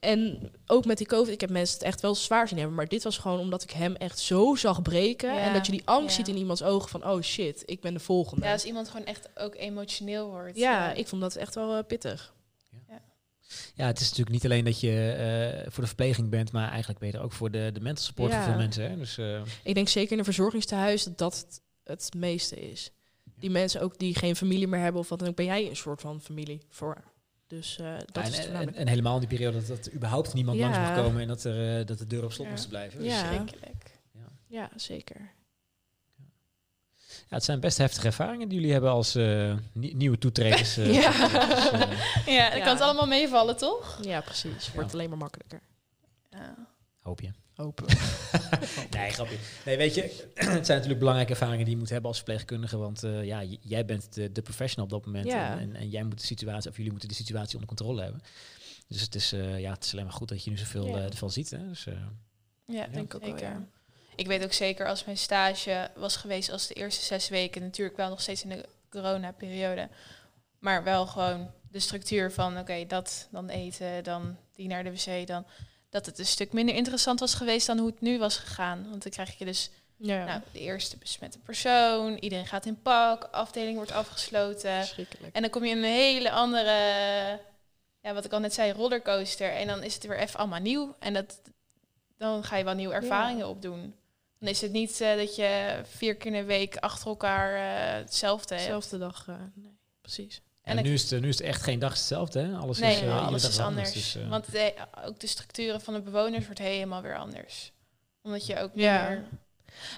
En 0.00 0.50
ook 0.66 0.84
met 0.84 0.98
die 0.98 1.06
COVID, 1.06 1.32
ik 1.32 1.40
heb 1.40 1.50
mensen 1.50 1.76
het 1.78 1.86
echt 1.86 2.00
wel 2.00 2.14
zwaar 2.14 2.48
zien 2.48 2.58
hebben. 2.58 2.76
Maar 2.76 2.88
dit 2.88 3.02
was 3.02 3.18
gewoon 3.18 3.38
omdat 3.38 3.62
ik 3.62 3.70
hem 3.70 3.94
echt 3.94 4.18
zo 4.18 4.54
zag 4.54 4.82
breken. 4.82 5.34
Ja, 5.34 5.40
En 5.40 5.52
dat 5.52 5.66
je 5.66 5.72
die 5.72 5.82
angst 5.84 6.08
ja. 6.08 6.14
ziet 6.24 6.34
in 6.34 6.40
iemands 6.40 6.62
ogen 6.62 6.88
van... 6.88 7.06
oh 7.06 7.22
shit, 7.22 7.62
ik 7.66 7.80
ben 7.80 7.94
de 7.94 8.00
volgende. 8.00 8.44
Ja, 8.46 8.52
als 8.52 8.64
iemand 8.64 8.88
gewoon 8.88 9.06
echt 9.06 9.28
ook 9.34 9.54
emotioneel 9.54 10.30
wordt. 10.30 10.56
Ja, 10.56 10.92
ik 10.92 11.08
vond 11.08 11.22
dat 11.22 11.36
echt 11.36 11.54
wel 11.54 11.76
eh, 11.76 11.84
pittig. 11.86 12.34
Ja, 13.74 13.86
het 13.86 14.00
is 14.00 14.04
natuurlijk 14.04 14.30
niet 14.30 14.44
alleen 14.44 14.64
dat 14.64 14.80
je 14.80 15.12
eh, 15.12 15.70
voor 15.72 15.82
de 15.82 15.86
verpleging 15.88 16.30
bent, 16.30 16.52
maar 16.52 16.68
eigenlijk 16.68 16.98
ben 16.98 17.08
je 17.08 17.16
er 17.16 17.22
ook 17.22 17.32
voor 17.32 17.50
de, 17.50 17.70
de 17.72 17.80
mental 17.80 18.04
support 18.04 18.30
Ja. 18.32 18.36
voor 18.42 18.48
veel 18.50 18.60
mensen. 18.60 18.90
Hè? 18.90 18.96
Dus 18.96 19.18
eh, 19.18 19.40
Ik 19.62 19.74
denk 19.74 19.88
zeker 19.88 20.12
in 20.12 20.18
een 20.18 20.24
verzorgingstehuis 20.24 21.04
dat 21.04 21.18
dat 21.18 21.36
het, 21.36 21.60
het 21.84 22.14
meeste 22.14 22.70
is. 22.70 22.90
Die 23.38 23.50
mensen 23.50 23.80
ook 23.80 23.98
die 23.98 24.14
geen 24.14 24.36
familie 24.36 24.68
meer 24.68 24.80
hebben 24.80 25.00
of 25.00 25.08
wat 25.08 25.18
dan 25.18 25.28
ook, 25.28 25.36
ben 25.36 25.44
jij 25.44 25.68
een 25.68 25.76
soort 25.76 26.00
van 26.00 26.20
familie 26.20 26.62
voor. 26.68 27.04
Dus 27.46 27.78
eh, 27.78 27.94
dat 27.98 28.08
ja, 28.12 28.20
is 28.22 28.26
en, 28.26 28.32
het 28.32 28.36
en, 28.36 28.42
voornamelijk. 28.44 28.76
en 28.76 28.88
helemaal 28.88 29.14
in 29.14 29.20
die 29.20 29.28
periode 29.28 29.58
dat, 29.58 29.66
dat 29.66 29.86
er 29.86 29.92
überhaupt 29.92 30.34
niemand 30.34 30.58
Ja. 30.58 30.62
langs 30.62 30.78
mag 30.78 30.94
komen 30.96 31.20
en 31.22 31.28
dat, 31.28 31.44
er, 31.44 31.78
eh, 31.80 31.86
dat 31.86 31.98
de 31.98 32.06
deur 32.06 32.24
op 32.24 32.32
slot 32.32 32.46
Ja. 32.46 32.52
moest 32.52 32.68
blijven. 32.68 32.98
Dus, 33.02 33.08
Ja. 33.12 33.18
ja. 33.20 33.26
Verschrikkelijk. 33.28 33.94
Ja, 34.48 34.70
zeker. 34.76 35.34
het 37.28 37.44
zijn 37.44 37.60
best 37.60 37.78
heftige 37.78 38.06
ervaringen 38.06 38.48
die 38.48 38.56
jullie 38.58 38.72
hebben 38.72 38.90
als 38.90 39.14
eh, 39.14 39.54
nie- 39.72 39.94
nieuwe 39.96 40.18
toetreders. 40.18 40.76
eh, 40.76 40.94
Ja. 41.02 41.10
dus, 41.10 41.70
eh, 41.70 41.80
Ja, 42.26 42.48
dan 42.48 42.58
Ja. 42.58 42.64
kan 42.64 42.68
het 42.74 42.80
allemaal 42.80 43.06
meevallen, 43.06 43.56
toch? 43.56 43.98
Ja, 44.02 44.20
precies. 44.20 44.72
Wordt 44.72 44.92
alleen 44.92 45.08
maar 45.08 45.18
makkelijker. 45.18 45.60
Ja. 46.30 46.54
hoop 47.00 47.20
je. 47.20 47.30
Hopen. 47.62 47.86
nee, 48.90 49.10
grapje. 49.10 49.36
Nee, 49.64 49.76
weet 49.76 49.94
je, 49.94 50.02
het 50.34 50.66
zijn 50.66 50.66
natuurlijk 50.66 50.98
belangrijke 50.98 51.32
ervaringen 51.32 51.64
die 51.64 51.74
je 51.74 51.80
moet 51.80 51.88
hebben 51.90 52.08
als 52.08 52.16
verpleegkundige. 52.16 52.76
Want 52.76 53.02
eh, 53.02 53.24
ja, 53.24 53.42
jij 53.60 53.84
bent 53.84 54.14
de, 54.14 54.32
de 54.32 54.42
professional 54.42 54.84
op 54.84 54.90
dat 54.90 55.06
moment. 55.06 55.26
Ja. 55.26 55.58
En, 55.58 55.74
en, 55.76 55.88
jij 55.88 56.02
moet 56.04 56.18
de 56.20 56.26
situatie, 56.26 56.70
of 56.70 56.76
jullie 56.76 56.90
moeten 56.90 57.08
de 57.08 57.14
situatie 57.14 57.58
onder 57.58 57.76
controle 57.76 58.02
hebben. 58.02 58.20
Dus 58.88 59.00
het 59.00 59.14
is, 59.14 59.32
eh, 59.32 59.60
ja, 59.60 59.72
het 59.72 59.84
is 59.84 59.92
alleen 59.92 60.04
maar 60.04 60.14
goed 60.14 60.28
dat 60.28 60.44
je 60.44 60.50
nu 60.50 60.56
zoveel 60.56 60.86
Ja. 60.86 60.96
eh, 60.96 61.04
ervan 61.04 61.30
ziet. 61.30 61.50
Hè? 61.50 61.68
Dus, 61.68 61.86
eh, 61.86 61.94
Ja, 62.66 62.86
denk 62.86 63.04
ik 63.04 63.14
ook 63.14 63.20
wel, 63.24 63.30
zeker. 63.38 63.48
ja. 63.48 63.66
Ik 64.16 64.26
weet 64.26 64.44
ook 64.44 64.52
zeker 64.52 64.88
als 64.88 65.04
mijn 65.04 65.18
stage 65.18 65.90
was 65.96 66.16
geweest 66.16 66.50
als 66.50 66.66
de 66.66 66.74
eerste 66.74 67.04
zes 67.04 67.28
weken, 67.28 67.62
natuurlijk 67.62 67.96
wel 67.96 68.08
nog 68.08 68.20
steeds 68.20 68.42
in 68.42 68.48
de 68.48 68.68
corona-periode, 68.90 69.88
maar 70.58 70.84
wel 70.84 71.06
gewoon 71.06 71.50
de 71.70 71.80
structuur 71.80 72.32
van 72.32 72.58
oké, 72.58 72.86
dat 72.86 73.28
dan 73.30 73.48
eten, 73.48 74.04
dan 74.04 74.36
die 74.54 74.68
naar 74.68 74.84
de 74.84 74.90
wc, 74.90 75.26
dan 75.26 75.46
dat 75.96 76.06
het 76.06 76.18
een 76.18 76.26
stuk 76.26 76.52
minder 76.52 76.74
interessant 76.74 77.20
was 77.20 77.34
geweest 77.34 77.66
dan 77.66 77.78
hoe 77.78 77.86
het 77.86 78.00
nu 78.00 78.18
was 78.18 78.36
gegaan. 78.36 78.86
Want 78.90 79.02
dan 79.02 79.12
krijg 79.12 79.38
je 79.38 79.44
dus 79.44 79.70
Ja, 79.96 80.24
nou, 80.24 80.40
de 80.52 80.58
eerste 80.58 80.96
besmette 80.96 81.38
persoon, 81.38 82.16
iedereen 82.16 82.46
gaat 82.46 82.66
in 82.66 82.82
pak, 82.82 83.24
afdeling 83.24 83.76
wordt 83.76 83.92
afgesloten. 83.92 84.84
En 85.32 85.42
dan 85.42 85.50
kom 85.50 85.64
je 85.64 85.70
in 85.70 85.76
een 85.76 85.84
hele 85.84 86.30
andere, 86.30 86.70
ja, 88.00 88.14
wat 88.14 88.24
ik 88.24 88.32
al 88.32 88.40
net 88.40 88.54
zei, 88.54 88.72
rollercoaster. 88.72 89.52
En 89.52 89.66
dan 89.66 89.82
is 89.82 89.94
het 89.94 90.06
weer 90.06 90.18
even 90.18 90.38
allemaal 90.38 90.60
nieuw. 90.60 90.96
En 90.98 91.14
dat, 91.14 91.40
dan 92.16 92.44
ga 92.44 92.56
je 92.56 92.64
wel 92.64 92.74
nieuwe 92.74 92.94
ervaringen 92.94 93.48
opdoen. 93.48 93.94
Dan 94.38 94.48
is 94.48 94.60
het 94.60 94.72
niet 94.72 95.00
eh, 95.00 95.16
dat 95.16 95.36
je 95.36 95.80
vier 95.84 96.16
keer 96.16 96.32
in 96.32 96.40
de 96.40 96.44
week 96.44 96.76
achter 96.76 97.06
elkaar 97.06 97.54
eh, 97.54 97.98
hetzelfde 97.98 98.54
hebt. 98.54 98.66
Dezelfde 98.66 98.98
dag, 98.98 99.28
eh, 99.28 99.34
nee, 99.54 99.78
precies. 100.00 100.42
En 100.66 100.72
En 100.72 100.78
ik- 100.78 100.84
nu, 100.84 100.92
is 100.92 101.10
het, 101.10 101.20
nu 101.20 101.28
is 101.28 101.38
het 101.38 101.46
echt 101.46 101.62
geen 101.62 101.78
dag 101.78 101.90
hetzelfde. 101.92 102.40
Hè? 102.40 102.56
Alles 102.56 102.78
Nee, 102.78 102.94
is, 102.94 103.00
eh, 103.02 103.26
alles 103.26 103.48
is 103.48 103.58
anders. 103.58 103.92
dus, 103.92 104.14
eh, 104.16 104.28
Want 104.28 104.52
de- 104.52 104.74
ook 105.04 105.20
de 105.20 105.26
structuren 105.26 105.80
van 105.80 105.94
de 105.94 106.00
bewoners 106.00 106.44
wordt 106.44 106.60
helemaal 106.60 107.02
weer 107.02 107.16
anders. 107.18 107.72
Omdat 108.22 108.46
je 108.46 108.58
ook 108.60 108.70
Ja. 108.74 109.08
meer... 109.08 109.24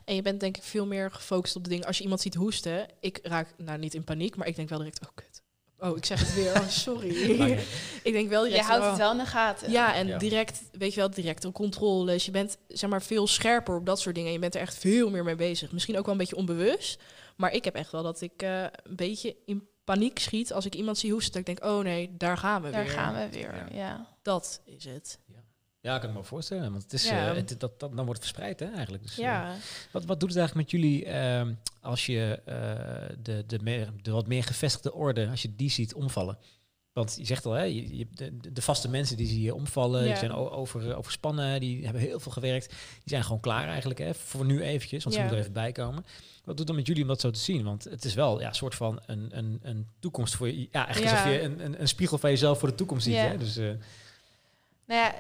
En 0.05 0.15
je 0.15 0.23
bent 0.23 0.41
denk 0.41 0.57
ik 0.57 0.63
veel 0.63 0.87
meer 0.87 1.11
gefocust 1.11 1.57
op 1.57 1.65
de 1.65 1.71
dingen. 1.71 1.87
Als 1.87 1.97
je 1.97 2.03
iemand 2.03 2.21
ziet 2.21 2.35
hoesten, 2.35 2.87
ik 3.01 3.19
raak 3.23 3.49
nou 3.57 3.79
niet 3.79 3.95
in 3.95 4.05
paniek, 4.05 4.37
maar 4.37 4.47
ik 4.47 4.57
denk 4.57 4.69
wel 4.69 4.79
direct, 4.79 5.01
oh 5.03 5.09
kut. 5.15 5.43
Oh, 5.79 5.97
ik 5.97 6.05
zeg 6.05 6.21
het 6.21 6.35
weer. 6.35 6.55
Oh, 6.61 6.69
sorry. 6.69 7.11
ik 8.03 8.13
denk 8.13 8.29
wel 8.29 8.45
Je 8.45 8.51
direct. 8.51 8.69
houdt 8.69 8.83
oh. 8.85 8.89
het 8.91 8.99
wel 8.99 9.13
in 9.13 9.19
de 9.19 9.27
gaten. 9.27 9.71
Ja, 9.71 9.95
en 9.95 10.07
Ja. 10.07 10.19
direct, 10.19 10.61
weet 10.73 10.95
je 10.95 11.01
wel, 11.01 11.11
direct 11.11 11.45
op 11.45 11.55
controles. 11.55 12.25
Je 12.25 12.31
bent 12.31 12.57
zeg 12.69 12.91
maar 12.91 13.03
veel 13.03 13.27
scherper 13.27 13.77
op 13.77 13.87
dat 13.87 14.01
soort 14.01 14.15
dingen. 14.15 14.33
Je 14.33 14.39
bent 14.39 14.55
er 14.55 14.61
echt 14.61 14.75
veel 14.75 15.11
meer 15.11 15.25
mee 15.25 15.35
bezig. 15.35 15.73
Misschien 15.73 15.99
ook 15.99 16.05
wel 16.05 16.13
een 16.13 16.21
beetje 16.21 16.37
onbewust. 16.37 17.01
Maar 17.37 17.53
ik 17.53 17.65
heb 17.65 17.75
echt 17.75 17.93
wel 17.93 18.03
dat 18.03 18.21
ik 18.21 18.43
eh, 18.43 18.63
een 18.63 18.97
beetje 18.97 19.37
in 19.47 19.68
paniek 19.95 20.19
schiet 20.19 20.53
als 20.53 20.67
ik 20.67 20.75
iemand 20.75 20.99
zie 20.99 21.13
hoesten. 21.13 21.33
Dat 21.33 21.41
ik 21.41 21.47
denk, 21.61 21.73
oh 21.73 21.83
nee, 21.83 22.11
daar 22.17 22.37
gaan 22.39 22.63
we 22.63 22.71
Daar 22.71 22.85
weer. 22.85 22.93
gaan 22.93 23.15
we 23.15 23.29
weer, 23.31 23.55
Ja. 23.55 23.67
ja. 23.77 24.07
Dat 24.23 24.61
is 24.65 24.85
het. 24.85 25.19
Ja, 25.81 25.95
ik 25.95 26.01
kan 26.01 26.13
me 26.13 26.23
voorstellen. 26.25 26.71
Want 26.71 26.83
het 26.83 26.93
is, 26.93 27.09
Ja. 27.09 27.29
eh, 27.31 27.35
het, 27.37 27.49
dat, 27.49 27.61
dat, 27.81 27.97
dan 27.97 28.05
wordt 28.07 28.23
het 28.23 28.31
verspreid 28.31 28.61
hè, 28.61 28.67
eigenlijk. 28.67 29.03
Dus, 29.03 29.13
eh, 29.19 29.25
Ja, 29.25 29.55
Wat, 29.93 30.05
wat 30.05 30.21
doet 30.21 30.29
het 30.29 30.39
eigenlijk 30.39 30.71
met 30.73 30.81
jullie 30.81 31.05
ehm, 31.05 31.53
als 31.81 32.07
je 32.07 32.41
eh, 32.45 33.17
de, 33.23 33.45
de, 33.47 33.59
meer, 33.63 33.93
de 34.03 34.11
wat 34.11 34.27
meer 34.27 34.45
gevestigde 34.45 34.93
orde, 34.93 35.29
als 35.29 35.43
je 35.43 35.55
die 35.57 35.71
ziet 35.71 35.95
omvallen? 35.95 36.39
Want 36.93 37.15
je 37.19 37.25
zegt 37.27 37.47
al, 37.47 37.53
hè, 37.53 37.63
je, 37.63 37.97
je- 37.97 38.07
de, 38.11 38.53
de 38.53 38.63
vaste 38.63 38.89
mensen 38.89 39.17
die 39.17 39.27
zie 39.27 39.43
je 39.43 39.55
omvallen, 39.55 40.05
die 40.05 40.17
zijn 40.17 40.33
over, 40.33 40.97
overspannen, 40.97 41.61
die 41.61 41.85
hebben 41.85 42.03
heel 42.03 42.21
veel 42.21 42.33
gewerkt. 42.33 42.69
Die 42.69 42.79
zijn 43.05 43.23
gewoon 43.25 43.41
klaar 43.41 43.69
eigenlijk, 43.69 43.99
hè, 43.99 44.15
voor 44.15 44.45
nu 44.45 44.63
eventjes, 44.63 45.03
want 45.05 45.15
ze 45.15 45.21
moeten 45.21 45.39
er 45.39 45.43
even 45.45 45.55
bij 45.55 45.73
komen. 45.73 46.05
Wat 46.49 46.57
doet 46.57 46.67
dat 46.67 46.77
met 46.77 46.87
jullie 46.87 47.03
om 47.03 47.09
dat 47.09 47.21
zo 47.21 47.31
te 47.31 47.39
zien? 47.39 47.65
Want 47.65 47.85
het 47.85 48.05
is 48.05 48.15
wel 48.15 48.41
ja, 48.41 48.49
een 48.49 48.55
soort 48.55 48.75
van 48.75 49.01
een, 49.07 49.29
een, 49.33 49.59
een 49.63 49.87
toekomst 50.01 50.35
voor 50.35 50.47
je. 50.47 50.69
Ja, 50.73 50.89
echt 50.89 50.99
Ja. 50.99 51.11
alsof 51.11 51.27
je 51.27 51.43
een, 51.43 51.65
een, 51.65 51.81
een 51.81 51.89
spiegel 51.89 52.19
van 52.19 52.31
jezelf 52.31 52.59
voor 52.59 52.69
de 52.69 52.75
toekomst 52.75 53.05
ziet. 53.05 53.15
Ja. 53.15 53.21
Hè? 53.27 53.39
Dus, 53.39 53.57
eh, 53.57 53.65
Nou 54.87 55.01
ja, 55.01 55.15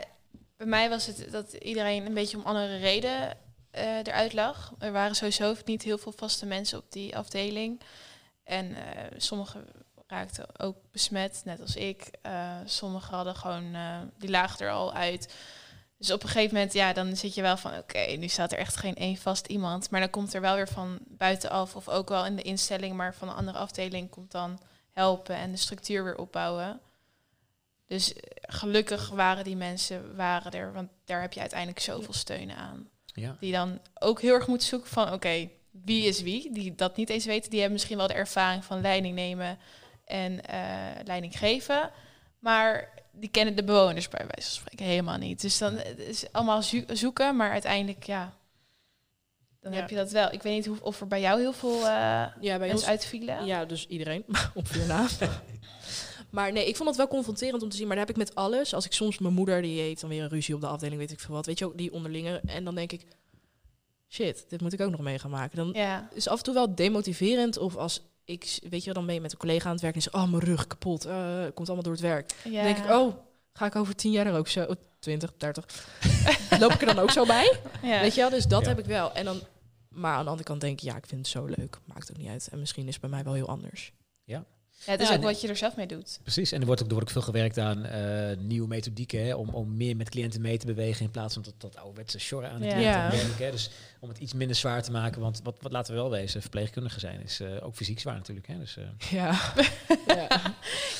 bij 0.56 0.66
mij 0.66 0.88
was 0.88 1.06
het 1.06 1.28
dat 1.30 1.52
iedereen 1.52 2.06
een 2.06 2.14
beetje 2.14 2.36
om 2.36 2.44
andere 2.44 2.76
reden 2.76 3.36
eh, 3.70 3.96
eruit 3.96 4.32
lag. 4.32 4.72
Er 4.78 4.92
waren 4.92 5.16
sowieso 5.16 5.54
niet 5.64 5.82
heel 5.82 5.98
veel 5.98 6.12
vaste 6.12 6.46
mensen 6.46 6.78
op 6.78 6.84
die 6.92 7.16
afdeling. 7.16 7.80
En 8.44 8.74
eh 8.74 9.04
sommigen 9.16 9.64
raakten 10.06 10.60
ook 10.60 10.76
besmet, 10.92 11.42
net 11.44 11.60
als 11.60 11.76
ik. 11.76 12.10
Sommigen 12.64 13.14
hadden 13.14 13.34
gewoon, 13.36 13.76
die 14.18 14.30
lagen 14.30 14.66
er 14.66 14.72
al 14.72 14.92
uit. 14.92 15.34
Dus 15.98 16.10
op 16.10 16.22
een 16.22 16.28
gegeven 16.28 16.54
moment, 16.54 16.72
ja, 16.72 16.92
dan 16.92 17.16
zit 17.16 17.34
je 17.34 17.42
wel 17.42 17.56
van, 17.56 17.76
oké, 17.76 17.98
nu 17.98 18.28
staat 18.28 18.52
er 18.52 18.58
echt 18.58 18.76
geen 18.76 18.94
één 18.94 19.16
vast 19.16 19.46
iemand. 19.46 19.90
Maar 19.90 20.00
dan 20.00 20.10
komt 20.10 20.34
er 20.34 20.40
wel 20.40 20.54
weer 20.54 20.68
van 20.68 20.98
buitenaf, 21.06 21.76
of 21.76 21.88
ook 21.88 22.08
wel 22.08 22.26
in 22.26 22.36
de 22.36 22.42
instelling, 22.42 22.96
maar 22.96 23.14
van 23.14 23.28
een 23.28 23.34
andere 23.34 23.58
afdeling 23.58 24.10
komt 24.10 24.30
dan 24.30 24.60
helpen 24.92 25.36
en 25.36 25.50
de 25.50 25.56
structuur 25.56 26.04
weer 26.04 26.16
opbouwen. 26.16 26.80
Dus 27.86 28.14
eh, 28.14 28.20
gelukkig 28.40 29.08
waren 29.08 29.44
die 29.44 29.56
mensen 29.56 30.16
waren 30.16 30.52
er, 30.52 30.72
want 30.72 30.88
daar 31.04 31.20
heb 31.20 31.32
je 31.32 31.40
uiteindelijk 31.40 31.80
zoveel 31.80 32.14
steun 32.14 32.52
aan. 32.52 32.88
ja. 33.04 33.36
Die 33.40 33.52
dan 33.52 33.80
ook 33.94 34.20
heel 34.20 34.34
erg 34.34 34.46
moeten 34.46 34.68
zoeken 34.68 34.90
van, 34.90 35.12
oké, 35.12 35.48
wie 35.70 36.04
is 36.04 36.22
wie? 36.22 36.52
Die 36.52 36.74
dat 36.74 36.96
niet 36.96 37.10
eens 37.10 37.24
weten. 37.24 37.50
Die 37.50 37.58
hebben 37.58 37.76
misschien 37.76 37.96
wel 37.96 38.06
de 38.06 38.14
ervaring 38.14 38.64
van 38.64 38.80
leiding 38.80 39.14
nemen 39.14 39.58
en 40.04 40.44
eh, 40.44 40.60
leiding 41.04 41.38
geven. 41.38 41.90
Maar 42.38 42.88
die 43.12 43.28
kennen 43.30 43.56
de 43.56 43.64
bewoners 43.64 44.08
bij 44.08 44.18
wijze 44.34 44.50
van 44.50 44.60
spreken 44.60 44.84
helemaal 44.86 45.18
niet. 45.18 45.40
Dus 45.40 45.58
dan 45.58 45.74
het 45.74 45.98
is 45.98 46.32
allemaal 46.32 46.62
zo- 46.62 46.82
zoeken, 46.92 47.36
maar 47.36 47.50
uiteindelijk, 47.50 48.02
ja, 48.04 48.36
dan 49.60 49.72
Ja. 49.72 49.78
heb 49.78 49.90
je 49.90 49.96
dat 49.96 50.10
wel. 50.10 50.32
Ik 50.32 50.42
weet 50.42 50.54
niet 50.54 50.66
hoe, 50.66 50.76
of 50.82 51.00
er 51.00 51.06
bij 51.06 51.20
jou 51.20 51.40
heel 51.40 51.52
veel 51.52 51.86
eh 51.86 52.26
ja 52.40 52.58
bij 52.58 52.70
ons 52.70 52.84
uitvielen. 52.86 53.46
Ja, 53.46 53.64
dus 53.64 53.86
iedereen 53.86 54.24
op 54.54 54.68
vier 54.68 54.86
na. 54.86 55.06
maar 56.30 56.52
nee, 56.52 56.68
ik 56.68 56.76
vond 56.76 56.88
het 56.88 56.98
wel 56.98 57.08
confronterend 57.08 57.62
om 57.62 57.68
te 57.68 57.76
zien. 57.76 57.86
Maar 57.86 57.96
dat 57.96 58.06
heb 58.08 58.16
ik 58.16 58.24
met 58.24 58.34
alles. 58.34 58.74
Als 58.74 58.84
ik 58.84 58.92
soms 58.92 59.18
mijn 59.18 59.34
moeder, 59.34 59.62
die 59.62 59.80
heeft 59.80 60.00
dan 60.00 60.10
weer 60.10 60.22
een 60.22 60.28
ruzie 60.28 60.54
op 60.54 60.60
de 60.60 60.66
afdeling, 60.66 60.98
weet 61.00 61.10
ik 61.10 61.20
veel 61.20 61.34
wat. 61.34 61.46
Weet 61.46 61.58
je 61.58 61.64
ook, 61.66 61.78
die 61.78 61.92
onderlinge. 61.92 62.40
En 62.46 62.64
dan 62.64 62.74
denk 62.74 62.92
ik, 62.92 63.04
shit, 64.08 64.44
dit 64.48 64.60
moet 64.60 64.72
ik 64.72 64.80
ook 64.80 64.90
nog 64.90 65.00
mee 65.00 65.18
gaan 65.18 65.30
maken. 65.30 65.56
Dan 65.56 65.70
Ja, 65.72 66.08
is 66.14 66.28
af 66.28 66.38
en 66.38 66.44
toe 66.44 66.54
wel 66.54 66.74
demotiverend. 66.74 67.56
Of 67.58 67.76
als 67.76 68.02
ik, 68.28 68.58
weet 68.68 68.78
je 68.80 68.84
wel, 68.84 68.94
dan 68.94 69.06
ben 69.06 69.14
je 69.14 69.20
met 69.20 69.32
een 69.32 69.38
collega 69.38 69.66
aan 69.66 69.72
het 69.72 69.80
werk 69.82 69.94
en 69.94 70.02
zeg, 70.02 70.14
oh, 70.14 70.30
mijn 70.30 70.42
rug 70.42 70.66
kapot. 70.66 71.04
eh, 71.04 71.42
komt 71.54 71.66
allemaal 71.68 71.82
door 71.82 71.92
het 71.92 72.02
werk. 72.02 72.32
ja. 72.44 72.50
Dan 72.62 72.62
denk 72.74 72.78
ik, 72.86 72.90
oh, 72.90 73.14
ga 73.52 73.66
ik 73.66 73.76
over 73.76 73.94
tien 73.94 74.10
jaar 74.12 74.26
er 74.26 74.34
ook 74.36 74.48
zo, 74.48 74.62
oh, 74.64 74.76
20, 74.98 75.32
30. 75.36 75.88
Loop 76.60 76.72
ik 76.72 76.80
er 76.80 76.86
dan 76.86 76.98
ook 76.98 77.10
zo 77.10 77.26
bij? 77.26 77.58
ja. 77.82 78.00
Weet 78.00 78.14
je 78.14 78.20
wel, 78.20 78.30
dus 78.30 78.46
dat 78.46 78.62
Ja. 78.62 78.68
heb 78.68 78.78
ik 78.78 78.84
wel. 78.84 79.12
En 79.12 79.24
dan, 79.24 79.40
maar 79.88 80.14
aan 80.14 80.22
de 80.24 80.30
andere 80.30 80.48
kant 80.48 80.60
denk 80.60 80.72
ik, 80.80 80.84
ja, 80.84 80.96
ik 80.96 81.06
vind 81.06 81.20
het 81.20 81.30
zo 81.30 81.44
leuk. 81.44 81.78
Maakt 81.84 82.10
ook 82.10 82.16
niet 82.16 82.28
uit. 82.28 82.48
En 82.52 82.58
misschien 82.58 82.86
is 82.86 82.92
het 82.92 83.00
bij 83.00 83.10
mij 83.10 83.24
wel 83.24 83.32
heel 83.32 83.48
anders. 83.48 83.92
Ja, 84.24 84.44
het 84.84 85.00
is 85.00 85.08
Ja, 85.08 85.14
ook 85.14 85.20
nee. 85.20 85.30
wat 85.32 85.40
je 85.40 85.48
er 85.48 85.56
zelf 85.56 85.76
mee 85.76 85.86
doet. 85.86 86.18
Precies, 86.22 86.52
en 86.52 86.60
er 86.60 86.66
wordt 86.66 86.82
ook, 86.82 86.88
er 86.88 86.94
wordt 86.94 87.08
ook 87.08 87.14
veel 87.14 87.32
gewerkt 87.32 87.58
aan 87.58 87.84
eh, 87.84 88.36
nieuwe 88.38 88.68
methodieken 88.68 89.24
hè, 89.26 89.34
om, 89.34 89.48
om 89.48 89.76
meer 89.76 89.96
met 89.96 90.08
cliënten 90.10 90.40
mee 90.40 90.58
te 90.58 90.66
bewegen 90.66 91.04
in 91.04 91.10
plaats 91.10 91.34
van 91.34 91.42
dat, 91.42 91.54
dat 91.58 91.76
ouderwetse 91.76 92.18
sjorren 92.18 92.50
aan 92.50 92.60
de 92.60 92.66
Ja. 92.66 92.72
cliënten. 92.72 93.00
Ja. 93.00 93.10
werk, 93.10 93.38
hè. 93.38 93.50
Dus 93.50 93.70
om 94.00 94.08
het 94.08 94.18
iets 94.18 94.32
minder 94.32 94.56
zwaar 94.56 94.82
te 94.82 94.90
maken, 94.90 95.20
want 95.20 95.40
wat, 95.42 95.56
wat 95.60 95.72
laten 95.72 95.94
we 95.94 96.00
wel 96.00 96.10
wezen, 96.10 96.40
verpleegkundige 96.40 97.00
zijn 97.00 97.22
is 97.22 97.40
eh, 97.40 97.48
ook 97.66 97.74
fysiek 97.74 98.00
zwaar 98.00 98.14
natuurlijk. 98.14 98.46
Hè. 98.46 98.58
Dus, 98.58 98.76
eh, 98.76 98.84
Ja. 99.10 99.40
ja. 100.16 100.28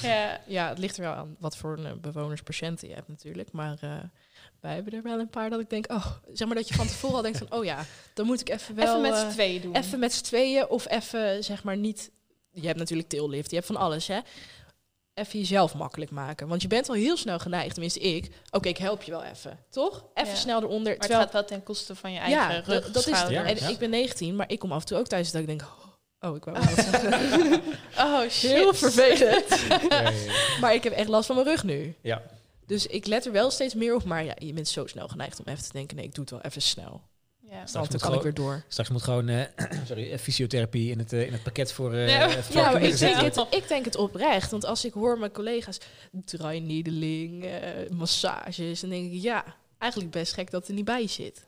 Ja, 0.02 0.40
ja, 0.46 0.68
het 0.68 0.78
ligt 0.78 0.96
er 0.96 1.02
wel 1.02 1.12
aan 1.12 1.36
wat 1.38 1.56
voor 1.56 1.78
een 1.78 2.00
bewoners, 2.00 2.42
patiënten 2.42 2.88
je 2.88 2.94
hebt 2.94 3.08
natuurlijk. 3.08 3.52
Maar 3.52 3.76
eh, 3.80 3.90
wij 4.60 4.74
hebben 4.74 4.92
er 4.92 5.02
wel 5.02 5.18
een 5.18 5.28
paar 5.30 5.50
dat 5.50 5.60
ik 5.60 5.70
denk, 5.70 5.90
oh, 5.92 6.06
zeg 6.32 6.46
maar 6.46 6.56
dat 6.56 6.68
je 6.68 6.74
van 6.74 6.86
tevoren 6.86 7.16
al 7.16 7.22
denkt 7.22 7.38
van, 7.38 7.52
oh 7.52 7.64
ja, 7.64 7.84
dan 8.14 8.26
moet 8.26 8.40
ik 8.40 8.48
even 8.48 8.74
wel... 8.74 8.86
even 8.88 9.00
met 9.10 9.16
z'n 9.18 9.28
tweeën 9.28 9.60
doen. 9.62 9.76
Even 9.76 9.98
met 9.98 10.12
z'n 10.12 10.22
tweeën 10.24 10.68
of 10.68 10.88
even, 10.90 11.44
zeg 11.44 11.62
maar, 11.64 11.76
niet... 11.76 12.10
Je 12.60 12.66
hebt 12.66 12.78
natuurlijk 12.78 13.08
tillift, 13.08 13.48
je 13.50 13.56
hebt 13.56 13.66
van 13.68 13.76
alles, 13.76 14.06
hè. 14.06 14.18
Even 15.14 15.38
jezelf 15.38 15.74
makkelijk 15.74 16.10
maken. 16.10 16.48
Want 16.48 16.62
je 16.62 16.68
bent 16.68 16.88
al 16.88 16.94
heel 16.94 17.16
snel 17.16 17.38
geneigd, 17.38 17.70
tenminste 17.72 18.00
ik. 18.00 18.30
Oké, 18.50 18.68
ik 18.68 18.78
help 18.78 19.02
je 19.02 19.10
wel 19.10 19.22
even, 19.24 19.58
toch? 19.70 20.04
Even 20.14 20.30
Ja. 20.30 20.36
snel 20.36 20.62
eronder. 20.62 20.96
Maar 20.98 21.06
het 21.08 21.16
gaat 21.16 21.32
wel 21.32 21.44
ten 21.44 21.62
koste 21.62 21.94
van 21.94 22.12
je 22.12 22.18
eigen 22.18 22.40
ja, 22.42 22.60
rug, 22.60 22.64
dat, 22.66 22.94
dat 22.94 22.96
is 22.96 23.04
het. 23.04 23.14
schouder. 23.16 23.40
Ja, 23.42 23.48
En 23.48 23.56
ja. 23.56 23.68
ik 23.68 23.78
ben 23.78 23.90
19, 23.90 24.36
maar 24.36 24.50
ik 24.50 24.58
kom 24.58 24.72
af 24.72 24.80
en 24.80 24.86
toe 24.86 24.98
ook 24.98 25.06
thuis 25.06 25.30
dat 25.30 25.40
ik 25.40 25.46
denk... 25.46 25.62
Oh, 26.20 26.36
ik 26.36 26.44
wou 26.44 26.56
zeggen. 26.74 27.62
Oh 27.98 28.20
shit. 28.28 28.50
Heel 28.50 28.74
vervelend. 28.74 29.48
ja, 29.88 30.00
ja, 30.00 30.12
maar 30.60 30.74
ik 30.74 30.84
heb 30.84 30.92
echt 30.92 31.08
last 31.08 31.26
van 31.26 31.34
mijn 31.36 31.48
rug 31.48 31.64
nu. 31.64 31.94
ja. 32.02 32.22
Dus 32.66 32.86
ik 32.86 33.06
let 33.06 33.26
er 33.26 33.32
wel 33.32 33.50
steeds 33.50 33.74
meer 33.74 33.94
op. 33.94 34.04
Maar 34.04 34.24
ja, 34.24 34.34
je 34.38 34.52
bent 34.52 34.68
zo 34.68 34.86
snel 34.86 35.08
geneigd 35.08 35.38
om 35.38 35.44
even 35.46 35.62
te 35.64 35.72
denken... 35.72 35.96
nee, 35.96 36.04
ik 36.04 36.14
doe 36.14 36.24
het 36.24 36.32
wel 36.32 36.42
even 36.42 36.62
snel. 36.62 37.02
Ja. 37.50 37.66
Straks 37.66 37.72
Want 37.72 37.74
dan 37.74 37.82
moet 37.92 38.00
kan 38.00 38.30
ik 38.30 38.34
gewoon- 38.36 38.48
weer 38.50 38.60
door. 38.60 38.64
Straks 38.68 38.88
moet 38.88 39.02
gewoon 39.02 39.28
eh, 39.28 39.44
sorry, 39.88 40.10
eh, 40.12 40.18
fysiotherapie 40.18 40.90
in 40.90 40.98
het, 40.98 41.12
eh, 41.12 41.26
in 41.26 41.32
het 41.32 41.42
pakket 41.42 41.72
voor 41.72 41.92
eh 41.94 42.08
Ja. 42.08 42.14
ja, 42.28 42.36
Ja, 42.52 42.70
maar 42.70 42.82
ik 42.82 42.98
denk, 42.98 43.16
het, 43.16 43.46
ik 43.50 43.68
denk 43.68 43.84
het 43.84 43.96
oprecht. 43.96 44.50
Want 44.50 44.64
als 44.64 44.84
ik 44.84 44.92
hoor 44.92 45.18
mijn 45.18 45.32
collega's 45.32 45.78
dry 46.24 46.58
needling, 46.58 47.44
eh, 47.44 47.90
massages... 47.90 48.80
dan 48.80 48.90
denk 48.90 49.12
ik, 49.12 49.22
ja, 49.22 49.44
eigenlijk 49.78 50.12
best 50.12 50.32
gek 50.32 50.50
dat 50.50 50.60
het 50.60 50.68
er 50.68 50.74
niet 50.76 50.84
bij 50.84 51.06
zit. 51.06 51.46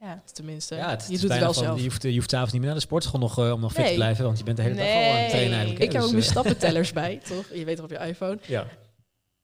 Ja. 0.00 0.22
Tenminste, 0.32 0.74
Ja, 0.74 0.90
het, 0.90 1.06
je 1.08 1.18
doet 1.18 1.30
het 1.30 1.38
wel 1.38 1.52
van, 1.54 1.62
zelf. 1.64 1.76
Je 1.78 1.84
hoeft, 1.84 2.02
je 2.02 2.14
hoeft 2.14 2.30
s'avonds 2.30 2.52
niet 2.52 2.60
meer 2.60 2.70
naar 2.70 2.78
de 2.80 2.86
sportschool 2.86 3.20
nog 3.20 3.38
om 3.38 3.60
nog 3.60 3.72
fit 3.72 3.80
te 3.82 3.86
Nee. 3.88 3.94
blijven, 3.94 4.24
want 4.24 4.38
je 4.38 4.44
bent 4.44 4.56
de 4.56 4.62
hele 4.62 4.74
dag 4.74 4.86
al 4.86 4.92
aan 4.92 4.98
het 5.02 5.12
Nee. 5.14 5.28
trainen 5.28 5.52
eigenlijk. 5.52 5.78
hè. 5.78 5.84
Ik 5.84 5.92
heb 5.92 6.02
ook 6.02 6.06
Dus, 6.10 6.16
mijn 6.16 6.24
eh, 6.24 6.30
stappentellers 6.30 6.92
bij, 6.92 7.20
toch? 7.28 7.46
Je 7.54 7.64
weet 7.64 7.76
toch 7.76 7.84
op 7.84 7.90
je 7.90 7.98
iPhone. 7.98 8.38
Ja. 8.46 8.66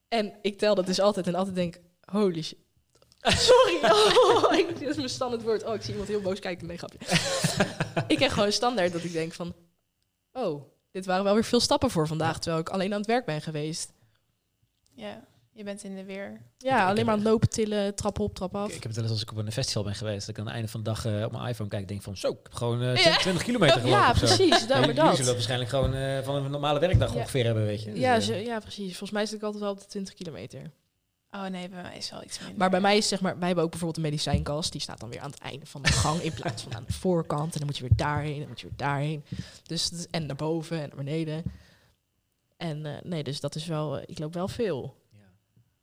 En 0.07 0.33
ik 0.41 0.57
tel 0.57 0.75
dat 0.75 0.85
dus 0.85 0.99
altijd 0.99 1.27
en 1.27 1.35
altijd 1.35 1.55
denk, 1.55 1.79
holy 2.05 2.41
shit. 2.41 2.57
Sorry, 3.49 3.77
oh, 3.91 4.53
ik, 4.57 4.79
dit 4.79 4.89
is 4.89 4.95
mijn 4.95 5.09
standaard 5.09 5.43
woord. 5.43 5.63
Oh, 5.63 5.73
ik 5.75 5.81
zie 5.81 5.91
iemand 5.91 6.09
heel 6.09 6.21
boos 6.21 6.39
kijken. 6.39 6.67
Nee, 6.67 6.77
grapje. 6.77 6.97
ik 8.13 8.19
heb 8.19 8.31
gewoon 8.31 8.51
standaard 8.51 8.91
dat 8.93 9.03
ik 9.03 9.11
denk 9.11 9.33
van, 9.33 9.53
oh, 10.33 10.63
dit 10.91 11.05
waren 11.05 11.23
wel 11.23 11.33
weer 11.33 11.43
veel 11.43 11.59
stappen 11.59 11.89
voor 11.89 12.07
vandaag, 12.07 12.39
terwijl 12.39 12.61
ik 12.61 12.69
alleen 12.69 12.91
aan 12.93 12.97
het 12.99 13.07
werk 13.07 13.25
ben 13.25 13.41
geweest. 13.41 13.91
Ja. 14.95 15.23
Je 15.55 15.63
bent 15.63 15.83
in 15.83 15.95
de 15.95 16.03
weer. 16.03 16.41
Ja, 16.57 16.87
alleen 16.87 17.05
maar 17.05 17.13
aan 17.13 17.19
het 17.19 17.29
lopen, 17.29 17.49
tillen, 17.49 17.95
trap 17.95 18.19
op, 18.19 18.35
trap 18.35 18.55
af. 18.55 18.69
Ik, 18.69 18.75
ik 18.75 18.83
heb 18.83 18.83
het 18.83 18.93
wel 18.95 19.03
eens 19.03 19.13
als 19.13 19.21
ik 19.21 19.31
op 19.31 19.37
een 19.37 19.51
festival 19.51 19.83
ben 19.83 19.95
geweest, 19.95 20.19
dat 20.19 20.29
ik 20.29 20.37
aan 20.39 20.45
het 20.45 20.53
einde 20.53 20.69
van 20.69 20.83
de 20.83 20.89
dag 20.89 21.05
eh, 21.05 21.23
op 21.23 21.31
mijn 21.31 21.47
iPhone 21.47 21.69
kijk 21.69 21.81
en 21.81 21.87
denk 21.87 22.01
van, 22.01 22.17
zo, 22.17 22.29
ik 22.29 22.37
heb 22.43 22.53
gewoon 22.53 22.81
eh, 22.81 22.93
20, 22.93 23.17
20 23.21 23.43
kilometer 23.43 23.79
gelopen 23.79 23.99
ja, 23.99 24.09
of 24.09 24.17
zo. 24.17 24.25
precies. 24.25 24.49
Maar 24.49 24.59
jullie 24.79 24.83
zullen 24.95 24.95
dat. 24.95 25.17
dat 25.17 25.25
waarschijnlijk 25.25 25.69
gewoon 25.69 25.93
eh, 25.93 26.23
van 26.23 26.35
een 26.35 26.51
normale 26.51 26.79
werkdag 26.79 27.13
Ja. 27.13 27.19
ongeveer 27.19 27.45
hebben, 27.45 27.65
weet 27.65 27.83
je. 27.83 27.91
Dus, 27.91 27.99
Ja, 27.99 28.15
eh, 28.15 28.21
zo, 28.21 28.33
ja, 28.33 28.59
precies. 28.59 28.87
Volgens 28.87 29.11
mij 29.11 29.25
zit 29.25 29.35
ik 29.37 29.43
altijd 29.43 29.63
wel 29.63 29.71
op 29.71 29.79
de 29.79 29.85
20 29.85 30.13
kilometer. 30.13 30.71
Oh 31.35 31.45
nee, 31.45 31.69
bij 31.69 31.81
mij 31.81 31.97
is 31.97 32.09
wel 32.09 32.23
iets 32.23 32.39
minder. 32.39 32.57
Maar 32.57 32.69
bij 32.69 32.81
mij 32.81 32.97
is 32.97 33.07
zeg 33.07 33.21
maar, 33.21 33.37
wij 33.37 33.45
hebben 33.47 33.63
ook 33.63 33.69
bijvoorbeeld 33.69 34.05
een 34.05 34.11
medicijnkast. 34.11 34.71
Die 34.71 34.81
staat 34.81 34.99
dan 34.99 35.09
weer 35.09 35.19
aan 35.19 35.31
het 35.31 35.39
einde 35.39 35.65
van 35.65 35.81
de 35.81 35.91
gang 36.03 36.21
in 36.21 36.33
plaats 36.33 36.63
van 36.63 36.75
aan 36.75 36.83
de 36.87 36.93
voorkant. 36.93 37.51
En 37.53 37.57
dan 37.57 37.65
moet 37.67 37.77
je 37.77 37.83
weer 37.83 37.95
daarheen, 37.97 38.39
dan 38.39 38.47
moet 38.47 38.59
je 38.61 38.67
weer 38.67 38.77
daarheen. 38.77 39.23
Dus 39.63 39.91
en 40.11 40.25
naar 40.25 40.35
boven 40.35 40.81
en 40.81 40.87
naar 40.87 40.97
beneden. 40.97 41.43
En 42.57 42.85
eh, 42.85 42.91
nee, 43.03 43.23
dus 43.23 43.39
dat 43.39 43.55
is 43.55 43.65
wel, 43.65 43.97
eh, 43.97 44.03
ik 44.05 44.19
loop 44.19 44.33
wel 44.33 44.47
veel. 44.47 45.01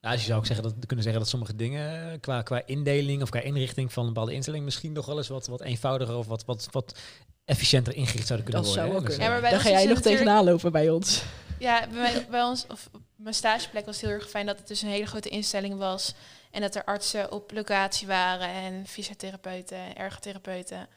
Nou, 0.01 0.13
dus 0.15 0.21
je 0.23 0.29
zou 0.29 0.39
ook 0.41 0.47
zeggen 0.47 0.65
dat, 0.65 0.87
kunnen 0.87 1.05
zeggen 1.05 1.23
dat 1.23 1.31
sommige 1.31 1.57
dingen 1.57 2.13
eh, 2.13 2.21
qua, 2.21 2.43
qua 2.43 2.63
indeling 2.67 3.23
of 3.23 3.29
qua 3.29 3.41
inrichting 3.41 3.93
van 3.93 4.03
een 4.07 4.13
bepaalde 4.13 4.35
instelling 4.35 4.65
misschien 4.65 4.93
nog 4.93 5.07
wel 5.07 5.17
eens 5.17 5.29
wat, 5.29 5.47
wat 5.47 5.61
eenvoudiger 5.61 6.17
of 6.17 6.27
wat, 6.27 6.45
wat, 6.45 6.69
wat 6.71 6.99
efficiënter 7.45 7.95
ingericht 7.95 8.27
zouden 8.27 8.47
kunnen 8.47 8.65
Dat 8.65 8.75
worden. 8.75 8.91
zou 8.91 9.01
wel 9.01 9.01
Dus, 9.01 9.17
kunnen. 9.17 9.27
Ja, 9.27 9.33
maar 9.33 9.51
bij 9.51 9.51
Daar 9.51 9.61
ga 9.61 9.81
jij 9.81 9.93
nog 9.93 10.01
tegenaan 10.01 10.45
lopen 10.45 10.73
bij 10.73 10.91
ons. 10.91 11.23
Ja, 11.59 11.87
bij, 11.93 12.27
bij 12.31 12.43
ons, 12.43 12.67
of 12.69 12.91
mijn 13.23 13.35
stageplek 13.35 13.87
was 13.87 14.01
heel 14.01 14.11
erg 14.11 14.29
fijn 14.31 14.47
dat 14.47 14.59
het 14.59 14.69
dus 14.69 14.83
een 14.83 14.89
hele 14.89 15.07
grote 15.07 15.29
instelling 15.29 15.79
was. 15.79 16.15
En 16.51 16.61
dat 16.61 16.75
er 16.75 16.85
artsen 16.85 17.33
op 17.33 17.53
locatie 17.53 18.07
waren 18.07 18.49
en 18.49 18.87
fysiotherapeuten 18.87 19.77
en 19.77 19.97
ergotherapeuten. 19.97 20.89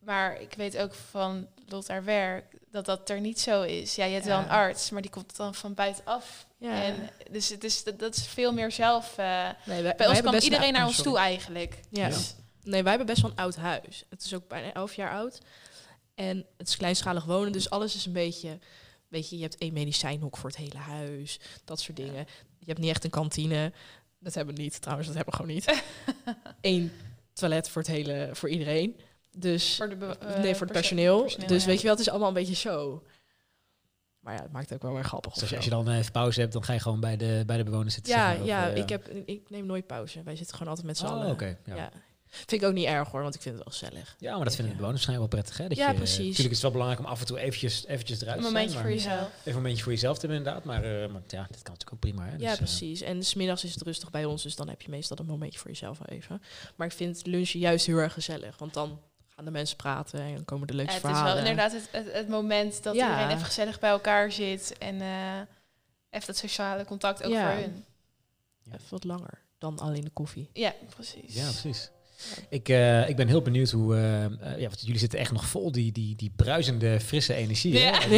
Maar 0.00 0.40
ik 0.40 0.54
weet 0.54 0.76
ook 0.78 0.94
van 0.94 1.46
Lot 1.68 1.88
haar 1.88 2.04
werk 2.04 2.44
dat 2.70 2.84
dat 2.84 3.10
er 3.10 3.20
niet 3.20 3.40
zo 3.40 3.62
is. 3.62 3.94
Ja, 3.94 4.04
je 4.04 4.12
hebt 4.14 4.26
wel 4.26 4.38
een 4.38 4.48
arts, 4.48 4.90
maar 4.90 5.02
die 5.02 5.10
komt 5.10 5.36
dan 5.36 5.54
van 5.54 5.74
buitenaf. 5.74 6.46
Ja. 6.58 6.82
En 6.82 7.10
dus 7.30 7.48
het 7.48 7.64
is, 7.64 7.84
dat, 7.84 7.98
dat 7.98 8.16
is 8.16 8.26
veel 8.26 8.52
meer 8.52 8.72
zelf. 8.72 9.18
eh, 9.18 9.48
nee, 9.64 9.82
wij, 9.82 9.94
bij 9.96 10.08
ons 10.08 10.20
kwam 10.20 10.34
iedereen 10.34 10.66
een- 10.66 10.72
naar 10.72 10.82
oh, 10.82 10.86
ons 10.88 10.96
sorry. 10.96 11.10
toe 11.10 11.20
eigenlijk. 11.20 11.80
Ja. 11.90 12.08
Dus- 12.08 12.34
Nee, 12.62 12.80
wij 12.82 12.90
hebben 12.90 13.06
best 13.08 13.22
wel 13.22 13.30
een 13.30 13.36
oud 13.36 13.56
huis. 13.56 14.04
Het 14.10 14.24
is 14.24 14.34
ook 14.34 14.48
bijna 14.48 14.72
elf 14.72 14.94
jaar 14.94 15.10
oud. 15.12 15.38
En 16.14 16.46
het 16.56 16.68
is 16.68 16.76
kleinschalig 16.76 17.24
wonen, 17.24 17.52
dus 17.52 17.70
alles 17.70 17.94
is 17.94 18.06
een 18.06 18.12
beetje... 18.12 18.58
Weet 19.10 19.28
je, 19.30 19.36
je 19.36 19.42
hebt 19.42 19.58
één 19.58 19.72
medicijnhok 19.72 20.36
voor 20.36 20.48
het 20.48 20.58
hele 20.58 20.76
huis. 20.78 21.40
Dat 21.64 21.80
soort 21.80 21.96
dingen. 21.96 22.26
Je 22.58 22.66
hebt 22.66 22.78
niet 22.78 22.90
echt 22.90 23.04
een 23.04 23.10
kantine. 23.10 23.72
Dat 24.18 24.34
hebben 24.34 24.54
we 24.54 24.62
niet, 24.62 24.80
trouwens. 24.80 25.08
Dat 25.08 25.16
hebben 25.16 25.34
we 25.34 25.40
gewoon 25.40 25.54
niet. 25.54 25.82
Eén 26.60 26.92
toilet 27.32 27.68
voor 27.68 27.82
het 27.82 27.90
hele... 27.90 28.30
Voor 28.32 28.48
iedereen. 28.48 28.96
Dus... 29.36 29.76
Voor 29.76 29.88
de 29.88 29.96
be- 29.96 30.06
eh, 30.18 30.26
nee, 30.26 30.34
voor 30.34 30.42
het 30.42 30.56
perso- 30.58 30.72
personeel. 30.72 31.22
personeel, 31.22 31.48
dus 31.48 31.62
ja. 31.62 31.68
weet 31.68 31.76
je 31.76 31.82
wel, 31.82 31.92
het 31.92 32.00
is 32.00 32.08
allemaal 32.10 32.28
een 32.28 32.34
beetje 32.34 32.54
show. 32.54 33.04
Maar 34.20 34.34
ja, 34.34 34.42
het 34.42 34.52
maakt 34.52 34.72
ook 34.72 34.82
wel 34.82 34.92
weer 34.94 35.04
grappig. 35.04 35.32
Dus 35.34 35.54
als 35.54 35.64
je 35.64 35.70
dan 35.70 35.88
even 35.88 36.12
pauze 36.12 36.40
hebt, 36.40 36.52
dan 36.52 36.64
ga 36.64 36.72
je 36.72 36.78
gewoon 36.80 37.00
bij 37.00 37.16
de, 37.16 37.42
bij 37.46 37.56
de 37.56 37.64
bewoners 37.64 37.94
zitten. 37.94 38.12
ja, 38.12 38.30
ja, 38.30 38.70
eh, 38.70 38.76
ik, 38.76 38.88
heb, 38.88 39.08
ik 39.08 39.50
neem 39.50 39.66
nooit 39.66 39.86
pauze. 39.86 40.22
Wij 40.22 40.36
zitten 40.36 40.52
gewoon 40.56 40.68
altijd 40.68 40.86
met 40.86 40.98
z'n 40.98 41.04
Oh, 41.04 41.10
allen. 41.10 41.30
oké. 41.30 41.58
ja. 41.64 41.74
Ja. 41.74 41.90
Vind 42.30 42.62
ik 42.62 42.68
ook 42.68 42.74
niet 42.74 42.86
erg 42.86 43.08
hoor, 43.10 43.22
want 43.22 43.34
ik 43.34 43.42
vind 43.42 43.54
het 43.54 43.64
wel 43.64 43.72
gezellig. 43.72 44.16
Ja, 44.18 44.36
maar 44.36 44.44
dat 44.44 44.54
vinden 44.54 44.72
de 44.74 44.80
bewoners 44.80 45.04
waarschijnlijk 45.06 45.32
wel 45.32 45.42
prettig. 45.42 45.62
Hè? 45.62 45.68
Dat 45.68 45.76
Ja, 45.78 45.88
je, 45.90 45.94
precies. 45.96 46.16
Natuurlijk 46.18 46.38
is 46.46 46.50
het 46.52 46.62
wel 46.62 46.70
belangrijk 46.70 47.00
om 47.00 47.06
af 47.12 47.20
en 47.20 47.26
toe 47.26 47.38
eventjes, 47.38 47.86
eventjes 47.86 48.20
eruit 48.20 48.36
Een 48.36 48.42
te 48.42 48.48
momentje 48.48 48.70
zijn. 48.70 48.82
voor 48.82 48.94
maar- 48.94 49.02
jezelf. 49.02 49.28
Even 49.38 49.50
een 49.50 49.54
momentje 49.54 49.82
voor 49.82 49.92
jezelf 49.92 50.18
te 50.18 50.26
hebben 50.26 50.38
inderdaad. 50.38 50.64
Maar, 50.64 50.84
eh, 50.84 51.10
maar 51.12 51.22
ja, 51.26 51.46
dit 51.50 51.62
kan 51.62 51.72
natuurlijk 51.74 51.92
ook 51.92 51.98
prima. 52.00 52.24
Hè? 52.24 52.30
Ja, 52.30 52.36
Dus, 52.38 52.50
eh, 52.50 52.56
precies. 52.56 53.00
En 53.00 53.22
smiddags 53.24 53.64
is 53.64 53.74
het 53.74 53.82
rustig 53.82 54.10
bij 54.10 54.24
ons, 54.24 54.42
dus 54.42 54.56
dan 54.56 54.68
heb 54.68 54.82
je 54.82 54.90
meestal 54.90 55.18
een 55.20 55.26
momentje 55.26 55.58
voor 55.58 55.70
jezelf 55.70 55.98
even. 56.08 56.42
Maar 56.76 56.86
ik 56.86 56.92
vind 56.92 57.26
lunchen 57.26 57.60
juist 57.60 57.86
heel 57.86 57.98
erg 57.98 58.12
gezellig, 58.12 58.58
want 58.58 58.74
dan 58.74 59.00
gaan 59.26 59.44
de 59.44 59.50
mensen 59.50 59.76
praten 59.76 60.20
en 60.20 60.34
dan 60.34 60.44
komen 60.44 60.66
de 60.66 60.72
Ja, 60.72 60.78
leukste 60.78 60.96
het 60.96 61.04
is 61.06 61.10
wel 61.12 61.20
verhalen. 61.20 61.46
inderdaad 61.50 61.72
het, 61.72 61.88
het, 61.92 62.12
het 62.12 62.28
moment 62.28 62.82
dat 62.82 62.94
Ja. 62.94 63.10
iedereen 63.10 63.30
even 63.34 63.44
gezellig 63.46 63.78
bij 63.78 63.90
elkaar 63.90 64.32
zit. 64.32 64.78
En 64.78 65.00
eh, 65.00 65.36
even 66.10 66.26
dat 66.26 66.36
sociale 66.36 66.84
contact 66.84 67.22
ook 67.24 67.32
Ja. 67.32 67.50
voor 67.52 67.60
hun. 67.60 67.84
Even 68.66 68.86
wat 68.90 69.04
langer 69.04 69.38
dan 69.58 69.78
alleen 69.78 70.04
de 70.04 70.10
koffie. 70.10 70.48
Ja, 70.52 70.74
precies. 70.94 71.34
Ja, 71.34 71.42
precies. 71.44 71.90
Ik, 72.48 72.68
eh, 72.68 73.08
ik 73.08 73.16
ben 73.16 73.28
heel 73.28 73.42
benieuwd 73.42 73.70
hoe... 73.70 73.94
eh, 73.96 74.24
eh, 74.24 74.30
ja, 74.58 74.66
want 74.68 74.80
jullie 74.80 74.98
zitten 74.98 75.18
echt 75.18 75.32
nog 75.32 75.44
vol 75.46 75.72
die, 75.72 75.92
die, 75.92 76.16
die 76.16 76.32
bruisende, 76.36 77.00
frisse 77.00 77.34
energie. 77.34 77.78
hè? 77.78 77.84
Ja. 77.88 78.02
En, 78.02 78.10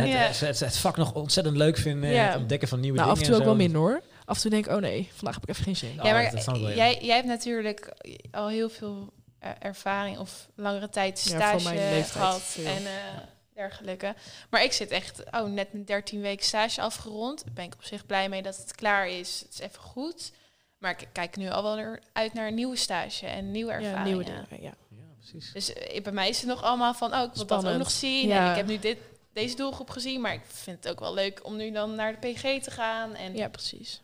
het, 0.00 0.08
Ja. 0.08 0.16
het, 0.16 0.40
het, 0.40 0.60
het 0.60 0.76
vak 0.76 0.96
nog 0.96 1.14
ontzettend 1.14 1.56
leuk 1.56 1.76
vinden. 1.76 2.10
Ja. 2.10 2.26
Het 2.26 2.36
ontdekken 2.36 2.68
van 2.68 2.80
nieuwe 2.80 2.98
Nou, 2.98 3.10
af 3.10 3.16
en 3.16 3.22
dingen. 3.22 3.38
toe 3.38 3.46
ook 3.46 3.56
wel 3.56 3.64
minder 3.66 3.80
hoor. 3.80 4.02
Af 4.24 4.36
en 4.36 4.42
toe 4.42 4.50
denk 4.50 4.66
ik, 4.66 4.72
oh 4.72 4.80
nee, 4.80 5.08
vandaag 5.14 5.34
heb 5.34 5.42
ik 5.42 5.48
even 5.50 5.64
geen 5.64 5.76
zin. 5.76 5.90
Oh, 5.98 6.04
ja, 6.04 6.12
maar 6.12 6.22
ja. 6.58 6.74
jij, 6.74 6.98
jij 7.02 7.14
hebt 7.16 7.28
natuurlijk 7.28 7.92
al 8.30 8.48
heel 8.48 8.68
veel 8.68 9.12
ervaring 9.58 10.18
of 10.18 10.48
langere 10.54 10.88
tijd 10.88 11.22
Ja, 11.28 11.36
stage 11.36 11.74
leeftijd 11.74 12.10
gehad 12.10 12.56
en 12.64 12.86
eh, 12.86 13.18
dergelijke. 13.54 14.14
Maar 14.50 14.62
ik 14.64 14.72
zit 14.72 14.90
echt, 14.90 15.22
oh, 15.30 15.44
net 15.52 15.72
mijn 15.72 15.84
13 15.84 16.20
weken 16.20 16.44
stage 16.46 16.80
afgerond. 16.80 17.44
Daar 17.44 17.54
ben 17.54 17.64
ik 17.64 17.74
op 17.74 17.84
zich 17.84 18.06
blij 18.06 18.28
mee 18.28 18.42
dat 18.42 18.56
het 18.56 18.74
klaar 18.74 19.08
is. 19.08 19.40
Het 19.44 19.52
is 19.52 19.60
even 19.60 19.80
goed. 19.82 20.32
Maar 20.80 20.90
ik 21.00 21.08
kijk 21.12 21.36
nu 21.36 21.48
al 21.50 21.62
wel 21.62 21.76
weer 21.76 22.00
uit 22.12 22.32
naar 22.32 22.46
een 22.48 22.54
nieuwe 22.54 22.76
stage 22.76 23.26
en 23.26 23.50
nieuwe 23.50 23.72
Ja, 23.72 23.78
ervaringen. 23.78 24.04
nieuwe 24.06 24.24
dingen. 24.24 24.46
Ja. 24.50 24.74
Ja, 24.88 25.04
precies. 25.18 25.52
Dus 25.52 25.72
eh, 25.72 26.02
bij 26.02 26.12
mij 26.12 26.28
is 26.28 26.38
het 26.40 26.48
nog 26.48 26.62
allemaal 26.62 26.94
van, 26.94 27.14
oh, 27.14 27.22
ik 27.22 27.30
wil 27.34 27.46
dat 27.46 27.66
ook 27.66 27.78
nog 27.78 27.90
zien. 27.90 28.28
Ja. 28.28 28.44
En 28.44 28.50
ik 28.50 28.56
heb 28.56 28.66
nu 28.66 28.78
dit, 28.78 28.98
deze 29.32 29.56
doelgroep 29.56 29.90
gezien, 29.90 30.20
maar 30.20 30.34
ik 30.34 30.42
vind 30.46 30.76
het 30.84 30.92
ook 30.92 31.00
wel 31.00 31.14
leuk 31.14 31.40
om 31.44 31.56
nu 31.56 31.70
dan 31.72 31.94
naar 31.94 32.20
de 32.20 32.28
PG 32.32 32.62
te 32.62 32.70
gaan. 32.70 33.14
En 33.14 33.36
ja, 33.36 33.48
precies. 33.48 34.02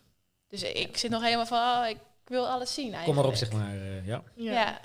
Dus 0.48 0.62
ik 0.62 0.96
zit 0.96 1.10
nog 1.10 1.22
helemaal 1.22 1.46
van, 1.46 1.58
oh, 1.58 1.88
ik 1.88 1.98
wil 2.24 2.46
alles 2.48 2.74
zien 2.74 2.92
eigenlijk. 2.94 3.06
Kom 3.06 3.14
maar 3.14 3.24
op, 3.32 3.34
zeg 3.34 3.52
maar. 3.52 3.76
eh, 3.76 4.06
ja. 4.06 4.22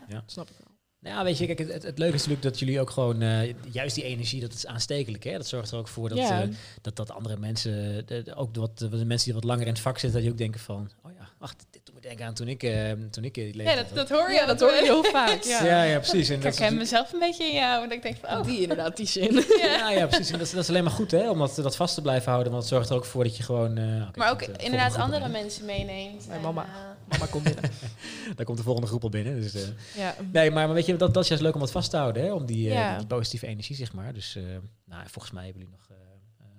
Ja. 0.08 0.24
snap 0.26 0.50
ik 0.50 0.56
wel. 0.58 0.70
Nou, 1.12 1.24
weet 1.24 1.38
je, 1.38 1.46
kijk, 1.46 1.60
het, 1.60 1.74
het, 1.74 1.84
het 1.84 1.98
leuke 1.98 2.14
is 2.16 2.20
natuurlijk 2.22 2.48
dat 2.50 2.60
jullie 2.60 2.80
ook 2.80 2.89
gewoon, 2.89 3.22
eh, 3.22 3.54
juist 3.72 3.96
die 3.96 4.04
energie, 4.04 4.42
dat 4.42 4.54
is 4.54 4.66
aanstekelijk. 4.66 5.24
Hè? 5.24 5.32
Dat 5.32 5.48
zorgt 5.48 5.72
er 5.72 5.78
ook 5.78 5.88
voor 5.88 6.10
dat, 6.10 6.18
ja, 6.18 6.42
eh, 6.42 6.50
dat, 6.82 6.96
dat 6.96 7.12
andere 7.12 7.38
mensen, 7.38 8.06
de, 8.06 8.22
de- 8.24 8.36
ook 8.36 8.54
de, 8.54 8.60
wat, 8.60 8.78
de 8.78 9.06
mensen 9.06 9.26
die 9.26 9.34
wat 9.34 9.44
langer 9.44 9.66
in 9.66 9.72
het 9.74 9.82
vak 9.82 9.94
zitten, 9.98 10.12
dat 10.12 10.22
die 10.22 10.32
ook 10.32 10.38
denken 10.38 10.60
van, 10.60 10.92
oh 11.04 11.12
ja, 11.18 11.30
wacht, 11.38 11.66
denken 12.02 12.26
aan 12.26 12.34
toen 12.34 12.47
ik, 12.47 12.64
eh 12.64 12.91
toen 13.12 13.24
ik 13.24 13.34
die 13.34 13.64
Ja, 13.64 13.84
dat, 13.93 14.10
hoor 14.10 14.30
je. 14.30 14.36
ja, 14.36 14.45
dat 14.45 14.60
hoor 14.60 14.72
je 14.72 14.82
heel 14.84 15.04
vaak. 15.04 15.43
Ja, 15.43 15.64
Ja. 15.72 15.84
ja, 15.84 15.97
precies. 15.99 16.30
En 16.30 16.36
Ik 16.36 16.43
herken 16.43 16.49
natuurlijk- 16.62 16.78
mezelf 16.78 17.14
een 17.14 17.20
beetje 17.20 17.43
in 17.43 17.54
jou. 17.54 17.84
Dat 17.84 17.91
ik 17.97 18.02
denk 18.04 18.18
van, 18.22 18.38
oh, 18.38 18.43
Die 18.45 18.62
inderdaad, 18.62 18.97
die 18.97 19.06
zin. 19.08 19.34
ja, 19.62 19.89
ja, 19.91 20.08
precies. 20.08 20.32
En 20.32 20.38
dat, 20.38 20.47
is- 20.47 20.54
dat 20.54 20.64
is 20.64 20.70
alleen 20.70 20.84
maar 20.84 20.93
goed, 20.93 21.12
hè, 21.12 21.30
om 21.30 21.39
dat, 21.39 21.56
dat 21.56 21.76
vast 21.76 21.95
te 21.95 22.02
blijven 22.02 22.32
houden. 22.32 22.52
Want 22.52 22.64
het 22.64 22.74
zorgt 22.74 22.89
er 22.89 22.95
ook 22.95 23.06
voor 23.06 23.24
dat 23.24 23.38
je 23.38 23.43
gewoon... 23.43 23.78
eh, 23.78 24.08
maar 24.16 24.32
ook 24.32 24.39
komt, 24.43 24.58
eh, 24.58 24.66
inderdaad 24.66 24.95
andere 24.95 25.28
mensen 25.28 25.66
meeneemt. 25.66 26.28
Mijn 26.28 26.38
En, 26.39 26.45
mama. 26.45 26.64
eh, 26.64 26.70
Mama, 27.10 27.26
kom 27.32 27.43
binnen. 27.43 27.64
Daar 28.36 28.45
komt 28.45 28.58
de 28.58 28.64
volgende 28.64 28.88
groep 28.88 29.04
al 29.04 29.10
binnen. 29.10 29.41
Dus, 29.41 29.54
eh, 29.54 29.62
Ja. 29.97 30.16
nee, 30.32 30.52
maar, 30.52 30.66
maar 30.66 30.76
weet 30.76 30.86
je, 30.86 30.95
dat, 30.95 31.14
dat 31.14 31.24
is 31.24 31.30
juist 31.30 31.43
leuk 31.43 31.54
om 31.54 31.60
dat 31.60 31.72
vast 31.72 31.89
te 31.89 31.97
houden, 31.97 32.24
hè, 32.24 32.32
om 32.34 32.45
die, 32.45 32.68
eh, 32.70 32.74
Ja. 32.76 32.97
die 32.97 33.08
positieve 33.08 33.47
energie, 33.47 33.76
zeg 33.76 33.93
maar. 33.93 34.14
Dus 34.14 34.36
eh, 34.36 34.43
nou, 34.86 35.04
volgens 35.08 35.34
mij 35.34 35.43
hebben 35.45 35.62
jullie 35.62 35.78
nog 35.78 35.97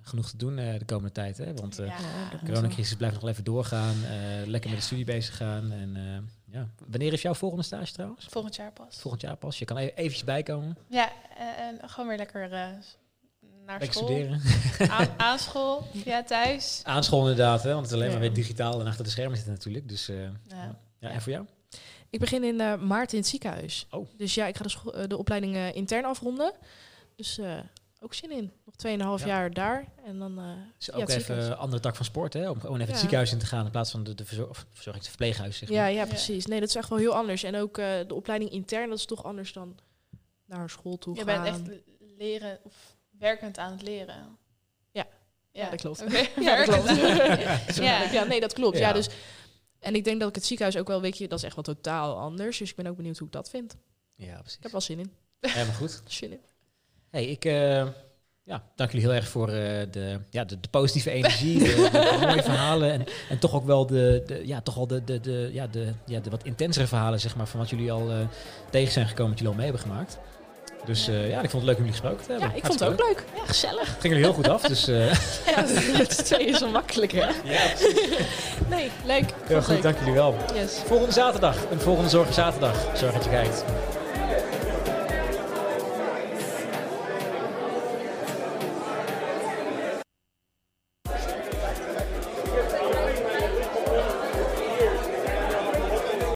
genoeg 0.03 0.29
te 0.29 0.37
doen 0.37 0.57
eh, 0.57 0.79
de 0.79 0.85
komende 0.85 1.11
tijd, 1.11 1.37
hè. 1.37 1.53
Want 1.53 1.79
eh, 1.79 1.87
ja. 1.87 1.97
De 2.39 2.45
coronacrisis 2.45 2.95
blijft 2.95 3.13
nog 3.13 3.23
wel 3.23 3.31
even 3.31 3.43
doorgaan. 3.43 3.95
eh, 4.03 4.45
lekker 4.47 4.69
met 4.69 4.79
de 4.79 4.85
studie 4.85 5.05
bezig 5.05 5.37
gaan. 5.37 5.71
En 5.71 5.95
eh, 5.95 6.53
ja, 6.53 6.69
wanneer 6.87 7.13
is 7.13 7.21
jouw 7.21 7.33
volgende 7.33 7.63
stage 7.63 7.93
trouwens? 7.93 8.25
Volgend 8.29 8.55
jaar 8.55 8.71
pas. 8.71 8.97
Volgend 8.99 9.21
jaar 9.21 9.35
pas. 9.35 9.59
Je 9.59 9.65
kan 9.65 9.77
even 9.77 9.95
eventjes 9.95 10.23
bijkomen. 10.23 10.77
Ja, 10.89 11.11
eh, 11.37 11.65
en 11.67 11.89
gewoon 11.89 12.07
weer 12.07 12.17
lekker 12.17 12.43
eh, 12.43 12.49
naar 12.51 13.79
Lekker 13.79 13.93
school. 13.93 14.07
studeren. 14.07 14.41
Aan, 14.97 15.07
aan 15.17 15.39
school, 15.39 15.87
ja, 16.05 16.23
thuis. 16.23 16.81
Aan 16.83 17.03
school 17.03 17.19
inderdaad, 17.21 17.63
hè, 17.63 17.69
want 17.73 17.81
het 17.85 17.89
is 17.89 17.95
alleen 18.01 18.11
maar 18.11 18.19
weer 18.19 18.33
digitaal 18.33 18.79
en 18.79 18.87
achter 18.87 19.03
de 19.03 19.09
schermen 19.09 19.35
zitten 19.35 19.53
natuurlijk. 19.53 19.89
Dus 19.89 20.09
eh, 20.09 20.21
Ja. 20.23 20.79
ja, 20.99 21.09
en 21.09 21.21
voor 21.21 21.31
jou? 21.31 21.45
Ik 22.09 22.19
begin 22.19 22.43
in 22.43 22.87
maart 22.87 23.11
in 23.13 23.17
het 23.19 23.27
ziekenhuis. 23.27 23.87
Oh. 23.89 24.07
Dus 24.17 24.33
ja, 24.35 24.45
ik 24.45 24.57
ga 24.57 24.63
de, 24.63 25.07
de 25.07 25.17
opleiding 25.17 25.55
eh, 25.55 25.75
intern 25.75 26.05
afronden. 26.05 26.53
Dus 27.15 27.37
eh, 27.37 27.59
ook 28.03 28.13
zin 28.13 28.31
in. 28.31 28.51
Nog 28.65 28.75
2,5 29.19 29.25
Ja. 29.25 29.27
jaar 29.33 29.53
daar. 29.53 29.87
En 30.05 30.19
dan 30.19 30.35
Dus 30.77 30.85
ja, 30.85 30.93
ook 30.93 31.09
even 31.09 31.37
een 31.43 31.55
andere 31.55 31.81
tak 31.81 31.95
van 31.95 32.05
sport, 32.05 32.33
hè? 32.33 32.49
Om 32.49 32.59
gewoon 32.59 32.75
even 32.75 32.85
Ja. 32.85 32.91
het 32.91 32.99
ziekenhuis 32.99 33.31
in 33.31 33.37
te 33.37 33.45
gaan 33.45 33.65
in 33.65 33.71
plaats 33.71 33.91
van 33.91 34.03
de, 34.03 34.15
de 34.15 34.25
verzorg, 34.25 34.65
verpleeghuis. 35.01 35.57
Zeg 35.57 35.69
maar. 35.69 35.77
Ja, 35.77 35.85
ja, 35.85 36.01
Ja. 36.01 36.05
precies. 36.05 36.45
Nee, 36.45 36.59
dat 36.59 36.69
is 36.69 36.75
echt 36.75 36.89
wel 36.89 36.97
heel 36.97 37.15
anders. 37.15 37.43
En 37.43 37.55
ook 37.55 37.77
eh, 37.77 37.85
de 38.07 38.13
opleiding 38.13 38.51
intern, 38.51 38.89
dat 38.89 38.97
is 38.97 39.05
toch 39.05 39.23
anders 39.23 39.53
dan 39.53 39.79
naar 40.45 40.69
school 40.69 40.97
toe 40.97 41.15
Je 41.15 41.23
gaan. 41.23 41.43
bent 41.43 41.69
echt 41.69 41.79
leren 42.17 42.59
of 42.63 42.95
werkend 43.19 43.57
aan 43.57 43.71
het 43.71 43.81
leren. 43.81 44.37
Ja. 44.91 45.05
Ja, 45.51 45.69
dat 45.69 45.79
klopt. 45.81 46.03
Ja, 46.39 46.65
dat 46.65 46.65
klopt. 46.67 46.95
ja. 47.75 48.01
ja, 48.11 48.23
nee, 48.23 48.39
dat 48.39 48.53
klopt. 48.53 48.77
Ja. 48.77 48.87
Ja. 48.87 48.93
dus, 48.93 49.09
en 49.79 49.95
ik 49.95 50.03
denk 50.03 50.19
dat 50.19 50.29
ik 50.29 50.35
het 50.35 50.45
ziekenhuis 50.45 50.77
ook 50.77 50.87
wel, 50.87 51.01
weet 51.01 51.17
je, 51.17 51.27
dat 51.27 51.37
is 51.39 51.45
echt 51.45 51.55
wel 51.55 51.63
totaal 51.63 52.17
anders. 52.17 52.57
Dus 52.57 52.69
ik 52.69 52.75
ben 52.75 52.87
ook 52.87 52.95
benieuwd 52.95 53.17
hoe 53.17 53.27
ik 53.27 53.33
dat 53.33 53.49
vind. 53.49 53.75
Ja, 54.15 54.33
precies. 54.39 54.57
Ik 54.57 54.63
heb 54.63 54.71
wel 54.71 54.81
zin 54.81 54.99
in. 54.99 55.11
Helemaal 55.39 55.75
goed. 55.75 56.01
Zin 56.07 56.31
in. 56.31 56.41
Hey, 57.13 57.25
ik 57.25 57.45
eh, 57.45 57.83
ja, 58.43 58.63
dank 58.75 58.91
jullie 58.91 59.07
heel 59.07 59.15
erg 59.15 59.27
voor 59.27 59.47
eh, 59.47 59.55
de, 59.91 60.19
ja, 60.29 60.43
de, 60.43 60.59
de 60.59 60.67
positieve 60.69 61.11
energie, 61.11 61.59
de, 61.59 61.89
de 61.91 62.17
mooie 62.21 62.43
verhalen 62.51 62.91
en, 62.91 63.05
en 63.29 63.39
toch 63.39 63.53
ook 63.53 63.65
wel 63.65 63.85
de, 63.85 64.23
de, 64.25 64.41
ja, 64.47 64.61
toch 64.61 64.75
wel 64.75 64.87
de, 64.87 65.03
de, 65.03 65.19
de, 65.19 65.49
ja, 65.51 65.67
de, 65.67 65.87
ja, 66.05 66.19
de 66.19 66.29
wat 66.29 66.43
intensere 66.43 66.87
verhalen 66.87 67.19
zeg 67.19 67.35
maar, 67.35 67.47
van 67.47 67.59
wat 67.59 67.69
jullie 67.69 67.91
al 67.91 68.09
eh, 68.09 68.15
tegen 68.69 68.91
zijn 68.93 69.07
gekomen, 69.07 69.29
wat 69.31 69.39
jullie 69.39 69.53
al 69.53 69.59
mee 69.63 69.71
hebben 69.71 69.87
gemaakt. 69.89 70.17
Dus 70.85 71.05
ja, 71.05 71.41
ik 71.41 71.49
vond 71.49 71.53
het 71.53 71.63
leuk 71.63 71.77
om 71.77 71.83
jullie 71.83 71.91
gesproken 71.99 72.25
te 72.25 72.31
hebben. 72.31 72.49
Ja, 72.49 72.55
ik 72.55 72.65
vond 72.65 72.79
het 72.79 72.89
ook 72.89 72.99
leuk. 73.07 73.23
Ja, 73.35 73.45
gezellig. 73.45 73.87
Het 73.87 74.01
ging 74.01 74.13
jullie 74.13 74.23
heel 74.23 74.33
goed 74.33 74.47
af, 74.47 74.61
dus 74.61 74.87
eh 74.87 75.13
Ja, 75.55 75.65
met 75.97 76.13
z'n 76.13 76.23
tweeën 76.23 76.47
is 76.47 76.59
wel 76.59 76.69
makkelijker. 76.69 77.31
ja, 77.43 77.61
Nee, 78.69 78.89
leuk. 79.05 79.33
heel 79.45 79.59
goed, 79.61 79.73
leuk. 79.73 79.81
dank 79.81 79.97
jullie 79.99 80.13
wel. 80.13 80.35
Yes. 80.53 80.73
Volgende 80.85 81.13
zaterdag, 81.13 81.57
een 81.71 81.79
volgende 81.79 82.09
Zorgen 82.09 82.33
Zaterdag. 82.33 82.97
Zorg 82.97 83.13
dat 83.13 83.23
je 83.23 83.29
kijkt. 83.29 83.63